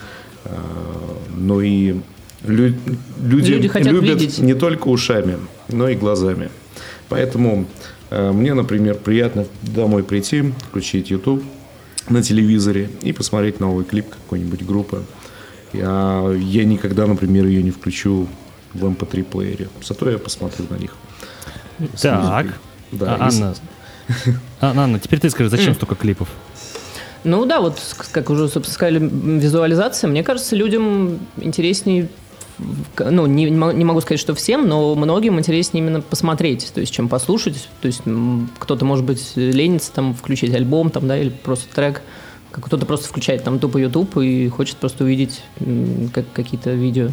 а, 0.46 0.52
но 1.36 1.62
и 1.62 1.96
лю- 2.46 2.76
люди, 3.22 3.52
Люди 3.52 3.68
хотят 3.68 3.92
любят 3.92 4.20
видеть. 4.22 4.40
не 4.40 4.54
только 4.54 4.88
ушами, 4.88 5.38
но 5.68 5.90
и 5.90 5.96
глазами. 5.96 6.50
Поэтому 7.10 7.66
э, 8.10 8.32
мне, 8.34 8.54
например, 8.54 8.96
приятно 8.96 9.46
домой 9.62 10.04
прийти, 10.04 10.54
включить 10.70 11.10
YouTube 11.10 11.42
на 12.10 12.22
телевизоре 12.22 12.90
и 13.02 13.14
посмотреть 13.14 13.62
новый 13.62 13.86
клип 13.86 14.10
какой-нибудь 14.10 14.66
группы. 14.66 15.04
Я, 15.74 16.32
я 16.38 16.66
никогда, 16.66 17.06
например, 17.08 17.46
ее 17.46 17.62
не 17.64 17.72
включу 17.72 18.28
в 18.74 18.86
MP3-плеере. 18.86 19.68
Зато 19.84 20.10
я 20.10 20.18
посмотрю 20.18 20.66
на 20.70 20.76
них. 20.78 20.96
Так. 22.02 22.48
Да, 22.92 23.16
А, 23.20 23.28
Анна, 23.28 23.56
А, 24.62 24.74
Анна, 24.84 25.00
теперь 25.00 25.20
ты 25.20 25.30
скажи, 25.30 25.50
зачем 25.50 25.74
столько 25.76 25.96
клипов? 25.96 26.30
Ну 27.24 27.46
да, 27.46 27.60
вот 27.60 27.80
как 28.12 28.30
уже, 28.30 28.48
собственно, 28.48 28.74
сказали, 28.74 29.00
визуализация. 29.02 30.10
Мне 30.10 30.24
кажется, 30.24 30.56
людям 30.56 31.20
интереснее, 31.38 32.08
ну, 32.98 33.26
не, 33.26 33.46
не 33.50 33.58
мо- 33.58 33.74
не 33.74 33.84
могу 33.84 34.00
сказать, 34.02 34.20
что 34.22 34.34
всем, 34.34 34.68
но 34.68 34.96
многим 34.96 35.38
интереснее 35.38 35.84
именно 35.84 36.00
посмотреть, 36.02 36.72
то 36.74 36.80
есть, 36.80 36.94
чем 36.94 37.10
послушать. 37.10 37.68
То 37.82 37.88
есть, 37.88 38.02
кто-то, 38.60 38.86
может 38.86 39.04
быть, 39.06 39.34
ленится 39.36 39.92
там 39.92 40.14
включить 40.16 40.54
альбом, 40.56 40.90
там, 40.90 41.08
да, 41.08 41.18
или 41.18 41.30
просто 41.30 41.68
трек. 41.76 42.02
Кто-то 42.62 42.86
просто 42.86 43.08
включает 43.08 43.44
там 43.44 43.60
тупо 43.60 43.78
YouTube 43.78 44.18
и 44.18 44.50
хочет 44.50 44.78
просто 44.78 45.04
увидеть 45.04 45.44
как, 46.14 46.26
какие-то 46.34 46.72
видео. 46.72 47.10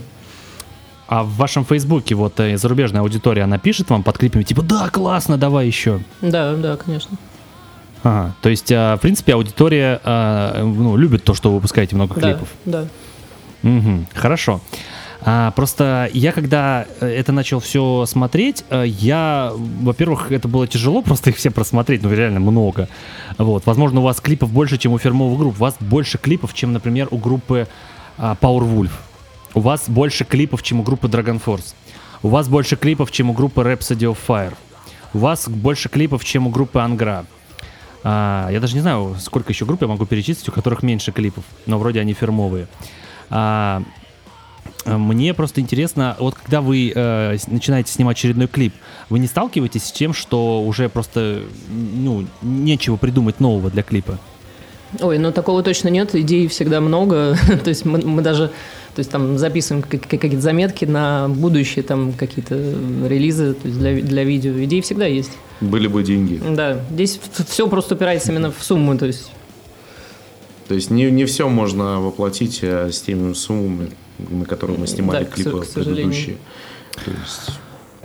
А 1.07 1.23
в 1.23 1.35
вашем 1.37 1.65
фейсбуке 1.67 2.15
вот 2.15 2.41
э, 2.41 2.57
зарубежная 2.57 3.03
аудитория, 3.03 3.43
она 3.43 3.59
пишет 3.59 3.91
вам 3.91 4.03
под 4.03 4.17
клипами, 4.17 4.43
типа, 4.43 4.63
да, 4.63 4.89
классно, 4.89 5.37
давай 5.37 5.67
еще. 5.67 6.01
Да, 6.23 6.55
да, 6.55 6.77
конечно. 6.77 7.19
Ага, 8.03 8.35
то 8.41 8.49
есть, 8.49 8.73
а, 8.73 8.97
в 8.97 9.01
принципе, 9.01 9.35
аудитория 9.35 10.01
а, 10.03 10.63
ну, 10.65 10.97
любит 10.97 11.25
то, 11.25 11.35
что 11.35 11.51
вы 11.51 11.57
выпускаете 11.57 11.95
много 11.95 12.15
Да, 12.15 12.21
клипов. 12.33 12.49
да. 12.65 12.87
Мгм, 13.63 14.07
хорошо. 14.15 14.61
А, 15.27 15.53
просто 15.53 16.11
я 16.13 16.33
когда 16.33 16.87
э, 17.01 17.07
это 17.07 17.33
начал 17.33 17.59
все 17.59 18.05
смотреть, 18.07 18.65
э, 18.69 18.85
я, 18.87 19.53
во-первых, 19.55 20.31
это 20.31 20.49
было 20.49 20.67
тяжело 20.67 21.01
просто 21.01 21.31
их 21.31 21.37
все 21.37 21.51
просмотреть, 21.51 22.03
ну 22.03 22.13
реально 22.13 22.41
много. 22.41 22.89
Вот, 23.39 23.65
возможно, 23.65 24.01
у 24.01 24.03
вас 24.03 24.21
клипов 24.21 24.51
больше, 24.53 24.77
чем 24.77 24.93
у 24.93 24.99
фирмовых 24.99 25.39
групп. 25.39 25.55
У 25.57 25.61
вас 25.61 25.77
больше 25.81 26.19
клипов, 26.19 26.53
чем, 26.53 26.75
например, 26.75 27.09
у 27.11 27.17
группы 27.17 27.69
а, 28.19 28.37
Powerwolf. 28.39 28.91
У 29.55 29.61
вас 29.61 29.89
больше 29.89 30.25
клипов, 30.25 30.63
чем 30.63 30.81
у 30.81 30.83
группы 30.83 31.09
Dragon 31.09 31.41
Force. 31.43 31.75
У 32.23 32.29
вас 32.29 32.49
больше 32.49 32.77
клипов, 32.77 33.11
чем 33.11 33.31
у 33.31 33.33
группы 33.33 33.63
Rhapsody 33.63 34.13
of 34.13 34.19
Fire. 34.27 34.55
У 35.15 35.19
вас 35.19 35.49
больше 35.49 35.89
клипов, 35.89 36.25
чем 36.25 36.47
у 36.49 36.51
группы 36.51 36.81
Ангра. 36.81 37.25
А, 38.03 38.49
я 38.51 38.61
даже 38.61 38.75
не 38.75 38.81
знаю, 38.81 39.17
сколько 39.21 39.53
еще 39.53 39.65
групп 39.65 39.81
я 39.81 39.89
могу 39.89 40.05
перечислить, 40.05 40.49
у 40.51 40.53
которых 40.53 40.83
меньше 40.83 41.13
клипов, 41.13 41.45
но 41.65 41.79
вроде 41.79 42.01
они 42.01 42.13
фирмовые. 42.13 42.67
А, 43.31 43.83
мне 44.85 45.35
просто 45.35 45.61
интересно, 45.61 46.17
вот 46.19 46.35
когда 46.35 46.61
вы 46.61 46.93
э, 46.95 47.37
начинаете 47.47 47.93
снимать 47.93 48.17
очередной 48.17 48.47
клип, 48.47 48.75
вы 49.09 49.19
не 49.19 49.27
сталкиваетесь 49.27 49.85
с 49.85 49.93
тем, 49.93 50.13
что 50.13 50.63
уже 50.63 50.89
просто 50.89 51.43
ну, 51.71 52.27
нечего 52.43 52.97
придумать 52.97 53.41
нового 53.41 53.71
для 53.71 53.83
клипа? 53.83 54.19
Ой, 55.01 55.19
ну 55.19 55.33
такого 55.33 55.63
точно 55.63 55.89
нет, 55.89 56.15
идей 56.15 56.47
всегда 56.49 56.81
много. 56.81 57.37
то 57.65 57.69
есть 57.69 57.85
мы, 57.85 57.99
мы 57.99 58.23
даже 58.23 58.51
то 58.95 59.01
есть, 59.01 59.11
там 59.11 59.39
записываем 59.39 59.83
как- 59.83 60.03
как- 60.03 60.21
какие-то 60.21 60.41
заметки 60.41 60.85
на 60.85 61.29
будущее, 61.29 61.83
там 61.83 62.13
какие-то 62.13 62.55
релизы 63.09 63.55
то 63.55 63.67
есть 63.67 63.79
для, 63.79 64.01
для 64.01 64.25
видео. 64.25 64.53
Идеи 64.65 64.81
всегда 64.83 65.07
есть. 65.07 65.33
Были 65.61 65.89
бы 65.89 66.03
деньги. 66.05 66.41
Да, 66.49 66.81
здесь 66.91 67.19
все 67.49 67.67
просто 67.67 67.95
упирается 67.97 68.31
именно 68.31 68.53
в 68.53 68.63
сумму, 68.63 68.97
то 68.97 69.07
есть 69.07 69.31
То 70.69 70.75
есть 70.75 70.91
не, 70.91 71.11
не 71.11 71.25
все 71.25 71.49
можно 71.49 72.01
воплотить 72.01 72.61
э, 72.63 72.91
с 72.93 73.01
теми 73.03 73.33
суммами, 73.33 73.91
на 74.19 74.45
которые 74.45 74.79
мы 74.79 74.87
снимали 74.87 75.25
Да, 75.25 75.31
клипы 75.31 75.61
к 75.61 75.69
предыдущие. 75.73 76.37
То 77.05 77.11
есть 77.11 77.59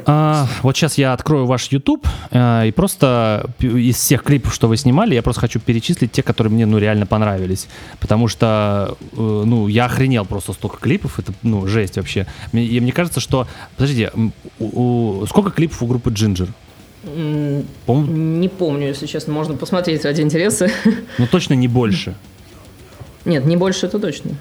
А, 0.05 0.47
вот 0.63 0.75
сейчас 0.77 0.97
я 0.97 1.11
открою 1.13 1.45
ваш 1.45 1.67
YouTube 1.71 2.07
э, 2.31 2.67
и 2.67 2.71
просто 2.71 3.49
из 3.59 3.97
всех 3.97 4.23
клипов, 4.23 4.53
что 4.53 4.67
вы 4.69 4.77
снимали, 4.77 5.13
я 5.13 5.21
просто 5.21 5.41
хочу 5.41 5.59
перечислить 5.59 6.11
те, 6.11 6.23
которые 6.23 6.53
мне 6.53 6.65
ну 6.65 6.77
реально 6.79 7.05
понравились, 7.05 7.67
потому 7.99 8.27
что 8.29 8.97
э, 9.11 9.15
ну 9.17 9.67
я 9.67 9.85
охренел 9.85 10.25
просто 10.25 10.53
столько 10.53 10.77
клипов, 10.77 11.19
это 11.19 11.33
ну 11.43 11.67
жесть 11.67 11.97
вообще. 11.97 12.25
Мне, 12.53 12.63
и 12.65 12.79
мне 12.79 12.91
кажется, 12.93 13.19
что 13.19 13.45
подождите, 13.75 14.11
у- 14.59 15.19
у- 15.21 15.25
сколько 15.27 15.51
клипов 15.51 15.83
у 15.83 15.85
группы 15.87 16.09
Ginger? 16.11 16.47
м, 17.03 17.65
По-моему, 17.85 18.13
не 18.39 18.47
помню, 18.49 18.87
если 18.87 19.05
честно, 19.05 19.33
можно 19.33 19.55
посмотреть 19.55 20.05
ради 20.05 20.21
интереса. 20.21 20.69
ну 21.17 21.27
точно 21.27 21.53
не 21.55 21.67
больше. 21.67 22.15
Нет, 23.25 23.45
не 23.45 23.57
больше, 23.57 23.85
это 23.87 23.99
точно. 23.99 24.31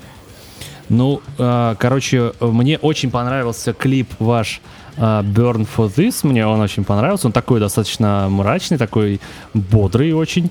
Ну, 0.88 1.20
э, 1.38 1.74
короче, 1.78 2.32
мне 2.40 2.78
очень 2.78 3.10
понравился 3.10 3.72
клип 3.72 4.08
ваш 4.18 4.60
э, 4.96 5.00
Burn 5.00 5.66
for 5.76 5.92
This. 5.94 6.26
Мне 6.26 6.46
он 6.46 6.60
очень 6.60 6.84
понравился. 6.84 7.26
Он 7.26 7.32
такой 7.32 7.60
достаточно 7.60 8.28
мрачный, 8.30 8.78
такой 8.78 9.20
бодрый 9.54 10.12
очень. 10.12 10.50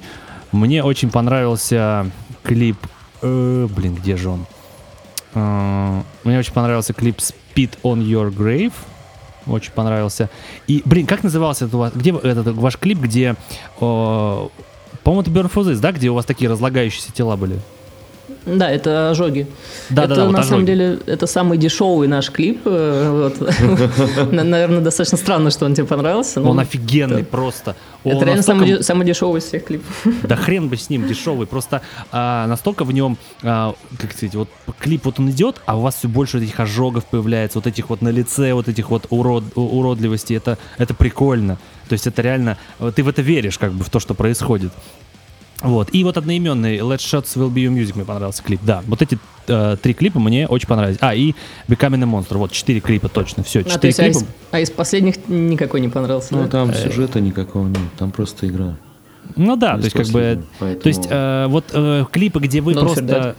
Мне 0.51 0.83
очень 0.83 1.09
понравился 1.09 2.09
клип... 2.43 2.77
э, 3.21 3.67
блин, 3.75 3.95
где 3.95 4.15
же 4.15 4.29
он? 4.29 4.45
Э, 5.33 6.01
мне 6.23 6.37
очень 6.37 6.53
понравился 6.53 6.93
клип 6.93 7.17
Spit 7.17 7.79
on 7.83 7.99
Your 7.99 8.31
Grave. 8.33 8.73
Очень 9.47 9.71
понравился. 9.71 10.29
И, 10.67 10.81
блин, 10.85 11.07
как 11.07 11.23
назывался 11.23 11.65
это 11.65 11.77
у 11.77 11.79
вас? 11.79 11.93
Где 11.95 12.11
этот 12.11 12.55
ваш 12.55 12.77
клип, 12.77 12.99
где... 12.99 13.35
э, 13.79 14.47
по-моему, 15.03 15.21
это 15.21 15.31
Burn 15.31 15.51
for 15.51 15.63
This, 15.63 15.79
да? 15.79 15.91
Где 15.91 16.09
у 16.09 16.13
вас 16.13 16.25
такие 16.25 16.49
разлагающиеся 16.49 17.11
тела 17.11 17.35
были? 17.37 17.59
Да, 18.45 18.69
это 18.69 19.09
ожоги. 19.09 19.47
Да, 19.89 20.03
это 20.03 20.09
да, 20.09 20.15
да, 20.21 20.25
вот 20.25 20.31
на 20.33 20.43
самом 20.43 20.63
ожоги. 20.63 20.65
деле 20.65 20.99
это 21.05 21.27
самый 21.27 21.57
дешевый 21.57 22.07
наш 22.07 22.29
клип. 22.31 22.61
э, 22.65 23.31
вот. 23.39 24.31
На- 24.31 24.43
Наверное, 24.43 24.81
достаточно 24.81 25.17
странно, 25.17 25.49
что 25.51 25.65
он 25.65 25.73
тебе 25.73 25.85
понравился. 25.85 26.41
Он 26.41 26.59
офигенный 26.59 27.23
просто. 27.23 27.75
Это 28.03 28.25
реально 28.25 28.43
самый, 28.43 28.67
де- 28.67 28.83
самый 28.83 29.05
дешевый 29.05 29.39
из 29.39 29.45
всех 29.45 29.65
клипов. 29.65 30.05
Да 30.23 30.35
хрен 30.35 30.69
бы 30.69 30.77
с 30.77 30.89
ним, 30.89 31.07
дешевый. 31.07 31.45
Просто 31.47 31.81
а, 32.11 32.47
настолько 32.47 32.85
в 32.85 32.91
нем, 32.93 33.17
а, 33.43 33.75
как 33.99 34.13
сказать, 34.13 34.35
вот 34.35 34.49
клип 34.79 35.05
вот 35.05 35.19
он 35.19 35.29
идет, 35.29 35.61
а 35.65 35.77
у 35.77 35.81
вас 35.81 35.95
все 35.95 36.07
больше 36.07 36.37
вот 36.37 36.43
этих 36.43 36.59
ожогов 36.59 37.05
появляется, 37.05 37.59
вот 37.59 37.67
этих 37.67 37.89
вот 37.89 38.01
на 38.01 38.09
лице, 38.09 38.53
вот 38.53 38.67
этих 38.69 38.89
вот 38.89 39.07
уродливостей. 39.09 40.37
Это, 40.37 40.57
прикольно. 40.93 41.57
То 41.89 41.93
есть 41.93 42.07
это 42.07 42.21
реально, 42.21 42.57
ты 42.95 43.03
в 43.03 43.09
это 43.09 43.21
веришь, 43.21 43.57
как 43.57 43.73
бы, 43.73 43.83
в 43.83 43.89
то, 43.89 43.99
что 43.99 44.13
происходит. 44.13 44.71
Вот. 45.61 45.89
И 45.91 46.03
вот 46.03 46.17
одноименный 46.17 46.77
Let's 46.77 46.97
Shots 46.99 47.35
Will 47.35 47.51
Be 47.51 47.65
Your 47.65 47.73
Music 47.75 47.95
мне 47.95 48.05
понравился 48.05 48.43
клип. 48.43 48.59
Да, 48.63 48.83
вот 48.87 49.01
эти 49.01 49.17
э, 49.47 49.75
три 49.81 49.93
клипа 49.93 50.19
мне 50.19 50.47
очень 50.47 50.67
понравились. 50.67 50.97
А, 51.01 51.15
и 51.15 51.33
Becoming 51.67 52.03
a 52.03 52.05
Monster. 52.05 52.37
Вот, 52.37 52.51
четыре 52.51 52.79
клипа 52.79 53.09
точно. 53.09 53.43
Все, 53.43 53.61
А, 53.61 53.63
четыре 53.63 53.89
есть, 53.89 53.99
а, 53.99 54.03
клипа. 54.03 54.17
из, 54.19 54.25
а 54.51 54.59
из 54.59 54.69
последних 54.69 55.27
никакой 55.27 55.81
не 55.81 55.89
понравился. 55.89 56.35
Ну, 56.35 56.43
да? 56.43 56.49
там 56.49 56.73
сюжета 56.73 57.19
никакого 57.19 57.67
нет, 57.67 57.79
там 57.97 58.11
просто 58.11 58.47
игра. 58.47 58.75
Ну 59.35 59.55
да, 59.55 59.77
то 59.77 59.83
есть 59.83 59.95
как 59.95 60.07
бы, 60.07 60.41
последнего, 60.59 60.79
то 60.81 60.87
есть 60.87 61.01
поэтому- 61.09 61.21
э, 61.21 61.47
вот 61.47 61.65
э, 61.73 62.05
клипы, 62.11 62.39
где 62.39 62.61
вы 62.61 62.73
Don't 62.73 62.79
просто, 62.79 63.35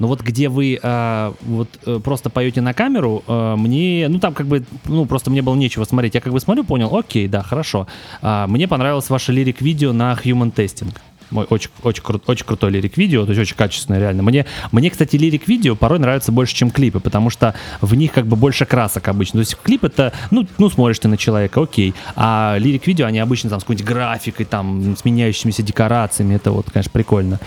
ну 0.00 0.08
вот 0.08 0.22
где 0.22 0.48
вы 0.48 0.78
э, 0.82 1.32
вот 1.42 1.68
э, 1.86 2.00
просто 2.02 2.30
поете 2.30 2.60
на 2.60 2.74
камеру, 2.74 3.22
э, 3.26 3.54
мне, 3.56 4.06
ну 4.08 4.18
там 4.18 4.34
как 4.34 4.46
бы, 4.46 4.64
ну 4.86 5.04
просто 5.04 5.30
мне 5.30 5.42
было 5.42 5.54
нечего 5.54 5.84
смотреть. 5.84 6.14
Я 6.14 6.20
как 6.20 6.32
бы 6.32 6.40
смотрю, 6.40 6.64
понял, 6.64 6.94
окей, 6.96 7.28
да, 7.28 7.42
хорошо. 7.42 7.86
А, 8.22 8.46
мне 8.46 8.66
понравилось 8.66 9.08
ваше 9.10 9.32
лирик-видео 9.32 9.92
на 9.92 10.14
Human 10.24 10.52
Testing. 10.52 10.92
Мой 11.30 11.46
очень, 11.48 11.70
очень, 11.82 12.02
кру- 12.02 12.22
очень 12.26 12.44
крутой 12.44 12.72
лирик-видео, 12.72 13.24
то 13.24 13.30
есть 13.30 13.40
очень 13.40 13.56
качественное, 13.56 14.00
реально. 14.00 14.22
Мне, 14.22 14.46
мне, 14.72 14.90
кстати, 14.90 15.16
лирик-видео 15.16 15.76
порой 15.76 15.98
нравится 15.98 16.32
больше, 16.32 16.56
чем 16.56 16.70
клипы, 16.70 16.98
потому 16.98 17.30
что 17.30 17.54
в 17.80 17.94
них 17.94 18.12
как 18.12 18.26
бы 18.26 18.36
больше 18.36 18.64
красок 18.64 19.06
обычно. 19.08 19.34
То 19.34 19.40
есть 19.40 19.56
клип 19.62 19.84
это, 19.84 20.12
ну, 20.30 20.46
ну 20.58 20.70
смотришь 20.70 20.98
ты 20.98 21.08
на 21.08 21.16
человека, 21.16 21.62
окей. 21.62 21.94
А 22.16 22.56
лирик-видео, 22.58 23.06
они 23.06 23.20
обычно 23.20 23.50
там 23.50 23.60
с 23.60 23.62
какой-нибудь 23.62 23.86
графикой, 23.86 24.46
там, 24.46 24.96
с 24.96 25.04
меняющимися 25.04 25.62
декорациями. 25.62 26.34
Это 26.34 26.50
вот, 26.50 26.70
конечно, 26.70 26.90
прикольно. 26.90 27.38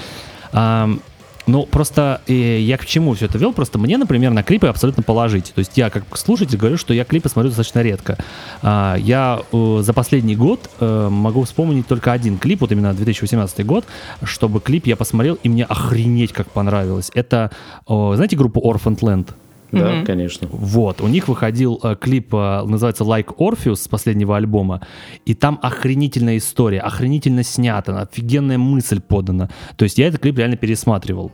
Ну, 1.46 1.66
просто 1.66 2.22
э, 2.28 2.60
я 2.60 2.78
к 2.78 2.86
чему 2.86 3.14
все 3.14 3.26
это 3.26 3.38
вел? 3.38 3.54
Просто 3.54 3.78
мне, 3.78 3.98
например, 3.98 4.32
на 4.32 4.44
клипы 4.44 4.68
абсолютно 4.68 5.04
положить. 5.04 5.52
То 5.54 5.60
есть 5.60 5.78
я 5.78 5.90
как 5.90 6.04
слушатель 6.18 6.58
говорю, 6.58 6.78
что 6.78 6.94
я 6.94 7.04
клипы 7.04 7.30
смотрю 7.30 7.50
достаточно 7.50 7.82
редко. 7.82 8.18
А, 8.62 8.96
я 8.98 9.42
э, 9.52 9.80
за 9.82 9.94
последний 9.94 10.36
год 10.36 10.70
э, 10.80 11.10
могу 11.10 11.44
вспомнить 11.44 11.88
только 11.88 12.12
один 12.12 12.38
клип, 12.38 12.62
вот 12.62 12.72
именно 12.72 12.94
2018 12.94 13.66
год, 13.66 13.86
чтобы 14.24 14.62
клип 14.62 14.88
я 14.88 14.96
посмотрел, 14.96 15.38
и 15.44 15.50
мне 15.50 15.66
охренеть 15.66 16.32
как 16.32 16.50
понравилось. 16.50 17.12
Это, 17.14 17.52
э, 17.88 18.12
знаете 18.16 18.38
группу 18.38 18.62
Orphan 18.62 18.98
Land? 19.00 19.28
Да, 19.74 20.04
конечно. 20.06 20.48
Вот, 20.52 21.02
у 21.02 21.08
них 21.08 21.28
выходил 21.28 21.80
э, 21.84 21.96
клип, 22.00 22.34
э, 22.34 22.64
называется 22.66 23.04
Like 23.04 23.36
Orpheus 23.38 23.76
с 23.78 23.88
последнего 23.88 24.38
альбома, 24.38 24.82
и 25.26 25.34
там 25.34 25.60
охренительная 25.62 26.38
история, 26.38 26.80
охренительно 26.80 27.44
снята, 27.44 28.02
офигенная 28.02 28.58
мысль 28.58 29.02
подана. 29.02 29.50
То 29.76 29.84
есть 29.84 29.98
я 29.98 30.08
этот 30.08 30.22
клип 30.22 30.38
реально 30.38 30.58
пересматривал. 30.58 31.32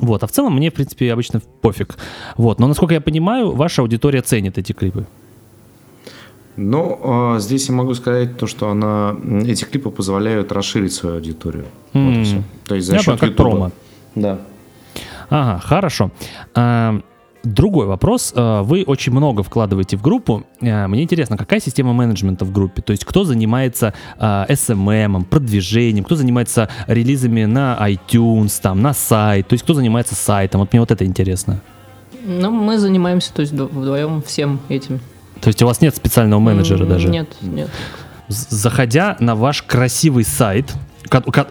Вот, 0.00 0.22
а 0.22 0.26
в 0.26 0.30
целом 0.30 0.54
мне, 0.54 0.70
в 0.70 0.74
принципе, 0.74 1.12
обычно 1.12 1.40
пофиг. 1.60 1.96
Вот, 2.36 2.60
но 2.60 2.68
насколько 2.68 2.94
я 2.94 3.00
понимаю, 3.00 3.52
ваша 3.52 3.82
аудитория 3.82 4.22
ценит 4.22 4.56
эти 4.56 4.72
клипы. 4.72 5.06
Но 6.56 6.98
а, 7.02 7.38
здесь 7.38 7.68
я 7.68 7.74
могу 7.74 7.94
сказать 7.94 8.36
то, 8.36 8.46
что 8.48 8.68
она, 8.68 9.16
эти 9.46 9.64
клипы 9.64 9.90
позволяют 9.90 10.50
расширить 10.52 10.92
свою 10.92 11.16
аудиторию. 11.16 11.66
Вот 11.92 12.00
и 12.00 12.16
М. 12.18 12.24
всё. 12.24 12.42
То 12.66 12.74
есть 12.74 12.86
за 12.86 12.94
Я 12.94 12.98
счет 12.98 13.06
понял, 13.06 13.18
как 13.20 13.36
промо. 13.36 13.70
Да. 14.14 14.38
Ага, 15.30 15.60
хорошо. 15.60 16.10
А, 16.54 17.00
другой 17.54 17.86
вопрос. 17.86 18.32
Э, 18.34 18.62
Вы 18.62 18.84
очень 18.86 19.12
много 19.12 19.42
вкладываете 19.42 19.96
в 19.96 20.02
группу. 20.02 20.44
Э, 20.60 20.86
Мне 20.86 21.02
интересно, 21.02 21.36
какая 21.36 21.60
система 21.60 21.92
менеджмента 21.92 22.44
в 22.44 22.52
группе? 22.52 22.82
То 22.82 22.92
есть 22.92 23.04
кто 23.04 23.24
занимается 23.24 23.94
э, 24.18 24.44
SMM, 24.48 25.24
продвижением, 25.24 26.04
кто 26.04 26.16
занимается 26.16 26.68
релизами 26.86 27.44
на 27.44 27.76
iTunes, 27.90 28.58
там, 28.60 28.80
на 28.82 28.92
сайт, 28.94 29.48
то 29.48 29.54
есть 29.54 29.64
кто 29.64 29.74
занимается 29.74 30.14
сайтом? 30.14 30.60
Вот 30.60 30.72
мне 30.72 30.80
вот 30.80 30.90
это 30.90 31.04
интересно. 31.04 31.60
Ну, 32.24 32.50
мы 32.50 32.78
занимаемся, 32.78 33.32
то 33.32 33.40
есть 33.40 33.52
вдво- 33.52 33.68
вдвоем 33.68 34.22
всем 34.22 34.60
этим. 34.68 35.00
То 35.40 35.48
есть 35.48 35.62
у 35.62 35.66
вас 35.66 35.80
нет 35.80 35.94
специального 35.94 36.40
менеджера 36.40 36.82
М, 36.82 36.88
даже? 36.88 37.08
Нет, 37.08 37.28
нет. 37.42 37.70
Заходя 38.28 39.16
на 39.20 39.34
ваш 39.34 39.62
красивый 39.62 40.24
сайт, 40.24 40.74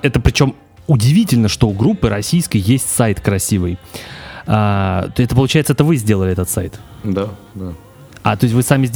это 0.02 0.20
причем 0.20 0.54
удивительно, 0.86 1.48
что 1.48 1.68
у 1.68 1.74
группы 1.74 2.10
российской 2.10 2.58
есть 2.58 2.90
сайт 2.90 3.20
красивый. 3.22 3.78
А, 4.48 5.10
то 5.16 5.22
это 5.22 5.36
получается, 5.36 5.74
это 5.74 5.84
вы 5.84 5.98
сделали 5.98 6.32
этот 6.32 6.50
сайт? 6.50 6.80
Да, 7.04 7.30
да. 7.54 7.74
А, 8.24 8.36
то 8.36 8.44
есть 8.46 8.54
вы 8.54 8.62
сами, 8.62 8.88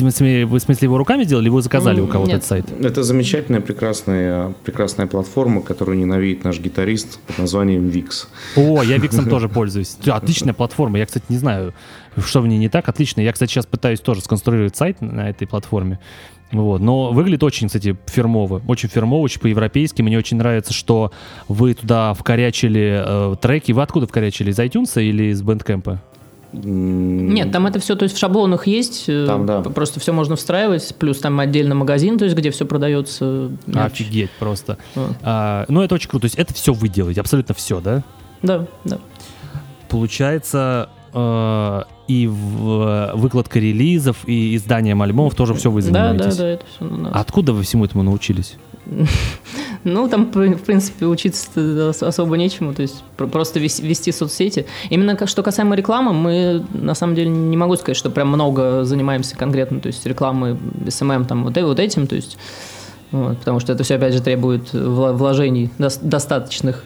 вы, 0.44 0.60
в 0.60 0.62
смысле, 0.62 0.88
его 0.88 0.98
руками 0.98 1.24
сделали, 1.24 1.46
или 1.46 1.50
вы 1.52 1.62
заказали 1.62 2.02
у 2.02 2.06
М, 2.06 2.10
кого-то 2.10 2.32
этот 2.32 2.46
сайт? 2.46 2.66
Это 2.82 3.02
замечательная, 3.04 3.62
прекрасная, 3.62 4.54
прекрасная 4.66 5.08
платформа, 5.08 5.62
которую 5.62 5.98
ненавидит 5.98 6.44
наш 6.44 6.60
гитарист 6.60 7.18
под 7.20 7.38
названием 7.38 7.88
Wix. 7.88 8.28
О, 8.58 8.84
я 8.84 8.98
Виксом 8.98 9.30
тоже 9.30 9.48
пользуюсь. 9.48 9.98
Отличная 10.06 10.54
платформа. 10.54 10.98
Я, 10.98 11.06
кстати, 11.06 11.26
не 11.30 11.38
знаю, 11.38 11.74
что 12.18 12.42
в 12.42 12.48
ней 12.48 12.58
не 12.58 12.68
так. 12.68 12.90
Отлично. 12.90 13.22
Я, 13.22 13.32
кстати, 13.32 13.52
сейчас 13.52 13.66
пытаюсь 13.66 14.02
тоже 14.02 14.22
сконструировать 14.22 14.76
сайт 14.76 15.00
на 15.00 15.30
этой 15.30 15.48
платформе. 15.48 16.00
Вот. 16.52 16.82
Но 16.82 17.12
выглядит 17.12 17.44
очень, 17.44 17.68
кстати, 17.68 17.98
фирмово. 18.08 18.62
Очень 18.68 18.90
фирмово, 18.90 19.22
очень 19.22 19.40
по-европейски. 19.42 20.02
Мне 20.02 20.18
очень 20.18 20.38
нравится, 20.38 20.74
что 20.74 21.12
вы 21.48 21.74
туда 21.74 22.14
вкорячили 22.14 23.04
э, 23.06 23.36
треки. 23.42 23.72
Вы 23.72 23.82
откуда 23.82 24.08
вкорячили? 24.08 24.52
Из 24.52 24.60
iTunes 24.60 25.02
или 25.02 25.26
из 25.32 25.42
Bandcamp? 25.42 25.98
Нет, 26.54 27.52
там 27.54 27.66
это 27.68 27.80
все, 27.80 27.96
то 27.96 28.04
есть 28.04 28.14
в 28.14 28.20
шаблонах 28.20 28.68
есть, 28.68 29.06
э, 29.08 29.26
Там, 29.26 29.46
да. 29.46 29.62
просто 29.62 30.02
все 30.02 30.12
можно 30.12 30.36
встраивать, 30.36 30.94
плюс 31.00 31.20
там 31.20 31.40
отдельно 31.40 31.76
магазин, 31.76 32.18
то 32.18 32.26
есть 32.26 32.36
где 32.36 32.52
все 32.52 32.66
продается. 32.66 33.52
мелочь. 33.66 33.92
Офигеть 33.94 34.32
просто. 34.38 34.78
Вот. 34.96 35.16
А, 35.24 35.64
ну, 35.70 35.82
это 35.82 35.96
очень 35.96 36.10
круто. 36.10 36.24
То 36.24 36.26
есть 36.26 36.36
это 36.38 36.54
все 36.54 36.74
вы 36.74 36.90
делаете, 36.90 37.22
абсолютно 37.22 37.56
все, 37.56 37.80
да? 37.80 38.04
Да, 38.42 38.66
да. 38.84 38.98
Получается, 39.88 40.90
э, 41.14 41.82
и 42.12 42.28
в- 42.28 43.12
выкладка 43.16 43.60
релизов, 43.60 44.18
и 44.28 44.56
изданием 44.56 45.02
альбомов 45.02 45.36
тоже 45.36 45.54
все 45.54 45.70
вы 45.72 45.82
Да, 45.82 45.90
да, 45.90 45.94
занимаетесь. 46.10 46.38
да, 46.38 46.48
это 46.48 46.66
все 46.76 46.86
у 46.86 46.98
нас. 46.98 47.12
Откуда 47.16 47.54
вы 47.54 47.64
всему 47.64 47.86
этому 47.86 48.04
научились? 48.04 48.56
Ну, 49.84 50.08
там, 50.08 50.26
в 50.32 50.60
принципе, 50.62 51.08
учиться 51.08 51.50
ос- 51.90 52.04
особо 52.04 52.38
нечему, 52.38 52.74
то 52.76 52.84
есть 52.84 53.04
про- 53.18 53.26
просто 53.26 53.60
вес- 53.60 53.80
вести 53.82 54.12
соцсети. 54.12 54.68
Именно 54.92 55.18
что 55.26 55.42
касаемо 55.42 55.76
рекламы, 55.76 56.14
мы, 56.14 56.64
на 56.74 56.94
самом 56.94 57.16
деле, 57.16 57.30
не 57.32 57.58
могу 57.58 57.76
сказать, 57.78 57.98
что 57.98 58.12
прям 58.12 58.28
много 58.28 58.84
занимаемся 58.84 59.36
конкретно, 59.36 59.80
то 59.80 59.88
есть 59.88 60.06
рекламы, 60.06 60.60
SMM, 60.88 61.26
там, 61.26 61.44
вот, 61.46 61.58
э- 61.58 61.66
вот 61.66 61.80
этим, 61.80 62.06
то 62.06 62.16
есть, 62.16 62.38
вот, 63.12 63.40
потому 63.40 63.60
что 63.60 63.74
это 63.74 63.84
все, 63.84 63.96
опять 63.96 64.14
же, 64.14 64.22
требует 64.22 64.72
вложений 64.72 65.72
дос- 65.80 66.00
достаточных 66.02 66.84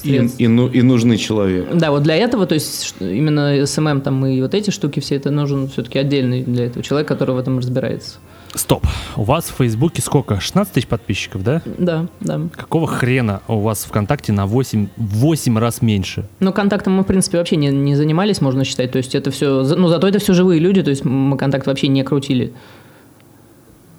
средств. 0.00 0.40
и, 0.40 0.46
ну, 0.48 0.68
и 0.68 0.82
нужный 0.82 1.16
человек. 1.16 1.68
Да, 1.74 1.90
вот 1.90 2.02
для 2.02 2.16
этого, 2.16 2.46
то 2.46 2.54
есть 2.54 2.94
именно 3.00 3.66
SMM 3.66 4.00
там 4.00 4.24
и 4.26 4.40
вот 4.40 4.54
эти 4.54 4.70
штуки, 4.70 5.00
все 5.00 5.16
это 5.16 5.30
нужен 5.30 5.68
все-таки 5.68 5.98
отдельный 5.98 6.42
для 6.42 6.66
этого 6.66 6.82
человек, 6.82 7.08
который 7.08 7.34
в 7.34 7.38
этом 7.38 7.58
разбирается. 7.58 8.18
Стоп. 8.54 8.86
У 9.16 9.24
вас 9.24 9.44
в 9.44 9.56
Фейсбуке 9.58 10.00
сколько? 10.00 10.40
16 10.40 10.72
тысяч 10.72 10.86
подписчиков, 10.86 11.42
да? 11.42 11.62
Да, 11.78 12.06
да. 12.20 12.40
Какого 12.56 12.86
хрена 12.86 13.42
у 13.46 13.60
вас 13.60 13.84
ВКонтакте 13.84 14.32
на 14.32 14.46
8, 14.46 14.88
8 14.96 15.58
раз 15.58 15.82
меньше? 15.82 16.24
Ну, 16.40 16.52
контактом 16.52 16.94
мы, 16.94 17.02
в 17.02 17.06
принципе, 17.06 17.38
вообще 17.38 17.56
не, 17.56 17.68
не 17.68 17.94
занимались, 17.94 18.40
можно 18.40 18.64
считать. 18.64 18.90
То 18.90 18.98
есть 18.98 19.14
это 19.14 19.30
все... 19.30 19.62
Ну, 19.62 19.88
зато 19.88 20.08
это 20.08 20.18
все 20.18 20.32
живые 20.32 20.60
люди, 20.60 20.82
то 20.82 20.90
есть 20.90 21.04
мы 21.04 21.36
контакт 21.36 21.66
вообще 21.66 21.88
не 21.88 22.02
крутили. 22.02 22.52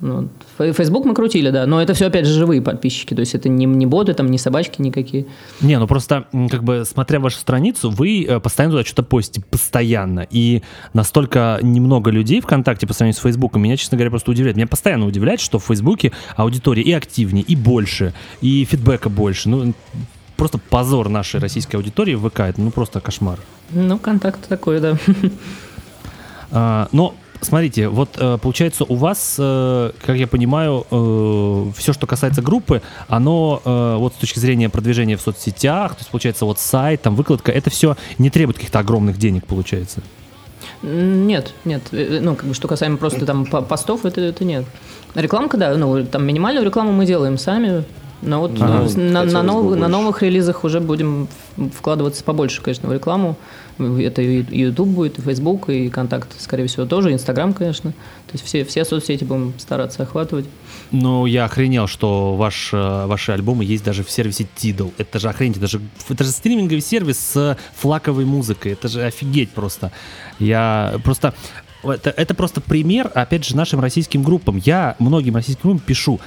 Ну, 0.01 0.29
Фей- 0.57 0.71
Фейсбук 0.71 1.05
мы 1.05 1.13
крутили, 1.13 1.49
да, 1.49 1.65
но 1.65 1.81
это 1.81 1.93
все, 1.93 2.07
опять 2.07 2.25
же, 2.25 2.33
живые 2.33 2.61
подписчики. 2.61 3.13
То 3.13 3.19
есть 3.19 3.35
это 3.35 3.49
не, 3.49 3.65
не 3.65 3.85
боты, 3.85 4.13
там, 4.13 4.27
не 4.31 4.37
собачки 4.37 4.81
никакие. 4.81 5.25
Не, 5.61 5.77
ну 5.77 5.87
просто, 5.87 6.25
как 6.49 6.63
бы, 6.63 6.83
смотря 6.85 7.19
вашу 7.19 7.37
страницу, 7.37 7.89
вы 7.89 8.23
э, 8.23 8.39
постоянно 8.39 8.75
туда 8.75 8.85
что-то 8.85 9.03
постите, 9.03 9.45
постоянно. 9.49 10.25
И 10.29 10.63
настолько 10.93 11.59
немного 11.61 12.11
людей 12.11 12.39
ВКонтакте 12.39 12.87
по 12.87 12.93
сравнению 12.93 13.19
с 13.19 13.23
Фейсбуком, 13.23 13.61
меня, 13.61 13.75
честно 13.75 13.97
говоря, 13.97 14.11
просто 14.11 14.31
удивляет. 14.31 14.55
Меня 14.55 14.67
постоянно 14.67 15.05
удивляет, 15.05 15.41
что 15.41 15.59
в 15.59 15.65
Фейсбуке 15.65 16.13
аудитория 16.35 16.81
и 16.81 16.93
активнее, 16.93 17.43
и 17.43 17.55
больше, 17.55 18.13
и 18.39 18.63
фидбэка 18.63 19.09
больше. 19.09 19.49
Ну, 19.49 19.73
просто 20.37 20.57
позор 20.57 21.09
нашей 21.09 21.41
российской 21.41 21.75
аудитории 21.75 22.15
в 22.15 22.29
ВК. 22.29 22.39
Это 22.39 22.61
ну 22.61 22.71
просто 22.71 23.01
кошмар. 23.01 23.39
Ну, 23.71 23.99
контакт 23.99 24.47
такой, 24.47 24.79
да. 24.79 24.97
А, 26.51 26.87
но 26.91 27.13
смотрите, 27.41 27.87
вот 27.87 28.09
э, 28.17 28.37
получается 28.41 28.83
у 28.83 28.95
вас, 28.95 29.35
э, 29.39 29.91
как 30.05 30.15
я 30.17 30.27
понимаю, 30.27 30.85
все, 31.77 31.93
что 31.93 32.07
касается 32.07 32.41
группы, 32.41 32.81
оно 33.07 33.61
э, 33.63 33.95
вот 33.97 34.13
с 34.13 34.17
точки 34.17 34.39
зрения 34.39 34.69
продвижения 34.69 35.17
в 35.17 35.21
соцсетях, 35.21 35.93
то 35.93 35.99
есть 35.99 36.09
получается 36.09 36.45
вот 36.45 36.59
сайт, 36.59 37.01
там 37.01 37.15
выкладка, 37.15 37.51
это 37.51 37.69
все 37.69 37.95
не 38.17 38.29
требует 38.29 38.57
каких-то 38.57 38.79
огромных 38.79 39.17
денег, 39.17 39.45
получается. 39.45 40.01
Нет, 40.81 41.53
нет. 41.65 41.81
Э, 41.91 42.19
Ну, 42.21 42.35
как 42.35 42.45
бы, 42.45 42.53
что 42.53 42.67
касаемо 42.67 42.97
просто 42.97 43.25
там 43.25 43.45
по- 43.45 43.61
постов, 43.61 44.05
это, 44.05 44.21
это 44.21 44.43
нет. 44.45 44.65
Рекламка, 45.15 45.57
да, 45.57 45.75
ну, 45.75 46.05
там 46.05 46.25
минимальную 46.25 46.65
рекламу 46.65 46.91
мы 46.91 47.05
делаем 47.05 47.37
сами, 47.37 47.83
но 48.21 48.39
вот 48.41 48.51
Ага. 48.61 48.85
э, 48.87 48.97
на, 48.99 49.23
на 49.23 49.43
новых, 49.43 49.77
на 49.79 49.87
новых 49.87 50.21
релизах 50.23 50.63
уже 50.63 50.79
будем 50.79 51.27
вкладываться 51.75 52.23
побольше, 52.23 52.61
конечно, 52.61 52.87
в 52.89 52.93
рекламу. 52.93 53.37
Это 53.79 54.21
и 54.21 54.43
YouTube 54.49 54.89
будет, 54.89 55.19
и 55.19 55.21
Facebook, 55.21 55.69
и 55.69 55.89
Контакт, 55.89 56.39
скорее 56.39 56.67
всего, 56.67 56.85
тоже, 56.85 57.13
Инстаграм, 57.13 57.53
конечно. 57.53 57.91
То 57.91 58.33
есть 58.33 58.45
все, 58.45 58.65
все 58.65 58.83
соцсети 58.83 59.23
будем 59.23 59.53
стараться 59.57 60.03
охватывать. 60.03 60.45
Ну, 60.91 61.25
я 61.25 61.45
охренел, 61.45 61.87
что 61.87 62.35
ваш, 62.35 62.71
э, 62.73 63.05
ваши 63.05 63.31
альбомы 63.31 63.63
есть 63.63 63.83
даже 63.83 64.03
в 64.03 64.11
сервисе 64.11 64.47
Tidal. 64.57 64.91
Это 64.97 65.19
же 65.19 65.29
охренеть, 65.29 65.57
это 65.57 65.67
же, 65.67 65.81
это 66.09 66.23
же 66.23 66.31
стриминговый 66.31 66.81
сервис 66.81 67.19
с 67.19 67.57
флаковой 67.75 68.25
музыкой. 68.25 68.73
Это 68.73 68.87
же 68.87 69.03
офигеть 69.03 69.51
просто. 69.51 69.91
Я 70.39 70.99
просто... 71.03 71.33
Это, 71.81 72.09
это 72.09 72.33
просто 72.33 72.59
пример, 72.59 73.09
опять 73.15 73.45
же, 73.45 73.55
нашим 73.55 73.79
российским 73.79 74.21
группам. 74.21 74.57
Я 74.57 74.97
многим 74.99 75.35
российским 75.35 75.69
группам 75.69 75.79
пишу, 75.79 76.19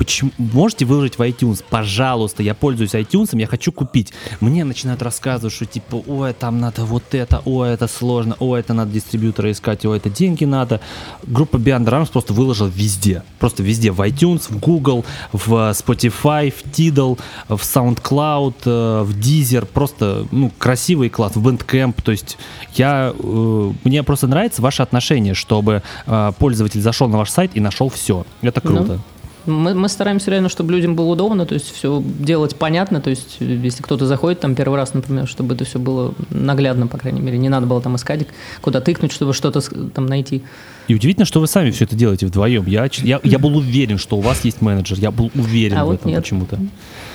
Почему? 0.00 0.30
Можете 0.38 0.86
выложить 0.86 1.18
в 1.18 1.20
iTunes? 1.20 1.62
Пожалуйста, 1.68 2.42
я 2.42 2.54
пользуюсь 2.54 2.94
iTunes, 2.94 3.38
я 3.38 3.46
хочу 3.46 3.70
купить. 3.70 4.14
Мне 4.40 4.64
начинают 4.64 5.02
рассказывать, 5.02 5.52
что 5.52 5.66
типа, 5.66 6.02
ой, 6.06 6.32
там 6.32 6.58
надо 6.58 6.86
вот 6.86 7.02
это, 7.12 7.42
ой, 7.44 7.68
это 7.74 7.86
сложно, 7.86 8.34
ой, 8.38 8.60
это 8.60 8.72
надо 8.72 8.92
дистрибьютора 8.92 9.52
искать, 9.52 9.84
ой, 9.84 9.98
это 9.98 10.08
деньги 10.08 10.46
надо. 10.46 10.80
Группа 11.24 11.58
Beyond 11.58 11.84
Drums 11.84 12.10
просто 12.10 12.32
выложила 12.32 12.68
везде. 12.68 13.24
Просто 13.38 13.62
везде. 13.62 13.90
В 13.92 14.00
iTunes, 14.00 14.44
в 14.48 14.58
Google, 14.58 15.04
в 15.34 15.52
Spotify, 15.72 16.50
в 16.50 16.64
Tidal, 16.64 17.18
в 17.48 17.60
SoundCloud, 17.60 18.54
э, 18.64 19.02
в 19.02 19.18
Deezer. 19.18 19.66
Просто, 19.66 20.26
ну, 20.30 20.50
красивый 20.56 21.10
класс. 21.10 21.36
В 21.36 21.46
Bandcamp. 21.46 22.00
То 22.02 22.12
есть 22.12 22.38
я... 22.74 23.12
э, 23.18 23.72
Мне 23.84 24.02
просто 24.02 24.28
нравится 24.28 24.62
ваше 24.62 24.82
отношение, 24.82 25.34
чтобы 25.34 25.82
э, 26.06 26.32
пользователь 26.38 26.80
зашел 26.80 27.06
на 27.08 27.18
ваш 27.18 27.28
сайт 27.28 27.50
и 27.52 27.60
нашел 27.60 27.90
все. 27.90 28.24
Это 28.40 28.62
круто. 28.62 28.98
Мы, 29.46 29.74
мы 29.74 29.88
стараемся 29.88 30.30
реально, 30.30 30.48
чтобы 30.48 30.72
людям 30.72 30.94
было 30.94 31.06
удобно, 31.06 31.46
то 31.46 31.54
есть 31.54 31.72
все 31.72 32.02
делать 32.04 32.56
понятно, 32.56 33.00
то 33.00 33.10
есть 33.10 33.36
э, 33.40 33.44
если 33.44 33.82
кто-то 33.82 34.06
заходит 34.06 34.40
там 34.40 34.54
первый 34.54 34.76
раз, 34.76 34.94
например, 34.94 35.26
чтобы 35.26 35.54
это 35.54 35.64
все 35.64 35.78
было 35.78 36.14
наглядно, 36.30 36.86
по 36.86 36.98
крайней 36.98 37.20
мере, 37.20 37.38
не 37.38 37.48
надо 37.48 37.66
было 37.66 37.80
там 37.80 37.96
искать, 37.96 38.26
куда 38.60 38.80
тыкнуть, 38.80 39.12
чтобы 39.12 39.32
что-то 39.32 39.60
там 39.90 40.06
найти. 40.06 40.42
И 40.88 40.94
удивительно, 40.94 41.24
что 41.24 41.40
вы 41.40 41.46
сами 41.46 41.70
все 41.70 41.84
это 41.84 41.96
делаете 41.96 42.26
вдвоем. 42.26 42.66
Я, 42.66 42.88
я, 43.02 43.20
я 43.22 43.38
был 43.38 43.56
уверен, 43.56 43.96
что 43.98 44.16
у 44.16 44.20
вас 44.20 44.44
есть 44.44 44.60
менеджер. 44.60 44.98
Я 44.98 45.10
был 45.10 45.30
уверен 45.34 45.76
А 45.78 45.84
в 45.84 45.88
вот 45.88 46.00
этом 46.00 46.14
почему-то. 46.14 46.58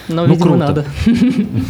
Но, 0.07 0.26
Ну, 0.26 0.34
видимо, 0.34 0.41
круто. 0.41 0.57
надо. 0.57 0.85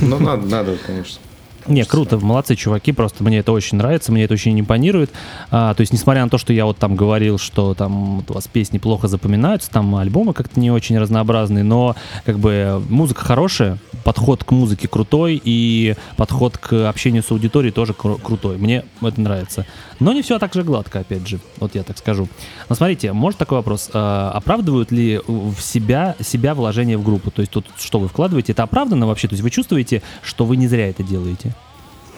Ну, 0.01 0.19
надо, 0.19 0.45
надо, 0.47 0.77
конечно. 0.85 1.19
Не, 1.67 1.83
круто, 1.83 2.17
молодцы, 2.17 2.55
чуваки, 2.55 2.91
просто 2.91 3.23
мне 3.23 3.39
это 3.39 3.51
очень 3.51 3.77
нравится, 3.77 4.11
мне 4.11 4.23
это 4.23 4.33
очень 4.33 4.59
импонирует. 4.59 5.11
А, 5.51 5.73
то 5.73 5.81
есть, 5.81 5.93
несмотря 5.93 6.23
на 6.23 6.29
то, 6.29 6.37
что 6.37 6.53
я 6.53 6.65
вот 6.65 6.77
там 6.77 6.95
говорил, 6.95 7.37
что 7.37 7.73
там 7.73 8.17
вот 8.17 8.31
у 8.31 8.33
вас 8.33 8.47
песни 8.47 8.77
плохо 8.77 9.07
запоминаются, 9.07 9.71
там 9.71 9.95
альбомы 9.95 10.33
как-то 10.33 10.59
не 10.59 10.71
очень 10.71 10.97
разнообразные, 10.97 11.63
но 11.63 11.95
как 12.23 12.39
бы 12.39 12.83
музыка 12.89 13.25
хорошая, 13.25 13.77
подход 14.03 14.43
к 14.43 14.51
музыке 14.51 14.87
крутой, 14.87 15.41
и 15.43 15.95
подход 16.17 16.57
к 16.57 16.87
общению 16.87 17.23
с 17.23 17.31
аудиторией 17.31 17.73
тоже 17.73 17.93
кру- 17.93 18.21
крутой. 18.21 18.57
Мне 18.57 18.83
это 19.01 19.19
нравится. 19.19 19.65
Но 19.99 20.13
не 20.13 20.21
все 20.21 20.39
так 20.39 20.53
же 20.53 20.63
гладко, 20.63 20.99
опять 20.99 21.27
же, 21.27 21.39
вот 21.57 21.75
я 21.75 21.83
так 21.83 21.97
скажу. 21.97 22.27
Но 22.69 22.75
смотрите, 22.75 23.13
может 23.13 23.39
такой 23.39 23.59
вопрос, 23.59 23.89
а, 23.93 24.31
оправдывают 24.31 24.91
ли 24.91 25.21
в 25.25 25.59
себя, 25.59 26.15
себя 26.19 26.53
вложения 26.53 26.97
в 26.97 27.03
группу? 27.03 27.31
То 27.31 27.41
есть 27.41 27.51
тут 27.51 27.65
что 27.77 27.99
вы 27.99 28.07
вкладываете, 28.07 28.51
это 28.51 28.63
оправдано 28.63 29.07
вообще? 29.07 29.27
То 29.27 29.33
есть 29.33 29.43
вы 29.43 29.49
чувствуете, 29.49 30.01
что 30.21 30.45
вы 30.45 30.57
не 30.57 30.67
зря 30.67 30.89
это 30.89 31.03
делаете? 31.03 31.55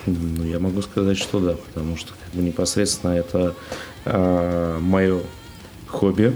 Ну, 0.06 0.44
я 0.44 0.60
могу 0.60 0.82
сказать, 0.82 1.18
что 1.18 1.40
да, 1.40 1.56
потому 1.56 1.98
что 1.98 2.14
как 2.14 2.34
бы 2.34 2.42
непосредственно 2.42 3.12
это 3.12 3.56
мое 4.80 5.22
хобби 5.88 6.34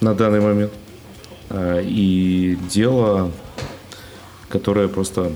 на 0.00 0.14
данный 0.14 0.40
момент. 0.40 0.72
А, 1.48 1.80
и 1.80 2.56
дело, 2.68 3.30
которое 4.48 4.88
просто 4.88 5.32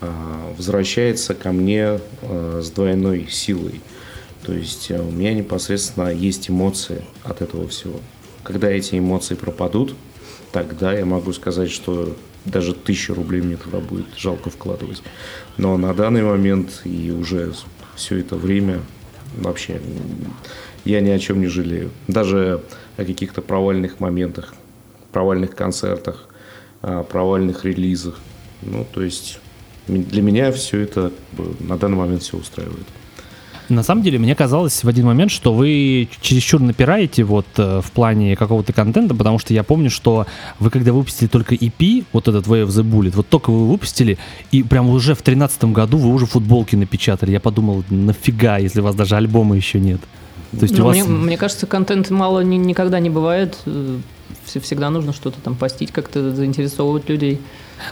а, 0.00 0.54
возвращается 0.56 1.34
ко 1.34 1.52
мне 1.52 2.00
а, 2.22 2.60
с 2.62 2.70
двойной 2.70 3.28
силой. 3.30 3.80
То 4.44 4.52
есть 4.52 4.90
э, 4.90 5.00
у 5.00 5.10
меня 5.10 5.34
непосредственно 5.34 6.08
есть 6.08 6.50
эмоции 6.50 7.04
от 7.24 7.42
этого 7.42 7.68
всего. 7.68 8.00
Когда 8.42 8.70
эти 8.70 8.98
эмоции 8.98 9.34
пропадут, 9.34 9.94
тогда 10.50 10.92
я 10.92 11.04
могу 11.04 11.32
сказать, 11.32 11.70
что 11.70 12.16
даже 12.44 12.74
тысячу 12.74 13.14
рублей 13.14 13.40
мне 13.40 13.56
туда 13.56 13.78
будет 13.78 14.06
жалко 14.16 14.50
вкладывать. 14.50 15.02
Но 15.56 15.76
на 15.76 15.94
данный 15.94 16.22
момент 16.22 16.82
и 16.84 17.10
уже 17.10 17.52
все 17.94 18.18
это 18.18 18.36
время 18.36 18.80
вообще 19.36 19.80
я 20.84 21.00
ни 21.00 21.10
о 21.10 21.18
чем 21.18 21.40
не 21.40 21.46
жалею. 21.46 21.90
Даже 22.08 22.62
о 22.96 23.04
каких-то 23.04 23.42
провальных 23.42 24.00
моментах, 24.00 24.54
провальных 25.12 25.54
концертах, 25.54 26.28
о 26.80 27.04
провальных 27.04 27.64
релизах. 27.64 28.18
Ну, 28.62 28.84
то 28.92 29.02
есть 29.02 29.38
для 29.86 30.22
меня 30.22 30.50
все 30.52 30.80
это 30.80 31.12
на 31.60 31.76
данный 31.76 31.96
момент 31.96 32.22
все 32.22 32.36
устраивает. 32.36 32.86
На 33.72 33.82
самом 33.82 34.02
деле, 34.02 34.18
мне 34.18 34.34
казалось 34.34 34.84
в 34.84 34.88
один 34.88 35.06
момент, 35.06 35.30
что 35.30 35.54
вы 35.54 36.08
чересчур 36.20 36.60
напираете 36.60 37.24
вот 37.24 37.46
э, 37.56 37.80
в 37.82 37.90
плане 37.92 38.36
какого-то 38.36 38.72
контента, 38.72 39.14
потому 39.14 39.38
что 39.38 39.54
я 39.54 39.62
помню, 39.62 39.90
что 39.90 40.26
вы 40.58 40.70
когда 40.70 40.92
выпустили 40.92 41.28
только 41.28 41.54
EP, 41.54 42.04
вот 42.12 42.28
этот 42.28 42.46
Way 42.46 42.66
of 42.66 42.68
the 42.68 42.84
Bullet, 42.84 43.12
вот 43.14 43.28
только 43.28 43.50
вы 43.50 43.66
выпустили, 43.66 44.18
и 44.50 44.62
прям 44.62 44.90
уже 44.90 45.14
в 45.14 45.22
тринадцатом 45.22 45.72
году 45.72 45.96
вы 45.96 46.12
уже 46.12 46.26
футболки 46.26 46.76
напечатали. 46.76 47.30
Я 47.30 47.40
подумал, 47.40 47.82
нафига, 47.88 48.58
если 48.58 48.80
у 48.80 48.84
вас 48.84 48.94
даже 48.94 49.16
альбома 49.16 49.56
еще 49.56 49.80
нет. 49.80 50.00
То 50.58 50.64
есть 50.64 50.76
ну, 50.76 50.84
у 50.84 50.86
вас... 50.88 50.96
мне, 50.96 51.04
мне 51.04 51.38
кажется, 51.38 51.66
контента 51.66 52.12
мало 52.12 52.40
ни, 52.40 52.56
никогда 52.56 53.00
не 53.00 53.08
бывает. 53.08 53.56
Э, 53.64 53.98
всегда 54.44 54.90
нужно 54.90 55.12
что-то 55.12 55.40
там 55.40 55.54
постить, 55.54 55.92
как-то 55.92 56.34
заинтересовывать 56.34 57.08
людей. 57.08 57.40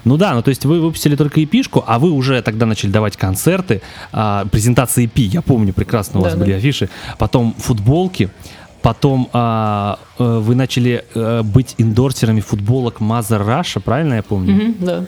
Ну 0.04 0.16
да, 0.16 0.34
ну 0.34 0.42
то 0.42 0.48
есть 0.48 0.64
вы 0.64 0.80
выпустили 0.80 1.16
только 1.16 1.40
EP-шку, 1.40 1.82
а 1.86 1.98
вы 1.98 2.10
уже 2.10 2.42
тогда 2.42 2.66
начали 2.66 2.90
давать 2.90 3.16
концерты, 3.16 3.82
а, 4.12 4.46
презентации 4.46 5.06
EP, 5.06 5.20
я 5.22 5.42
помню 5.42 5.72
прекрасно, 5.72 6.20
у 6.20 6.22
вас 6.22 6.34
да, 6.34 6.40
были 6.40 6.52
да. 6.52 6.56
афиши, 6.58 6.88
потом 7.18 7.54
футболки, 7.58 8.30
потом 8.82 9.28
а, 9.32 9.98
а, 10.18 10.40
вы 10.40 10.54
начали 10.54 11.04
а, 11.14 11.42
быть 11.42 11.74
индорсерами 11.78 12.40
футболок 12.40 13.00
Mother 13.00 13.46
Russia, 13.46 13.80
правильно 13.80 14.14
я 14.14 14.22
помню? 14.22 14.54
Mm-hmm, 14.54 14.84
да. 14.84 15.04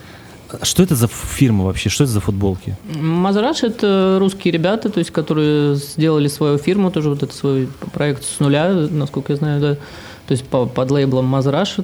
Что 0.63 0.83
это 0.83 0.95
за 0.95 1.09
фирма 1.09 1.65
вообще? 1.65 1.89
Что 1.89 2.05
это 2.05 2.13
за 2.13 2.21
футболки? 2.21 2.77
Мазараш– 2.95 3.63
это 3.63 4.19
русские 4.21 4.53
ребята, 4.53 4.91
то 4.91 4.99
есть, 4.99 5.11
которые 5.11 5.77
сделали 5.77 6.29
свою 6.29 6.59
фирму, 6.59 6.91
тоже 6.91 7.09
вот 7.09 7.23
это 7.23 7.35
свой 7.35 7.69
проект 7.93 8.25
с 8.25 8.39
нуля, 8.39 8.69
насколько 8.91 9.33
я 9.33 9.37
знаю, 9.39 9.61
да. 9.61 9.75
То 10.27 10.33
есть 10.33 10.45
по, 10.45 10.67
под 10.67 10.91
лейблом 10.91 11.25
Мазараш 11.25 11.79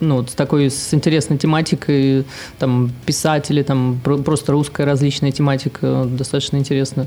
ну, 0.00 0.26
с 0.26 0.32
такой 0.32 0.70
с 0.70 0.94
интересной 0.94 1.38
тематикой, 1.38 2.24
там, 2.58 2.90
писатели, 3.04 3.62
там, 3.62 4.00
просто 4.02 4.52
русская 4.52 4.84
различная 4.84 5.32
тематика, 5.32 6.06
достаточно 6.06 6.56
интересно. 6.56 7.06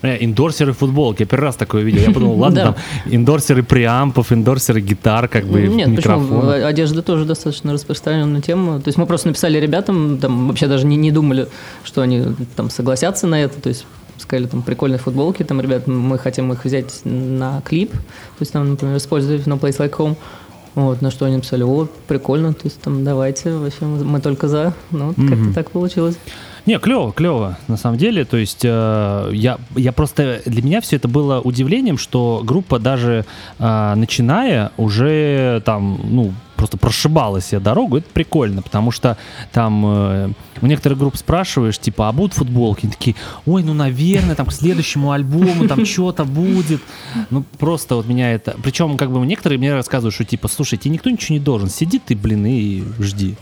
Э, 0.00 0.16
индорсеры 0.20 0.72
футболки. 0.72 1.22
Я 1.22 1.26
первый 1.26 1.46
раз 1.46 1.56
такое 1.56 1.82
видел. 1.82 2.02
Я 2.02 2.12
подумал, 2.12 2.36
ладно, 2.38 2.62
там 2.62 2.76
индорсеры 3.06 3.62
преампов, 3.62 4.32
индорсеры 4.32 4.80
гитар, 4.80 5.26
как 5.28 5.44
бы 5.46 5.62
Нет, 5.62 5.96
почему? 5.96 6.48
Одежда 6.48 7.02
тоже 7.02 7.24
достаточно 7.24 7.72
распространенная 7.72 8.40
тема. 8.40 8.80
То 8.80 8.88
есть 8.88 8.98
мы 8.98 9.06
просто 9.06 9.28
написали 9.28 9.58
ребятам, 9.58 10.18
там 10.18 10.48
вообще 10.48 10.68
даже 10.68 10.86
не, 10.86 10.96
не 10.96 11.10
думали, 11.10 11.48
что 11.82 12.02
они 12.02 12.22
там 12.54 12.70
согласятся 12.70 13.26
на 13.26 13.42
это. 13.42 13.60
То 13.60 13.70
есть 13.70 13.86
сказали, 14.18 14.46
там, 14.46 14.62
прикольные 14.62 14.98
футболки, 14.98 15.42
там, 15.42 15.60
ребят, 15.60 15.86
мы 15.86 16.18
хотим 16.18 16.52
их 16.52 16.64
взять 16.64 17.00
на 17.04 17.60
клип, 17.62 17.92
то 17.92 18.40
есть, 18.40 18.52
там, 18.52 18.68
например, 18.70 18.96
использовать 18.96 19.46
No 19.46 19.58
Place 19.58 19.78
Like 19.78 19.96
Home. 19.96 20.16
Вот, 20.78 21.02
на 21.02 21.10
что 21.10 21.26
они 21.26 21.34
написали, 21.34 21.64
о, 21.64 21.88
прикольно, 22.06 22.54
то 22.54 22.60
есть 22.62 22.80
там 22.80 23.02
давайте, 23.02 23.50
вообще 23.50 23.84
мы 23.84 24.20
только 24.20 24.46
за. 24.46 24.74
Ну, 24.92 25.10
mm-hmm. 25.10 25.28
как-то 25.28 25.54
так 25.54 25.70
получилось. 25.72 26.16
Не, 26.66 26.78
клево, 26.78 27.12
клево, 27.12 27.58
на 27.66 27.76
самом 27.76 27.98
деле. 27.98 28.24
То 28.24 28.36
есть 28.36 28.64
э, 28.64 29.30
я, 29.32 29.58
я 29.74 29.90
просто 29.90 30.40
для 30.46 30.62
меня 30.62 30.80
все 30.80 30.94
это 30.94 31.08
было 31.08 31.40
удивлением, 31.40 31.98
что 31.98 32.42
группа 32.44 32.78
даже 32.78 33.24
э, 33.58 33.94
начиная 33.96 34.70
уже 34.76 35.62
там, 35.64 35.98
ну, 36.04 36.32
просто 36.58 36.76
прошибала 36.76 37.40
себе 37.40 37.60
дорогу, 37.60 37.98
это 37.98 38.08
прикольно, 38.12 38.60
потому 38.60 38.90
что 38.90 39.16
там 39.52 39.84
э, 39.86 40.30
у 40.60 40.66
некоторых 40.66 40.98
групп 40.98 41.16
спрашиваешь, 41.16 41.78
типа, 41.78 42.08
а 42.08 42.12
будут 42.12 42.34
футболки? 42.34 42.84
Они 42.84 42.92
такие, 42.92 43.16
ой, 43.46 43.62
ну, 43.62 43.72
наверное, 43.72 44.34
там 44.34 44.46
к 44.46 44.52
следующему 44.52 45.12
альбому 45.12 45.66
там 45.68 45.86
что-то 45.86 46.24
будет. 46.24 46.82
Ну, 47.30 47.44
просто 47.58 47.94
вот 47.94 48.06
меня 48.06 48.32
это... 48.32 48.56
Причем, 48.62 48.96
как 48.98 49.10
бы, 49.10 49.24
некоторые 49.24 49.58
мне 49.58 49.72
рассказывают, 49.72 50.14
что, 50.14 50.24
типа, 50.24 50.48
слушай, 50.48 50.76
тебе 50.76 50.94
никто 50.94 51.08
ничего 51.08 51.38
не 51.38 51.44
должен, 51.44 51.70
сиди 51.70 51.98
ты, 51.98 52.16
блин, 52.16 52.44
и 52.44 52.82
жди. 52.98 53.36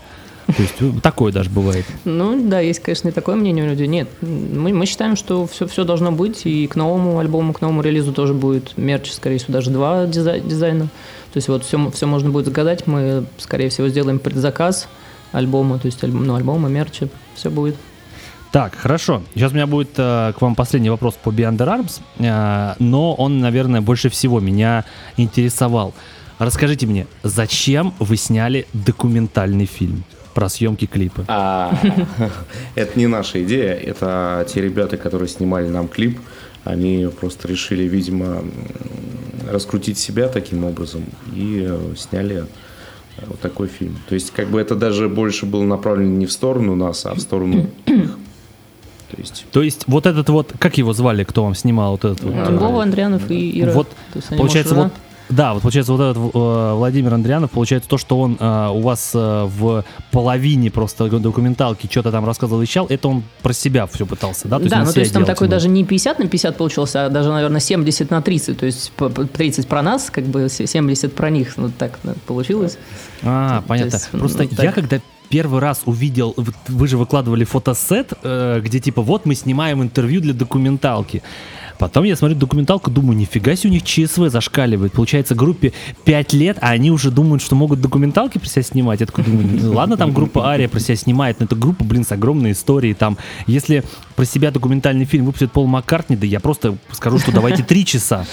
То 0.45 0.61
есть 0.61 0.75
э, 0.79 0.91
такое 1.03 1.33
даже 1.33 1.49
бывает. 1.49 1.85
Ну 2.05 2.47
да, 2.47 2.61
есть, 2.61 2.79
конечно, 2.79 3.09
и 3.09 3.11
такое 3.11 3.35
мнение 3.35 3.65
у 3.65 3.69
людей. 3.69 3.87
Нет, 3.87 4.07
мы, 4.21 4.73
мы 4.73 4.85
считаем, 4.85 5.17
что 5.17 5.45
все, 5.45 5.67
все 5.67 5.83
должно 5.83 6.11
быть, 6.11 6.45
и 6.45 6.67
к 6.67 6.75
новому 6.75 7.19
альбому, 7.19 7.51
к 7.51 7.61
новому 7.61 7.81
релизу 7.81 8.13
тоже 8.13 8.33
будет 8.33 8.77
мерч, 8.77 9.11
скорее 9.11 9.39
всего, 9.39 9.53
даже 9.53 9.71
два 9.71 10.05
дизайна. 10.05 10.87
То 11.33 11.37
есть 11.37 11.47
вот 11.47 11.63
все, 11.63 11.91
все 11.91 12.05
можно 12.07 12.29
будет 12.29 12.45
загадать, 12.45 12.87
мы, 12.87 13.25
скорее 13.37 13.69
всего, 13.69 13.87
сделаем 13.89 14.19
предзаказ 14.19 14.87
альбома, 15.31 15.77
то 15.79 15.87
есть 15.87 16.03
альбом, 16.03 16.25
ну, 16.25 16.35
альбома, 16.35 16.69
мерча, 16.69 17.09
все 17.35 17.49
будет. 17.49 17.75
Так, 18.51 18.75
хорошо. 18.75 19.21
Сейчас 19.33 19.51
у 19.51 19.55
меня 19.55 19.67
будет 19.67 19.89
э, 19.97 20.33
к 20.37 20.41
вам 20.41 20.55
последний 20.55 20.89
вопрос 20.89 21.15
по 21.21 21.29
Beyond 21.29 21.57
the 21.57 21.67
Arms, 21.67 22.01
э, 22.17 22.75
но 22.79 23.13
он, 23.13 23.39
наверное, 23.39 23.81
больше 23.81 24.09
всего 24.09 24.39
меня 24.39 24.85
интересовал. 25.17 25.93
Расскажите 26.39 26.87
мне, 26.87 27.07
зачем 27.23 27.93
вы 27.99 28.15
сняли 28.17 28.67
документальный 28.73 29.65
фильм? 29.65 30.03
про 30.37 30.49
съемки 30.49 30.85
клипа. 30.85 31.25
А, 31.27 31.75
это 32.75 32.99
не 32.99 33.07
наша 33.07 33.43
идея, 33.43 33.73
это 33.73 34.45
те 34.47 34.61
ребята, 34.61 34.95
которые 34.95 35.29
снимали 35.29 35.67
нам 35.67 35.87
клип, 35.87 36.19
они 36.67 37.07
просто 37.19 37.47
решили, 37.47 37.83
видимо, 37.83 38.43
раскрутить 39.49 39.97
себя 39.97 40.27
таким 40.27 40.63
образом 40.63 41.03
и 41.33 41.65
э, 41.67 41.95
сняли 41.95 42.43
э, 43.17 43.23
вот 43.27 43.39
такой 43.39 43.67
фильм. 43.67 43.97
То 44.09 44.15
есть, 44.15 44.31
как 44.31 44.49
бы 44.49 44.59
это 44.59 44.75
даже 44.75 45.07
больше 45.07 45.45
было 45.45 45.63
направлено 45.63 46.17
не 46.17 46.25
в 46.25 46.31
сторону 46.31 46.75
нас, 46.75 47.05
а 47.05 47.13
в 47.13 47.19
сторону 47.19 47.69
их. 47.85 48.17
То 49.09 49.17
есть... 49.17 49.45
То 49.51 49.61
есть 49.61 49.83
вот 49.87 50.05
этот 50.05 50.29
вот, 50.29 50.53
как 50.59 50.77
его 50.77 50.91
звали, 50.93 51.23
кто 51.23 51.43
вам 51.43 51.55
снимал 51.55 51.91
вот 51.91 52.03
этот 52.05 52.23
вот? 52.23 52.33
Вова 52.33 52.83
Андрианов 52.83 53.31
и 53.31 53.61
Ира. 53.61 53.71
Вот, 53.71 53.87
получается, 54.37 54.75
вот 54.75 54.91
да, 55.29 55.53
вот 55.53 55.61
получается, 55.61 55.93
вот 55.93 56.01
этот 56.01 56.17
э, 56.17 56.73
Владимир 56.73 57.13
Андрианов, 57.13 57.51
получается 57.51 57.89
то, 57.89 57.97
что 57.97 58.19
он 58.19 58.37
э, 58.39 58.69
у 58.69 58.81
вас 58.81 59.11
э, 59.13 59.43
в 59.45 59.83
половине 60.11 60.71
просто 60.71 61.09
документалки 61.09 61.87
что-то 61.89 62.11
там 62.11 62.25
рассказывал, 62.25 62.61
вещал, 62.61 62.87
это 62.89 63.07
он 63.07 63.23
про 63.41 63.53
себя 63.53 63.87
все 63.87 64.05
пытался, 64.05 64.47
да? 64.47 64.59
То 64.59 64.69
да, 64.69 64.83
ну 64.83 64.91
то 64.91 64.99
есть 64.99 65.13
там 65.13 65.25
такой 65.25 65.47
даже 65.47 65.69
не 65.69 65.83
50 65.83 66.19
на 66.19 66.27
50 66.27 66.57
получился, 66.57 67.05
а 67.05 67.09
даже, 67.09 67.31
наверное, 67.31 67.59
70 67.59 68.09
на 68.09 68.21
30, 68.21 68.57
то 68.57 68.65
есть 68.65 68.91
30 69.33 69.67
про 69.67 69.81
нас, 69.81 70.09
как 70.09 70.25
бы 70.25 70.47
70 70.49 71.13
про 71.13 71.29
них, 71.29 71.57
вот 71.57 71.75
так 71.77 71.99
получилось. 72.25 72.77
А, 73.23 73.63
понятно. 73.67 73.95
Есть, 73.95 74.09
Просто 74.11 74.43
ну, 74.43 74.63
я 74.63 74.71
когда 74.71 74.99
первый 75.29 75.59
раз 75.59 75.81
увидел, 75.85 76.35
вы 76.67 76.87
же 76.87 76.97
выкладывали 76.97 77.43
фотосет, 77.43 78.13
э, 78.23 78.61
где 78.63 78.79
типа 78.79 79.01
вот 79.01 79.25
мы 79.25 79.35
снимаем 79.35 79.83
интервью 79.83 80.21
для 80.21 80.33
документалки. 80.33 81.21
Потом 81.77 82.03
я 82.03 82.15
смотрю 82.15 82.37
документалку, 82.37 82.89
думаю, 82.91 83.17
нифига 83.17 83.55
себе 83.55 83.69
у 83.69 83.73
них 83.73 83.83
ЧСВ 83.83 84.29
зашкаливает. 84.29 84.93
Получается, 84.93 85.35
группе 85.35 85.73
5 86.05 86.33
лет, 86.33 86.57
а 86.61 86.69
они 86.69 86.91
уже 86.91 87.11
думают, 87.11 87.41
что 87.41 87.55
могут 87.55 87.81
документалки 87.81 88.37
про 88.37 88.47
себя 88.47 88.63
снимать. 88.63 88.99
Я 88.99 89.05
такой 89.05 89.23
думаю, 89.23 89.47
«Ну 89.47 89.73
ладно, 89.75 89.97
там 89.97 90.13
группа 90.13 90.49
Ария 90.49 90.67
про 90.67 90.79
себя 90.79 90.95
снимает, 90.95 91.39
но 91.39 91.45
это 91.45 91.55
группа, 91.55 91.83
блин, 91.83 92.03
с 92.03 92.11
огромной 92.11 92.51
историей. 92.51 92.93
Там, 92.93 93.17
если 93.45 93.83
про 94.15 94.25
себя 94.25 94.51
документальный 94.51 95.05
фильм 95.05 95.25
выпустит 95.25 95.51
Пол 95.51 95.67
Маккартни, 95.67 96.15
да 96.15 96.25
я 96.25 96.39
просто 96.39 96.77
скажу, 96.91 97.19
что 97.19 97.31
давайте 97.31 97.63
3 97.63 97.85
часа. 97.85 98.25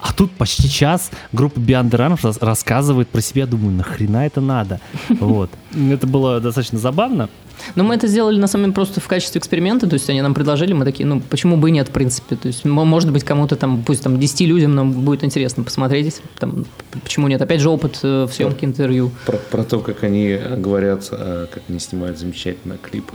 А 0.00 0.12
тут 0.12 0.30
почти 0.32 0.68
час 0.68 1.10
группа 1.32 1.58
Beyond 1.58 1.90
the 1.90 2.38
рассказывает 2.40 3.08
про 3.08 3.20
себя. 3.20 3.46
Думаю, 3.46 3.72
нахрена 3.72 4.26
это 4.26 4.40
надо? 4.40 4.80
Вот. 5.08 5.50
Это 5.74 6.06
было 6.06 6.40
достаточно 6.40 6.78
забавно. 6.78 7.28
Но 7.74 7.84
мы 7.84 7.94
это 7.94 8.06
сделали, 8.06 8.38
на 8.38 8.46
самом 8.46 8.66
деле, 8.66 8.74
просто 8.74 9.00
в 9.00 9.08
качестве 9.08 9.38
эксперимента, 9.38 9.86
то 9.86 9.94
есть 9.94 10.08
они 10.10 10.22
нам 10.22 10.34
предложили, 10.34 10.72
мы 10.72 10.84
такие, 10.84 11.06
ну, 11.06 11.20
почему 11.20 11.56
бы 11.56 11.68
и 11.68 11.72
нет, 11.72 11.88
в 11.88 11.92
принципе, 11.92 12.36
то 12.36 12.48
есть, 12.48 12.64
может 12.64 13.10
быть, 13.12 13.24
кому-то 13.24 13.56
там, 13.56 13.82
пусть 13.82 14.02
там 14.02 14.18
10 14.18 14.40
людям 14.42 14.74
нам 14.74 14.92
будет 14.92 15.24
интересно 15.24 15.62
посмотреть, 15.64 16.20
там, 16.38 16.64
почему 17.02 17.28
нет, 17.28 17.40
опять 17.40 17.60
же, 17.60 17.70
опыт 17.70 17.98
э, 18.02 18.24
в 18.24 18.32
съемке 18.32 18.66
интервью. 18.66 19.10
Про, 19.26 19.36
про 19.36 19.64
то, 19.64 19.80
как 19.80 20.02
они 20.02 20.38
говорят, 20.56 21.08
э, 21.10 21.46
как 21.52 21.62
они 21.68 21.78
снимают 21.78 22.18
замечательно 22.18 22.78
клипы. 22.78 23.14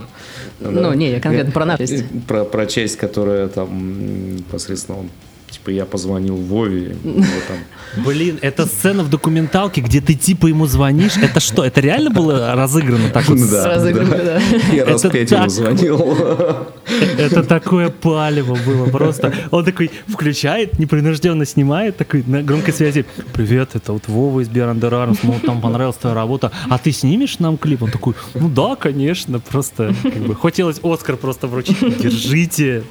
Ну, 0.60 0.72
да? 0.72 0.94
не, 0.94 1.10
я 1.10 1.20
конкретно 1.20 1.52
про 1.52 1.76
часть. 1.76 2.04
Про, 2.26 2.44
про 2.44 2.66
часть, 2.66 2.96
которая 2.96 3.48
там 3.48 4.36
непосредственно 4.36 4.98
он 4.98 5.10
Типа 5.68 5.76
я 5.76 5.84
позвонил 5.84 6.36
Вове. 6.36 6.96
Блин, 7.96 8.38
это 8.40 8.64
сцена 8.64 9.02
в 9.02 9.10
документалке, 9.10 9.82
где 9.82 10.00
ты 10.00 10.14
типа 10.14 10.46
ему 10.46 10.66
звонишь. 10.66 11.18
Это 11.18 11.40
что, 11.40 11.62
это 11.62 11.82
реально 11.82 12.10
было 12.10 12.54
разыграно 12.54 13.10
так 13.10 13.28
вот? 13.28 13.38
Да, 13.50 13.74
разыграно, 13.74 14.16
да. 14.16 14.40
Я 14.72 14.86
раз 14.86 15.02
пять 15.02 15.30
ему 15.30 15.48
звонил. 15.48 16.16
Это 17.18 17.42
такое 17.42 17.90
палево 17.90 18.56
было 18.64 18.86
просто. 18.86 19.34
Он 19.50 19.64
такой 19.64 19.90
включает, 20.06 20.78
непринужденно 20.78 21.44
снимает, 21.44 21.98
такой 21.98 22.24
на 22.26 22.42
громкой 22.42 22.72
связи. 22.72 23.04
Привет, 23.34 23.70
это 23.74 23.92
вот 23.92 24.08
Вова 24.08 24.40
из 24.40 24.48
Берандер 24.48 24.94
Армс, 24.94 25.18
ну 25.22 25.38
там 25.44 25.60
понравилась 25.60 25.96
твоя 25.96 26.14
работа. 26.14 26.50
А 26.70 26.78
ты 26.78 26.92
снимешь 26.92 27.40
нам 27.40 27.58
клип? 27.58 27.82
Он 27.82 27.90
такой, 27.90 28.14
ну 28.34 28.48
да, 28.48 28.74
конечно, 28.76 29.38
просто 29.38 29.94
как 30.02 30.22
бы 30.22 30.34
хотелось 30.34 30.80
Оскар 30.82 31.16
просто 31.16 31.46
вручить. 31.46 31.78
Держите. 31.98 32.84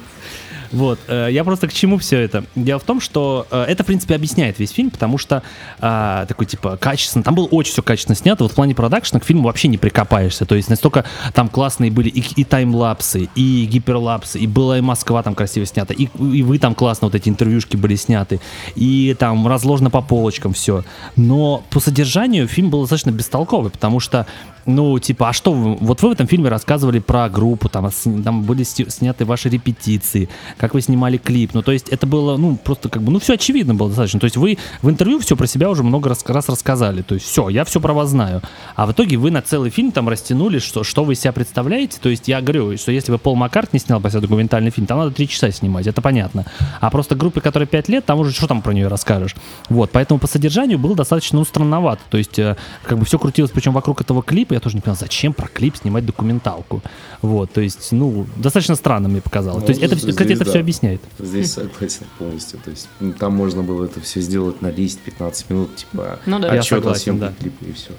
Вот, 0.72 0.98
э, 1.08 1.28
я 1.30 1.44
просто 1.44 1.68
к 1.68 1.72
чему 1.72 1.98
все 1.98 2.18
это? 2.18 2.44
Дело 2.54 2.78
в 2.78 2.84
том, 2.84 3.00
что 3.00 3.46
э, 3.50 3.64
это, 3.68 3.82
в 3.82 3.86
принципе, 3.86 4.14
объясняет 4.14 4.58
весь 4.58 4.70
фильм, 4.70 4.90
потому 4.90 5.18
что 5.18 5.42
э, 5.80 6.24
такой, 6.28 6.46
типа, 6.46 6.76
качественно, 6.76 7.22
там 7.22 7.34
было 7.34 7.46
очень 7.46 7.72
все 7.72 7.82
качественно 7.82 8.16
снято, 8.16 8.44
вот 8.44 8.52
в 8.52 8.54
плане 8.54 8.74
продакшена 8.74 9.20
к 9.20 9.24
фильму 9.24 9.44
вообще 9.44 9.68
не 9.68 9.78
прикопаешься, 9.78 10.44
то 10.44 10.54
есть 10.54 10.68
настолько 10.68 11.04
там 11.32 11.48
классные 11.48 11.90
были 11.90 12.08
и, 12.08 12.20
и 12.20 12.44
таймлапсы, 12.44 13.28
и 13.34 13.66
гиперлапсы, 13.66 14.38
и 14.38 14.46
была 14.46 14.78
и 14.78 14.80
Москва 14.80 15.22
там 15.22 15.34
красиво 15.34 15.64
снята, 15.66 15.94
и, 15.94 16.08
и 16.18 16.42
вы 16.42 16.58
там 16.58 16.74
классно, 16.74 17.06
вот 17.06 17.14
эти 17.14 17.28
интервьюшки 17.28 17.76
были 17.76 17.96
сняты, 17.96 18.40
и 18.74 19.16
там 19.18 19.46
разложено 19.46 19.90
по 19.90 20.02
полочкам 20.02 20.52
все, 20.52 20.84
но 21.16 21.64
по 21.70 21.80
содержанию 21.80 22.46
фильм 22.46 22.70
был 22.70 22.82
достаточно 22.82 23.10
бестолковый, 23.10 23.70
потому 23.70 24.00
что 24.00 24.26
ну, 24.68 24.98
типа, 24.98 25.30
а 25.30 25.32
что 25.32 25.52
вот 25.52 26.02
вы 26.02 26.10
в 26.10 26.12
этом 26.12 26.26
фильме 26.26 26.50
рассказывали 26.50 26.98
про 26.98 27.28
группу, 27.30 27.68
там, 27.68 27.90
с- 27.90 28.08
там 28.22 28.42
были 28.42 28.62
сняты 28.62 29.24
ваши 29.24 29.48
репетиции, 29.48 30.28
как 30.58 30.74
вы 30.74 30.82
снимали 30.82 31.16
клип, 31.16 31.52
ну, 31.54 31.62
то 31.62 31.72
есть 31.72 31.88
это 31.88 32.06
было, 32.06 32.36
ну, 32.36 32.56
просто 32.56 32.90
как 32.90 33.02
бы, 33.02 33.10
ну, 33.10 33.18
все 33.18 33.34
очевидно 33.34 33.74
было 33.74 33.88
достаточно, 33.88 34.20
то 34.20 34.24
есть 34.24 34.36
вы 34.36 34.58
в 34.82 34.90
интервью 34.90 35.20
все 35.20 35.36
про 35.36 35.46
себя 35.46 35.70
уже 35.70 35.82
много 35.82 36.10
раз, 36.10 36.22
раз 36.26 36.48
рассказали, 36.50 37.00
то 37.00 37.14
есть 37.14 37.26
все, 37.26 37.48
я 37.48 37.64
все 37.64 37.80
про 37.80 37.94
вас 37.94 38.10
знаю, 38.10 38.42
а 38.76 38.86
в 38.86 38.92
итоге 38.92 39.16
вы 39.16 39.30
на 39.30 39.40
целый 39.40 39.70
фильм 39.70 39.90
там 39.90 40.08
растянули, 40.08 40.58
что, 40.58 40.84
что 40.84 41.02
вы 41.04 41.14
себя 41.14 41.32
представляете, 41.32 41.98
то 42.00 42.10
есть 42.10 42.28
я 42.28 42.42
говорю, 42.42 42.76
что 42.76 42.92
если 42.92 43.10
бы 43.10 43.18
Пол 43.18 43.36
Маккартни 43.36 43.80
снял 43.80 44.00
по 44.00 44.10
себе 44.10 44.20
документальный 44.20 44.70
фильм, 44.70 44.86
там 44.86 44.98
надо 44.98 45.12
три 45.12 45.26
часа 45.28 45.50
снимать, 45.50 45.86
это 45.86 46.02
понятно, 46.02 46.44
а 46.80 46.90
просто 46.90 47.14
группе, 47.14 47.40
которая 47.40 47.66
пять 47.66 47.88
лет, 47.88 48.04
там 48.04 48.18
уже 48.20 48.32
что 48.32 48.46
там 48.46 48.60
про 48.60 48.72
нее 48.72 48.88
расскажешь, 48.88 49.34
вот, 49.70 49.90
поэтому 49.92 50.20
по 50.20 50.26
содержанию 50.26 50.78
было 50.78 50.94
достаточно, 50.94 51.38
ну, 51.38 51.44
странновато, 51.46 52.02
то 52.10 52.18
есть 52.18 52.38
э, 52.38 52.56
как 52.84 52.98
бы 52.98 53.06
все 53.06 53.18
крутилось, 53.18 53.50
причем 53.50 53.72
вокруг 53.72 54.02
этого 54.02 54.22
клипа, 54.22 54.57
я 54.58 54.62
тоже 54.62 54.76
не 54.76 54.80
понял, 54.80 54.96
зачем 54.96 55.32
про 55.32 55.48
клип 55.48 55.76
снимать 55.76 56.04
документалку, 56.04 56.82
вот, 57.22 57.52
то 57.52 57.60
есть, 57.60 57.92
ну, 57.92 58.26
достаточно 58.36 58.74
странно 58.74 59.08
мне 59.08 59.20
показалось, 59.20 59.64
то 59.64 59.70
есть 59.70 59.82
это, 59.82 59.94
Ну, 59.94 60.10
кстати, 60.10 60.26
здесь 60.28 60.36
это 60.36 60.44
да. 60.44 60.50
все 60.50 60.60
объясняет. 60.60 61.00
Здесь 61.18 61.52
согласен 61.52 62.06
полностью. 62.18 62.58
То 62.64 62.70
есть 62.70 62.88
ну, 63.00 63.12
там 63.12 63.34
можно 63.34 63.62
было 63.62 63.84
это 63.84 64.00
все 64.00 64.20
сделать 64.20 64.62
на 64.62 64.68
10-15 64.68 65.44
минут, 65.48 65.76
типа 65.76 66.18
Ну 66.26 66.38
да. 66.38 66.50
Отчет 66.50 66.84
о 66.86 66.94
съемке 66.94 67.20
да. 67.20 67.32
клипа 67.38 67.64
и 67.64 67.72
все. 67.72 67.90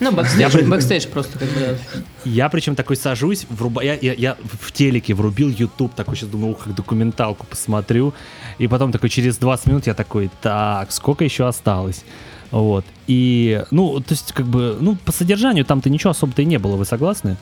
Ну, 0.00 0.12
бэкстейдж, 0.12 0.64
бэкстейдж 0.64 1.06
просто 1.08 1.38
как 1.38 1.48
бы. 1.48 1.78
Я 2.24 2.48
причем 2.48 2.74
такой 2.74 2.96
сажусь, 2.96 3.46
вруба... 3.48 3.82
я, 3.82 3.94
я, 3.94 4.12
я 4.12 4.36
в 4.60 4.72
телеке 4.72 5.14
врубил 5.14 5.48
YouTube, 5.48 5.94
такой 5.94 6.16
сейчас 6.16 6.28
думаю, 6.28 6.52
ух, 6.52 6.64
как 6.64 6.74
документалку 6.74 7.46
посмотрю. 7.46 8.12
И 8.58 8.68
потом 8.68 8.92
такой 8.92 9.08
через 9.08 9.38
20 9.38 9.66
минут 9.66 9.86
я 9.86 9.94
такой, 9.94 10.30
так, 10.42 10.92
сколько 10.92 11.24
еще 11.24 11.46
осталось? 11.46 12.04
Вот. 12.50 12.84
И, 13.06 13.62
ну, 13.70 13.98
то 14.00 14.12
есть, 14.12 14.32
как 14.32 14.46
бы, 14.46 14.76
ну, 14.80 14.96
по 15.04 15.12
содержанию 15.12 15.64
там-то 15.64 15.90
ничего 15.90 16.10
особо-то 16.10 16.42
и 16.42 16.44
не 16.44 16.58
было, 16.58 16.76
вы 16.76 16.84
согласны? 16.84 17.36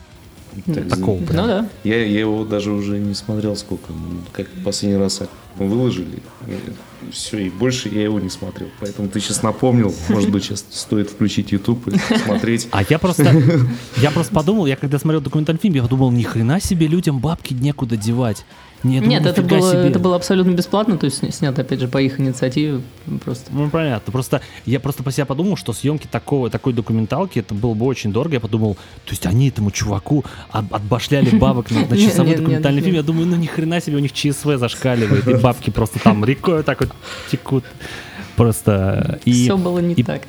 Так, 0.65 0.87
Такого 0.87 1.19
Ну 1.19 1.25
прям. 1.25 1.47
да. 1.47 1.69
Я, 1.83 1.97
я 2.05 2.19
его 2.21 2.45
даже 2.45 2.71
уже 2.71 2.97
не 2.97 3.13
смотрел 3.13 3.57
сколько, 3.57 3.91
ну, 3.91 4.19
как 4.31 4.47
последний 4.63 4.97
раз 4.97 5.21
выложили, 5.57 6.21
все, 7.11 7.37
и 7.39 7.49
больше 7.49 7.89
я 7.89 8.03
его 8.03 8.19
не 8.19 8.29
смотрел. 8.29 8.69
Поэтому 8.79 9.07
ты 9.09 9.19
сейчас 9.19 9.43
напомнил, 9.43 9.93
может 10.09 10.29
быть, 10.29 10.43
сейчас 10.45 10.65
стоит 10.71 11.09
включить 11.09 11.51
YouTube 11.51 11.87
и 11.89 11.99
посмотреть. 12.09 12.67
А 12.71 12.83
я 12.89 12.99
просто, 12.99 13.23
я 13.97 14.11
просто 14.11 14.33
подумал, 14.33 14.65
я 14.65 14.75
когда 14.75 14.97
смотрел 14.97 15.21
документальный 15.21 15.59
фильм, 15.61 15.75
я 15.75 15.81
подумал, 15.83 16.11
ни 16.11 16.23
хрена 16.23 16.59
себе 16.61 16.87
людям 16.87 17.19
бабки 17.19 17.53
некуда 17.53 17.97
девать. 17.97 18.45
Не, 18.85 18.95
я 18.95 19.01
думал, 19.01 19.11
Нет, 19.15 19.25
это 19.25 19.41
было, 19.41 19.71
себе. 19.71 19.87
это 19.89 19.99
было 19.99 20.15
абсолютно 20.15 20.51
бесплатно, 20.51 20.97
то 20.97 21.05
есть 21.05 21.21
сня- 21.23 21.31
снято, 21.31 21.61
опять 21.63 21.79
же, 21.79 21.87
по 21.87 21.97
их 22.01 22.19
инициативе. 22.19 22.81
Просто. 23.23 23.51
Ну, 23.51 23.69
понятно. 23.69 24.11
Просто 24.11 24.41
я 24.65 24.79
просто 24.79 25.01
по 25.03 25.11
себя 25.11 25.25
подумал, 25.25 25.57
что 25.57 25.73
съемки 25.73 26.07
такого, 26.07 26.49
такой 26.49 26.73
документалки, 26.73 27.39
это 27.39 27.53
было 27.55 27.73
бы 27.73 27.85
очень 27.85 28.13
дорого. 28.13 28.35
Я 28.35 28.39
подумал, 28.39 28.75
то 28.75 29.11
есть 29.11 29.25
они 29.25 29.49
этому 29.49 29.71
чуваку 29.71 30.23
от- 30.51 30.71
отбашляли 30.71 31.35
бабок 31.35 31.71
на, 31.71 31.81
на 31.87 31.95
Нет, 31.95 32.09
часовой 32.11 32.29
нет, 32.31 32.39
документальный 32.39 32.77
нет, 32.77 32.85
фильм. 32.85 32.95
нет. 32.97 33.03
Я 33.03 33.07
думаю, 33.07 33.27
ну 33.27 33.35
ни 33.35 33.47
хрена 33.47 33.81
себе, 33.81 33.97
у 33.97 33.99
них 33.99 34.13
ЧСВ 34.13 34.57
зашкаливает, 34.57 35.27
и 35.27 35.33
бабки 35.33 35.71
просто 35.71 35.99
там 35.99 36.23
рекой 36.23 36.63
так 36.63 36.79
вот 36.81 36.89
текут. 37.31 37.63
Просто 38.35 39.19
и, 39.23 39.31
Все 39.31 39.57
было 39.57 39.79
не 39.79 39.93
и- 39.93 40.03
так. 40.03 40.23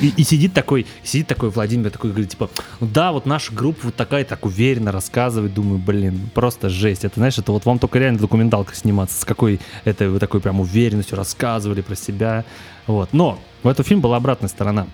и, 0.00 0.08
и 0.16 0.24
сидит 0.24 0.54
такой, 0.54 0.86
сидит 1.02 1.26
такой 1.26 1.50
Владимир 1.50 1.90
такой 1.90 2.10
говорит 2.10 2.30
типа, 2.30 2.48
да, 2.80 3.12
вот 3.12 3.26
наша 3.26 3.52
группа 3.52 3.80
вот 3.84 3.94
такая 3.94 4.24
так 4.24 4.46
уверенно 4.46 4.90
рассказывает, 4.90 5.52
думаю, 5.52 5.78
блин, 5.78 6.30
просто 6.34 6.70
жесть. 6.70 7.04
Это 7.04 7.16
знаешь, 7.20 7.36
это 7.38 7.52
вот 7.52 7.66
вам 7.66 7.78
только 7.78 7.98
реально 7.98 8.18
документалка 8.20 8.74
сниматься, 8.74 9.20
с 9.20 9.24
какой 9.24 9.60
это 9.84 10.08
вы 10.08 10.18
такой 10.18 10.40
прям 10.40 10.60
уверенностью 10.60 11.16
рассказывали 11.18 11.82
про 11.82 11.94
себя, 11.94 12.44
вот. 12.86 13.10
Но 13.12 13.38
в 13.62 13.68
этом 13.68 13.84
фильм 13.84 14.00
была 14.00 14.16
обратная 14.16 14.48
сторона. 14.48 14.86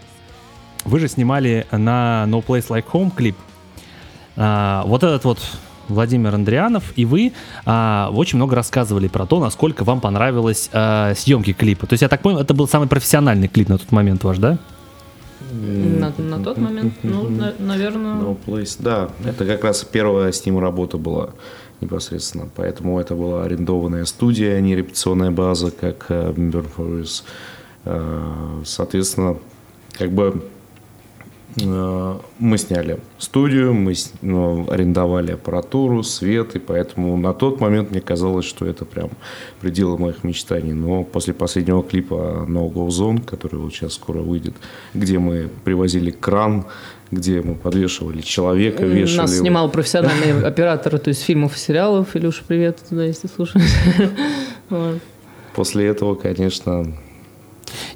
Вы 0.84 0.98
же 1.00 1.08
снимали 1.08 1.66
на 1.70 2.24
No 2.28 2.44
Place 2.44 2.68
Like 2.68 2.86
Home 2.92 3.14
клип. 3.14 3.36
А, 4.36 4.82
вот 4.86 5.02
этот 5.02 5.24
вот 5.24 5.38
Владимир 5.88 6.34
Андрианов 6.34 6.92
и 6.96 7.04
вы 7.04 7.32
а, 7.64 8.10
очень 8.12 8.36
много 8.36 8.56
рассказывали 8.56 9.08
про 9.08 9.26
то, 9.26 9.40
насколько 9.40 9.84
вам 9.84 10.00
понравилось 10.00 10.70
а, 10.72 11.14
съемки 11.14 11.52
клипа. 11.52 11.86
То 11.86 11.94
есть 11.94 12.02
я 12.02 12.08
так 12.08 12.22
понял, 12.22 12.38
это 12.38 12.54
был 12.54 12.68
самый 12.68 12.88
профессиональный 12.88 13.48
клип 13.48 13.68
на 13.68 13.78
тот 13.78 13.92
момент 13.92 14.24
ваш, 14.24 14.38
да? 14.38 14.58
На, 15.52 16.12
на 16.16 16.42
тот 16.42 16.58
момент, 16.58 16.94
ну, 17.02 17.28
наверное... 17.58 18.14
No 18.14 18.36
Place, 18.44 18.76
да, 18.78 19.10
это 19.24 19.44
как 19.44 19.64
раз 19.64 19.84
первая 19.84 20.32
с 20.32 20.44
ним 20.44 20.58
работа 20.58 20.98
была 20.98 21.30
непосредственно, 21.80 22.48
поэтому 22.54 22.98
это 22.98 23.14
была 23.14 23.44
арендованная 23.44 24.04
студия, 24.06 24.56
а 24.56 24.60
не 24.60 24.74
репетиционная 24.74 25.30
база, 25.30 25.70
как 25.70 26.06
э, 26.08 26.32
Burn 26.32 26.66
Forest. 26.76 27.24
Э, 27.84 28.62
Соответственно, 28.64 29.36
как 29.92 30.10
бы 30.12 30.42
мы 31.64 32.58
сняли 32.58 33.00
студию, 33.18 33.72
мы 33.72 33.94
ну, 34.20 34.70
арендовали 34.70 35.32
аппаратуру, 35.32 36.02
свет, 36.02 36.54
и 36.54 36.58
поэтому 36.58 37.16
на 37.16 37.32
тот 37.32 37.60
момент 37.60 37.90
мне 37.90 38.02
казалось, 38.02 38.44
что 38.44 38.66
это 38.66 38.84
прям 38.84 39.10
пределы 39.60 39.96
моих 39.96 40.22
мечтаний. 40.22 40.74
Но 40.74 41.02
после 41.02 41.32
последнего 41.32 41.82
клипа 41.82 42.44
No 42.46 42.70
Go 42.70 42.88
Zone, 42.88 43.24
который 43.24 43.58
вот 43.58 43.72
сейчас 43.72 43.94
скоро 43.94 44.18
выйдет, 44.18 44.54
где 44.92 45.18
мы 45.18 45.48
привозили 45.64 46.10
кран, 46.10 46.66
где 47.10 47.40
мы 47.40 47.54
подвешивали 47.54 48.20
человека, 48.20 48.84
вешали 48.84 49.22
Нас 49.22 49.38
снимал 49.38 49.70
профессиональный 49.70 50.42
оператор, 50.46 50.98
то 50.98 51.08
есть 51.08 51.22
фильмов 51.22 51.56
и 51.56 51.58
сериалов. 51.58 52.14
Илюша, 52.16 52.42
привет, 52.46 52.80
да, 52.90 53.04
если 53.04 53.28
слушаешь. 53.28 53.64
После 55.54 55.86
этого, 55.86 56.16
конечно, 56.16 56.94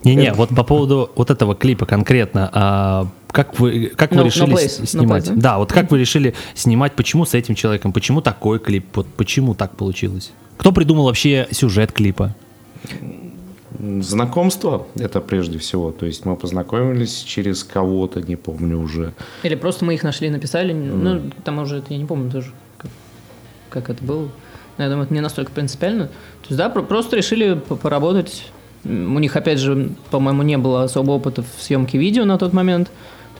Не-не, 0.02 0.32
вот 0.32 0.48
по 0.48 0.64
поводу 0.64 1.10
вот 1.14 1.30
этого 1.30 1.54
клипа 1.54 1.84
конкретно, 1.84 2.48
а, 2.54 3.06
как 3.32 3.58
вы, 3.58 3.92
как 3.96 4.10
вы 4.12 4.18
No- 4.18 4.22
No 4.22 4.26
решили 4.26 4.52
Place, 4.54 4.82
No 4.82 4.86
снимать? 4.86 5.24
Place, 5.24 5.34
да? 5.34 5.40
да, 5.52 5.58
вот 5.58 5.72
как 5.72 5.90
вы 5.90 5.98
решили 5.98 6.34
снимать, 6.54 6.92
почему 6.94 7.24
с 7.24 7.34
этим 7.34 7.54
человеком, 7.54 7.92
почему 7.92 8.20
такой 8.20 8.58
клип, 8.58 8.86
вот 8.94 9.06
почему 9.16 9.54
так 9.54 9.76
получилось? 9.76 10.32
Кто 10.56 10.72
придумал 10.72 11.04
вообще 11.04 11.46
сюжет 11.50 11.92
клипа? 11.92 12.34
знакомство 14.00 14.86
это 14.98 15.20
прежде 15.20 15.58
всего. 15.58 15.90
То 15.92 16.06
есть 16.06 16.24
мы 16.24 16.36
познакомились 16.36 17.22
через 17.22 17.64
кого-то, 17.64 18.20
не 18.20 18.36
помню 18.36 18.78
уже. 18.80 19.14
Или 19.42 19.54
просто 19.54 19.84
мы 19.84 19.94
их 19.94 20.02
нашли 20.02 20.28
и 20.28 20.30
написали. 20.30 20.72
Ну, 20.72 21.30
там 21.44 21.58
уже 21.60 21.78
это 21.78 21.92
я 21.94 21.98
не 21.98 22.04
помню 22.04 22.30
тоже, 22.30 22.52
как, 22.76 22.90
как 23.70 23.90
это 23.90 24.04
было. 24.04 24.28
Но 24.76 24.84
я 24.84 24.90
думаю, 24.90 25.04
это 25.06 25.14
не 25.14 25.20
настолько 25.20 25.52
принципиально. 25.52 26.06
То 26.06 26.46
есть, 26.48 26.58
да, 26.58 26.68
про- 26.68 26.82
просто 26.82 27.16
решили 27.16 27.54
по- 27.54 27.76
поработать. 27.76 28.44
У 28.84 28.88
них, 29.18 29.36
опять 29.36 29.58
же, 29.58 29.90
по-моему, 30.10 30.42
не 30.42 30.56
было 30.58 30.84
особого 30.84 31.16
опыта 31.16 31.42
в 31.42 31.62
съемке 31.62 31.98
видео 31.98 32.24
на 32.24 32.38
тот 32.38 32.52
момент. 32.52 32.90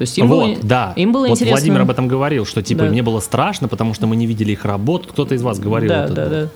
То 0.00 0.04
есть 0.04 0.16
им 0.16 0.28
вот, 0.28 0.46
было, 0.46 0.56
да. 0.62 0.94
им 0.96 1.12
было 1.12 1.26
вот 1.26 1.32
интересно. 1.32 1.56
Владимир 1.58 1.82
об 1.82 1.90
этом 1.90 2.08
говорил, 2.08 2.46
что 2.46 2.62
типа 2.62 2.84
Да. 2.84 2.88
мне 2.88 3.02
было 3.02 3.20
страшно, 3.20 3.68
потому 3.68 3.92
что 3.92 4.06
мы 4.06 4.16
не 4.16 4.26
видели 4.26 4.52
их 4.52 4.64
работу. 4.64 5.06
Кто-то 5.10 5.34
из 5.34 5.42
вас 5.42 5.58
говорил 5.58 5.90
Да, 5.90 6.04
это. 6.06 6.14
да, 6.14 6.26
да. 6.26 6.48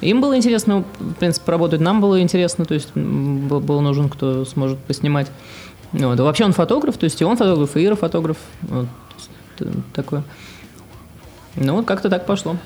Им 0.00 0.20
было 0.20 0.36
интересно, 0.36 0.82
в 0.98 1.14
принципе, 1.14 1.46
поработать, 1.46 1.80
нам 1.80 2.00
было 2.00 2.20
интересно, 2.20 2.64
то 2.64 2.74
есть 2.74 2.92
был, 2.96 3.60
был 3.60 3.82
нужен, 3.82 4.08
кто 4.08 4.44
сможет 4.44 4.78
поснимать. 4.78 5.28
Вот. 5.92 6.18
А 6.18 6.24
вообще 6.24 6.44
он 6.44 6.52
фотограф, 6.52 6.96
то 6.98 7.04
есть 7.04 7.20
и 7.20 7.24
он 7.24 7.36
фотограф, 7.36 7.76
и 7.76 7.84
Ира 7.84 7.94
фотограф. 7.94 8.36
Вот. 8.62 8.86
Такое. 9.94 10.24
Ну, 11.54 11.76
вот 11.76 11.86
как-то 11.86 12.10
так 12.10 12.26
пошло. 12.26 12.56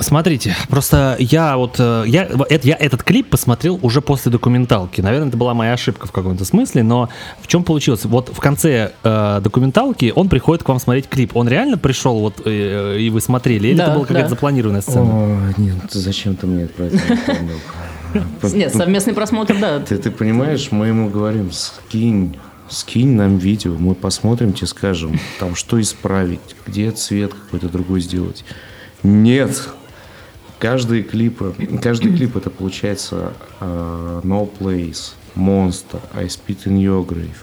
Смотрите, 0.00 0.54
просто 0.68 1.16
я 1.18 1.56
вот 1.56 1.76
э, 1.78 2.04
я, 2.06 2.24
это- 2.24 2.66
я 2.68 2.76
этот 2.76 3.02
клип 3.02 3.28
посмотрел 3.30 3.78
уже 3.82 4.00
после 4.00 4.30
документалки. 4.30 5.00
Наверное, 5.00 5.28
это 5.28 5.36
была 5.36 5.54
моя 5.54 5.72
ошибка 5.72 6.06
в 6.06 6.12
каком-то 6.12 6.44
смысле, 6.44 6.82
но 6.82 7.08
в 7.40 7.46
чем 7.46 7.64
получилось? 7.64 8.04
Вот 8.04 8.28
в 8.28 8.38
конце 8.38 8.92
э, 9.02 9.40
документалки 9.42 10.12
он 10.14 10.28
приходит 10.28 10.62
к 10.62 10.68
вам 10.68 10.78
смотреть 10.78 11.08
клип. 11.08 11.36
Он 11.36 11.48
реально 11.48 11.78
пришел 11.78 12.18
вот 12.20 12.42
э, 12.44 12.98
и 13.00 13.10
вы 13.10 13.20
смотрели, 13.20 13.68
или 13.68 13.76
Да, 13.76 13.84
это 13.84 13.94
была 13.94 14.04
какая-то 14.04 14.28
да. 14.28 14.34
запланированная 14.34 14.80
сцена? 14.82 15.04
О, 15.04 15.52
нет, 15.56 15.76
зачем 15.90 16.36
ты 16.36 16.46
мне 16.46 16.66
про 16.66 16.84
это? 16.86 16.98
Нет, 18.52 18.74
совместный 18.74 19.12
просмотр, 19.14 19.56
да. 19.60 19.80
Ты, 19.80 19.96
ты 19.98 20.10
понимаешь, 20.10 20.68
мы 20.70 20.86
ему 20.88 21.08
говорим, 21.10 21.50
скинь, 21.50 22.36
скинь 22.68 23.16
нам 23.16 23.38
видео, 23.38 23.74
мы 23.76 23.94
посмотрим, 23.94 24.52
тебе 24.52 24.66
скажем, 24.68 25.18
там 25.40 25.54
что 25.56 25.80
исправить, 25.80 26.40
где 26.66 26.90
цвет 26.92 27.32
какой-то 27.34 27.68
другой 27.68 28.00
сделать. 28.00 28.44
Нет. 29.04 29.68
Каждый 30.58 31.02
клип, 31.02 31.42
каждый 31.82 32.16
клип 32.16 32.36
это 32.36 32.48
получается 32.50 33.34
э, 33.60 34.20
No 34.24 34.50
Place, 34.58 35.12
Monster, 35.36 36.00
I 36.14 36.24
Spit 36.26 36.64
in 36.64 36.78
Your 36.78 37.06
Grave. 37.06 37.36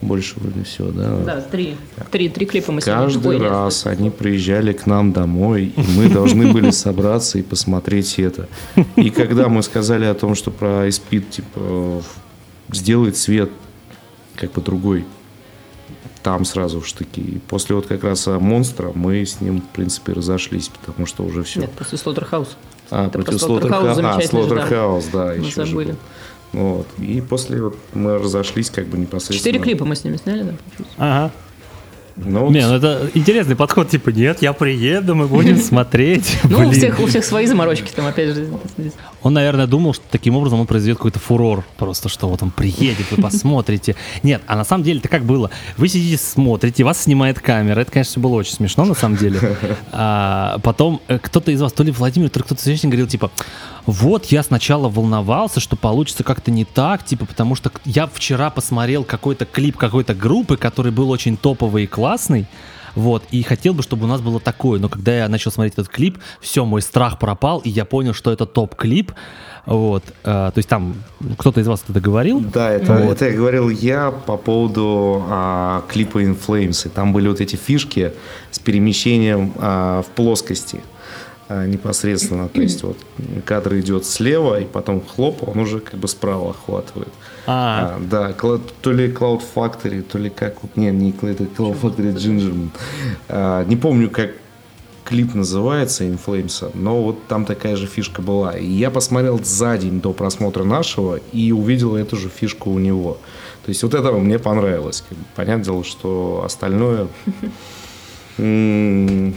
Больше 0.00 0.34
вроде 0.40 0.64
всего, 0.64 0.90
да? 0.90 1.18
Да, 1.18 1.40
три. 1.40 1.76
Три, 2.10 2.28
три 2.28 2.46
клипа 2.46 2.72
мы. 2.72 2.80
Каждый 2.80 3.28
Ой, 3.28 3.38
нет. 3.38 3.50
раз 3.50 3.86
они 3.86 4.10
приезжали 4.10 4.72
к 4.72 4.86
нам 4.86 5.12
домой, 5.12 5.72
и 5.76 5.80
мы 5.96 6.08
должны 6.08 6.52
были 6.52 6.70
собраться 6.70 7.38
и 7.38 7.42
посмотреть 7.42 8.18
это. 8.18 8.48
И 8.96 9.10
когда 9.10 9.48
мы 9.48 9.62
сказали 9.62 10.04
о 10.06 10.14
том, 10.14 10.34
что 10.34 10.50
про 10.50 10.88
Испит, 10.88 11.30
типа, 11.30 12.02
сделает 12.72 13.16
свет 13.16 13.50
как 14.36 14.52
бы 14.52 14.62
другой, 14.62 15.04
там 16.22 16.44
сразу 16.44 16.80
в 16.80 16.86
штыки. 16.86 17.20
И 17.20 17.38
после 17.38 17.74
вот 17.74 17.86
как 17.86 18.04
раз 18.04 18.26
а, 18.28 18.38
монстра 18.38 18.92
мы 18.94 19.24
с 19.24 19.40
ним, 19.40 19.60
в 19.60 19.68
принципе, 19.68 20.12
разошлись, 20.12 20.68
потому 20.68 21.06
что 21.06 21.24
уже 21.24 21.42
все. 21.42 21.60
Нет, 21.60 21.72
после 21.72 21.98
Slaughterhouse. 21.98 22.48
А, 22.90 23.06
Это 23.06 23.18
против 23.18 23.42
Slaughterhouse, 23.42 23.90
а, 23.90 23.94
же, 23.94 24.02
да. 24.02 25.00
Да, 25.12 25.26
Мы 25.26 25.44
еще 25.46 25.64
же 25.64 25.70
забыли. 25.70 25.90
был. 25.90 25.98
Вот. 26.52 26.86
И 26.98 27.20
после 27.20 27.62
вот 27.62 27.76
мы 27.92 28.18
разошлись 28.18 28.70
как 28.70 28.86
бы 28.86 28.96
непосредственно. 28.96 29.38
Четыре 29.38 29.58
клипа 29.60 29.84
мы 29.84 29.96
с 29.96 30.04
ними 30.04 30.16
сняли, 30.16 30.42
да? 30.42 30.54
Ага. 30.96 31.32
Ну, 32.24 32.50
Не, 32.50 32.66
ну 32.66 32.74
это 32.74 33.10
интересный 33.14 33.54
подход, 33.54 33.88
типа, 33.88 34.10
нет, 34.10 34.42
я 34.42 34.52
приеду, 34.52 35.14
мы 35.14 35.26
будем 35.28 35.56
смотреть. 35.60 36.38
Ну, 36.44 36.68
у 36.68 36.70
всех, 36.72 36.98
у 37.00 37.06
всех 37.06 37.24
свои 37.24 37.46
заморочки 37.46 37.90
там, 37.94 38.06
опять 38.06 38.34
же. 38.34 38.48
Он, 39.22 39.32
наверное, 39.32 39.66
думал, 39.66 39.94
что 39.94 40.04
таким 40.10 40.36
образом 40.36 40.60
он 40.60 40.66
произведет 40.66 40.98
какой-то 40.98 41.18
фурор. 41.18 41.64
Просто 41.76 42.08
что 42.08 42.28
вот 42.28 42.42
он 42.42 42.50
приедет, 42.50 43.06
вы 43.10 43.22
посмотрите. 43.22 43.96
Нет, 44.22 44.42
а 44.46 44.56
на 44.56 44.64
самом 44.64 44.84
деле 44.84 44.98
это 45.00 45.08
как 45.08 45.24
было? 45.24 45.50
Вы 45.76 45.88
сидите, 45.88 46.22
смотрите, 46.22 46.84
вас 46.84 47.02
снимает 47.02 47.40
камера. 47.40 47.80
Это, 47.80 47.92
конечно, 47.92 48.20
было 48.20 48.34
очень 48.34 48.54
смешно 48.54 48.84
на 48.84 48.94
самом 48.94 49.16
деле. 49.16 49.56
А, 49.92 50.58
потом 50.62 51.00
э, 51.08 51.18
кто-то 51.18 51.50
из 51.50 51.60
вас, 51.60 51.72
то 51.72 51.82
ли 51.82 51.90
Владимир, 51.90 52.30
то 52.30 52.38
ли 52.38 52.44
кто-то 52.44 52.60
следующий 52.60 52.86
говорил, 52.86 53.06
типа, 53.06 53.30
вот 53.88 54.26
я 54.26 54.42
сначала 54.42 54.90
волновался, 54.90 55.60
что 55.60 55.74
получится 55.74 56.22
как-то 56.22 56.50
не 56.50 56.66
так, 56.66 57.06
типа, 57.06 57.24
потому 57.24 57.54
что 57.54 57.72
я 57.86 58.06
вчера 58.06 58.50
посмотрел 58.50 59.02
какой-то 59.02 59.46
клип 59.46 59.78
какой-то 59.78 60.14
группы, 60.14 60.58
который 60.58 60.92
был 60.92 61.08
очень 61.08 61.38
топовый 61.38 61.84
и 61.84 61.86
классный, 61.86 62.07
вот, 62.94 63.22
и 63.30 63.42
хотел 63.42 63.74
бы, 63.74 63.82
чтобы 63.82 64.04
у 64.04 64.08
нас 64.08 64.20
было 64.20 64.40
такое, 64.40 64.80
но 64.80 64.88
когда 64.88 65.16
я 65.16 65.28
начал 65.28 65.52
смотреть 65.52 65.74
этот 65.74 65.88
клип, 65.88 66.18
все, 66.40 66.64
мой 66.64 66.82
страх 66.82 67.20
пропал, 67.20 67.60
и 67.60 67.70
я 67.70 67.84
понял, 67.84 68.12
что 68.12 68.32
это 68.32 68.44
топ-клип, 68.44 69.12
вот, 69.66 70.02
э, 70.24 70.24
то 70.24 70.52
есть 70.56 70.68
там 70.68 70.94
кто-то 71.36 71.60
из 71.60 71.68
вас 71.68 71.84
это 71.86 72.00
говорил, 72.00 72.40
Да, 72.40 72.70
это, 72.70 72.94
это 72.94 73.26
я 73.26 73.36
говорил 73.36 73.68
я 73.68 74.10
по 74.10 74.36
поводу 74.36 75.22
а, 75.28 75.84
клипа 75.88 76.24
In 76.24 76.36
Flames. 76.36 76.86
И 76.86 76.88
там 76.88 77.12
были 77.12 77.28
вот 77.28 77.40
эти 77.40 77.56
фишки 77.56 78.12
с 78.50 78.58
перемещением 78.58 79.52
а, 79.58 80.02
в 80.02 80.06
плоскости 80.06 80.82
а, 81.48 81.66
непосредственно. 81.66 82.48
То 82.48 82.62
есть 82.62 82.82
вот 82.82 82.98
кадр 83.44 83.76
идет 83.76 84.06
слева, 84.06 84.58
и 84.60 84.64
потом 84.64 85.02
хлоп, 85.06 85.46
он 85.46 85.58
уже 85.58 85.80
как 85.80 86.00
бы 86.00 86.08
справа 86.08 86.50
охватывает. 86.50 87.12
А. 87.50 87.96
А, 87.96 87.98
да, 87.98 88.34
то 88.34 88.92
ли 88.92 89.10
Cloud 89.10 89.42
Factory, 89.54 90.02
то 90.02 90.18
ли 90.18 90.28
как... 90.28 90.56
Не, 90.76 90.90
не 90.90 91.12
Cloud 91.12 91.48
Cloud 91.56 91.80
Factory 91.80 92.14
Gingerman. 92.14 92.68
А, 93.30 93.64
не 93.64 93.74
помню, 93.74 94.10
как 94.10 94.32
клип 95.04 95.34
называется 95.34 96.04
In 96.04 96.20
Flames, 96.22 96.70
но 96.74 97.02
вот 97.02 97.26
там 97.26 97.46
такая 97.46 97.76
же 97.76 97.86
фишка 97.86 98.20
была. 98.20 98.52
И 98.58 98.66
я 98.66 98.90
посмотрел 98.90 99.42
за 99.42 99.78
день 99.78 100.02
до 100.02 100.12
просмотра 100.12 100.64
нашего 100.64 101.20
и 101.32 101.50
увидел 101.50 101.96
эту 101.96 102.16
же 102.16 102.28
фишку 102.28 102.70
у 102.70 102.78
него. 102.78 103.16
То 103.64 103.70
есть 103.70 103.82
вот 103.82 103.94
это 103.94 104.12
мне 104.12 104.38
понравилось. 104.38 105.02
Понятное 105.34 105.64
дело, 105.64 105.84
что 105.84 106.42
остальное... 106.44 107.08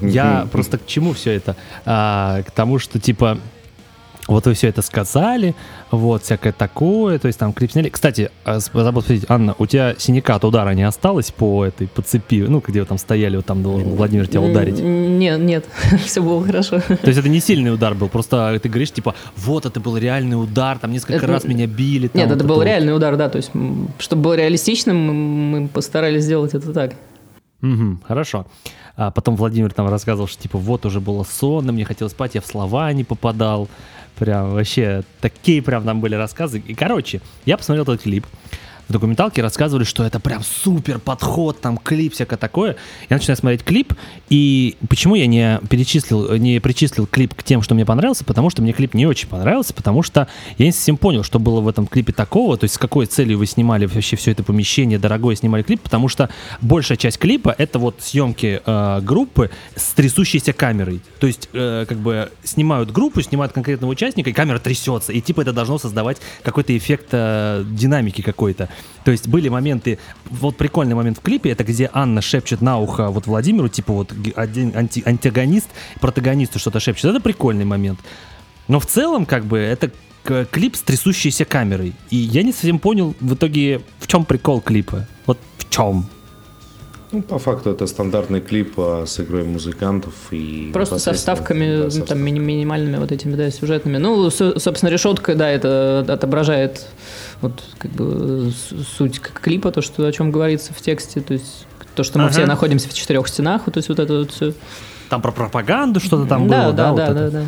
Я 0.00 0.48
просто 0.52 0.78
к 0.78 0.86
чему 0.86 1.14
все 1.14 1.32
это? 1.32 1.56
А, 1.84 2.42
к 2.42 2.50
тому, 2.50 2.78
что 2.78 3.00
типа 3.00 3.38
вот 4.26 4.46
вы 4.46 4.54
все 4.54 4.68
это 4.68 4.82
сказали, 4.82 5.54
вот 5.90 6.22
всякое 6.22 6.52
такое, 6.52 7.18
то 7.18 7.26
есть 7.26 7.38
там 7.38 7.52
клип 7.52 7.72
сняли. 7.72 7.88
Кстати, 7.90 8.30
а, 8.44 8.58
забыл 8.58 9.02
спросить, 9.02 9.26
Анна, 9.28 9.54
у 9.58 9.66
тебя 9.66 9.94
синяка 9.98 10.36
от 10.36 10.44
удара 10.44 10.70
не 10.70 10.82
осталось 10.82 11.30
по 11.30 11.64
этой, 11.66 11.88
по 11.88 12.02
цепи, 12.02 12.44
ну, 12.48 12.62
где 12.66 12.80
вы 12.80 12.86
там 12.86 12.98
стояли, 12.98 13.36
вот 13.36 13.46
там 13.46 13.62
должен 13.62 13.90
Владимир 13.90 14.26
тебя 14.26 14.40
ударить? 14.40 14.80
Нет, 14.80 15.38
нет, 15.40 15.64
все 16.04 16.22
было 16.22 16.44
хорошо. 16.44 16.80
То 16.80 16.98
есть 17.06 17.18
это 17.18 17.28
не 17.28 17.40
сильный 17.40 17.72
удар 17.72 17.94
был, 17.94 18.08
просто 18.08 18.58
ты 18.62 18.68
говоришь, 18.68 18.92
типа, 18.92 19.14
вот 19.36 19.66
это 19.66 19.78
был 19.80 19.96
реальный 19.96 20.42
удар, 20.42 20.78
там 20.78 20.92
несколько 20.92 21.14
Это- 21.24 21.26
раз 21.26 21.44
меня 21.44 21.66
били. 21.66 22.08
там 22.08 22.20
Нет, 22.20 22.28
вот 22.30 22.36
это 22.36 22.44
был 22.46 22.56
вот. 22.56 22.64
реальный 22.64 22.94
удар, 22.96 23.16
да, 23.16 23.28
то 23.28 23.36
есть, 23.36 23.50
чтобы 23.98 24.22
было 24.22 24.34
реалистичным, 24.34 24.96
мы 25.50 25.68
постарались 25.68 26.24
сделать 26.24 26.54
это 26.54 26.72
так. 26.72 26.94
Мгм, 27.60 28.00
хорошо. 28.06 28.46
А 28.96 29.10
потом 29.10 29.36
Владимир 29.36 29.72
там 29.72 29.88
рассказывал, 29.88 30.28
что 30.28 30.42
типа 30.42 30.58
вот 30.58 30.86
уже 30.86 31.00
было 31.00 31.24
сонно, 31.24 31.72
мне 31.72 31.84
хотелось 31.84 32.12
спать, 32.12 32.34
я 32.34 32.40
в 32.40 32.46
слова 32.46 32.92
не 32.92 33.04
попадал. 33.04 33.68
Прям 34.16 34.52
вообще 34.52 35.02
такие 35.20 35.60
прям 35.60 35.84
там 35.84 36.00
были 36.00 36.14
рассказы. 36.14 36.60
И 36.60 36.74
короче, 36.74 37.20
я 37.44 37.56
посмотрел 37.56 37.82
этот 37.82 38.02
клип. 38.02 38.24
В 38.88 38.92
документалке 38.92 39.40
рассказывали, 39.40 39.84
что 39.84 40.04
это 40.04 40.20
прям 40.20 40.42
супер 40.42 40.98
подход, 40.98 41.60
там 41.60 41.78
клип, 41.78 42.12
всякое 42.12 42.36
такое. 42.36 42.76
Я 43.08 43.16
начинаю 43.16 43.36
смотреть 43.36 43.64
клип, 43.64 43.94
и 44.28 44.76
почему 44.88 45.14
я 45.14 45.26
не 45.26 45.58
перечислил, 45.70 46.34
не 46.36 46.60
причислил 46.60 47.06
клип 47.06 47.34
к 47.34 47.42
тем, 47.42 47.62
что 47.62 47.74
мне 47.74 47.86
понравился, 47.86 48.24
потому 48.24 48.50
что 48.50 48.60
мне 48.60 48.72
клип 48.72 48.94
не 48.94 49.06
очень 49.06 49.28
понравился, 49.28 49.72
потому 49.72 50.02
что 50.02 50.28
я 50.58 50.66
не 50.66 50.72
совсем 50.72 50.98
понял, 50.98 51.22
что 51.22 51.38
было 51.38 51.60
в 51.60 51.68
этом 51.68 51.86
клипе 51.86 52.12
такого, 52.12 52.58
то 52.58 52.64
есть 52.64 52.74
с 52.74 52.78
какой 52.78 53.06
целью 53.06 53.38
вы 53.38 53.46
снимали 53.46 53.86
вообще 53.86 54.16
все 54.16 54.32
это 54.32 54.42
помещение, 54.42 54.98
дорогое 54.98 55.34
снимали 55.34 55.62
клип, 55.62 55.80
потому 55.80 56.08
что 56.08 56.28
большая 56.60 56.98
часть 56.98 57.18
клипа 57.18 57.54
это 57.56 57.78
вот 57.78 57.96
съемки 58.00 58.60
э, 58.64 59.00
группы 59.00 59.50
с 59.76 59.92
трясущейся 59.92 60.52
камерой. 60.52 61.00
То 61.20 61.26
есть 61.26 61.48
э, 61.52 61.86
как 61.88 61.98
бы 61.98 62.30
снимают 62.42 62.90
группу, 62.90 63.22
снимают 63.22 63.52
конкретного 63.52 63.90
участника, 63.90 64.28
и 64.28 64.32
камера 64.34 64.58
трясется, 64.58 65.12
и 65.12 65.20
типа 65.20 65.40
это 65.40 65.52
должно 65.52 65.78
создавать 65.78 66.18
какой-то 66.42 66.76
эффект 66.76 67.08
э, 67.12 67.64
динамики 67.66 68.20
какой-то. 68.20 68.68
То 69.04 69.10
есть 69.10 69.28
были 69.28 69.48
моменты, 69.48 69.98
вот 70.30 70.56
прикольный 70.56 70.94
момент 70.94 71.18
в 71.18 71.20
клипе, 71.20 71.50
это 71.50 71.64
где 71.64 71.90
Анна 71.92 72.22
шепчет 72.22 72.60
на 72.60 72.78
ухо 72.78 73.10
вот 73.10 73.26
Владимиру, 73.26 73.68
типа 73.68 73.92
вот 73.92 74.12
один 74.34 74.70
анти- 74.70 75.02
антагонист 75.04 75.68
протагонисту 76.00 76.58
что-то 76.58 76.80
шепчет. 76.80 77.06
Это 77.06 77.20
прикольный 77.20 77.64
момент. 77.64 78.00
Но 78.68 78.80
в 78.80 78.86
целом, 78.86 79.26
как 79.26 79.44
бы, 79.44 79.58
это 79.58 79.90
клип 80.50 80.74
с 80.74 80.80
трясущейся 80.80 81.44
камерой. 81.44 81.92
И 82.10 82.16
я 82.16 82.42
не 82.42 82.52
совсем 82.52 82.78
понял 82.78 83.14
в 83.20 83.34
итоге, 83.34 83.82
в 83.98 84.06
чем 84.06 84.24
прикол 84.24 84.60
клипа. 84.60 85.06
Вот 85.26 85.38
в 85.58 85.68
чем. 85.68 86.06
Ну, 87.14 87.22
по 87.22 87.38
факту 87.38 87.70
это 87.70 87.86
стандартный 87.86 88.40
клип 88.40 88.74
а, 88.76 89.04
с 89.06 89.20
игрой 89.20 89.44
музыкантов 89.44 90.12
и 90.32 90.70
Просто 90.72 90.98
со 90.98 91.12
вставками 91.12 91.84
да, 91.84 91.90
со 91.90 92.02
там 92.02 92.18
мини- 92.18 92.40
минимальными 92.40 92.96
вот 92.96 93.12
этими, 93.12 93.36
да, 93.36 93.50
сюжетными. 93.52 93.98
Ну, 93.98 94.30
со- 94.30 94.58
собственно, 94.58 94.90
решетка, 94.90 95.36
да, 95.36 95.48
это 95.48 96.04
отображает 96.08 96.86
вот 97.40 97.62
как 97.78 97.92
бы 97.92 98.52
суть 98.96 99.20
клипа, 99.20 99.70
то, 99.70 99.80
что 99.80 100.04
о 100.04 100.10
чем 100.12 100.32
говорится 100.32 100.74
в 100.74 100.80
тексте, 100.82 101.20
то 101.20 101.34
есть 101.34 101.66
то, 101.94 102.02
что 102.02 102.18
мы 102.18 102.24
Ага. 102.24 102.32
все 102.32 102.46
находимся 102.46 102.88
в 102.88 102.94
четырех 102.94 103.28
стенах, 103.28 103.62
вот, 103.66 103.74
то 103.74 103.78
есть 103.78 103.88
вот 103.88 104.00
это 104.00 104.12
вот 104.18 104.32
все. 104.32 104.52
Там 105.08 105.22
про 105.22 105.30
пропаганду 105.30 106.00
что-то 106.00 106.26
там 106.26 106.48
да, 106.48 106.64
было, 106.64 106.72
да, 106.72 106.90
вот 106.90 106.96
да, 106.96 107.04
это? 107.04 107.14
да, 107.14 107.30
да. 107.30 107.44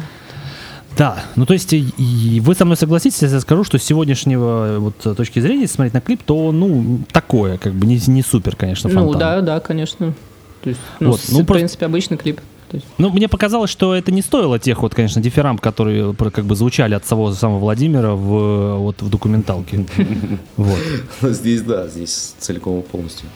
Да, 0.96 1.18
ну 1.36 1.44
то 1.46 1.52
есть 1.52 1.72
и, 1.72 2.40
вы 2.44 2.54
со 2.54 2.64
мной 2.64 2.76
согласитесь, 2.76 3.20
если 3.22 3.34
я 3.36 3.40
скажу, 3.40 3.64
что 3.64 3.78
с 3.78 3.82
сегодняшнего 3.82 4.76
вот 4.78 4.94
э, 5.04 5.14
точки 5.14 5.40
зрения, 5.40 5.62
если 5.62 5.74
смотреть 5.74 5.94
на 5.94 6.00
клип, 6.00 6.22
то 6.24 6.52
ну 6.52 7.00
такое, 7.12 7.58
как 7.58 7.74
бы 7.74 7.86
не, 7.86 8.00
не 8.06 8.22
супер, 8.22 8.56
конечно, 8.56 8.88
Ну, 8.88 8.94
фонтан. 9.12 9.18
да, 9.20 9.40
да, 9.40 9.60
конечно. 9.60 10.14
То 10.62 10.70
есть, 10.70 10.80
ну, 11.00 11.10
Вот, 11.10 11.20
с- 11.20 11.28
ну, 11.30 11.40
в 11.42 11.44
просто- 11.44 11.54
принципе, 11.54 11.86
обычный 11.86 12.16
клип. 12.16 12.40
Есть, 12.72 12.84
Ну, 12.98 13.10
мне 13.10 13.28
показалось, 13.28 13.70
что 13.70 13.94
это 13.94 14.10
не 14.10 14.22
стоило 14.22 14.58
тех 14.58 14.82
вот, 14.82 14.92
конечно, 14.94 15.22
дифирамб, 15.22 15.60
которые 15.60 16.12
про- 16.14 16.30
как 16.30 16.46
бы 16.46 16.56
звучали 16.56 16.94
от 16.94 17.06
самого, 17.06 17.32
самого 17.32 17.60
Владимира 17.60 18.14
в, 18.14 18.76
вот, 18.78 19.00
в 19.02 19.08
документалке. 19.08 19.86
Вот. 20.56 20.78
Здесь, 21.22 21.62
да, 21.62 21.86
здесь 21.86 22.34
целиком 22.38 22.80
и 22.80 22.82
полностью. 22.82 23.28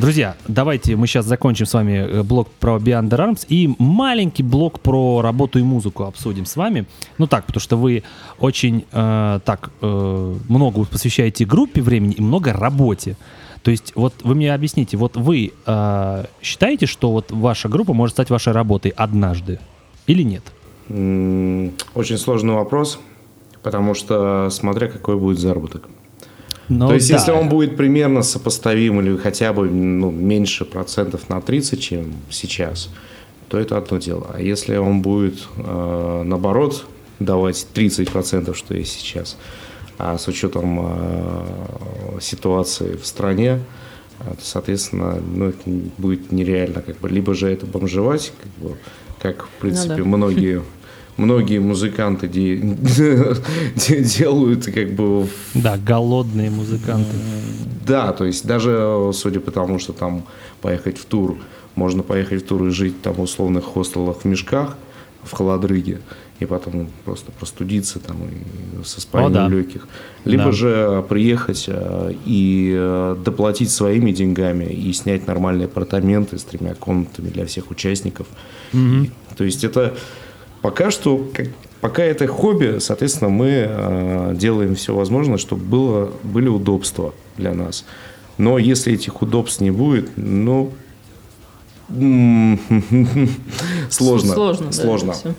Друзья, 0.00 0.34
давайте 0.48 0.96
мы 0.96 1.06
сейчас 1.06 1.26
закончим 1.26 1.66
с 1.66 1.74
вами 1.74 1.92
э, 1.92 2.22
блок 2.22 2.48
про 2.58 2.78
Beyond 2.78 3.10
Arms 3.10 3.44
и 3.46 3.74
маленький 3.78 4.42
блок 4.42 4.80
про 4.80 5.20
работу 5.20 5.58
и 5.58 5.62
музыку 5.62 6.04
обсудим 6.04 6.46
с 6.46 6.56
вами. 6.56 6.86
Ну 7.18 7.26
так, 7.26 7.44
потому 7.44 7.60
что 7.60 7.76
вы 7.76 8.02
очень 8.38 8.86
э, 8.92 9.40
так 9.44 9.70
э, 9.82 10.36
много 10.48 10.86
посвящаете 10.86 11.44
группе 11.44 11.82
времени 11.82 12.14
и 12.14 12.22
много 12.22 12.54
работе. 12.54 13.18
То 13.62 13.70
есть 13.70 13.92
вот 13.94 14.14
вы 14.22 14.34
мне 14.36 14.54
объясните, 14.54 14.96
вот 14.96 15.18
вы 15.18 15.52
э, 15.66 16.24
считаете, 16.40 16.86
что 16.86 17.12
вот 17.12 17.30
ваша 17.30 17.68
группа 17.68 17.92
может 17.92 18.14
стать 18.14 18.30
вашей 18.30 18.54
работой 18.54 18.92
однажды 18.96 19.60
или 20.06 20.22
нет? 20.22 20.44
Очень 20.88 22.16
сложный 22.16 22.54
вопрос, 22.54 22.98
потому 23.62 23.92
что 23.92 24.48
смотря 24.48 24.88
какой 24.88 25.18
будет 25.18 25.38
заработок. 25.38 25.90
Ну, 26.70 26.86
То 26.86 26.94
есть, 26.94 27.08
да. 27.08 27.16
если 27.16 27.32
он 27.32 27.48
будет 27.48 27.76
примерно 27.76 28.22
сопоставим 28.22 29.00
или 29.00 29.16
хотя 29.16 29.52
бы 29.52 29.68
ну, 29.68 30.12
меньше 30.12 30.64
процентов 30.64 31.28
на 31.28 31.40
30, 31.40 31.82
чем 31.82 32.14
сейчас, 32.30 32.90
то 33.48 33.58
это 33.58 33.76
одно 33.76 33.98
дело. 33.98 34.30
А 34.32 34.40
если 34.40 34.76
он 34.76 35.02
будет, 35.02 35.48
э, 35.56 36.22
наоборот, 36.24 36.86
давать 37.18 37.66
30%, 37.74 38.54
что 38.54 38.74
есть 38.74 38.92
сейчас. 38.92 39.36
А 39.98 40.16
с 40.16 40.28
учетом 40.28 40.78
э, 40.80 42.20
ситуации 42.20 42.94
в 42.94 43.04
стране, 43.04 43.58
э, 44.20 44.34
соответственно, 44.40 45.20
ну, 45.20 45.48
это 45.48 45.60
будет 45.98 46.30
нереально. 46.30 46.82
Как 46.82 47.00
бы. 47.00 47.08
Либо 47.08 47.34
же 47.34 47.50
это 47.50 47.66
бомжевать, 47.66 48.32
как, 48.40 48.64
бы, 48.64 48.76
как 49.20 49.46
в 49.46 49.60
принципе, 49.60 49.96
да. 49.96 50.04
многие 50.04 50.62
многие 51.20 51.58
музыканты 51.60 52.26
де- 52.28 52.56
де- 53.76 54.02
делают 54.04 54.64
как 54.66 54.92
бы 54.92 55.26
Да, 55.54 55.76
голодные 55.76 56.50
музыканты. 56.50 57.14
да, 57.86 58.12
то 58.12 58.24
есть 58.24 58.46
даже 58.46 59.10
судя 59.14 59.40
по 59.40 59.50
тому, 59.50 59.78
что 59.78 59.92
там 59.92 60.24
поехать 60.62 60.98
в 60.98 61.04
тур, 61.04 61.36
можно 61.74 62.02
поехать 62.02 62.42
в 62.42 62.46
тур 62.46 62.66
и 62.66 62.70
жить 62.70 63.00
там 63.02 63.14
в 63.14 63.20
условных 63.20 63.64
хостелах 63.64 64.22
в 64.22 64.24
мешках, 64.24 64.76
в 65.22 65.32
холодрыге, 65.32 66.00
и 66.40 66.46
потом 66.46 66.88
просто 67.04 67.30
простудиться 67.32 67.98
там 67.98 68.16
и 68.24 68.84
со 68.84 69.00
спанием 69.02 69.30
О, 69.32 69.34
да. 69.34 69.48
легких. 69.48 69.86
Либо 70.24 70.44
Да. 70.44 70.52
же 70.52 71.04
приехать 71.08 71.66
э, 71.68 72.14
и 72.24 72.72
э, 72.74 73.16
доплатить 73.24 73.70
своими 73.70 74.10
деньгами 74.12 74.64
и 74.64 74.90
снять 74.94 75.26
нормальные 75.26 75.66
апартаменты 75.66 76.38
с 76.38 76.44
тремя 76.44 76.74
комнатами 76.74 77.28
для 77.28 77.44
всех 77.44 77.70
участников. 77.70 78.26
И- 78.72 79.10
то 79.36 79.44
есть 79.44 79.64
это 79.64 79.94
пока 80.62 80.90
что, 80.90 81.26
как- 81.34 81.48
пока 81.80 82.02
это 82.02 82.26
хобби, 82.26 82.78
соответственно, 82.78 83.30
мы 83.30 83.48
э, 83.68 84.34
делаем 84.36 84.74
все 84.74 84.94
возможное, 84.94 85.38
чтобы 85.38 85.64
было, 85.64 86.12
были 86.22 86.48
удобства 86.48 87.14
для 87.36 87.54
нас. 87.54 87.84
Но 88.38 88.58
если 88.58 88.92
этих 88.94 89.20
удобств 89.22 89.60
не 89.60 89.70
будет, 89.70 90.10
ну, 90.16 90.72
сложно. 93.90 94.34
Сложно, 94.34 94.66
да, 94.66 94.72
Сложно. 94.72 95.12
всё. 95.12 95.34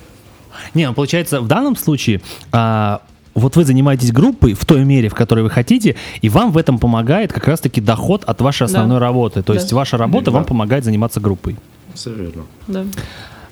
Не, 0.73 0.87
ну, 0.87 0.93
получается, 0.93 1.41
в 1.41 1.47
данном 1.47 1.75
случае 1.75 2.21
а, 2.51 3.01
вот 3.33 3.55
вы 3.55 3.63
занимаетесь 3.63 4.11
группой 4.11 4.53
в 4.53 4.65
той 4.65 4.83
мере, 4.83 5.09
в 5.09 5.15
которой 5.15 5.41
вы 5.41 5.49
хотите, 5.49 5.95
и 6.21 6.29
вам 6.29 6.51
в 6.51 6.57
этом 6.57 6.77
помогает 6.77 7.31
как 7.33 7.47
раз-таки 7.47 7.79
доход 7.81 8.23
от 8.25 8.41
вашей 8.41 8.63
основной 8.65 8.97
Да. 8.99 9.05
работы. 9.05 9.41
То 9.43 9.53
Да. 9.53 9.59
есть 9.59 9.71
ваша 9.73 9.97
работа 9.97 10.25
Да. 10.25 10.31
вам 10.31 10.45
помогает 10.45 10.83
заниматься 10.83 11.19
группой. 11.19 11.55
Все 11.93 12.13
верно. 12.13 12.43
Да. 12.67 12.85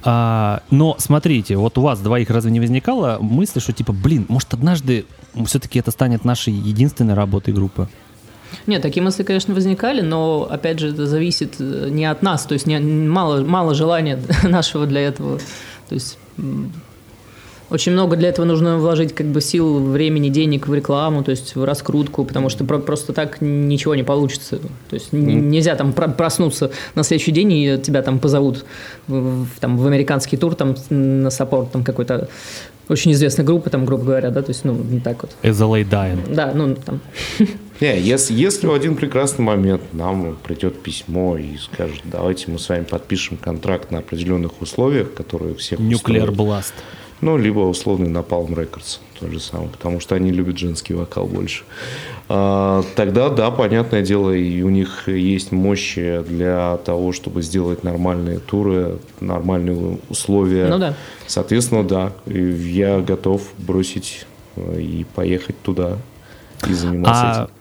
А, 0.03 0.61
но 0.71 0.95
смотрите, 0.97 1.57
вот 1.57 1.77
у 1.77 1.81
вас 1.81 1.99
двоих 1.99 2.29
разве 2.29 2.51
не 2.51 2.59
возникало 2.59 3.17
мысли, 3.19 3.59
что 3.59 3.73
типа, 3.73 3.93
блин, 3.93 4.25
может 4.29 4.53
однажды 4.53 5.05
все-таки 5.45 5.79
это 5.79 5.91
станет 5.91 6.25
нашей 6.25 6.53
единственной 6.53 7.13
работой 7.13 7.53
группы? 7.53 7.87
Нет, 8.65 8.81
такие 8.81 9.03
мысли, 9.03 9.23
конечно, 9.23 9.53
возникали, 9.53 10.01
но, 10.01 10.47
опять 10.49 10.79
же, 10.79 10.89
это 10.89 11.05
зависит 11.05 11.55
э, 11.59 11.89
не 11.91 12.05
от 12.05 12.23
нас, 12.23 12.45
то 12.45 12.53
есть 12.53 12.65
не, 12.65 12.79
мало, 12.79 13.43
мало 13.43 13.75
желания 13.75 14.19
нашего 14.43 14.85
для 14.85 15.01
этого. 15.01 15.39
То 15.87 15.95
есть 15.95 16.17
очень 17.69 17.91
много 17.91 18.15
для 18.15 18.29
этого 18.29 18.45
нужно 18.45 18.77
вложить 18.77 19.13
как 19.13 19.27
бы 19.27 19.41
сил, 19.41 19.79
времени, 19.79 20.29
денег 20.29 20.67
в 20.67 20.73
рекламу, 20.73 21.23
то 21.23 21.31
есть 21.31 21.55
в 21.55 21.63
раскрутку, 21.63 22.25
потому 22.25 22.49
что 22.49 22.63
про- 22.65 22.79
просто 22.79 23.13
так 23.13 23.41
ничего 23.41 23.95
не 23.95 24.03
получится. 24.03 24.57
То 24.89 24.93
есть 24.95 25.13
н- 25.13 25.49
нельзя 25.49 25.75
там 25.75 25.93
про- 25.93 26.07
проснуться 26.09 26.71
на 26.95 27.03
следующий 27.03 27.31
день 27.31 27.51
и 27.53 27.77
тебя 27.77 28.01
там 28.01 28.19
позовут 28.19 28.65
в, 29.07 29.43
в- 29.45 29.59
там, 29.59 29.77
в 29.77 29.85
американский 29.87 30.37
тур 30.37 30.55
там 30.55 30.75
на 30.89 31.29
саппорт 31.29 31.71
там 31.71 31.83
какой-то 31.83 32.27
очень 32.87 33.11
известной 33.11 33.45
группы, 33.45 33.69
там, 33.69 33.85
грубо 33.85 34.03
говоря, 34.03 34.31
да, 34.31 34.41
то 34.41 34.49
есть, 34.49 34.65
ну, 34.65 34.73
не 34.73 34.99
так 34.99 35.21
вот. 35.21 35.31
SLA 35.43 35.87
Dying. 35.87 36.33
Да, 36.33 36.51
ну, 36.55 36.75
там, 36.75 36.99
Не, 37.81 37.99
если, 37.99 38.33
если 38.33 38.65
в 38.67 38.73
один 38.73 38.95
прекрасный 38.95 39.43
момент 39.45 39.81
нам 39.93 40.35
придет 40.43 40.81
письмо 40.81 41.37
и 41.37 41.55
скажет, 41.57 42.01
давайте 42.03 42.49
мы 42.51 42.57
с 42.57 42.67
вами 42.67 42.83
подпишем 42.83 43.37
контракт 43.37 43.91
на 43.91 43.99
определенных 43.99 44.59
условиях, 44.61 45.13
которые 45.13 45.53
всех 45.55 45.79
Nuclear 45.79 45.93
устроят. 45.93 46.29
Blast. 46.31 46.73
Ну, 47.21 47.37
либо 47.37 47.59
условный 47.59 48.09
Napalm 48.09 48.49
Records, 48.49 48.99
тот 49.19 49.31
же 49.31 49.39
самый, 49.39 49.67
потому 49.69 49.99
что 49.99 50.15
они 50.15 50.31
любят 50.31 50.57
женский 50.57 50.93
вокал 50.93 51.25
больше. 51.25 51.63
А, 52.29 52.83
тогда, 52.95 53.29
да, 53.29 53.51
понятное 53.51 54.01
дело, 54.03 54.31
и 54.31 54.61
у 54.61 54.69
них 54.69 55.09
есть 55.09 55.51
мощи 55.51 56.23
для 56.27 56.77
того, 56.85 57.11
чтобы 57.11 57.41
сделать 57.41 57.83
нормальные 57.83 58.39
туры, 58.39 58.99
нормальные 59.19 59.97
условия. 60.09 60.67
Ну 60.67 60.77
да. 60.77 60.93
Соответственно, 61.27 61.83
да, 61.83 62.13
я 62.25 62.99
готов 62.99 63.41
бросить 63.57 64.25
э, 64.55 64.79
и 64.79 65.05
поехать 65.15 65.61
туда 65.61 65.97
и 66.67 66.73
заниматься 66.73 67.23
А, 67.23 67.43
этим. 67.45 67.53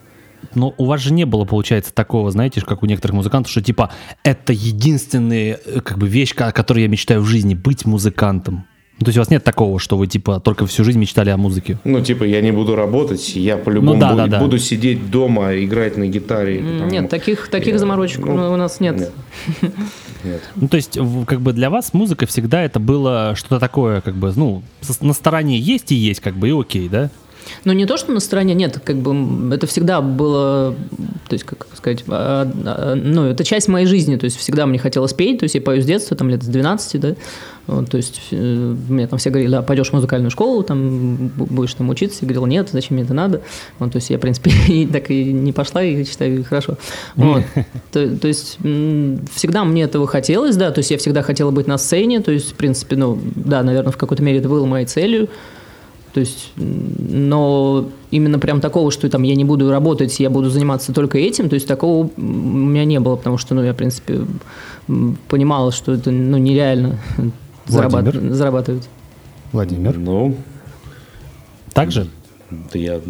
но 0.55 0.75
у 0.77 0.85
вас 0.85 1.01
же 1.01 1.13
не 1.13 1.25
было, 1.25 1.45
получается, 1.45 1.93
такого, 1.95 2.31
знаете, 2.31 2.61
как 2.61 2.83
у 2.83 2.87
некоторых 2.87 3.17
музыкантов, 3.17 3.51
что 3.51 3.63
типа 3.63 3.91
это 4.23 4.53
единственная 4.53 5.59
э, 5.65 5.81
как 5.81 5.99
бы 5.99 6.07
вещь, 6.09 6.35
о 6.37 6.53
которой 6.53 6.83
я 6.83 6.89
мечтаю 6.89 7.23
в 7.23 7.27
жизни, 7.27 7.55
быть 7.55 7.87
музыкантом. 7.87 8.67
Ну, 9.01 9.05
то 9.05 9.09
есть 9.11 9.19
у 9.19 9.21
вас 9.21 9.31
нет 9.31 9.45
такого, 9.45 9.79
что 9.79 9.97
вы 9.97 10.09
типа 10.09 10.41
только 10.41 10.67
всю 10.67 10.83
жизнь 10.83 10.99
мечтали 10.99 11.31
о 11.31 11.37
музыке? 11.37 11.79
Ну, 11.85 12.01
типа, 12.01 12.25
я 12.25 12.41
не 12.41 12.51
буду 12.51 12.75
работать, 12.75 13.37
я 13.37 13.57
по-любому 13.57 13.95
Ну 13.95 14.01
да, 14.01 14.11
буду, 14.11 14.23
да, 14.23 14.27
да. 14.27 14.41
буду 14.41 14.59
сидеть 14.59 15.09
дома, 15.11 15.55
играть 15.57 15.97
на 15.97 16.07
гитаре. 16.09 16.59
потому- 16.59 16.91
Нет, 16.91 17.09
таких, 17.09 17.49
таких 17.49 17.75
Я- 17.75 17.79
заморочек 17.79 18.25
ну, 18.27 18.53
у 18.53 18.57
нас 18.57 18.81
нет. 18.81 18.99
Нет. 18.99 19.13
Нет. 20.25 20.43
Ну, 20.57 20.67
то 20.67 20.77
есть, 20.77 20.99
как 21.27 21.41
бы 21.41 21.53
для 21.53 21.71
вас 21.71 21.95
музыка 21.95 22.27
всегда 22.27 22.63
это 22.65 22.81
было 22.81 23.35
что-то 23.37 23.61
такое, 23.61 24.01
как 24.01 24.15
бы, 24.17 24.33
ну, 24.35 24.63
на 25.01 25.13
стороне 25.13 25.59
есть 25.61 25.93
и 25.93 25.95
есть, 25.95 26.19
как 26.19 26.35
бы, 26.35 26.49
и 26.49 26.53
окей, 26.61 26.89
да? 26.89 27.11
Ну, 27.65 27.73
не 27.73 27.87
то, 27.87 27.97
что 27.97 28.13
на 28.13 28.21
стороне 28.21 28.55
нет, 28.55 28.81
как 28.83 28.97
бы 28.97 29.55
это 29.55 29.67
всегда 29.67 30.01
было, 30.01 30.75
то 31.29 31.33
есть, 31.33 31.45
как 31.45 31.67
сказать, 31.77 32.05
а, 32.09 32.51
а, 32.65 32.95
ну, 32.95 33.25
это 33.25 33.45
часть 33.45 33.69
моей 33.69 33.87
жизни, 33.87 34.17
то 34.17 34.25
есть 34.25 34.37
всегда 34.37 34.67
мне 34.67 34.79
хотелось 34.79 35.13
петь, 35.13 35.39
то 35.39 35.45
есть 35.45 35.55
я 35.55 35.61
пою 35.61 35.83
с 35.83 35.85
детства, 35.85 36.17
там, 36.17 36.29
лет 36.29 36.43
с 36.43 36.47
12, 36.47 37.01
да, 37.01 37.15
Вот, 37.67 37.91
то 37.91 37.97
есть 37.97 38.21
э, 38.31 38.75
мне 38.89 39.07
там 39.07 39.19
все 39.19 39.31
говорили, 39.31 39.51
да, 39.51 39.63
пойдешь 39.63 39.91
в 39.91 39.93
музыкальную 39.93 40.31
школу, 40.31 40.63
там, 40.63 41.31
бу- 41.37 41.47
будешь 41.51 41.75
там 41.75 41.89
учиться, 41.91 42.19
я 42.23 42.27
говорил, 42.27 42.47
нет, 42.47 42.69
зачем 42.73 42.97
мне 42.97 43.05
это 43.05 43.15
надо, 43.15 43.43
вот, 43.79 43.93
то 43.93 43.97
есть 43.97 44.11
я, 44.11 44.19
в 44.19 44.21
принципе, 44.21 44.51
и 44.69 44.87
так 44.87 45.11
и 45.11 45.33
не 45.33 45.53
пошла, 45.53 45.83
и 45.83 46.05
считаю, 46.05 46.45
хорошо, 46.45 46.79
вот, 47.17 47.43
то, 47.93 48.17
то 48.17 48.29
есть 48.29 48.59
всегда 49.35 49.65
мне 49.65 49.83
этого 49.83 50.07
хотелось, 50.07 50.57
да, 50.57 50.71
то 50.71 50.79
есть 50.79 50.91
я 50.91 50.99
всегда 50.99 51.23
хотела 51.23 51.51
быть 51.51 51.67
на 51.67 51.79
сцене, 51.79 52.21
то 52.21 52.33
есть, 52.33 52.53
в 52.53 52.55
принципе, 52.55 52.97
ну, 52.97 53.19
да, 53.35 53.63
наверное, 53.63 53.93
в 53.93 53.97
какой-то 53.97 54.23
мере 54.23 54.39
это 54.39 54.49
было 54.49 54.67
моей 54.67 54.87
целью, 54.87 55.29
то 56.13 56.21
есть, 56.21 56.53
но 56.57 57.89
именно 58.11 58.39
прям 58.39 58.61
такого, 58.61 58.91
что 58.91 59.09
там 59.09 59.23
я 59.23 59.35
не 59.35 59.45
буду 59.45 59.71
работать, 59.71 60.19
я 60.21 60.31
буду 60.31 60.51
заниматься 60.51 60.93
только 60.93 61.19
этим, 61.19 61.49
то 61.49 61.55
есть 61.55 61.67
такого 61.69 62.11
у 62.17 62.21
меня 62.21 62.85
не 62.85 62.99
было, 63.01 63.17
потому 63.17 63.39
что, 63.39 63.55
ну, 63.55 63.63
я, 63.63 63.73
в 63.73 63.77
принципе, 63.77 64.21
понимала, 65.29 65.71
что 65.73 65.93
это, 65.93 66.11
ну, 66.11 66.39
нереально 66.39 66.99
зарабат- 67.67 68.03
Владимир? 68.05 68.33
зарабатывать. 68.35 68.89
Владимир. 69.53 69.99
Ну, 69.99 70.37
Так 71.73 71.91
же? 71.91 72.09
да 72.51 72.79
я 72.79 73.01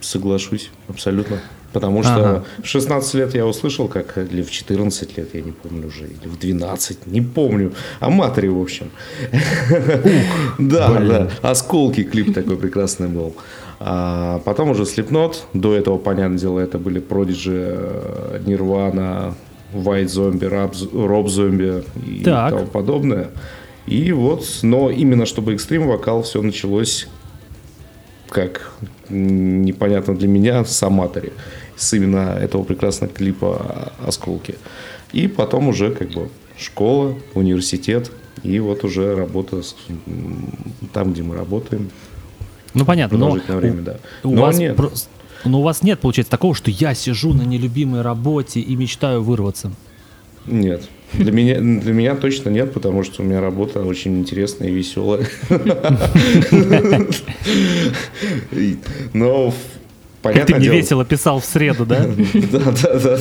соглашусь 0.00 0.70
абсолютно. 0.88 1.38
Потому 1.76 2.02
что 2.02 2.14
Ага. 2.14 2.44
в 2.62 2.66
16 2.66 3.14
лет 3.14 3.34
я 3.34 3.44
услышал, 3.46 3.86
как 3.88 4.16
или 4.16 4.42
в 4.42 4.50
14 4.50 5.18
лет, 5.18 5.28
я 5.34 5.42
не 5.42 5.52
помню 5.52 5.86
уже, 5.88 6.04
или 6.06 6.26
в 6.26 6.38
12, 6.38 7.06
не 7.06 7.20
помню. 7.20 7.72
О 8.00 8.08
матери, 8.08 8.48
в 8.48 8.58
общем. 8.60 8.90
Да, 10.58 10.98
да. 11.00 11.28
Осколки 11.42 12.02
клип 12.04 12.34
такой 12.34 12.56
прекрасный 12.56 13.08
был. 13.08 13.34
А 13.78 14.38
потом 14.44 14.70
уже 14.70 14.84
Slipknot. 14.84 15.34
До 15.52 15.74
этого, 15.74 15.98
понятное 15.98 16.38
дело, 16.38 16.60
это 16.60 16.78
были 16.78 17.00
Prodigy, 17.00 18.42
Nirvana, 18.46 19.34
White 19.74 20.06
Zombie, 20.06 21.06
Роб 21.06 21.26
Zombie 21.26 21.84
и 22.06 22.24
Так. 22.24 22.50
тому 22.54 22.66
подобное. 22.66 23.28
И 23.86 24.12
вот, 24.12 24.44
но 24.62 24.90
именно 24.90 25.26
чтобы 25.26 25.52
экстрим 25.54 25.86
вокал 25.86 26.22
все 26.22 26.40
началось 26.42 27.06
как 28.28 28.72
непонятно 29.08 30.16
для 30.16 30.26
меня 30.28 30.64
с 30.64 30.82
Аматори, 30.82 31.32
с 31.76 31.92
именно 31.92 32.36
этого 32.40 32.62
прекрасного 32.64 33.12
клипа 33.12 33.92
«Осколки». 34.06 34.54
И 35.12 35.28
потом 35.28 35.68
уже 35.68 35.90
как 35.90 36.10
бы 36.10 36.28
школа, 36.58 37.14
университет, 37.34 38.10
и 38.42 38.58
вот 38.60 38.84
уже 38.84 39.14
работа 39.14 39.62
с- 39.62 39.76
там, 40.92 41.12
где 41.12 41.22
мы 41.22 41.36
работаем, 41.36 41.90
Ну, 42.74 42.84
понятно, 42.84 43.18
но 43.18 43.30
время, 43.48 43.82
да. 43.82 43.96
у 44.24 44.34
Но 44.34 44.42
вас 44.42 44.58
нет, 44.58 44.76
прос- 44.76 45.08
но 45.44 45.60
у 45.60 45.62
вас 45.62 45.82
нет, 45.82 46.00
получается, 46.00 46.30
такого, 46.30 46.54
что 46.54 46.70
я 46.70 46.94
сижу 46.94 47.32
на 47.34 47.42
нелюбимой 47.42 48.02
работе 48.02 48.60
и 48.60 48.76
мечтаю 48.76 49.22
вырваться. 49.22 49.70
нет. 50.46 50.88
Для 51.12 51.30
меня, 51.30 51.60
для 51.60 51.92
меня 51.92 52.16
точно 52.16 52.50
нет, 52.50 52.72
потому 52.74 53.04
что 53.04 53.22
у 53.22 53.24
меня 53.24 53.40
работа 53.40 53.80
очень 53.84 54.18
интересная 54.18 54.68
и 54.68 54.72
веселая. 54.72 55.24
Но 59.12 59.52
Как 60.26 60.34
понятное 60.34 60.54
ты 60.60 60.68
мне 60.68 60.68
весело 60.80 61.04
писал 61.04 61.40
в 61.40 61.44
среду, 61.44 61.84
да? 61.86 62.06
Да, 62.52 62.58
да, 62.82 62.98
да. 62.98 63.18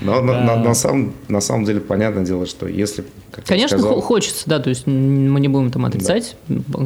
Но 0.00 0.22
на, 0.22 0.44
на- 0.44 0.56
на 0.62 0.74
самом, 0.74 1.12
на 1.26 1.40
самом 1.40 1.64
деле, 1.64 1.80
понятное 1.80 2.24
дело, 2.24 2.46
что 2.46 2.68
если, 2.68 3.04
Конечно, 3.46 3.78
сказал, 3.78 3.96
хо- 3.96 4.00
хочется, 4.00 4.44
да, 4.48 4.60
то 4.60 4.70
есть 4.70 4.86
мы 4.86 5.40
не 5.40 5.48
будем 5.48 5.72
там 5.72 5.86
отрицать. 5.86 6.36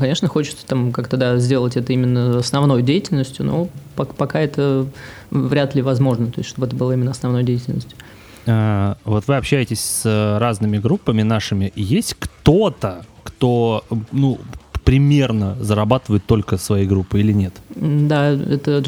Конечно, 0.01 0.29
хочется 0.29 0.65
там 0.67 0.93
как-то, 0.93 1.19
да, 1.19 1.37
сделать 1.37 1.77
это 1.77 1.93
именно 1.93 2.39
основной 2.39 2.83
деятельностью, 2.83 3.45
но 3.45 3.69
пок- 3.97 4.15
пока 4.17 4.41
это 4.41 4.87
вряд 5.31 5.75
ли 5.75 5.83
возможно, 5.83 6.29
то 6.29 6.39
есть 6.41 6.49
чтобы 6.49 6.67
это 6.69 6.75
было 6.77 6.93
именно 6.93 7.11
основной 7.11 7.45
деятельностью. 7.45 7.99
А, 8.47 8.97
Вот 9.05 9.29
вы 9.29 9.37
общаетесь 9.37 9.81
с 9.81 10.39
разными 10.41 10.79
группами 10.79 11.21
нашими. 11.23 11.71
Есть 11.77 12.17
кто-то, 12.19 13.05
кто, 13.25 13.85
ну, 14.11 14.39
примерно 14.85 15.57
зарабатывают 15.61 16.25
только 16.27 16.57
своей 16.57 16.87
группы 16.87 17.21
или 17.21 17.33
нет? 17.33 17.53
Да, 17.77 18.31
это. 18.31 18.83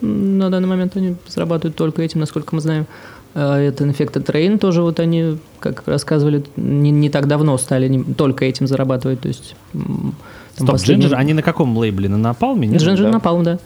М, 0.00 0.38
На 0.38 0.50
данный 0.50 0.68
момент 0.68 0.96
они 0.96 1.16
зарабатывают 1.28 1.76
только 1.76 2.02
этим, 2.02 2.20
насколько 2.20 2.54
мы 2.54 2.60
знаем. 2.60 2.86
А 3.34 3.58
Это 3.58 3.84
Infected 3.84 4.24
Train 4.26 4.58
тоже 4.58 4.82
вот 4.82 5.00
они, 5.00 5.38
как 5.58 5.84
рассказывали, 5.86 6.44
не, 6.56 6.90
не 6.90 7.08
так 7.08 7.26
давно 7.26 7.56
стали 7.58 7.88
не- 7.88 8.04
только 8.04 8.44
этим 8.44 8.66
зарабатывать. 8.66 9.20
То 9.20 9.28
есть, 9.28 9.56
там 9.72 10.14
Стоп, 10.54 10.70
последний- 10.72 11.06
Ginger, 11.06 11.14
они 11.14 11.32
на 11.32 11.42
каком 11.42 11.76
лейбле? 11.76 12.08
На 12.10 12.18
Напалме? 12.18 12.68
нет? 12.68 12.82
Ginger 12.82 13.10
Да. 13.10 13.18
Napalm, 13.18 13.42
да. 13.42 13.58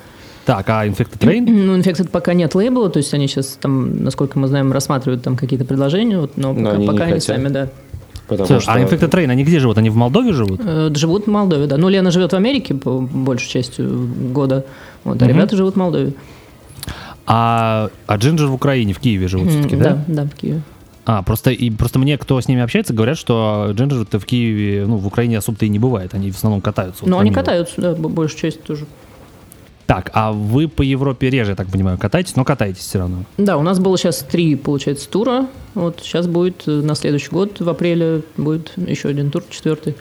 Так, 0.45 0.69
а 0.71 0.87
Infected 0.87 1.19
Train? 1.19 1.45
Ну, 1.67 1.77
Infected 1.77 2.11
пока 2.11 2.33
нет 2.33 2.55
лейбла, 2.55 2.89
то 2.91 2.99
есть 2.99 3.13
они 3.13 3.27
сейчас 3.27 3.59
там, 3.61 4.05
насколько 4.05 4.39
мы 4.39 4.47
знаем, 4.47 4.71
рассматривают 4.71 5.23
там 5.25 5.37
какие-то 5.37 5.65
предложения, 5.65 6.21
вот, 6.21 6.37
но 6.37 6.53
Но 6.53 6.59
пока, 6.61 6.71
они 6.77 6.83
не 6.83 6.87
пока 6.87 7.03
они 7.05 7.13
хотят. 7.15 7.37
сами, 7.37 7.49
да. 7.49 7.69
Потому 8.29 8.47
Слушай, 8.47 8.63
что... 8.63 8.73
А 8.73 8.81
Infected 8.81 9.11
Train, 9.11 9.31
они 9.31 9.45
где 9.45 9.61
живут? 9.61 9.79
Они 9.79 9.89
в 9.91 9.97
Молдове 9.97 10.33
живут? 10.33 10.61
Э, 10.65 10.91
Живут 10.95 11.27
в 11.27 11.31
Молдове, 11.31 11.67
да. 11.67 11.77
Ну, 11.77 11.89
Лена 11.89 12.11
живет 12.11 12.33
в 12.33 12.37
Америке 12.37 12.75
по 12.75 12.99
большей 13.01 13.49
частью 13.49 14.09
года, 14.33 14.65
вот, 15.05 15.21
а 15.23 15.25
Мгм. 15.25 15.35
ребята 15.35 15.57
живут 15.57 15.75
в 15.75 15.79
Молдове. 15.79 16.13
А, 17.27 17.91
а 18.07 18.17
Ginger 18.19 18.47
в 18.47 18.55
Украине, 18.55 18.93
в 18.93 18.99
Киеве 19.01 19.29
живут 19.29 19.51
все-таки, 19.51 19.77
да? 19.77 20.05
Да, 20.07 20.23
да, 20.23 20.25
в 20.25 20.35
Киеве. 20.35 20.63
А, 21.05 21.23
просто, 21.23 21.51
и, 21.51 21.71
просто 21.71 21.99
мне, 22.01 22.19
кто 22.19 22.41
с 22.41 22.49
ними 22.49 22.63
общается, 22.63 22.93
говорят, 22.93 23.17
что 23.17 23.69
Ginger-то 23.73 24.19
в 24.19 24.27
Киеве, 24.27 24.87
ну, 24.87 24.97
в 24.97 25.07
Украине 25.07 25.39
особо-то 25.39 25.65
и 25.65 25.69
не 25.69 25.79
бывает. 25.79 26.15
Они 26.15 26.33
в 26.33 26.37
основном 26.37 26.61
катаются. 26.61 27.03
вот 27.05 27.11
Но 27.11 27.17
по 27.17 27.23
они 27.23 27.31
катаются, 27.31 27.81
да, 27.81 27.95
большую 27.95 28.41
часть 28.41 28.63
тоже. 28.65 28.87
Так, 29.87 30.11
а 30.15 30.33
вы 30.33 30.67
по 30.69 30.83
Европе 30.83 31.31
реже, 31.31 31.53
я 31.53 31.57
так 31.57 31.69
понимаю, 31.69 31.97
катаетесь, 31.97 32.35
но 32.35 32.45
катаетесь 32.45 32.81
все 32.83 32.99
равно. 32.99 33.25
Да, 33.39 33.57
у 33.57 33.63
нас 33.63 33.79
было 33.79 33.97
сейчас 33.97 34.19
три, 34.19 34.57
получается, 34.57 35.09
тура. 35.09 35.47
Вот 35.75 36.01
сейчас 36.03 36.27
будет 36.27 36.65
э, 36.67 36.71
на 36.73 36.95
следующий 36.97 37.31
год, 37.31 37.61
в 37.61 37.69
апреле, 37.69 38.23
будет 38.37 38.73
еще 38.77 39.09
один 39.09 39.31
тур, 39.31 39.45
четвертый. 39.49 39.95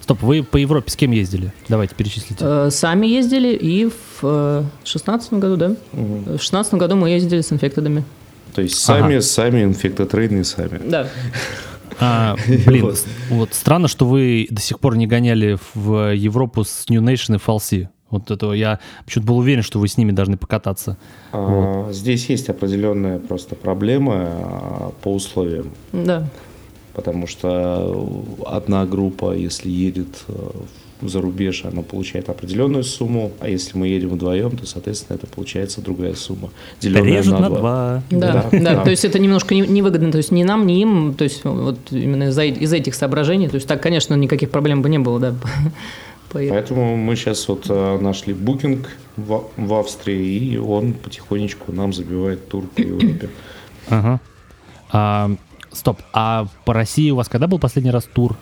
Стоп, 0.00 0.22
вы 0.22 0.42
по 0.42 0.56
Европе 0.56 0.90
с 0.90 0.96
кем 0.96 1.10
ездили? 1.10 1.52
Давайте 1.68 1.94
перечислите. 1.94 2.36
Э, 2.40 2.70
Сами 2.70 3.06
ездили 3.06 3.54
и 3.54 3.90
в 4.20 4.64
шестнадцатом 4.84 5.40
году, 5.40 5.56
да? 5.56 5.76
В 5.92 6.38
шестнадцатом 6.38 6.78
году 6.78 6.96
мы 6.96 7.10
ездили 7.10 7.42
с 7.42 7.52
инфектедами. 7.52 8.02
То 8.54 8.62
есть 8.62 8.76
сами, 8.78 9.16
Ага. 9.16 9.20
сами 9.22 9.62
инфектотрейны 9.64 10.42
сами. 10.42 10.80
Да. 10.88 11.08
А, 12.00 12.36
блин, 12.66 12.84
Вот. 12.86 13.04
вот 13.28 13.52
странно, 13.52 13.88
что 13.88 14.06
вы 14.06 14.46
до 14.50 14.62
сих 14.62 14.80
пор 14.80 14.96
не 14.96 15.06
гоняли 15.06 15.58
в 15.74 16.14
Европу 16.14 16.64
с 16.64 16.88
New 16.88 17.02
Nation 17.02 17.36
и 17.36 17.38
Falsi. 17.38 17.88
Вот 18.10 18.30
это 18.30 18.52
я 18.52 18.78
почему-то 19.04 19.26
был 19.28 19.38
уверен, 19.38 19.62
что 19.62 19.78
вы 19.80 19.88
с 19.88 19.96
ними 19.98 20.12
должны 20.12 20.36
покататься. 20.36 20.96
А, 21.32 21.88
Здесь 21.92 22.28
есть 22.30 22.48
определенная 22.48 23.18
просто 23.18 23.54
проблема 23.56 24.14
а, 24.16 24.92
по 25.02 25.12
условиям. 25.14 25.70
Да. 25.92 26.28
Потому 26.94 27.26
что 27.26 28.24
одна 28.46 28.86
группа, 28.86 29.34
если 29.34 29.68
едет 29.68 30.08
э, 30.28 30.34
за 31.02 31.20
рубеж, 31.20 31.64
она 31.66 31.82
получает 31.82 32.30
определенную 32.30 32.84
сумму, 32.84 33.32
а 33.40 33.50
если 33.50 33.76
мы 33.76 33.88
едем 33.88 34.08
вдвоем, 34.10 34.56
то, 34.56 34.66
соответственно, 34.66 35.16
это 35.16 35.26
получается 35.26 35.82
другая 35.82 36.14
сумма. 36.14 36.48
деленная 36.80 37.18
Режут 37.18 37.38
на 37.38 37.48
два. 37.50 37.58
два. 37.58 38.02
Да, 38.10 38.46
Да, 38.50 38.58
да, 38.60 38.82
то 38.84 38.88
есть 38.90 39.04
это 39.04 39.18
немножко 39.18 39.54
не- 39.54 39.66
невыгодно, 39.66 40.10
то 40.10 40.16
есть 40.16 40.30
ни 40.32 40.42
нам, 40.42 40.66
ни 40.66 40.80
им, 40.80 41.12
то 41.12 41.24
есть 41.24 41.44
вот 41.44 41.76
именно 41.90 42.28
из-за 42.28 42.44
из 42.44 42.72
этих 42.72 42.94
соображений, 42.94 43.48
то 43.48 43.56
есть 43.56 43.66
так, 43.68 43.82
конечно, 43.82 44.14
никаких 44.14 44.50
проблем 44.50 44.80
бы 44.80 44.88
не 44.88 44.98
было, 44.98 45.20
да. 45.20 45.34
Поехать. 46.30 46.54
Поэтому 46.54 46.96
мы 46.96 47.16
сейчас 47.16 47.48
вот 47.48 47.66
э, 47.68 47.98
нашли 47.98 48.34
букинг 48.34 48.88
в, 49.16 49.44
в 49.56 49.74
Австрии, 49.74 50.52
и 50.52 50.56
он 50.58 50.92
потихонечку 50.92 51.72
нам 51.72 51.92
забивает 51.92 52.48
тур 52.48 52.64
по 52.66 52.80
Европе. 52.80 53.30
Ага. 53.88 54.20
А, 54.90 55.30
стоп, 55.70 56.00
а 56.12 56.48
по 56.64 56.74
России 56.74 57.12
у 57.12 57.14
вас 57.14 57.28
когда 57.28 57.46
был 57.46 57.60
последний 57.60 57.92
раз 57.92 58.08
тур? 58.12 58.36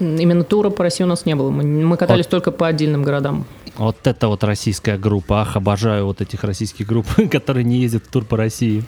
Именно 0.00 0.42
тура 0.42 0.70
по 0.70 0.82
России 0.82 1.04
у 1.04 1.06
нас 1.06 1.24
не 1.24 1.36
было, 1.36 1.50
мы, 1.50 1.62
мы 1.62 1.96
катались 1.96 2.26
только 2.26 2.50
по 2.50 2.66
отдельным 2.66 3.04
городам. 3.04 3.46
Вот 3.76 3.96
это 4.04 4.28
вот 4.28 4.42
российская 4.44 4.98
группа. 4.98 5.42
Ах, 5.42 5.56
обожаю 5.56 6.06
вот 6.06 6.20
этих 6.20 6.44
российских 6.44 6.86
групп, 6.86 7.06
которые 7.30 7.64
не 7.64 7.78
ездят 7.78 8.04
в 8.04 8.08
тур 8.08 8.24
по 8.24 8.36
России. 8.36 8.84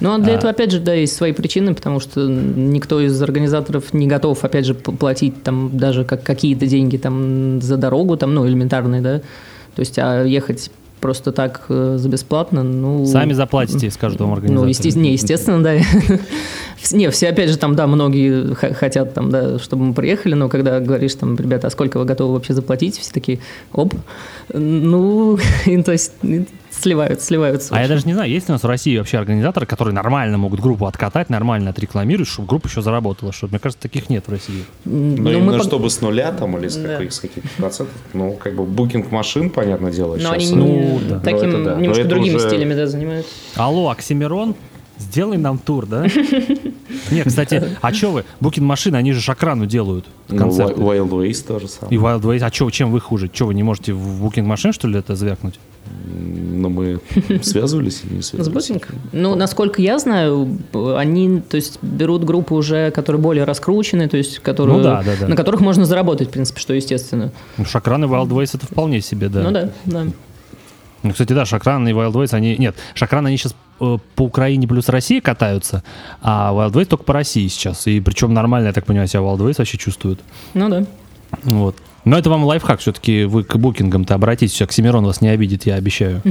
Ну, 0.00 0.18
для 0.18 0.34
А. 0.34 0.36
этого, 0.36 0.50
опять 0.50 0.70
же, 0.70 0.80
да, 0.80 0.94
есть 0.94 1.14
свои 1.14 1.32
причины, 1.32 1.74
потому 1.74 2.00
что 2.00 2.26
никто 2.28 3.00
из 3.00 3.20
организаторов 3.20 3.92
не 3.92 4.06
готов, 4.06 4.42
опять 4.44 4.66
же, 4.66 4.74
платить 4.74 5.42
там 5.42 5.70
даже 5.76 6.04
как 6.04 6.22
какие-то 6.22 6.66
деньги 6.66 6.96
там 6.96 7.60
за 7.60 7.76
дорогу, 7.76 8.16
там, 8.16 8.34
ну, 8.34 8.46
элементарные, 8.46 9.00
да. 9.00 9.18
То 9.74 9.80
есть, 9.80 9.98
а 9.98 10.24
ехать 10.24 10.70
просто 11.00 11.30
так 11.30 11.66
э, 11.68 11.96
за 11.98 12.08
бесплатно, 12.08 12.62
ну... 12.62 13.04
Сами 13.06 13.32
заплатите, 13.34 13.90
скажут 13.90 14.20
вам 14.20 14.32
организаторы. 14.32 14.66
Ну, 14.66 14.70
есте- 14.70 14.98
не, 14.98 15.12
естественно, 15.12 15.62
да. 15.62 15.74
Не, 16.92 17.10
все, 17.10 17.28
опять 17.28 17.50
же, 17.50 17.58
там, 17.58 17.74
да, 17.74 17.86
многие 17.86 18.54
хотят, 18.54 19.14
там, 19.14 19.30
да, 19.30 19.58
чтобы 19.58 19.86
мы 19.86 19.94
приехали, 19.94 20.34
но 20.34 20.48
когда 20.48 20.78
говоришь, 20.80 21.14
там, 21.14 21.36
ребята, 21.36 21.66
а 21.66 21.70
сколько 21.70 21.98
вы 21.98 22.04
готовы 22.04 22.34
вообще 22.34 22.54
заплатить, 22.54 22.98
все 22.98 23.12
такие, 23.12 23.40
оп, 23.72 23.94
ну, 24.52 25.38
то 25.84 25.92
есть, 25.92 26.12
и 26.78 27.18
сливаются. 27.20 27.74
А 27.74 27.80
я 27.80 27.88
даже 27.88 28.06
не 28.06 28.14
знаю, 28.14 28.30
есть 28.30 28.48
ли 28.48 28.52
у 28.52 28.54
нас 28.54 28.62
в 28.62 28.66
России 28.66 28.96
вообще 28.96 29.18
организаторы, 29.18 29.66
которые 29.66 29.94
нормально 29.94 30.38
могут 30.38 30.60
группу 30.60 30.86
откатать, 30.86 31.30
нормально 31.30 31.70
отрекламировать, 31.70 32.28
чтобы 32.28 32.48
группа 32.48 32.66
еще 32.68 32.82
заработала. 32.82 33.32
Что, 33.32 33.48
мне 33.48 33.58
кажется, 33.58 33.82
таких 33.82 34.08
нет 34.10 34.26
в 34.26 34.30
России. 34.30 34.64
Но 34.84 34.92
ну, 35.22 35.30
именно 35.32 35.58
мы 35.58 35.62
чтобы 35.64 35.90
с 35.90 36.00
нуля 36.00 36.32
там 36.32 36.56
или 36.58 36.68
с, 36.68 36.76
Да. 36.76 36.96
каких, 36.96 37.12
с 37.12 37.20
каких-то 37.20 37.48
процентов, 37.56 37.94
ну, 38.12 38.32
как 38.34 38.54
бы 38.54 38.64
букинг 38.64 39.10
машин, 39.10 39.50
понятное 39.50 39.92
дело, 39.92 40.16
Но 40.20 40.32
они 40.32 40.44
сейчас. 40.44 40.56
не- 40.56 40.56
Ну, 40.56 41.00
да. 41.08 41.20
таким 41.20 41.50
Ну, 41.50 41.58
это 41.58 41.64
да. 41.64 41.74
Но 41.74 41.80
немножко 41.80 42.00
это 42.02 42.10
другими 42.10 42.34
уже- 42.36 42.48
стилями, 42.48 42.74
да, 42.74 42.86
занимаются. 42.86 43.30
Алло, 43.56 43.90
Оксимирон, 43.90 44.54
сделай 44.98 45.38
нам 45.38 45.58
тур, 45.58 45.86
да? 45.86 46.06
Не, 47.10 47.22
кстати, 47.24 47.62
а 47.82 47.92
что 47.92 48.10
вы? 48.10 48.24
Букин 48.40 48.64
машины, 48.64 48.96
они 48.96 49.12
же 49.12 49.20
шакрану 49.20 49.66
делают 49.66 50.06
Ну, 50.28 50.38
концерты. 50.38 50.80
Wild 50.80 51.08
Ways 51.10 51.46
тоже 51.46 51.66
И 51.66 51.68
самое. 51.68 51.98
Wild 51.98 52.22
Ways, 52.22 52.40
а 52.42 52.50
чё, 52.50 52.68
чем 52.70 52.90
вы 52.90 53.00
хуже? 53.00 53.28
Че, 53.28 53.46
вы 53.46 53.54
не 53.54 53.62
можете 53.62 53.92
в 53.92 54.20
букинг 54.22 54.46
машин, 54.46 54.72
что 54.72 54.88
ли, 54.88 54.98
это 54.98 55.14
звякнуть? 55.16 55.58
Но 56.08 56.68
мы 56.70 57.00
связывались 57.42 58.02
или 58.04 58.16
не 58.16 58.22
С 58.22 58.28
связывались? 58.28 58.68
букинг? 58.68 58.88
Ну, 59.12 59.34
насколько 59.34 59.82
я 59.82 59.98
знаю, 59.98 60.58
они, 60.96 61.40
то 61.40 61.56
есть, 61.56 61.78
берут 61.82 62.24
группы 62.24 62.54
уже, 62.54 62.90
которые 62.90 63.20
более 63.20 63.44
раскручены, 63.44 64.08
то 64.08 64.16
есть, 64.16 64.38
которые, 64.40 64.76
Ну 64.76 64.82
да, 64.82 65.02
да, 65.02 65.12
да. 65.20 65.28
на 65.28 65.36
которых 65.36 65.60
можно 65.60 65.84
заработать, 65.84 66.28
в 66.28 66.30
принципе, 66.32 66.60
что 66.60 66.74
естественно. 66.74 67.32
Ну, 67.58 67.64
Шакран 67.64 68.04
и 68.04 68.06
Wild 68.08 68.28
Ways 68.28 68.50
это 68.54 68.66
вполне 68.66 69.00
себе, 69.00 69.28
да. 69.28 69.42
Ну 69.42 69.50
да, 69.50 69.70
да. 69.84 70.06
Ну, 71.02 71.10
кстати, 71.12 71.32
да, 71.32 71.44
Шакран 71.44 71.86
и 71.86 71.92
Wild 71.92 72.12
Ways, 72.12 72.34
они... 72.34 72.56
Нет, 72.56 72.74
Шакран, 72.94 73.26
они 73.26 73.36
сейчас 73.36 73.54
по 73.78 74.00
Украине 74.24 74.66
плюс 74.66 74.88
России 74.88 75.20
катаются, 75.20 75.82
а 76.22 76.52
Wild 76.52 76.72
Ways 76.72 76.86
только 76.86 77.04
по 77.04 77.12
России 77.12 77.46
сейчас. 77.48 77.86
И 77.86 78.00
причем 78.00 78.32
нормально, 78.32 78.68
я 78.68 78.72
так 78.72 78.86
понимаю, 78.86 79.06
себя 79.06 79.20
Wild 79.20 79.38
Ways 79.38 79.56
вообще 79.58 79.76
чувствуют. 79.76 80.20
Ну 80.54 80.68
да. 80.70 80.84
Вот. 81.42 81.76
Но 82.06 82.16
это 82.16 82.30
вам 82.30 82.44
лайфхак, 82.44 82.78
все-таки 82.78 83.24
вы 83.24 83.42
к 83.42 83.56
букингам-то 83.56 84.14
обратитесь, 84.14 84.62
Оксимирон 84.62 85.04
вас 85.04 85.20
не 85.20 85.28
обидит, 85.28 85.66
я 85.66 85.74
обещаю. 85.74 86.22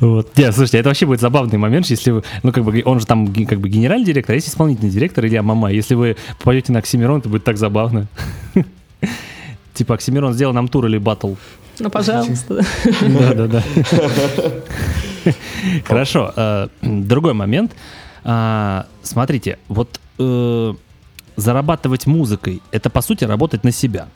Вот. 0.00 0.36
Нет, 0.36 0.54
слушайте, 0.54 0.78
это 0.78 0.90
вообще 0.90 1.06
будет 1.06 1.20
забавный 1.20 1.56
момент, 1.58 1.86
если 1.86 2.10
вы, 2.10 2.22
ну, 2.42 2.52
как 2.52 2.62
бы, 2.62 2.82
он 2.84 3.00
же 3.00 3.06
там 3.06 3.32
как 3.46 3.58
бы 3.58 3.70
генеральный 3.70 4.04
директор, 4.04 4.34
а 4.34 4.36
есть 4.36 4.48
исполнительный 4.48 4.90
директор 4.90 5.24
Илья 5.24 5.42
Мамай. 5.42 5.74
Если 5.74 5.94
вы 5.94 6.16
попадете 6.38 6.72
на 6.72 6.80
Оксимирон, 6.80 7.20
это 7.20 7.30
будет 7.30 7.44
так 7.44 7.56
забавно. 7.56 8.06
Типа, 9.72 9.94
Оксимирон, 9.94 10.34
сделал 10.34 10.52
нам 10.52 10.68
тур 10.68 10.86
или 10.86 10.98
батл. 10.98 11.34
Ну, 11.78 11.88
пожалуйста. 11.90 12.62
Да, 13.00 13.34
да, 13.34 13.46
да. 13.46 13.62
Хорошо. 15.86 16.32
э, 16.36 16.68
Другой 16.82 17.32
момент. 17.32 17.72
А, 18.24 18.86
Смотрите, 19.02 19.58
вот 19.68 20.00
э, 20.18 20.74
зарабатывать 21.38 22.06
музыкой– 22.06 22.60
это, 22.72 22.90
по 22.90 23.00
сути, 23.00 23.24
работать 23.24 23.64
на 23.64 23.70
себя. 23.70 24.08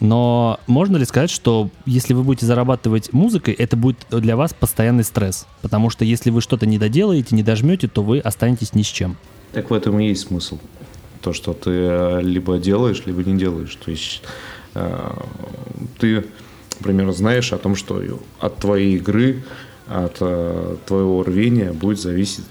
Но 0.00 0.58
можно 0.66 0.96
ли 0.96 1.04
сказать, 1.04 1.30
что 1.30 1.70
если 1.86 2.12
вы 2.12 2.24
будете 2.24 2.44
зарабатывать 2.44 3.12
музыкой, 3.12 3.54
это 3.54 3.76
будет 3.76 3.98
для 4.10 4.36
вас 4.36 4.52
постоянный 4.52 5.04
стресс? 5.04 5.46
Потому 5.62 5.90
что 5.90 6.04
если 6.04 6.30
вы 6.30 6.40
что-то 6.40 6.66
не 6.66 6.78
доделаете, 6.78 7.36
не 7.36 7.44
дожмете, 7.44 7.86
то 7.86 8.02
вы 8.02 8.18
останетесь 8.18 8.74
ни 8.74 8.82
с 8.82 8.86
чем. 8.86 9.16
Так 9.52 9.70
в 9.70 9.74
этом 9.74 9.98
и 10.00 10.08
есть 10.08 10.26
смысл. 10.26 10.58
То, 11.20 11.32
что 11.32 11.54
ты 11.54 11.70
э, 11.70 12.20
либо 12.22 12.58
делаешь, 12.58 13.02
либо 13.06 13.22
не 13.22 13.38
делаешь. 13.38 13.78
То 13.82 13.92
есть 13.92 14.22
э, 14.74 15.10
ты, 15.98 16.26
например, 16.80 17.12
знаешь 17.12 17.52
о 17.52 17.58
том, 17.58 17.76
что 17.76 18.02
от 18.40 18.56
твоей 18.56 18.96
игры, 18.96 19.44
от 19.86 20.16
э, 20.20 20.76
твоего 20.84 21.22
рвения 21.22 21.72
будет 21.72 22.00
зависеть 22.00 22.44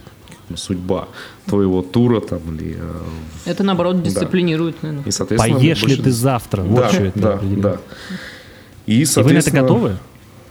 судьба 0.56 1.10
твоего 1.46 1.82
тура 1.82 2.22
там 2.22 2.40
или 2.56 2.78
э, 2.80 3.50
Это, 3.50 3.64
наоборот, 3.64 3.98
Да. 3.98 4.04
дисциплинирует, 4.10 4.82
наверное. 4.84 5.06
и 5.06 5.12
соответственно 5.12 5.60
Поешь 5.60 5.82
ли 5.82 5.88
больше- 5.88 6.04
ты 6.04 6.12
завтра? 6.12 6.62
Вот 6.62 6.80
да, 6.82 6.90
что 6.90 7.04
это 7.04 7.20
да, 7.20 7.40
да. 7.58 7.78
И, 8.86 8.94
И 8.94 8.94
вы 8.94 8.98
на 8.98 9.02
это 9.04 9.12
соответственно, 9.12 9.62
готовы? 9.62 9.98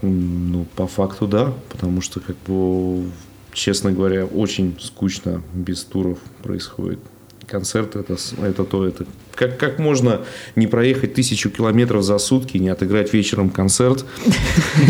Ну, 0.03 0.67
по 0.77 0.87
факту, 0.87 1.27
да. 1.27 1.53
Потому 1.71 2.01
что, 2.01 2.21
как 2.21 2.37
бы, 2.47 3.05
честно 3.53 3.93
говоря, 3.93 4.25
очень 4.25 4.77
скучно 4.81 5.43
без 5.55 5.83
туров 5.85 6.19
происходит. 6.43 6.99
Концерт 7.47 7.97
это, 7.97 8.17
это 8.43 8.65
то, 8.65 8.87
это. 8.87 9.05
Как, 9.35 9.59
как 9.59 9.79
можно 9.79 10.21
не 10.57 10.67
проехать 10.67 11.15
тысячу 11.15 11.51
километров 11.51 12.03
за 12.03 12.19
сутки, 12.19 12.57
не 12.59 12.69
отыграть 12.69 13.13
вечером 13.13 13.51
концерт? 13.51 14.05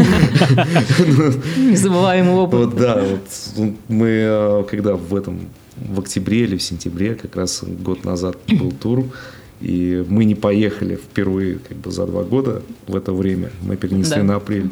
Незабываемый 1.56 2.34
опыт. 2.34 2.60
Вот 2.60 2.76
да, 2.76 3.02
вот 3.02 3.72
мы 3.88 4.06
э, 4.08 4.64
когда 4.70 4.94
в 4.94 5.14
этом 5.14 5.40
в 5.88 6.00
октябре 6.00 6.44
или 6.44 6.56
в 6.56 6.62
сентябре, 6.62 7.14
как 7.14 7.36
раз 7.36 7.62
год 7.64 8.04
назад 8.04 8.36
был 8.48 8.72
тур, 8.72 9.04
И 9.60 10.04
мы 10.09 10.24
не 10.24 10.34
поехали 10.34 10.96
впервые 10.96 11.59
как 11.68 11.76
бы 11.76 11.90
за 11.92 12.04
два 12.06 12.24
года 12.24 12.62
в 12.88 12.96
это 12.96 13.12
время. 13.12 13.50
Мы 13.62 13.76
перенесли 13.76 14.16
Да. 14.16 14.22
на 14.24 14.34
апрель. 14.36 14.70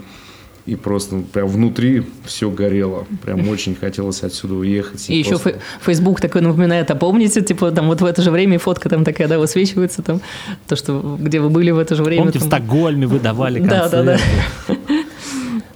И 0.67 0.77
просто 0.77 1.15
ну, 1.17 1.23
прям 1.23 1.49
внутри 1.49 2.03
все 2.25 2.51
горело. 2.51 3.07
Прям 3.25 3.49
очень 3.49 3.75
хотелось 3.75 4.23
отсюда 4.25 4.55
уехать. 4.55 5.09
И 5.09 5.17
еще 5.17 5.31
просто- 5.31 5.59
Facebook 5.81 6.21
такой 6.21 6.43
напоминает, 6.43 6.91
а 6.91 6.95
помните, 6.97 7.41
типа, 7.41 7.71
там 7.71 7.87
вот 7.87 8.01
в 8.01 8.05
это 8.05 8.21
же 8.23 8.31
время 8.31 8.57
и 8.57 8.59
фотка 8.59 8.89
там 8.89 9.05
такая, 9.05 9.27
да, 9.29 9.39
высвечивается, 9.39 10.03
там, 10.03 10.21
то, 10.69 10.77
что, 10.77 11.17
где 11.21 11.41
вы 11.41 11.49
были 11.51 11.71
в 11.71 11.79
это 11.79 11.95
же 11.95 12.03
время. 12.03 12.23
Помните, 12.23 12.39
в 12.41 12.49
там. 12.49 12.61
Стокгольме 12.61 13.07
вы 13.07 13.21
давали 13.21 13.61
Да, 13.61 13.89
концерты? 13.89 14.19
да, 14.69 14.75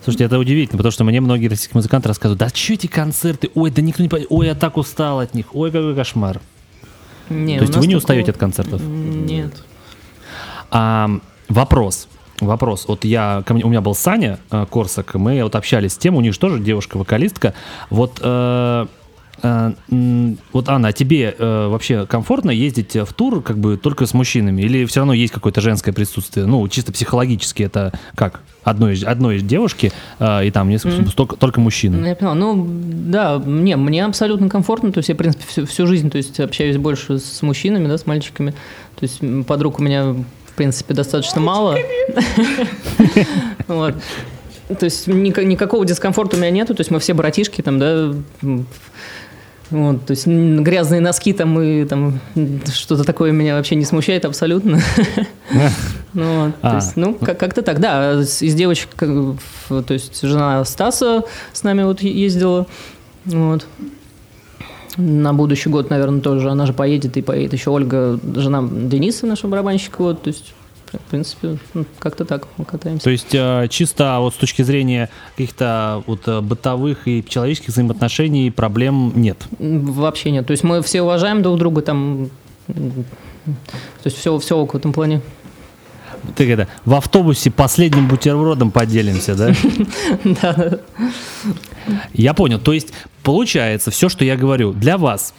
Слушайте, 0.05 0.25
это 0.25 0.39
удивительно, 0.39 0.77
потому 0.77 0.93
что 0.93 1.03
мне 1.05 1.21
многие 1.21 1.47
российские 1.49 1.79
музыканты 1.79 2.09
рассказывают, 2.09 2.39
да 2.39 2.49
что 2.51 2.75
эти 2.75 2.87
концерты, 2.87 3.51
ой, 3.55 3.71
да 3.71 3.81
никто 3.83 4.03
не 4.03 4.09
понимает, 4.09 4.29
ой, 4.31 4.47
я 4.47 4.55
так 4.55 4.77
устал 4.77 5.21
от 5.21 5.33
них, 5.35 5.55
ой, 5.55 5.71
какой 5.71 5.95
кошмар. 5.95 6.41
Не, 7.31 7.57
То 7.57 7.63
есть 7.63 7.75
вы 7.75 7.81
не 7.87 7.95
такого- 7.95 7.99
устаете 7.99 8.31
от 8.33 8.37
концертов? 8.37 8.83
Нет. 8.83 9.63
А, 10.71 11.09
вопрос. 11.49 12.09
Вопрос. 12.41 12.85
Вот 12.89 13.05
я, 13.05 13.43
ко 13.47 13.55
мне- 13.55 13.65
у 13.65 13.69
меня 13.69 13.81
был 13.81 13.95
Саня 13.95 14.39
э, 14.51 14.67
Корсак, 14.71 15.15
мы 15.15 15.43
вот 15.43 15.55
общались 15.55 15.93
с 15.95 15.97
тем, 15.99 16.17
у 16.17 16.21
них 16.21 16.35
же 16.35 16.39
тоже 16.39 16.59
девушка-вокалистка. 16.61 17.55
Вот, 17.91 18.19
э, 18.21 18.87
вот 20.53 20.69
Анна, 20.69 20.89
а 20.89 20.93
тебе 20.93 21.35
э, 21.39 21.69
вообще 21.69 22.07
комфортно 22.07 22.51
ездить 22.51 22.95
в 22.97 23.13
тур 23.13 23.43
как 23.43 23.59
бы 23.59 23.77
только 23.77 24.07
с 24.07 24.15
мужчинами? 24.15 24.63
Или 24.63 24.85
все 24.87 25.01
равно 25.01 25.13
есть 25.13 25.33
какое-то 25.33 25.61
женское 25.61 25.93
присутствие? 25.93 26.47
Ну, 26.47 26.67
чисто 26.69 26.93
психологически 26.93 27.63
это 27.63 27.93
как? 28.15 28.41
Одной, 28.63 28.97
одной 29.05 29.41
девушки 29.41 29.93
э, 30.19 30.47
и 30.47 30.51
там 30.51 30.71
несколько, 30.71 31.05
только, 31.15 31.37
только 31.37 31.61
Ну, 31.61 31.65
мужчины. 31.65 32.07
Я 32.07 32.17
поняла. 32.17 32.35
Ну, 32.35 32.67
да, 32.67 33.43
не, 33.45 33.77
мне 33.77 34.05
абсолютно 34.07 34.49
комфортно. 34.49 34.91
То 34.91 34.99
есть 34.99 35.11
я, 35.11 35.15
в 35.15 35.19
принципе, 35.19 35.45
всю, 35.47 35.67
всю 35.67 35.87
жизнь 35.87 36.09
то 36.09 36.17
есть, 36.17 36.41
общаюсь 36.41 36.79
больше 36.79 37.19
с 37.19 37.43
мужчинами, 37.43 37.87
да, 37.87 37.99
с 37.99 38.07
мальчиками. 38.07 38.53
То 38.97 39.03
есть 39.03 39.21
подруг 39.47 39.81
у 39.81 39.83
меня, 39.83 40.13
в 40.13 40.53
принципе, 40.57 40.95
достаточно 40.95 41.43
мало. 41.43 41.77
То 44.79 44.85
есть 44.85 45.09
ника- 45.09 45.45
никакого 45.45 45.85
дискомфорта 45.85 46.37
у 46.37 46.39
меня 46.39 46.51
нету. 46.51 46.75
То 46.75 46.81
есть 46.81 46.91
мы 46.91 46.99
все 46.99 47.13
братишки 47.13 47.61
там, 47.61 47.79
да, 47.79 48.15
вот, 49.75 50.07
то 50.07 50.13
есть 50.13 50.27
грязные 50.27 51.01
носки 51.01 51.33
там 51.33 51.61
и 51.61 51.85
там 51.85 52.21
что-то 52.73 53.05
такое 53.05 53.33
меня 53.33 53.57
вообще 53.57 53.75
не 53.75 53.85
смущает 53.85 54.25
абсолютно. 54.25 54.81
Ну, 56.17 56.53
А. 56.63 56.79
ну, 56.95 57.15
как- 57.15 57.39
как-то 57.41 57.63
так, 57.63 57.81
да. 57.81 58.21
Из 58.21 58.55
девочек, 58.55 58.91
то 58.97 59.37
есть 59.89 60.23
жена 60.23 60.65
Стаса 60.65 61.25
с 61.53 61.65
нами 61.65 61.83
вот 61.83 62.03
ездила, 62.03 62.67
вот. 63.25 63.67
На 64.97 65.35
будущий 65.35 65.69
год, 65.71 65.91
наверное, 65.91 66.21
тоже. 66.21 66.51
Она 66.51 66.67
же 66.67 66.73
поедет 66.73 67.17
и 67.17 67.23
поедет 67.23 67.53
еще 67.53 67.71
Ольга, 67.71 68.21
жена 68.37 68.63
Дениса, 68.63 69.27
нашего 69.27 69.51
барабанщика, 69.51 70.03
вот, 70.03 70.23
то 70.23 70.29
есть, 70.29 70.55
в 70.99 71.11
принципе, 71.11 71.59
ну, 71.75 71.85
как-то 71.99 72.25
так 72.25 72.47
мы 72.57 72.65
катаемся. 72.65 73.05
То 73.05 73.11
есть 73.11 73.35
э, 73.35 73.67
чисто 73.71 74.19
вот 74.21 74.35
с 74.35 74.37
точки 74.37 74.63
зрения 74.63 75.11
каких-то 75.37 76.03
вот 76.07 76.27
э, 76.27 76.41
бытовых 76.41 77.07
и 77.09 77.25
человеческих 77.27 77.69
взаимоотношений 77.69 78.51
проблем 78.51 79.13
нет. 79.15 79.39
Вообще 79.59 80.31
нет. 80.31 80.47
То 80.47 80.53
есть 80.53 80.65
мы 80.65 80.83
все 80.83 81.03
уважаем 81.03 81.43
друг 81.43 81.59
друга, 81.59 81.83
там, 81.83 82.31
то 82.67 82.75
есть 84.05 84.19
все, 84.19 84.39
все 84.39 84.65
в 84.65 84.75
этом 84.75 84.93
плане. 84.93 85.21
Ты 86.37 86.47
когда 86.49 86.69
в 86.85 86.95
автобусе 86.95 87.51
последним 87.51 88.09
бутербродом 88.09 88.71
поделимся, 88.71 89.35
да? 89.37 89.55
Да, 90.25 90.79
Я 92.13 92.35
понял. 92.35 92.59
То 92.59 92.73
есть 92.73 92.93
получается 93.23 93.91
все, 93.91 94.09
что 94.09 94.25
я 94.25 94.37
говорю, 94.37 94.73
для 94.73 94.97
вас 94.97 95.35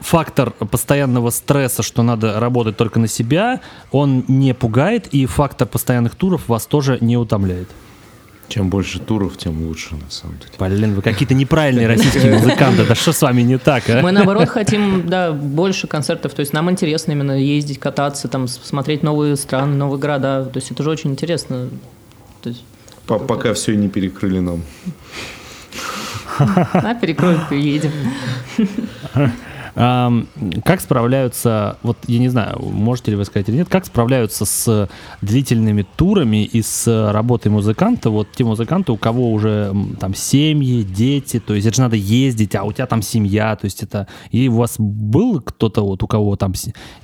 фактор 0.00 0.50
постоянного 0.50 1.30
стресса, 1.30 1.82
что 1.82 2.02
надо 2.02 2.40
работать 2.40 2.76
только 2.76 2.98
на 2.98 3.06
себя, 3.08 3.60
он 3.90 4.24
не 4.28 4.54
пугает, 4.54 5.08
и 5.08 5.26
фактор 5.26 5.68
постоянных 5.68 6.14
туров 6.14 6.48
вас 6.48 6.66
тоже 6.66 6.98
не 7.00 7.16
утомляет. 7.16 7.68
Чем 8.48 8.68
больше 8.68 8.98
туров, 8.98 9.36
тем 9.36 9.64
лучше, 9.64 9.94
на 9.94 10.10
самом 10.10 10.38
деле. 10.38 10.50
Блин, 10.58 10.94
вы 10.94 11.02
какие-то 11.02 11.34
неправильные 11.34 11.86
российские 11.94 12.34
музыканты. 12.34 12.84
Да 12.84 12.96
что 12.96 13.12
с 13.12 13.22
вами 13.22 13.42
не 13.42 13.58
так, 13.58 13.88
а? 13.88 14.02
Мы 14.02 14.10
наоборот 14.10 14.48
хотим, 14.48 15.08
да, 15.08 15.30
больше 15.30 15.86
концертов. 15.86 16.34
То 16.34 16.40
есть 16.40 16.52
нам 16.52 16.68
интересно 16.68 17.12
именно 17.12 17.40
ездить, 17.40 17.78
кататься, 17.78 18.26
там, 18.26 18.48
смотреть 18.48 19.04
новые 19.04 19.36
страны, 19.36 19.76
новые 19.76 20.00
города. 20.00 20.46
То 20.46 20.56
есть 20.56 20.72
это 20.72 20.82
же 20.82 20.90
очень 20.90 21.12
интересно. 21.12 21.68
То 22.42 22.48
есть, 22.48 22.64
По- 23.06 23.20
Пока 23.20 23.54
все 23.54 23.76
не 23.76 23.88
перекрыли 23.88 24.40
нам. 24.40 24.62
а, 26.38 26.94
перекроют, 26.94 27.52
и 27.52 27.60
едем. 27.60 27.92
Как 29.74 30.80
справляются, 30.80 31.78
вот 31.82 31.96
я 32.06 32.18
не 32.18 32.28
знаю, 32.28 32.60
можете 32.60 33.12
ли 33.12 33.16
вы 33.16 33.24
сказать 33.24 33.48
или 33.48 33.56
нет, 33.56 33.68
как 33.68 33.86
справляются 33.86 34.44
с 34.44 34.88
длительными 35.22 35.86
турами 35.96 36.44
и 36.44 36.62
с 36.62 37.10
работой 37.12 37.48
музыканта, 37.48 38.10
вот 38.10 38.28
те 38.32 38.44
музыканты, 38.44 38.92
у 38.92 38.96
кого 38.96 39.32
уже 39.32 39.74
там 39.98 40.14
семьи, 40.14 40.82
дети, 40.82 41.40
то 41.40 41.54
есть 41.54 41.66
это 41.66 41.76
же 41.76 41.82
надо 41.82 41.96
ездить, 41.96 42.54
а 42.54 42.64
у 42.64 42.72
тебя 42.72 42.86
там 42.86 43.02
семья, 43.02 43.56
то 43.56 43.64
есть 43.66 43.82
это... 43.82 44.06
И 44.30 44.48
у 44.48 44.56
вас 44.56 44.76
был 44.78 45.40
кто-то 45.40 45.82
вот, 45.82 46.02
у 46.02 46.06
кого 46.06 46.36
там 46.36 46.52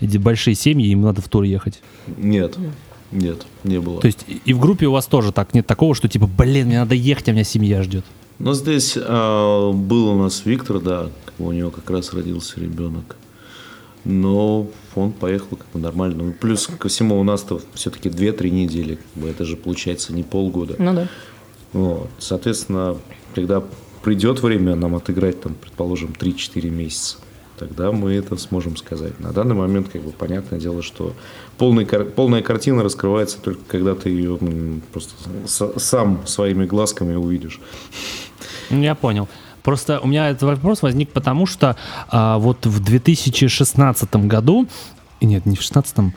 эти 0.00 0.18
большие 0.18 0.54
семьи, 0.54 0.88
им 0.88 1.02
надо 1.02 1.20
в 1.22 1.28
тур 1.28 1.44
ехать? 1.44 1.80
Нет, 2.16 2.56
нет, 3.12 3.46
не 3.64 3.78
было. 3.80 4.00
То 4.00 4.06
есть 4.06 4.24
и- 4.26 4.40
и 4.44 4.52
в 4.52 4.58
группе 4.60 4.86
у 4.86 4.92
вас 4.92 5.06
тоже 5.06 5.32
так 5.32 5.54
нет 5.54 5.66
такого, 5.66 5.94
что 5.94 6.08
типа, 6.08 6.26
блин, 6.26 6.66
мне 6.66 6.78
надо 6.80 6.94
ехать, 6.94 7.28
а 7.28 7.32
меня 7.32 7.44
семья 7.44 7.82
ждет. 7.82 8.04
Но 8.38 8.54
здесь 8.54 8.96
а, 9.00 9.72
был 9.72 10.08
у 10.08 10.22
нас 10.22 10.44
Виктор, 10.44 10.80
да, 10.80 11.10
у 11.38 11.52
него 11.52 11.70
как 11.70 11.88
раз 11.90 12.12
родился 12.12 12.60
ребенок. 12.60 13.16
Но 14.04 14.68
он 14.94 15.12
поехал 15.12 15.56
как 15.56 15.66
бы 15.72 15.80
нормально. 15.80 16.24
Ну, 16.24 16.32
Плюс 16.32 16.66
ко 16.66 16.88
всему 16.88 17.18
у 17.18 17.24
нас-то 17.24 17.60
все-таки 17.74 18.08
2-3 18.08 18.50
недели. 18.50 18.96
Как 18.96 19.22
бы, 19.22 19.28
это 19.28 19.44
же 19.44 19.56
получается 19.56 20.12
не 20.12 20.22
полгода. 20.22 20.76
Ну 20.78 20.94
да. 20.94 21.08
Вот. 21.72 22.08
Соответственно, 22.18 22.96
когда 23.34 23.64
придет 24.04 24.40
время 24.40 24.76
нам 24.76 24.94
отыграть, 24.94 25.40
там, 25.40 25.54
предположим, 25.54 26.14
3-4 26.16 26.70
месяца, 26.70 27.16
тогда 27.58 27.90
мы 27.90 28.12
это 28.12 28.36
сможем 28.36 28.76
сказать. 28.76 29.18
На 29.18 29.32
данный 29.32 29.56
момент, 29.56 29.88
как 29.88 30.02
бы, 30.02 30.12
понятное 30.12 30.60
дело, 30.60 30.82
что 30.82 31.12
полный, 31.58 31.84
полная 31.86 32.42
картина 32.42 32.84
раскрывается 32.84 33.38
только 33.40 33.62
когда 33.66 33.96
ты 33.96 34.10
ее 34.10 34.38
просто 34.92 35.14
сам 35.78 36.26
своими 36.26 36.66
глазками 36.66 37.14
увидишь. 37.14 37.60
Ну, 38.70 38.82
Я 38.82 38.94
понял. 38.94 39.28
Просто 39.62 39.98
у 39.98 40.06
меня 40.06 40.28
этот 40.30 40.44
вопрос 40.44 40.82
возник 40.82 41.10
потому, 41.10 41.46
что 41.46 41.76
а, 42.08 42.38
вот 42.38 42.66
в 42.66 42.78
2016 42.78 44.14
году, 44.16 44.68
нет, 45.20 45.44
не 45.44 45.56
в 45.56 45.62
16 45.62 46.14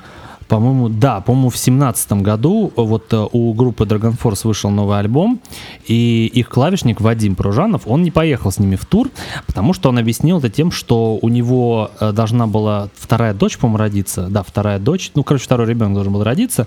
по-моему, 0.50 0.90
да, 0.90 1.22
по-моему, 1.22 1.50
в 1.50 1.54
2017 1.54 2.12
году 2.24 2.74
вот 2.76 3.14
э, 3.14 3.28
у 3.32 3.54
группы 3.54 3.86
Dragon 3.86 4.18
Force 4.20 4.42
вышел 4.46 4.72
новый 4.72 4.98
альбом, 4.98 5.40
и 5.88 6.26
их 6.34 6.50
клавишник 6.50 7.00
Вадим 7.00 7.36
Пружанов, 7.36 7.84
он 7.86 8.02
не 8.02 8.10
поехал 8.10 8.52
с 8.52 8.58
ними 8.58 8.76
в 8.76 8.86
тур, 8.86 9.10
потому 9.46 9.74
что 9.74 9.90
он 9.90 10.00
объяснил 10.00 10.40
это 10.40 10.50
тем, 10.50 10.72
что 10.72 11.20
у 11.22 11.30
него 11.30 11.92
э, 12.00 12.12
должна 12.12 12.48
была 12.48 12.90
вторая 12.98 13.36
дочь, 13.36 13.60
по-моему, 13.60 13.78
родиться, 13.78 14.28
да, 14.28 14.42
вторая 14.42 14.80
дочь, 14.80 15.12
ну, 15.14 15.24
короче, 15.24 15.46
второй 15.46 15.68
ребенок 15.68 15.94
должен 15.94 16.14
был 16.14 16.24
родиться, 16.24 16.66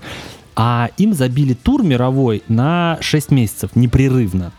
а 0.55 0.89
им 0.97 1.13
забили 1.13 1.53
тур 1.53 1.83
мировой 1.83 2.41
на 2.47 2.97
6 3.01 3.31
месяцев 3.31 3.71
непрерывно. 3.75 4.53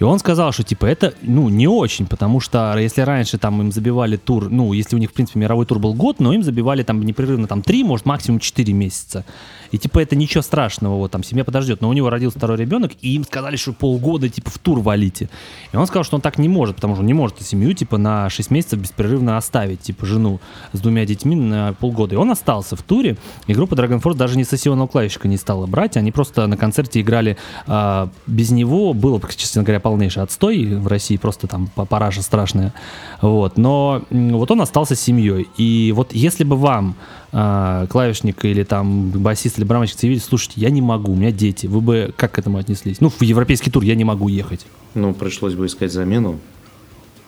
И 0.00 0.02
он 0.02 0.18
сказал, 0.18 0.50
что 0.50 0.62
типа 0.62 0.86
это, 0.86 1.12
ну, 1.20 1.50
не 1.50 1.68
очень, 1.68 2.06
потому 2.06 2.40
что 2.40 2.74
если 2.78 3.02
раньше 3.02 3.36
там 3.36 3.60
им 3.60 3.70
забивали 3.70 4.16
тур, 4.16 4.48
ну, 4.48 4.72
если 4.72 4.96
у 4.96 4.98
них, 4.98 5.10
в 5.10 5.12
принципе, 5.12 5.38
мировой 5.38 5.66
тур 5.66 5.78
был 5.78 5.92
год, 5.92 6.20
но 6.20 6.32
им 6.32 6.42
забивали 6.42 6.82
там 6.82 7.02
непрерывно 7.02 7.46
там 7.46 7.60
3, 7.60 7.84
может, 7.84 8.06
максимум 8.06 8.40
4 8.40 8.72
месяца. 8.72 9.26
И 9.72 9.78
типа 9.78 10.00
это 10.00 10.16
ничего 10.16 10.42
страшного, 10.42 10.96
вот 10.96 11.10
там 11.10 11.22
семья 11.22 11.44
подождет. 11.44 11.80
Но 11.80 11.88
у 11.88 11.92
него 11.92 12.10
родился 12.10 12.38
второй 12.38 12.56
ребенок, 12.56 12.92
и 13.00 13.14
им 13.14 13.24
сказали, 13.24 13.56
что 13.56 13.72
полгода 13.72 14.28
типа 14.28 14.50
в 14.50 14.58
тур 14.58 14.80
валите. 14.80 15.28
И 15.72 15.76
он 15.76 15.86
сказал, 15.86 16.04
что 16.04 16.16
он 16.16 16.20
так 16.20 16.38
не 16.38 16.48
может, 16.48 16.76
потому 16.76 16.94
что 16.94 17.00
он 17.00 17.06
не 17.06 17.14
может 17.14 17.40
семью 17.42 17.72
типа 17.72 17.98
на 17.98 18.28
6 18.30 18.50
месяцев 18.50 18.78
беспрерывно 18.80 19.36
оставить, 19.36 19.80
типа 19.80 20.06
жену 20.06 20.40
с 20.72 20.80
двумя 20.80 21.04
детьми 21.06 21.36
на 21.36 21.74
полгода. 21.74 22.14
И 22.14 22.18
он 22.18 22.30
остался 22.30 22.76
в 22.76 22.82
туре, 22.82 23.16
и 23.46 23.54
группа 23.54 23.74
Dragon 23.74 24.02
Force 24.02 24.16
даже 24.16 24.36
не 24.36 24.44
сессионного 24.44 24.88
клавишника 24.88 25.28
не 25.28 25.36
стала 25.36 25.66
брать, 25.66 25.96
они 25.96 26.12
просто 26.12 26.46
на 26.46 26.56
концерте 26.56 27.00
играли 27.00 27.36
а, 27.66 28.08
без 28.26 28.50
него, 28.50 28.92
было, 28.92 29.20
честно 29.36 29.62
говоря, 29.62 29.80
полнейший 29.80 30.22
отстой 30.22 30.64
в 30.76 30.86
России, 30.86 31.16
просто 31.16 31.46
там 31.46 31.70
па- 31.74 31.84
параша 31.84 32.22
страшная. 32.22 32.72
Вот. 33.20 33.56
Но 33.56 34.02
вот 34.10 34.50
он 34.50 34.60
остался 34.60 34.94
с 34.94 35.00
семьей. 35.00 35.48
И 35.56 35.92
вот 35.94 36.12
если 36.12 36.44
бы 36.44 36.56
вам 36.56 36.96
а, 37.32 37.86
клавишник 37.86 38.44
или 38.44 38.62
там 38.64 39.10
басист 39.10 39.58
или 39.58 39.64
барабанщик 39.64 39.98
заявили, 39.98 40.18
слушайте, 40.20 40.54
я 40.60 40.70
не 40.70 40.82
могу, 40.82 41.12
у 41.12 41.16
меня 41.16 41.30
дети, 41.30 41.66
вы 41.66 41.80
бы 41.80 42.12
как 42.16 42.32
к 42.32 42.38
этому 42.38 42.58
отнеслись? 42.58 43.00
Ну, 43.00 43.08
в 43.10 43.22
европейский 43.22 43.70
тур 43.70 43.82
я 43.84 43.94
не 43.94 44.04
могу 44.04 44.28
ехать. 44.28 44.66
Ну, 44.94 45.14
пришлось 45.14 45.54
бы 45.54 45.66
искать 45.66 45.92
замену. 45.92 46.40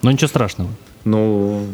Но 0.02 0.10
ничего 0.10 0.26
страшного. 0.28 0.70
Ну, 1.04 1.66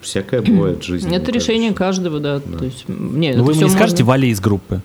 всякое 0.00 0.40
бывает 0.42 0.82
в 0.82 0.86
жизни. 0.86 1.14
Это 1.14 1.30
решение 1.30 1.72
кажется. 1.74 2.02
каждого, 2.02 2.20
да. 2.20 2.40
То 2.58 2.64
есть, 2.64 2.84
м, 2.88 3.20
не, 3.20 3.28
Но 3.28 3.34
это 3.34 3.42
вы 3.42 3.54
мне 3.54 3.64
не 3.64 3.70
скажете, 3.70 4.02
можно- 4.02 4.08
вали 4.08 4.28
из 4.30 4.40
группы. 4.40 4.80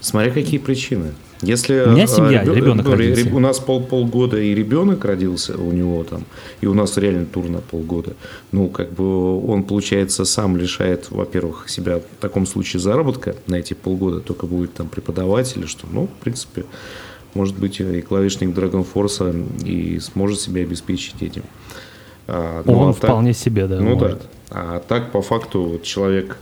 Смотря 0.00 0.30
какие 0.30 0.58
причины. 0.58 1.12
Если 1.42 1.80
У 1.82 1.90
меня 1.90 2.06
семья, 2.06 2.42
ребё- 2.42 2.54
ребенок 2.54 2.86
ну, 2.86 2.92
родился. 2.96 3.28
у 3.34 3.38
нас 3.38 3.58
пол, 3.58 3.82
полгода 3.82 4.40
и 4.40 4.54
ребенок 4.54 5.04
родился 5.04 5.56
у 5.58 5.70
него 5.70 6.02
там, 6.04 6.24
и 6.62 6.66
у 6.66 6.72
нас 6.74 6.96
реально 6.96 7.26
тур 7.26 7.48
на 7.48 7.60
полгода. 7.60 8.14
Ну, 8.52 8.68
как 8.68 8.92
бы 8.92 9.46
он, 9.46 9.64
получается, 9.64 10.24
сам 10.24 10.56
лишает, 10.56 11.10
во-первых, 11.10 11.68
себя 11.68 11.98
в 11.98 12.20
таком 12.20 12.46
случае 12.46 12.80
заработка 12.80 13.36
на 13.46 13.56
эти 13.56 13.74
полгода, 13.74 14.20
только 14.20 14.46
будет 14.46 14.72
там 14.74 14.88
преподаватель 14.88 15.58
или 15.60 15.66
что. 15.66 15.86
Ну, 15.92 16.06
в 16.06 16.22
принципе, 16.24 16.64
может 17.34 17.58
быть, 17.58 17.80
и 17.80 18.00
клавишник 18.00 18.56
Dragon 18.56 18.86
Force 18.94 19.64
и 19.64 20.00
сможет 20.00 20.40
себя 20.40 20.62
обеспечить 20.62 21.20
этим. 21.20 21.42
А, 22.28 22.62
ну, 22.64 22.78
Он 22.78 22.88
а 22.90 22.92
так- 22.94 23.04
вполне 23.10 23.34
себе, 23.34 23.66
да. 23.66 23.78
ну 23.78 23.94
может. 23.94 24.18
да. 24.18 24.24
А 24.50 24.80
так, 24.80 25.12
по 25.12 25.20
факту, 25.20 25.62
вот 25.64 25.82
человек 25.82 26.38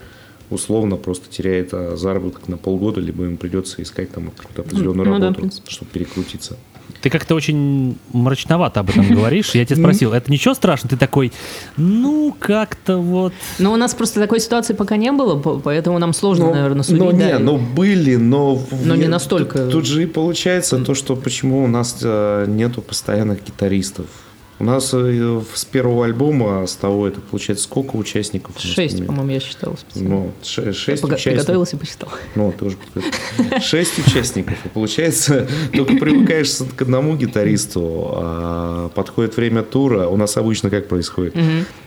условно 0.51 0.97
просто 0.97 1.31
теряет 1.31 1.71
а, 1.73 1.97
заработок 1.97 2.49
на 2.49 2.57
полгода, 2.57 3.01
либо 3.01 3.25
ему 3.25 3.37
придется 3.37 3.83
искать 3.83 4.11
там 4.12 4.31
какую-то 4.31 4.62
определенную 4.62 5.09
Ну 5.09 5.19
да, 5.19 5.27
работу, 5.27 5.41
принципе. 5.41 5.71
чтобы 5.71 5.91
перекрутиться. 5.91 6.57
Ты 7.01 7.11
как-то 7.11 7.35
очень 7.35 7.99
мрачновато 8.12 8.81
об 8.81 8.91
этом 8.91 9.09
говоришь. 9.09 9.55
Я 9.55 9.65
тебя 9.65 9.77
спросил, 9.77 10.12
это 10.12 10.31
ничего 10.31 10.55
страшного? 10.55 10.91
Ты 10.91 10.97
такой, 10.97 11.33
ну, 11.77 12.35
как-то 12.39 12.99
вот... 12.99 13.33
Но 13.59 13.73
у 13.73 13.77
нас 13.77 13.95
просто 13.95 14.21
такой 14.21 14.41
ситуации 14.41 14.75
пока 14.75 14.97
не 14.97 15.12
было, 15.12 15.39
по- 15.39 15.59
поэтому 15.59 15.99
нам 15.99 16.12
сложно, 16.12 16.51
наверное, 16.53 16.83
судить. 16.83 17.03
ну, 17.03 17.11
да. 17.12 17.16
не, 17.33 17.39
ну 17.39 17.59
были, 17.59 18.16
но... 18.16 18.61
Но 18.85 18.95
не 18.95 19.09
настолько. 19.09 19.59
Тут, 19.65 19.73
тут 19.73 19.87
же 19.87 20.03
и 20.05 20.07
получается 20.07 20.79
то, 20.83 20.95
что 20.95 21.16
почему 21.16 21.65
у 21.65 21.66
нас 21.66 21.99
э, 22.03 22.47
нету 22.49 22.81
постоянных 22.81 23.45
гитаристов. 23.45 24.07
У 24.60 24.64
нас 24.64 24.90
э, 24.94 25.40
с 25.55 25.64
первого 25.64 26.05
альбома, 26.05 26.64
с 26.66 26.76
того, 26.76 27.09
это 27.09 27.20
получается, 27.20 27.64
сколько 27.64 27.97
участников? 27.97 28.55
Шесть, 28.59 29.05
по-моему, 29.05 29.32
я 29.32 29.40
считала 29.40 29.74
специально. 29.76 30.09
Ну, 30.10 30.32
ше- 30.43 30.72
шесть 30.72 31.02
Пога- 31.02 31.14
участников. 31.14 31.32
Приготовилась 31.35 31.72
и 31.72 31.76
посчитала. 31.76 32.12
Ну, 32.36 32.52
тоже. 32.52 32.76
Шесть 33.60 33.98
участников. 33.98 34.56
И 34.64 34.68
получается, 34.68 35.48
только 35.72 35.97
привыкаешь 35.97 36.56
к 36.76 36.82
одному 36.82 37.16
гитаристу, 37.16 38.10
а 38.12 38.89
подходит 38.90 39.36
время 39.36 39.62
тура. 39.62 40.06
У 40.06 40.16
нас 40.16 40.36
обычно 40.36 40.70
как 40.70 40.89
происходит? 40.89 41.35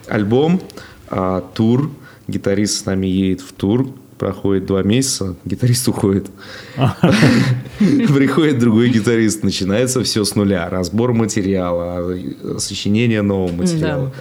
Альбом, 0.08 0.62
а, 1.10 1.42
тур, 1.54 1.90
гитарист 2.28 2.82
с 2.82 2.86
нами 2.86 3.08
едет 3.08 3.42
в 3.42 3.54
тур, 3.54 3.88
проходит 4.18 4.66
два 4.66 4.84
месяца, 4.84 5.36
гитарист 5.46 5.88
уходит. 5.88 6.28
Приходит 7.80 8.60
другой 8.60 8.90
гитарист, 8.90 9.44
начинается 9.44 10.04
все 10.04 10.24
с 10.24 10.36
нуля. 10.36 10.70
Разбор 10.70 11.14
материала, 11.14 12.18
сочинение 12.58 13.22
нового 13.22 13.52
материала. 13.52 14.14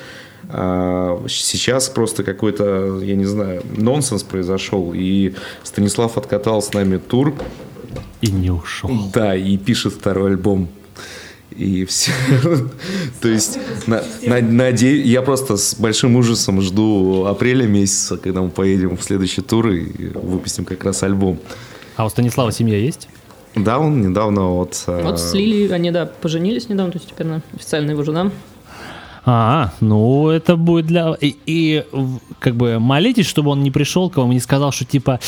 А 0.49 1.25
сейчас 1.29 1.89
просто 1.89 2.23
какой-то, 2.23 3.01
я 3.03 3.17
не 3.17 3.25
знаю, 3.25 3.63
нонсенс 3.77 4.23
произошел. 4.23 4.93
И 4.95 5.35
Станислав 5.65 6.17
откатал 6.17 6.63
с 6.63 6.73
нами 6.73 6.99
тур, 6.99 7.35
И 8.21 8.31
не 8.31 8.51
ушел. 8.51 8.91
да, 9.13 9.35
и 9.35 9.57
пишет 9.57 9.95
второй 9.95 10.31
альбом. 10.31 10.69
И 11.57 11.85
все. 11.87 12.13
То 13.21 13.29
есть, 13.29 13.59
на- 13.87 14.03
на- 14.23 14.41
наде- 14.41 15.01
я 15.03 15.23
просто 15.23 15.57
с 15.57 15.75
большим 15.75 16.17
ужасом 16.17 16.61
жду 16.61 17.25
апреля 17.27 17.67
месяца, 17.67 18.17
когда 18.17 18.43
мы 18.43 18.51
поедем 18.51 18.97
в 18.97 19.03
следующий 19.03 19.41
тур 19.43 19.69
и 19.69 20.09
выпустим 20.15 20.65
как 20.65 20.85
раз 20.85 21.03
альбом. 21.03 21.39
А 21.97 22.05
у 22.05 22.11
Станислава 22.11 22.53
семья 22.53 22.77
есть? 22.79 23.09
Да, 23.55 23.79
он 23.79 24.03
недавно 24.03 24.51
вот... 24.51 24.83
Вот 24.87 25.19
с 25.19 25.33
Лили 25.33 25.73
они, 25.73 25.91
да, 25.91 26.05
поженились 26.05 26.69
недавно, 26.69 26.93
то 26.93 26.99
есть 26.99 27.09
теперь 27.09 27.27
она 27.27 27.41
официально 27.55 27.93
его 27.93 28.03
жена. 28.03 28.31
А, 29.29 29.73
ну 29.81 30.29
это 30.29 30.55
будет 30.55 30.87
для... 30.87 31.13
И, 31.21 31.35
и, 31.47 31.85
как 32.39 32.55
бы 32.55 32.79
молитесь, 32.79 33.27
чтобы 33.27 33.51
он 33.51 33.65
не 33.65 33.73
пришел 33.73 34.09
к 34.09 34.19
вам 34.19 34.31
и 34.31 34.35
не 34.35 34.41
сказал, 34.41 34.71
что 34.71 34.85
типа, 34.85 35.19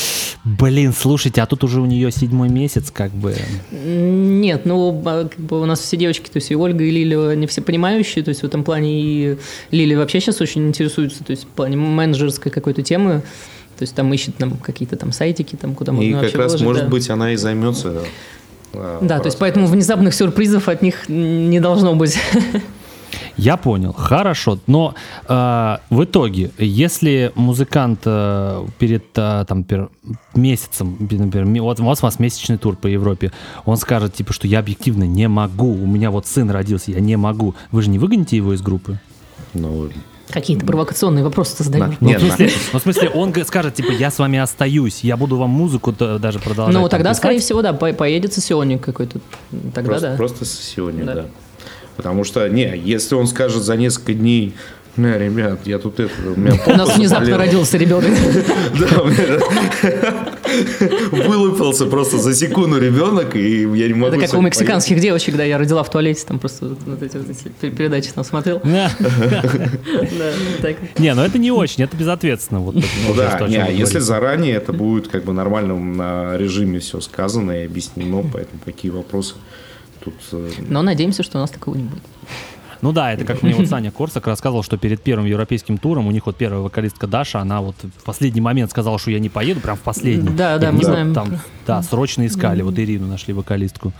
блин, 0.44 0.94
слушайте, 0.96 1.42
а 1.42 1.46
тут 1.46 1.64
уже 1.64 1.80
у 1.80 1.84
нее 1.84 2.12
седьмой 2.12 2.48
месяц, 2.48 2.92
как 2.92 3.10
бы. 3.10 3.34
Нет, 3.72 4.66
ну, 4.66 5.02
а, 5.04 5.24
как 5.24 5.40
бы 5.40 5.60
у 5.60 5.64
нас 5.66 5.80
все 5.80 5.96
девочки, 5.96 6.30
то 6.30 6.36
есть 6.36 6.52
и 6.52 6.54
Ольга, 6.54 6.84
и 6.84 6.92
Лиля, 6.92 7.30
они 7.30 7.48
все 7.48 7.60
понимающие, 7.60 8.22
то 8.22 8.28
есть 8.28 8.42
в 8.42 8.44
этом 8.44 8.62
плане 8.62 9.00
и 9.00 9.38
Лили 9.72 9.96
вообще 9.96 10.20
сейчас 10.20 10.40
очень 10.40 10.68
интересуется, 10.68 11.24
то 11.24 11.32
есть 11.32 11.42
в 11.42 11.48
плане 11.48 11.76
менеджерской 11.76 12.52
какой-то 12.52 12.82
темы, 12.82 13.22
то 13.76 13.82
есть 13.82 13.96
там 13.96 14.14
ищет 14.14 14.38
нам 14.38 14.58
какие-то 14.58 14.94
там 14.94 15.10
сайтики, 15.10 15.56
там 15.56 15.74
куда 15.74 15.90
можно 15.90 16.08
И 16.08 16.12
как 16.12 16.36
раз, 16.36 16.52
выложить, 16.52 16.66
может 16.66 16.82
да. 16.84 16.88
быть, 16.88 17.10
она 17.10 17.32
и 17.32 17.36
займется... 17.36 18.04
а, 18.74 19.00
Да, 19.02 19.18
то 19.18 19.26
есть 19.26 19.38
поэтому 19.38 19.66
внезапных 19.66 20.14
сюрпризов 20.14 20.68
от 20.68 20.82
них 20.82 21.08
не 21.08 21.58
должно 21.58 21.96
быть. 21.96 22.16
Я 23.38 23.56
понял, 23.56 23.92
хорошо. 23.92 24.58
Но 24.66 24.94
э, 25.28 25.76
в 25.90 26.04
итоге, 26.04 26.50
если 26.58 27.32
музыкант 27.36 28.00
э, 28.04 28.66
перед 28.78 29.04
э, 29.16 29.44
там, 29.48 29.62
пер- 29.62 29.88
месяцем, 30.34 30.96
например, 31.00 31.62
вот 31.62 31.80
у 31.80 31.84
вас, 31.84 32.00
у 32.02 32.06
вас 32.06 32.18
месячный 32.18 32.58
тур 32.58 32.76
по 32.76 32.88
Европе, 32.88 33.32
он 33.64 33.76
скажет, 33.76 34.14
типа, 34.14 34.32
что 34.32 34.46
я 34.48 34.58
объективно 34.58 35.04
не 35.04 35.28
могу, 35.28 35.72
у 35.72 35.86
меня 35.86 36.10
вот 36.10 36.26
сын 36.26 36.50
родился, 36.50 36.90
я 36.90 37.00
не 37.00 37.16
могу. 37.16 37.54
Вы 37.70 37.82
же 37.82 37.90
не 37.90 37.98
выгоните 37.98 38.36
его 38.36 38.52
из 38.52 38.60
группы? 38.60 38.98
Ну, 39.54 39.88
Какие-то 40.30 40.66
провокационные 40.66 41.24
вопросы 41.24 41.62
задаешь. 41.64 41.94
Ну, 42.00 42.08
Нет, 42.08 42.20
в 42.20 42.26
смысле, 42.26 42.50
ну, 42.72 42.78
в 42.78 42.82
смысле, 42.82 43.08
он 43.10 43.34
скажет, 43.46 43.74
типа, 43.74 43.92
я 43.92 44.10
с 44.10 44.18
вами 44.18 44.38
остаюсь, 44.38 45.02
я 45.02 45.16
буду 45.16 45.36
вам 45.38 45.50
музыку 45.50 45.92
даже 45.92 46.38
продолжать. 46.38 46.74
Ну, 46.74 46.88
тогда, 46.88 47.10
писать». 47.10 47.16
скорее 47.16 47.38
всего, 47.40 47.62
да, 47.62 47.72
по- 47.72 47.92
поедет 47.94 48.34
сессионник 48.34 48.82
какой-то. 48.84 49.20
Тогда 49.74 49.90
просто, 49.90 50.10
да. 50.10 50.16
просто 50.16 50.44
сессионник, 50.44 51.06
Да. 51.06 51.14
да. 51.14 51.24
Потому 51.98 52.22
что, 52.22 52.48
не, 52.48 52.78
если 52.78 53.16
он 53.16 53.26
скажет 53.26 53.64
за 53.64 53.76
несколько 53.76 54.14
дней, 54.14 54.54
не, 54.96 55.18
ребят, 55.18 55.60
я 55.64 55.78
тут 55.78 55.98
это, 55.98 56.12
у 56.24 56.38
меня 56.38 56.52
У 56.64 56.70
нас 56.70 56.96
внезапно 56.96 57.26
заболела». 57.26 57.38
родился 57.38 57.76
ребенок. 57.76 58.10
Да, 58.78 59.00
у 59.00 59.06
меня 59.08 61.28
вылупился 61.28 61.86
просто 61.86 62.18
за 62.18 62.34
секунду 62.34 62.78
ребенок, 62.78 63.34
и 63.34 63.62
я 63.62 63.88
не 63.88 63.94
могу... 63.94 64.16
Это 64.16 64.26
как 64.26 64.38
у 64.38 64.40
мексиканских 64.40 65.00
девочек, 65.00 65.36
да, 65.36 65.44
я 65.44 65.58
родила 65.58 65.82
в 65.82 65.90
туалете, 65.90 66.24
там 66.26 66.38
просто 66.38 66.76
вот 66.86 67.02
эти 67.02 67.16
вот 67.16 67.28
эти 67.28 67.48
пер- 67.60 67.76
передачи 67.76 68.12
там 68.12 68.24
смотрел. 68.24 68.62
Так. 70.62 70.76
Не, 70.98 71.14
ну 71.14 71.22
это 71.22 71.38
не 71.38 71.50
очень, 71.50 71.84
это 71.84 71.96
безответственно. 71.96 72.60
Ну 72.60 72.72
да, 73.16 73.38
а 73.40 73.70
если 73.70 73.98
заранее 73.98 74.54
это 74.54 74.72
будет 74.72 75.08
как 75.08 75.24
бы 75.24 75.32
нормальном 75.32 75.96
на 75.96 76.36
режиме 76.36 76.78
все 76.78 77.00
сказано 77.00 77.62
и 77.62 77.66
объяснено, 77.66 78.24
поэтому 78.32 78.60
какие 78.64 78.92
вопросы 78.92 79.34
тут... 80.10 80.14
э, 80.32 80.50
Но 80.68 80.82
надеемся, 80.82 81.22
что 81.22 81.38
у 81.38 81.40
нас 81.40 81.50
такого 81.50 81.76
не 81.76 81.84
будет. 81.84 82.02
Ну 82.80 82.92
да, 82.92 83.12
это 83.12 83.24
как 83.24 83.42
мне 83.42 83.54
вот 83.54 83.66
Саня 83.66 83.90
Корсак 83.90 84.28
рассказывал, 84.28 84.62
что 84.62 84.76
перед 84.76 85.02
первым 85.02 85.26
европейским 85.26 85.78
туром 85.78 86.06
у 86.06 86.12
них 86.12 86.26
вот 86.26 86.36
первая 86.36 86.60
вокалистка 86.60 87.08
Даша, 87.08 87.40
она 87.40 87.60
вот 87.60 87.74
в 87.82 88.04
последний 88.04 88.40
момент 88.40 88.70
сказала, 88.70 88.98
что 89.00 89.10
я 89.10 89.18
не 89.18 89.28
поеду, 89.28 89.60
прям 89.60 89.76
в 89.76 89.80
последний. 89.80 90.28
Да, 90.30 90.58
да, 90.58 90.70
мы 90.70 90.84
знаем. 90.84 91.12
Там, 91.12 91.40
да, 91.66 91.82
срочно 91.82 92.24
искали, 92.26 92.62
вот 92.62 92.78
Ирину 92.78 93.06
нашли 93.08 93.34
вокалистку. 93.34 93.92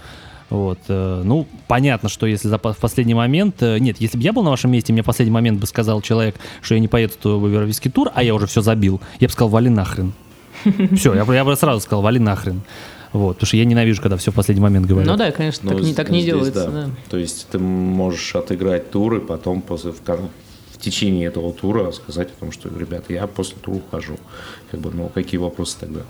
Вот, 0.48 0.78
э, 0.88 1.22
ну, 1.24 1.46
понятно, 1.66 2.08
что 2.08 2.24
если 2.26 2.48
за 2.48 2.56
в 2.56 2.76
последний 2.80 3.14
момент... 3.14 3.56
э, 3.62 3.78
Нет, 3.80 3.96
если 4.00 4.16
бы 4.16 4.22
я 4.22 4.32
был 4.32 4.42
на 4.44 4.50
вашем 4.50 4.70
месте, 4.70 4.92
мне 4.94 5.02
в 5.02 5.06
последний 5.06 5.32
момент 5.32 5.60
бы 5.60 5.66
сказал 5.66 6.00
человек, 6.00 6.36
что 6.62 6.74
я 6.74 6.80
не 6.80 6.88
поеду 6.88 7.38
в 7.38 7.46
европейский 7.48 7.90
тур, 7.90 8.10
а 8.14 8.22
я 8.22 8.34
уже 8.34 8.46
все 8.46 8.62
забил, 8.62 9.00
я 9.20 9.28
бы 9.28 9.32
сказал, 9.32 9.50
вали 9.50 9.68
нахрен. 9.68 10.12
Все, 10.94 11.14
я, 11.14 11.24
бы- 11.26 11.34
я 11.34 11.44
бы 11.44 11.54
сразу 11.56 11.80
сказал, 11.80 12.00
вали 12.02 12.18
нахрен. 12.18 12.62
Вот, 13.12 13.34
потому 13.34 13.46
что 13.46 13.56
я 13.56 13.64
ненавижу, 13.64 14.02
когда 14.02 14.16
все 14.16 14.30
в 14.30 14.34
последний 14.34 14.62
момент 14.62 14.86
говорят. 14.86 15.08
Ну 15.10 15.16
да, 15.16 15.30
конечно, 15.32 15.70
ну, 15.70 15.76
так 15.76 15.86
не, 15.86 15.94
так 15.94 16.10
не 16.10 16.20
здесь 16.20 16.34
делается. 16.34 16.64
да. 16.66 16.86
да. 16.86 16.90
То 17.08 17.16
есть 17.16 17.46
ты 17.50 17.58
можешь 17.58 18.34
отыграть 18.34 18.90
тур 18.90 19.16
и 19.16 19.20
потом 19.20 19.62
после, 19.62 19.92
в, 19.92 20.00
в 20.00 20.78
течение 20.78 21.26
этого 21.26 21.52
тура 21.52 21.90
сказать 21.92 22.28
о 22.28 22.40
том, 22.40 22.52
что, 22.52 22.68
ребята, 22.68 23.12
я 23.12 23.26
после 23.26 23.56
тура 23.60 23.76
ухожу. 23.76 24.18
Как 24.70 24.80
бы, 24.80 24.90
ну, 24.90 25.08
какие 25.08 25.38
вопросы 25.38 25.76
тогда? 25.80 26.00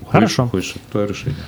Уходишь, 0.00 0.12
Хорошо. 0.12 0.44
Уходишь, 0.44 0.70
это 0.70 0.92
твое 0.92 1.08
решение. 1.08 1.44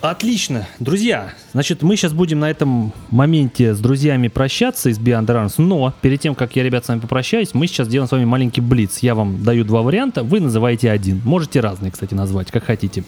Отлично. 0.00 0.68
Друзья, 0.78 1.34
значит, 1.52 1.82
мы 1.82 1.96
сейчас 1.96 2.12
будем 2.12 2.38
на 2.38 2.48
этом 2.48 2.92
моменте 3.10 3.74
с 3.74 3.80
друзьями 3.80 4.28
прощаться 4.28 4.90
из 4.90 4.98
Beyond 4.98 5.26
Runs, 5.26 5.54
но 5.56 5.92
перед 6.02 6.20
тем, 6.20 6.36
как 6.36 6.54
я, 6.54 6.62
ребят, 6.62 6.84
с 6.84 6.88
вами 6.88 7.00
попрощаюсь, 7.00 7.52
мы 7.52 7.66
сейчас 7.66 7.88
делаем 7.88 8.08
с 8.08 8.12
вами 8.12 8.24
маленький 8.24 8.60
блиц. 8.60 8.98
Я 8.98 9.16
вам 9.16 9.42
даю 9.42 9.64
два 9.64 9.82
варианта, 9.82 10.22
вы 10.22 10.38
называете 10.38 10.92
один. 10.92 11.20
Можете 11.24 11.58
разные, 11.58 11.90
кстати, 11.90 12.14
назвать, 12.14 12.52
как 12.52 12.64
хотите. 12.64 13.02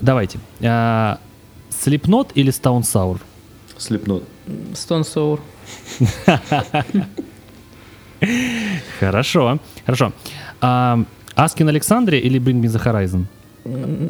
Давайте. 0.00 0.38
А, 0.62 1.18
Slipknot 1.70 2.32
или 2.34 2.50
Stone 2.52 2.82
Sour? 2.82 3.20
Слепнот. 3.78 4.24
Stone 4.74 5.02
Sour. 5.04 5.40
Хорошо, 8.98 9.58
хорошо. 9.86 10.12
А, 10.60 11.02
Asking 11.34 11.68
Alexandria 11.68 12.18
или 12.20 12.38
Bring 12.40 12.60
Me 12.60 12.66
the 12.68 12.82
Horizon? 12.84 13.24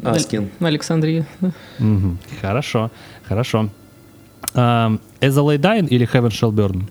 Asking. 0.05 0.51
Alexandria. 0.61 1.27
да. 1.41 1.53
Мгм. 1.79 2.19
Хорошо, 2.41 2.91
хорошо. 3.29 3.69
А, 4.55 4.91
As 5.21 5.37
I 5.39 5.43
Lay 5.43 5.59
Dying 5.59 5.89
или 5.89 6.07
Heaven 6.13 6.31
Shall 6.31 6.53
Burn? 6.53 6.83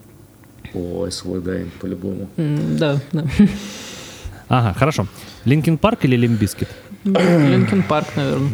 Ой, 0.73 1.11
As 1.11 1.21
I 1.21 1.26
Lay 1.26 1.41
Dying, 1.41 1.71
по-любому. 1.81 2.29
М, 2.37 2.77
Да, 2.77 2.99
да. 3.11 3.23
Ага, 4.47 4.73
хорошо. 4.77 5.07
Linkin 5.45 5.77
Park 5.77 6.05
или 6.05 6.15
Limp 6.15 6.35
Bizkit? 6.35 6.69
Linkin 7.03 7.83
Park, 7.83 8.07
наверное. 8.15 8.51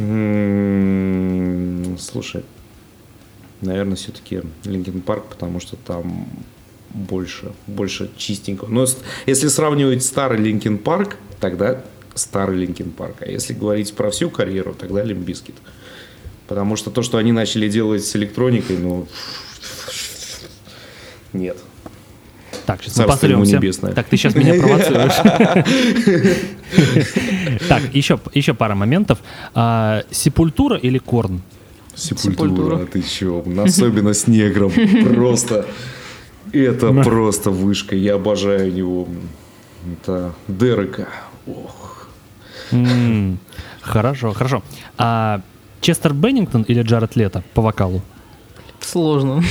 Слушай, 1.97 2.43
наверное, 3.61 3.95
все-таки 3.95 4.41
Linkin 4.63 5.01
Park, 5.01 5.25
потому 5.29 5.59
что 5.59 5.75
там 5.77 6.27
больше, 6.91 7.51
больше 7.67 8.09
чистенького. 8.17 8.69
Но 8.69 8.85
если 9.25 9.47
сравнивать 9.47 10.03
старый 10.03 10.39
Linkin 10.39 10.77
Park, 10.77 11.17
тогда 11.39 11.81
старый 12.13 12.57
Linkin 12.57 12.91
Park. 12.91 13.17
А 13.21 13.25
если 13.25 13.53
говорить 13.53 13.93
про 13.93 14.09
всю 14.11 14.29
карьеру, 14.29 14.73
тогда 14.73 15.03
Limp 15.03 15.22
Bizkit. 15.22 15.55
Потому 16.47 16.75
что 16.75 16.91
то, 16.91 17.01
что 17.01 17.17
они 17.17 17.31
начали 17.31 17.67
делать 17.67 18.05
с 18.05 18.15
электроникой, 18.15 18.77
ну... 18.77 19.07
Нет. 21.33 21.57
Так, 22.65 22.81
сейчас 22.83 23.21
мы 23.21 23.45
небесное. 23.45 23.93
Так, 23.93 24.07
ты 24.07 24.17
сейчас 24.17 24.35
меня 24.35 24.53
провоцируешь. 24.55 25.13
Так, 27.67 27.83
еще, 27.93 28.19
еще 28.33 28.53
пара 28.53 28.75
моментов. 28.75 29.19
А, 29.53 30.03
Sepultura 30.11 30.77
или 30.77 30.97
Korn? 30.97 31.41
Сепультура, 31.95 32.85
ты 32.85 33.01
чё? 33.01 33.43
Особенно 33.63 34.13
с 34.13 34.27
негром. 34.27 34.71
Просто... 35.03 35.65
Это 36.51 36.93
просто 37.03 37.51
вышка. 37.51 37.95
Я 37.95 38.15
обожаю 38.15 38.73
его. 38.73 39.07
Это 39.91 40.33
Дерека. 40.47 41.07
Ох. 41.47 42.07
Хорошо, 43.81 44.33
хорошо. 44.33 44.63
А 44.97 45.41
Честер 45.81 46.13
Беннингтон 46.13 46.63
или 46.63 46.81
Джаред 46.81 47.15
Лето 47.15 47.43
по 47.53 47.61
вокалу? 47.61 48.01
Сложно. 48.79 49.43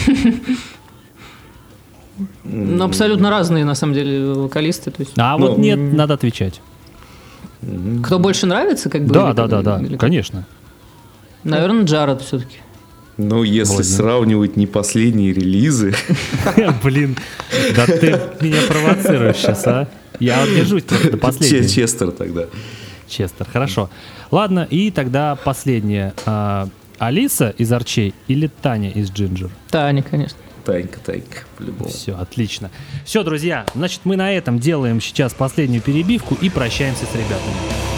Ну, 2.44 2.84
абсолютно 2.84 3.30
разные, 3.30 3.64
на 3.64 3.74
самом 3.74 3.94
деле, 3.94 4.32
вокалисты. 4.32 4.90
То 4.90 5.02
есть, 5.02 5.12
А 5.16 5.36
вот 5.36 5.56
Ну, 5.58 5.62
нет, 5.64 5.78
надо 5.78 6.14
отвечать. 6.14 6.60
кто 8.04 8.18
больше 8.18 8.46
нравится, 8.46 8.90
как 8.90 9.04
бы? 9.04 9.12
Да, 9.14 9.28
или 9.28 9.36
да, 9.36 9.46
да, 9.46 9.62
да, 9.62 9.80
или 9.80 9.96
конечно. 9.96 10.46
Наверное, 11.42 11.84
Джаред 11.84 12.22
все-таки. 12.22 12.58
Ну, 13.16 13.42
если 13.44 13.70
Ладно. 13.76 13.84
сравнивать 13.84 14.56
не 14.56 14.66
последние 14.66 15.32
релизы, 15.32 15.94
Блин, 16.82 17.16
да 17.76 17.86
ты 17.86 18.20
меня 18.40 18.60
провоцируешь 18.66 19.36
сейчас, 19.36 19.66
а? 19.66 19.88
Я 20.20 20.44
держусь 20.46 20.82
до 20.84 21.16
последнего. 21.16 21.68
Честер 21.68 22.10
тогда. 22.10 22.46
Честер, 23.08 23.46
хорошо. 23.52 23.90
Ладно, 24.30 24.66
и 24.68 24.90
тогда 24.90 25.36
последнее. 25.36 26.12
А, 26.26 26.68
Алиса 26.98 27.54
из 27.58 27.70
Арчей 27.72 28.14
или 28.28 28.50
Таня 28.62 28.90
из 28.90 29.10
Джинджер? 29.10 29.50
Таня, 29.70 30.02
конечно. 30.02 30.38
Танька, 30.64 30.98
Танька, 30.98 31.40
по-любому. 31.56 31.90
Все, 31.90 32.16
отлично. 32.16 32.70
Все, 33.04 33.22
друзья, 33.22 33.66
значит, 33.74 34.00
мы 34.04 34.16
на 34.16 34.32
этом 34.32 34.58
делаем 34.58 35.00
сейчас 35.00 35.34
последнюю 35.34 35.82
перебивку 35.82 36.34
и 36.34 36.48
прощаемся 36.48 37.04
с 37.04 37.14
ребятами. 37.14 37.94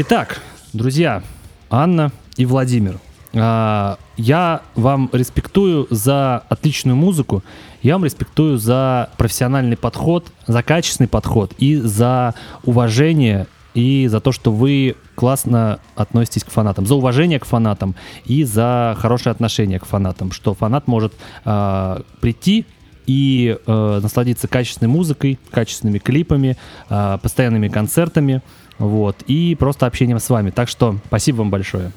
Итак, 0.00 0.40
друзья, 0.72 1.24
Анна 1.70 2.12
и 2.38 2.46
Владимир, 2.46 2.98
а, 3.34 3.98
я 4.16 4.62
вам 4.74 5.10
респектую 5.12 5.86
за 5.90 6.44
отличную 6.48 6.96
музыку, 6.96 7.42
я 7.82 7.94
вам 7.94 8.04
респектую 8.04 8.58
за 8.58 9.10
профессиональный 9.18 9.76
подход, 9.76 10.32
за 10.46 10.62
качественный 10.62 11.08
подход 11.08 11.52
и 11.58 11.76
за 11.76 12.34
уважение 12.64 13.46
и 13.74 14.06
за 14.06 14.20
то, 14.20 14.32
что 14.32 14.50
вы 14.50 14.96
классно 15.14 15.80
относитесь 15.94 16.44
к 16.44 16.50
фанатам, 16.50 16.86
за 16.86 16.94
уважение 16.94 17.38
к 17.38 17.44
фанатам 17.44 17.96
и 18.24 18.44
за 18.44 18.96
хорошее 18.98 19.32
отношение 19.32 19.78
к 19.78 19.84
фанатам, 19.84 20.32
что 20.32 20.54
фанат 20.54 20.86
может 20.86 21.12
а, 21.44 22.02
прийти 22.20 22.64
и 23.06 23.56
э, 23.66 24.00
насладиться 24.02 24.48
качественной 24.48 24.90
музыкой, 24.90 25.38
качественными 25.50 25.96
клипами, 25.96 26.58
э, 26.90 27.18
постоянными 27.22 27.68
концертами, 27.68 28.42
вот, 28.78 29.22
и 29.26 29.54
просто 29.54 29.86
общением 29.86 30.18
с 30.18 30.28
вами. 30.28 30.50
Так 30.50 30.68
что 30.68 30.98
спасибо 31.06 31.38
вам 31.38 31.50
большое. 31.50 31.90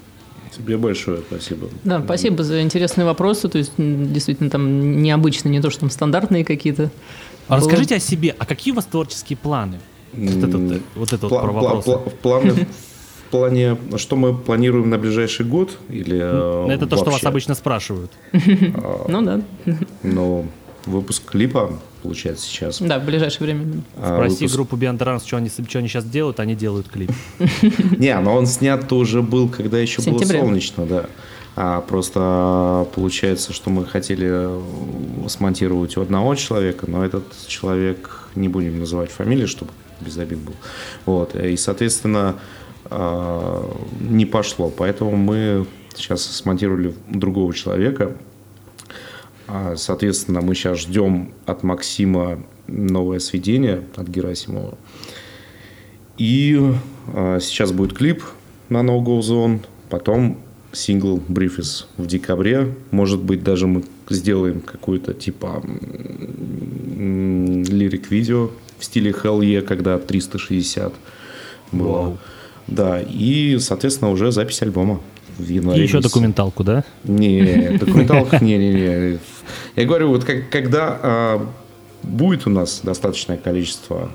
Тебе 0.62 0.76
большое 0.76 1.18
спасибо. 1.28 1.68
Да, 1.84 2.00
спасибо 2.04 2.42
за 2.44 2.62
интересные 2.62 3.04
вопросы. 3.04 3.48
То 3.48 3.58
есть, 3.58 3.72
действительно, 3.76 4.50
там 4.50 5.02
необычные, 5.02 5.50
не 5.52 5.60
то, 5.60 5.70
что 5.70 5.80
там 5.80 5.90
стандартные 5.90 6.44
какие-то. 6.44 6.90
А 7.48 7.56
расскажите 7.56 7.96
о 7.96 7.98
себе, 8.00 8.34
а 8.38 8.46
какие 8.46 8.72
у 8.72 8.76
вас 8.76 8.84
творческие 8.86 9.36
планы? 9.36 9.80
Вот 10.12 10.44
это 10.48 10.58
вот, 10.58 10.80
вот 10.94 11.12
это 11.12 11.26
вот 11.28 11.32
Пла- 11.32 11.42
про 11.42 11.50
пла- 11.50 11.74
вопросы. 11.74 11.90
пла- 12.22 12.66
в 13.26 13.30
плане, 13.32 13.78
что 13.96 14.16
мы 14.16 14.34
планируем 14.36 14.90
на 14.90 14.98
ближайший 14.98 15.46
год 15.46 15.78
или 15.88 16.18
э, 16.20 16.68
Это 16.70 16.86
то, 16.86 16.96
что 16.96 17.10
вас 17.10 17.24
обычно 17.24 17.54
спрашивают. 17.54 18.12
Ну 19.08 19.22
да. 19.22 19.40
Ну, 20.02 20.46
выпуск 20.84 21.24
клипа 21.30 21.78
получается 22.02 22.46
сейчас. 22.46 22.80
Да, 22.80 22.98
в 22.98 23.04
ближайшее 23.04 23.44
время. 23.44 23.82
А, 23.96 24.16
Спроси 24.16 24.34
выпуск- 24.44 24.54
группу 24.54 24.76
Beyond 24.76 24.98
Runs, 24.98 25.26
что 25.26 25.36
они, 25.36 25.48
что 25.48 25.78
они 25.78 25.88
сейчас 25.88 26.04
делают, 26.04 26.40
они 26.40 26.54
делают 26.54 26.88
клип. 26.88 27.10
Не, 27.98 28.18
но 28.20 28.34
он 28.34 28.46
снят-то 28.46 28.96
уже 28.96 29.22
был, 29.22 29.48
когда 29.48 29.78
еще 29.78 30.02
было 30.02 30.18
солнечно, 30.18 30.86
да. 30.86 31.06
А 31.54 31.82
просто 31.82 32.88
получается, 32.94 33.52
что 33.52 33.68
мы 33.68 33.84
хотели 33.84 34.26
э, 34.30 35.28
смонтировать 35.28 35.96
у 35.98 36.00
одного 36.00 36.34
человека, 36.34 36.86
но 36.88 37.04
этот 37.04 37.24
человек, 37.46 38.28
не 38.34 38.48
будем 38.48 38.78
называть 38.78 39.10
фамилии, 39.10 39.44
чтобы 39.44 39.70
без 40.00 40.16
обид 40.16 40.38
был. 40.38 40.54
Вот. 41.04 41.36
И, 41.36 41.56
соответственно, 41.58 42.36
э, 42.90 43.70
не 44.00 44.24
пошло. 44.24 44.70
Поэтому 44.70 45.16
мы 45.16 45.66
сейчас 45.94 46.22
смонтировали 46.22 46.94
другого 47.08 47.52
человека. 47.52 48.12
А, 49.46 49.74
Соответственно, 49.76 50.40
мы 50.40 50.54
сейчас 50.54 50.80
ждем 50.80 51.32
от 51.46 51.62
Максима 51.62 52.42
новое 52.66 53.18
сведение 53.18 53.82
от 53.96 54.08
Герасимова. 54.08 54.78
И 56.18 56.60
э, 57.14 57.38
сейчас 57.40 57.72
будет 57.72 57.94
клип 57.94 58.22
на 58.68 58.78
No 58.78 59.02
Go 59.02 59.20
Zone, 59.20 59.60
потом 59.88 60.38
сингл 60.72 61.18
Briefs 61.28 61.86
в 61.96 62.06
декабре. 62.06 62.74
Может 62.90 63.20
быть, 63.20 63.42
даже 63.42 63.66
мы 63.66 63.84
сделаем 64.08 64.60
какое-то 64.60 65.14
типа 65.14 65.62
лирик-видео 66.96 68.50
в 68.78 68.84
стиле 68.84 69.10
Hell 69.10 69.40
Yeah, 69.40 69.62
когда 69.62 69.98
360 69.98 70.92
было. 71.72 71.88
Вау. 71.88 72.18
Да, 72.68 73.00
и, 73.00 73.58
соответственно, 73.58 74.10
уже 74.10 74.30
запись 74.30 74.62
альбома 74.62 75.00
в 75.38 75.48
январе. 75.48 75.80
И 75.80 75.82
еще 75.84 75.96
месяце. 75.96 76.12
документалку, 76.12 76.64
да? 76.64 76.84
Не, 77.04 77.76
документалка, 77.78 78.42
не-не-не. 78.44 79.18
Я 79.76 79.84
говорю, 79.86 80.08
вот 80.08 80.24
как- 80.24 80.50
когда 80.50 80.98
а, 81.02 81.46
будет 82.02 82.46
у 82.46 82.50
нас 82.50 82.80
достаточное 82.82 83.36
количество 83.36 84.10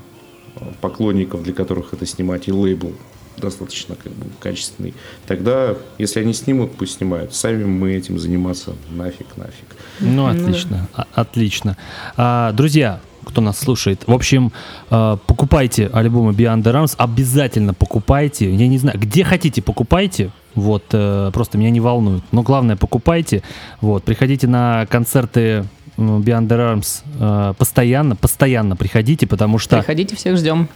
а, 0.56 0.72
поклонников, 0.80 1.42
для 1.42 1.52
которых 1.52 1.92
это 1.92 2.06
снимать, 2.06 2.48
и 2.48 2.52
лейбл 2.52 2.92
достаточно 3.36 3.94
как 3.94 4.12
бы, 4.12 4.26
качественный, 4.40 4.94
тогда, 5.26 5.76
если 5.98 6.18
они 6.20 6.32
снимут, 6.32 6.72
пусть 6.76 6.96
снимают. 6.98 7.34
Сами 7.34 7.64
мы 7.64 7.92
этим 7.92 8.18
заниматься 8.18 8.72
нафиг, 8.90 9.26
нафиг. 9.36 9.66
Ну, 10.00 10.26
отлично, 10.26 10.88
о- 10.94 11.04
отлично. 11.14 11.76
А, 12.16 12.50
друзья, 12.52 13.00
кто 13.24 13.40
нас 13.40 13.58
слушает, 13.58 14.02
в 14.06 14.12
общем, 14.12 14.52
а, 14.90 15.18
покупайте 15.18 15.86
альбомы 15.92 16.32
Beyond 16.32 16.62
the 16.64 16.72
Rams, 16.72 16.94
обязательно 16.96 17.74
покупайте. 17.74 18.52
Я 18.52 18.66
не 18.66 18.78
знаю, 18.78 18.98
где 18.98 19.22
хотите, 19.22 19.62
покупайте. 19.62 20.30
Вот, 20.54 20.84
э, 20.92 21.30
просто 21.32 21.58
меня 21.58 21.70
не 21.70 21.80
волнует. 21.80 22.22
Но 22.32 22.42
главное, 22.42 22.76
покупайте. 22.76 23.42
Вот, 23.80 24.04
приходите 24.04 24.46
на 24.46 24.86
концерты 24.86 25.64
Beyond 25.96 26.48
the 26.48 26.48
Rams 26.48 27.02
э, 27.18 27.54
постоянно, 27.58 28.16
постоянно 28.16 28.76
приходите, 28.76 29.26
потому 29.26 29.58
что... 29.58 29.78
Приходите, 29.78 30.16
всех 30.16 30.36
ждем. 30.36 30.68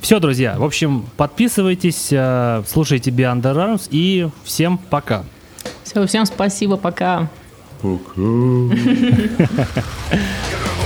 все, 0.00 0.20
друзья, 0.20 0.56
в 0.58 0.64
общем, 0.64 1.04
подписывайтесь, 1.16 2.08
э, 2.10 2.62
слушайте 2.66 3.10
Beyond 3.10 3.42
the 3.42 3.54
Rams 3.54 3.88
и 3.90 4.28
всем 4.44 4.78
пока. 4.78 5.24
Все, 5.84 6.06
всем 6.06 6.26
спасибо, 6.26 6.76
пока. 6.76 7.28
Пока. 7.80 8.20